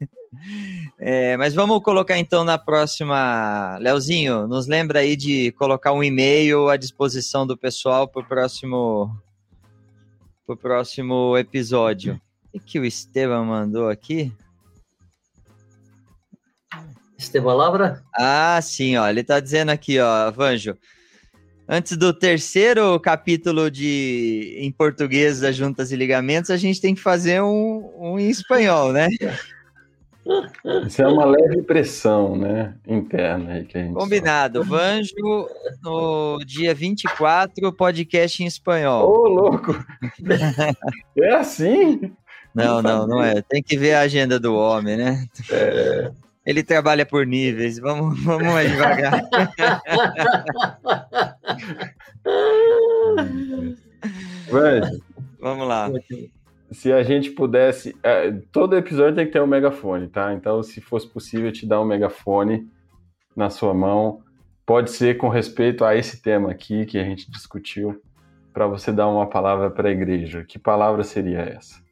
É, 0.99 1.37
mas 1.37 1.55
vamos 1.55 1.83
colocar 1.83 2.19
então 2.19 2.45
na 2.45 2.59
próxima. 2.59 3.79
Leozinho, 3.81 4.47
nos 4.47 4.67
lembra 4.67 5.01
aí 5.01 5.17
de 5.17 5.53
colocar 5.53 5.93
um 5.93 6.03
e-mail 6.03 6.69
à 6.69 6.77
disposição 6.77 7.47
do 7.47 7.57
pessoal 7.57 8.09
para 8.09 8.23
o 8.23 8.25
próximo, 8.25 9.11
pro 10.47 10.57
próximo 10.57 11.37
episódio. 11.37 12.21
O 12.53 12.61
que 12.61 12.79
o 12.79 12.85
Estevam 12.85 13.45
mandou 13.45 13.89
aqui? 13.89 14.33
Estevam 17.19 17.57
Lavra? 17.57 18.03
Ah, 18.15 18.61
sim, 18.63 18.97
ó. 18.97 19.09
Ele 19.09 19.21
está 19.21 19.41
dizendo 19.41 19.71
aqui, 19.71 19.99
ó, 19.99 20.31
Vanjo. 20.31 20.77
Antes 21.69 21.97
do 21.97 22.13
terceiro 22.13 22.99
capítulo 23.01 23.71
de 23.71 24.57
em 24.59 24.71
português 24.71 25.41
das 25.41 25.57
juntas 25.57 25.91
e 25.91 25.97
ligamentos, 25.97 26.51
a 26.51 26.57
gente 26.57 26.81
tem 26.81 26.95
que 26.95 27.01
fazer 27.01 27.43
um, 27.43 27.91
um 27.99 28.19
em 28.19 28.31
espanhol, 28.31 28.93
né? 28.93 29.09
Isso 30.87 31.03
é 31.03 31.07
uma 31.07 31.25
leve 31.25 31.63
pressão, 31.63 32.37
né? 32.37 32.75
Interna 32.87 33.55
aí 33.55 33.65
que 33.65 33.79
a 33.79 33.83
gente 33.83 33.95
Combinado. 33.95 34.65
Só... 34.65 34.71
Vanjo, 34.71 35.49
no 35.83 36.39
dia 36.45 36.75
24, 36.75 37.73
podcast 37.73 38.43
em 38.43 38.47
espanhol. 38.47 39.09
Ô, 39.09 39.29
louco! 39.29 39.85
é 41.17 41.35
assim? 41.35 42.13
Não, 42.55 42.81
não, 42.81 43.07
não 43.07 43.23
é. 43.23 43.43
Tem 43.43 43.63
que 43.63 43.77
ver 43.77 43.95
a 43.95 44.01
agenda 44.01 44.41
do 44.41 44.55
homem, 44.55 44.97
né? 44.97 45.27
É. 45.51 46.11
Ele 46.47 46.63
trabalha 46.63 47.05
por 47.05 47.27
níveis. 47.27 47.79
Vamos, 47.79 48.23
vamos 48.23 48.47
mais 48.47 48.71
devagar. 48.71 49.21
Vanjo, 54.51 55.03
vamos 55.41 55.69
lá 55.69 55.91
se 56.71 56.93
a 56.93 57.03
gente 57.03 57.31
pudesse. 57.31 57.97
É, 58.03 58.31
todo 58.53 58.77
episódio 58.77 59.15
tem 59.15 59.27
que 59.27 59.33
ter 59.33 59.43
um 59.43 59.47
megafone, 59.47 60.09
tá? 60.09 60.33
Então, 60.33 60.63
se 60.63 60.81
fosse 60.81 61.07
possível 61.09 61.53
te 61.53 61.67
dar 61.67 61.81
um 61.81 61.85
megafone 61.85 62.69
na 63.35 63.51
sua 63.51 63.75
mão, 63.75 64.23
pode 64.65 64.91
ser 64.91 65.17
com 65.17 65.29
respeito 65.29 65.85
a 65.85 65.95
esse 65.95 66.21
tema 66.21 66.51
aqui 66.51 66.87
que 66.87 66.99
a 66.99 67.05
gente 67.05 67.31
discutiu, 67.31 68.03
para 68.53 68.67
você 68.67 68.91
dar 68.93 69.09
uma 69.09 69.27
palavra 69.27 69.71
para 69.71 69.89
a 69.89 69.93
igreja. 69.93 70.45
Que 70.45 70.59
palavra 70.59 71.05
seria 71.05 71.41
essa? 71.41 71.85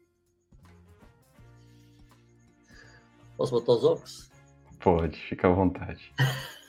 Posso 3.37 3.53
botar 3.53 3.73
os 3.73 3.85
óculos? 3.85 4.31
Pode, 4.81 5.19
fica 5.19 5.49
à 5.49 5.51
vontade. 5.53 6.13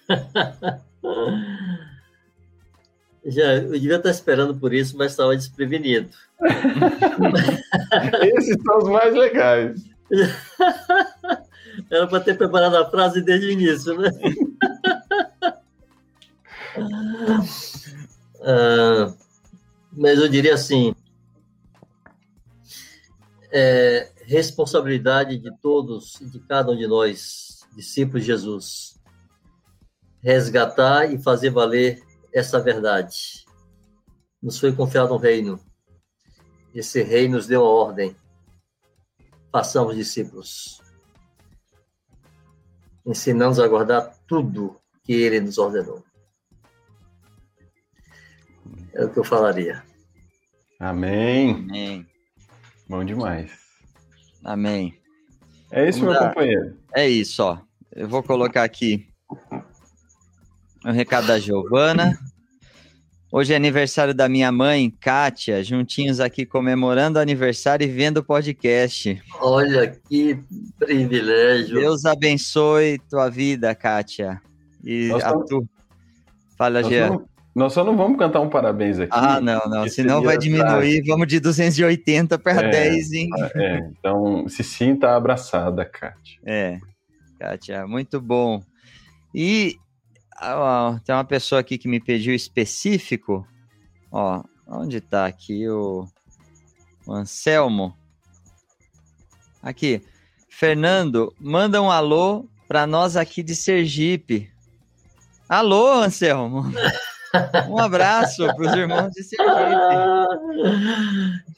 Já, 3.25 3.55
eu 3.55 3.71
devia 3.71 3.95
estar 3.95 4.11
esperando 4.11 4.55
por 4.55 4.71
isso, 4.71 4.95
mas 4.97 5.11
estava 5.11 5.35
desprevenido. 5.35 6.09
Esses 8.37 8.61
são 8.61 8.77
os 8.77 8.89
mais 8.89 9.13
legais. 9.15 9.83
Era 11.89 12.07
para 12.07 12.19
ter 12.21 12.37
preparado 12.37 12.77
a 12.77 12.89
frase 12.89 13.21
desde 13.21 13.47
o 13.47 13.51
início, 13.51 13.99
né? 13.99 14.09
ah, 18.41 19.13
mas 19.91 20.19
eu 20.19 20.29
diria 20.29 20.53
assim: 20.53 20.95
é, 23.51 24.11
responsabilidade 24.25 25.37
de 25.37 25.51
todos, 25.57 26.19
de 26.21 26.39
cada 26.41 26.71
um 26.71 26.77
de 26.77 26.87
nós, 26.87 27.65
discípulos 27.75 28.21
de 28.21 28.27
Jesus, 28.27 28.99
resgatar 30.21 31.11
e 31.11 31.17
fazer 31.21 31.49
valer 31.49 32.01
essa 32.35 32.59
verdade. 32.59 33.45
Nos 34.43 34.59
foi 34.59 34.75
confiado 34.75 35.13
um 35.13 35.17
reino. 35.17 35.57
Esse 36.73 37.01
rei 37.01 37.29
nos 37.29 37.47
deu 37.47 37.63
a 37.63 37.69
ordem. 37.69 38.13
Façamos 39.51 39.95
discípulos. 39.95 40.81
Ensinamos 43.05 43.57
a 43.57 43.67
guardar 43.67 44.13
tudo 44.27 44.79
que 45.03 45.13
ele 45.13 45.39
nos 45.39 45.57
ordenou. 45.57 46.03
É 48.93 49.05
o 49.05 49.09
que 49.09 49.19
eu 49.19 49.23
falaria. 49.23 49.81
Amém. 50.77 51.51
Amém. 51.51 52.07
Bom 52.89 53.05
demais. 53.05 53.57
Amém. 54.43 54.99
É 55.71 55.87
isso, 55.87 55.99
Vamos 56.01 56.13
meu 56.13 56.21
dar... 56.21 56.29
companheiro. 56.29 56.77
É 56.93 57.07
isso, 57.07 57.43
ó. 57.43 57.61
Eu 57.93 58.09
vou 58.09 58.21
colocar 58.21 58.63
aqui 58.63 59.07
o 60.85 60.91
recado 60.91 61.27
da 61.27 61.39
Giovana. 61.39 62.17
Hoje 63.31 63.53
é 63.53 63.55
aniversário 63.55 64.13
da 64.13 64.29
minha 64.29 64.51
mãe, 64.51 64.89
Kátia, 65.01 65.63
juntinhos 65.63 66.19
aqui 66.19 66.45
comemorando 66.45 67.17
o 67.17 67.21
aniversário 67.21 67.83
e 67.83 67.89
vendo 67.89 68.17
o 68.17 68.23
podcast. 68.23 69.21
Olha 69.41 69.87
que 70.07 70.39
privilégio. 70.77 71.79
Deus 71.79 72.05
abençoe 72.05 72.99
tua 73.09 73.29
vida, 73.29 73.73
Kátia. 73.73 74.39
E 74.83 75.07
nós 75.07 75.23
a 75.23 75.33
tu. 75.33 75.67
Fala, 76.55 76.81
nós 76.81 76.89
Jean. 76.89 77.09
Não, 77.09 77.25
nós 77.55 77.73
só 77.73 77.83
não 77.83 77.97
vamos 77.97 78.19
cantar 78.19 78.39
um 78.41 78.49
parabéns 78.49 78.99
aqui. 78.99 79.11
Ah, 79.11 79.41
não, 79.41 79.61
não. 79.67 79.89
Senão 79.89 80.21
vai 80.21 80.37
diminuir. 80.37 81.03
Vamos 81.07 81.27
de 81.27 81.39
280 81.39 82.37
para 82.37 82.67
é, 82.67 82.69
10, 82.69 83.11
hein? 83.11 83.29
É, 83.55 83.77
então 83.89 84.47
se 84.47 84.63
sinta 84.63 85.15
abraçada, 85.15 85.83
Kátia. 85.83 86.39
É, 86.45 86.77
Kátia, 87.39 87.87
muito 87.87 88.21
bom. 88.21 88.61
E 89.33 89.77
ah, 90.37 90.99
tem 91.05 91.15
uma 91.15 91.23
pessoa 91.23 91.61
aqui 91.61 91.77
que 91.77 91.87
me 91.87 91.99
pediu 91.99 92.35
específico. 92.35 93.47
Ó, 94.11 94.43
onde 94.67 94.99
tá 94.99 95.25
aqui 95.25 95.67
o, 95.69 96.07
o 97.05 97.13
Anselmo? 97.13 97.95
Aqui. 99.61 100.01
Fernando, 100.49 101.33
manda 101.39 101.81
um 101.81 101.91
alô 101.91 102.47
para 102.67 102.85
nós 102.85 103.15
aqui 103.17 103.43
de 103.43 103.55
Sergipe. 103.55 104.49
Alô, 105.47 106.01
Anselmo. 106.01 106.63
Um 107.69 107.77
abraço 107.77 108.45
para 108.55 108.65
os 108.65 108.73
irmãos 108.73 109.11
de 109.11 109.21
Sergipe. 109.21 109.53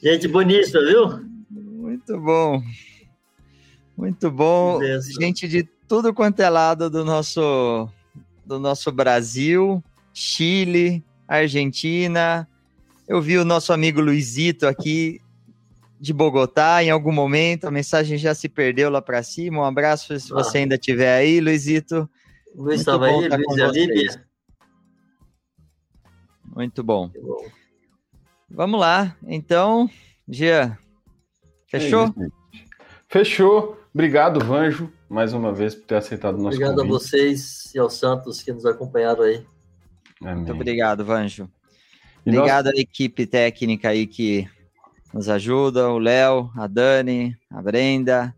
Gente 0.02 0.26
bonita, 0.26 0.84
viu? 0.84 1.24
Muito 1.48 2.20
bom. 2.20 2.60
Muito 3.96 4.28
bom. 4.28 4.80
Gente 5.20 5.46
de 5.46 5.62
tudo 5.86 6.12
quanto 6.12 6.40
é 6.40 6.50
lado 6.50 6.90
do 6.90 7.04
nosso 7.04 7.88
do 8.48 8.58
nosso 8.58 8.90
Brasil, 8.90 9.84
Chile, 10.12 11.04
Argentina. 11.28 12.48
Eu 13.06 13.20
vi 13.20 13.36
o 13.36 13.44
nosso 13.44 13.74
amigo 13.74 14.00
Luizito 14.00 14.66
aqui 14.66 15.20
de 16.00 16.14
Bogotá 16.14 16.82
em 16.82 16.88
algum 16.88 17.12
momento, 17.12 17.66
a 17.66 17.70
mensagem 17.70 18.16
já 18.16 18.34
se 18.34 18.48
perdeu 18.48 18.88
lá 18.88 19.02
para 19.02 19.22
cima. 19.22 19.60
Um 19.60 19.64
abraço 19.64 20.18
se 20.18 20.30
você 20.30 20.58
ah. 20.58 20.60
ainda 20.62 20.76
estiver 20.76 21.14
aí, 21.14 21.40
Luizito. 21.40 22.08
Luiz 22.54 22.80
estava 22.80 23.06
aí, 23.06 23.28
Luiz 23.28 23.58
é 23.58 23.66
Líbia. 23.66 24.24
Muito 26.42 26.82
bom. 26.82 27.08
bom. 27.08 27.46
Vamos 28.48 28.80
lá, 28.80 29.14
então, 29.26 29.90
Gia, 30.26 30.78
fechou? 31.66 32.06
É 32.06 32.28
fechou. 33.08 33.78
Obrigado, 33.92 34.42
Vanjo 34.42 34.90
mais 35.08 35.32
uma 35.32 35.52
vez 35.52 35.74
por 35.74 35.86
ter 35.86 35.96
aceitado 35.96 36.34
o 36.34 36.38
nosso 36.38 36.56
obrigado 36.56 36.76
convite. 36.76 36.90
Obrigado 36.90 36.96
a 36.96 36.98
vocês 36.98 37.74
e 37.74 37.78
aos 37.78 37.94
santos 37.94 38.42
que 38.42 38.52
nos 38.52 38.66
acompanharam 38.66 39.22
aí. 39.22 39.44
Amém. 40.20 40.36
Muito 40.36 40.52
obrigado, 40.52 41.04
Vanjo. 41.04 41.48
E 42.26 42.30
obrigado 42.30 42.66
nós... 42.66 42.74
à 42.76 42.80
equipe 42.80 43.26
técnica 43.26 43.88
aí 43.88 44.06
que 44.06 44.48
nos 45.12 45.28
ajuda, 45.28 45.88
o 45.88 45.98
Léo, 45.98 46.50
a 46.56 46.66
Dani, 46.66 47.36
a 47.50 47.62
Brenda, 47.62 48.34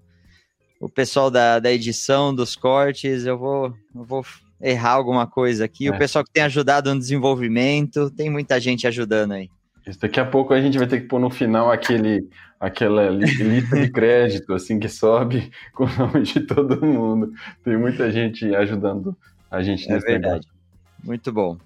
o 0.81 0.89
pessoal 0.89 1.31
da, 1.31 1.59
da 1.59 1.73
edição, 1.73 2.35
dos 2.35 2.55
cortes. 2.55 3.27
Eu 3.27 3.39
vou, 3.39 3.75
eu 3.95 4.05
vou 4.05 4.25
errar 4.61 4.93
alguma 4.93 5.27
coisa 5.27 5.65
aqui. 5.65 5.89
É. 5.89 5.91
O 5.91 5.99
pessoal 5.99 6.25
que 6.25 6.33
tem 6.33 6.43
ajudado 6.45 6.93
no 6.95 7.01
desenvolvimento, 7.01 8.11
tem 8.11 8.31
muita 8.31 8.61
gente 8.61 8.87
ajudando 8.87 9.33
aí. 9.33 9.51
Isso, 9.87 9.99
daqui 9.99 10.21
a 10.21 10.27
pouco 10.27 10.55
a 10.55 10.61
gente 10.61 10.79
vai 10.79 10.87
ter 10.87 11.01
que 11.01 11.09
pôr 11.09 11.19
no 11.19 11.31
final 11.31 11.71
aquele, 11.71 12.29
aquela 12.61 13.09
lista 13.09 13.81
de 13.81 13.91
crédito, 13.91 14.53
assim, 14.53 14.79
que 14.79 14.89
sobe 14.89 15.51
com 15.73 15.85
o 15.85 15.97
nome 15.97 16.23
de 16.23 16.41
todo 16.41 16.85
mundo. 16.85 17.33
Tem 17.65 17.77
muita 17.77 18.13
gente 18.13 18.55
ajudando 18.55 19.17
a 19.51 19.63
gente 19.63 19.91
é 19.91 19.95
nesse 19.95 20.07
É 20.07 20.11
verdade. 20.13 20.47
Negócio. 20.47 20.61
Muito 21.03 21.33
bom. 21.33 21.57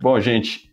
Bom, 0.00 0.18
gente, 0.20 0.70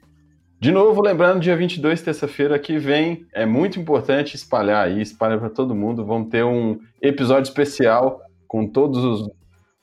de 0.60 0.72
novo, 0.72 1.02
lembrando, 1.02 1.40
dia 1.40 1.58
22, 1.58 2.02
terça-feira 2.02 2.58
que 2.58 2.78
vem, 2.78 3.26
é 3.34 3.46
muito 3.46 3.80
importante 3.80 4.36
espalhar 4.36 4.88
aí, 4.88 5.02
espalhar 5.02 5.40
para 5.40 5.50
todo 5.50 5.76
mundo. 5.76 6.06
Vamos 6.06 6.30
ter 6.30 6.44
um 6.46 6.80
episódio 7.02 7.50
especial 7.50 8.22
com 8.48 8.68
todos 8.68 9.04
os, 9.04 9.30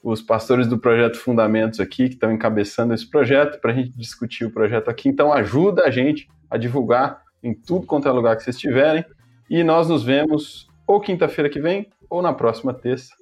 os 0.02 0.22
pastores 0.22 0.66
do 0.66 0.78
projeto 0.78 1.16
Fundamentos 1.16 1.80
aqui, 1.80 2.08
que 2.08 2.14
estão 2.14 2.32
encabeçando 2.32 2.94
esse 2.94 3.08
projeto, 3.08 3.60
para 3.60 3.72
a 3.72 3.74
gente 3.74 3.90
discutir 3.90 4.46
o 4.46 4.50
projeto 4.50 4.88
aqui. 4.88 5.08
Então, 5.08 5.32
ajuda 5.32 5.84
a 5.84 5.90
gente 5.90 6.28
a 6.50 6.56
divulgar 6.56 7.22
em 7.42 7.54
tudo 7.54 7.86
quanto 7.86 8.08
é 8.08 8.10
lugar 8.10 8.36
que 8.36 8.42
vocês 8.42 8.56
estiverem. 8.56 9.04
E 9.48 9.62
nós 9.62 9.88
nos 9.88 10.02
vemos 10.02 10.68
ou 10.86 11.00
quinta-feira 11.00 11.50
que 11.50 11.60
vem 11.60 11.88
ou 12.08 12.22
na 12.22 12.32
próxima 12.32 12.72
terça. 12.72 13.14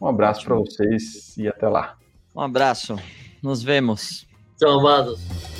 Um 0.00 0.06
abraço 0.06 0.44
para 0.44 0.54
vocês 0.54 1.36
e 1.36 1.48
até 1.48 1.68
lá. 1.68 1.96
Um 2.34 2.40
abraço. 2.40 2.96
Nos 3.42 3.62
vemos. 3.62 4.26
Tchau, 4.58 4.80
amados. 4.80 5.57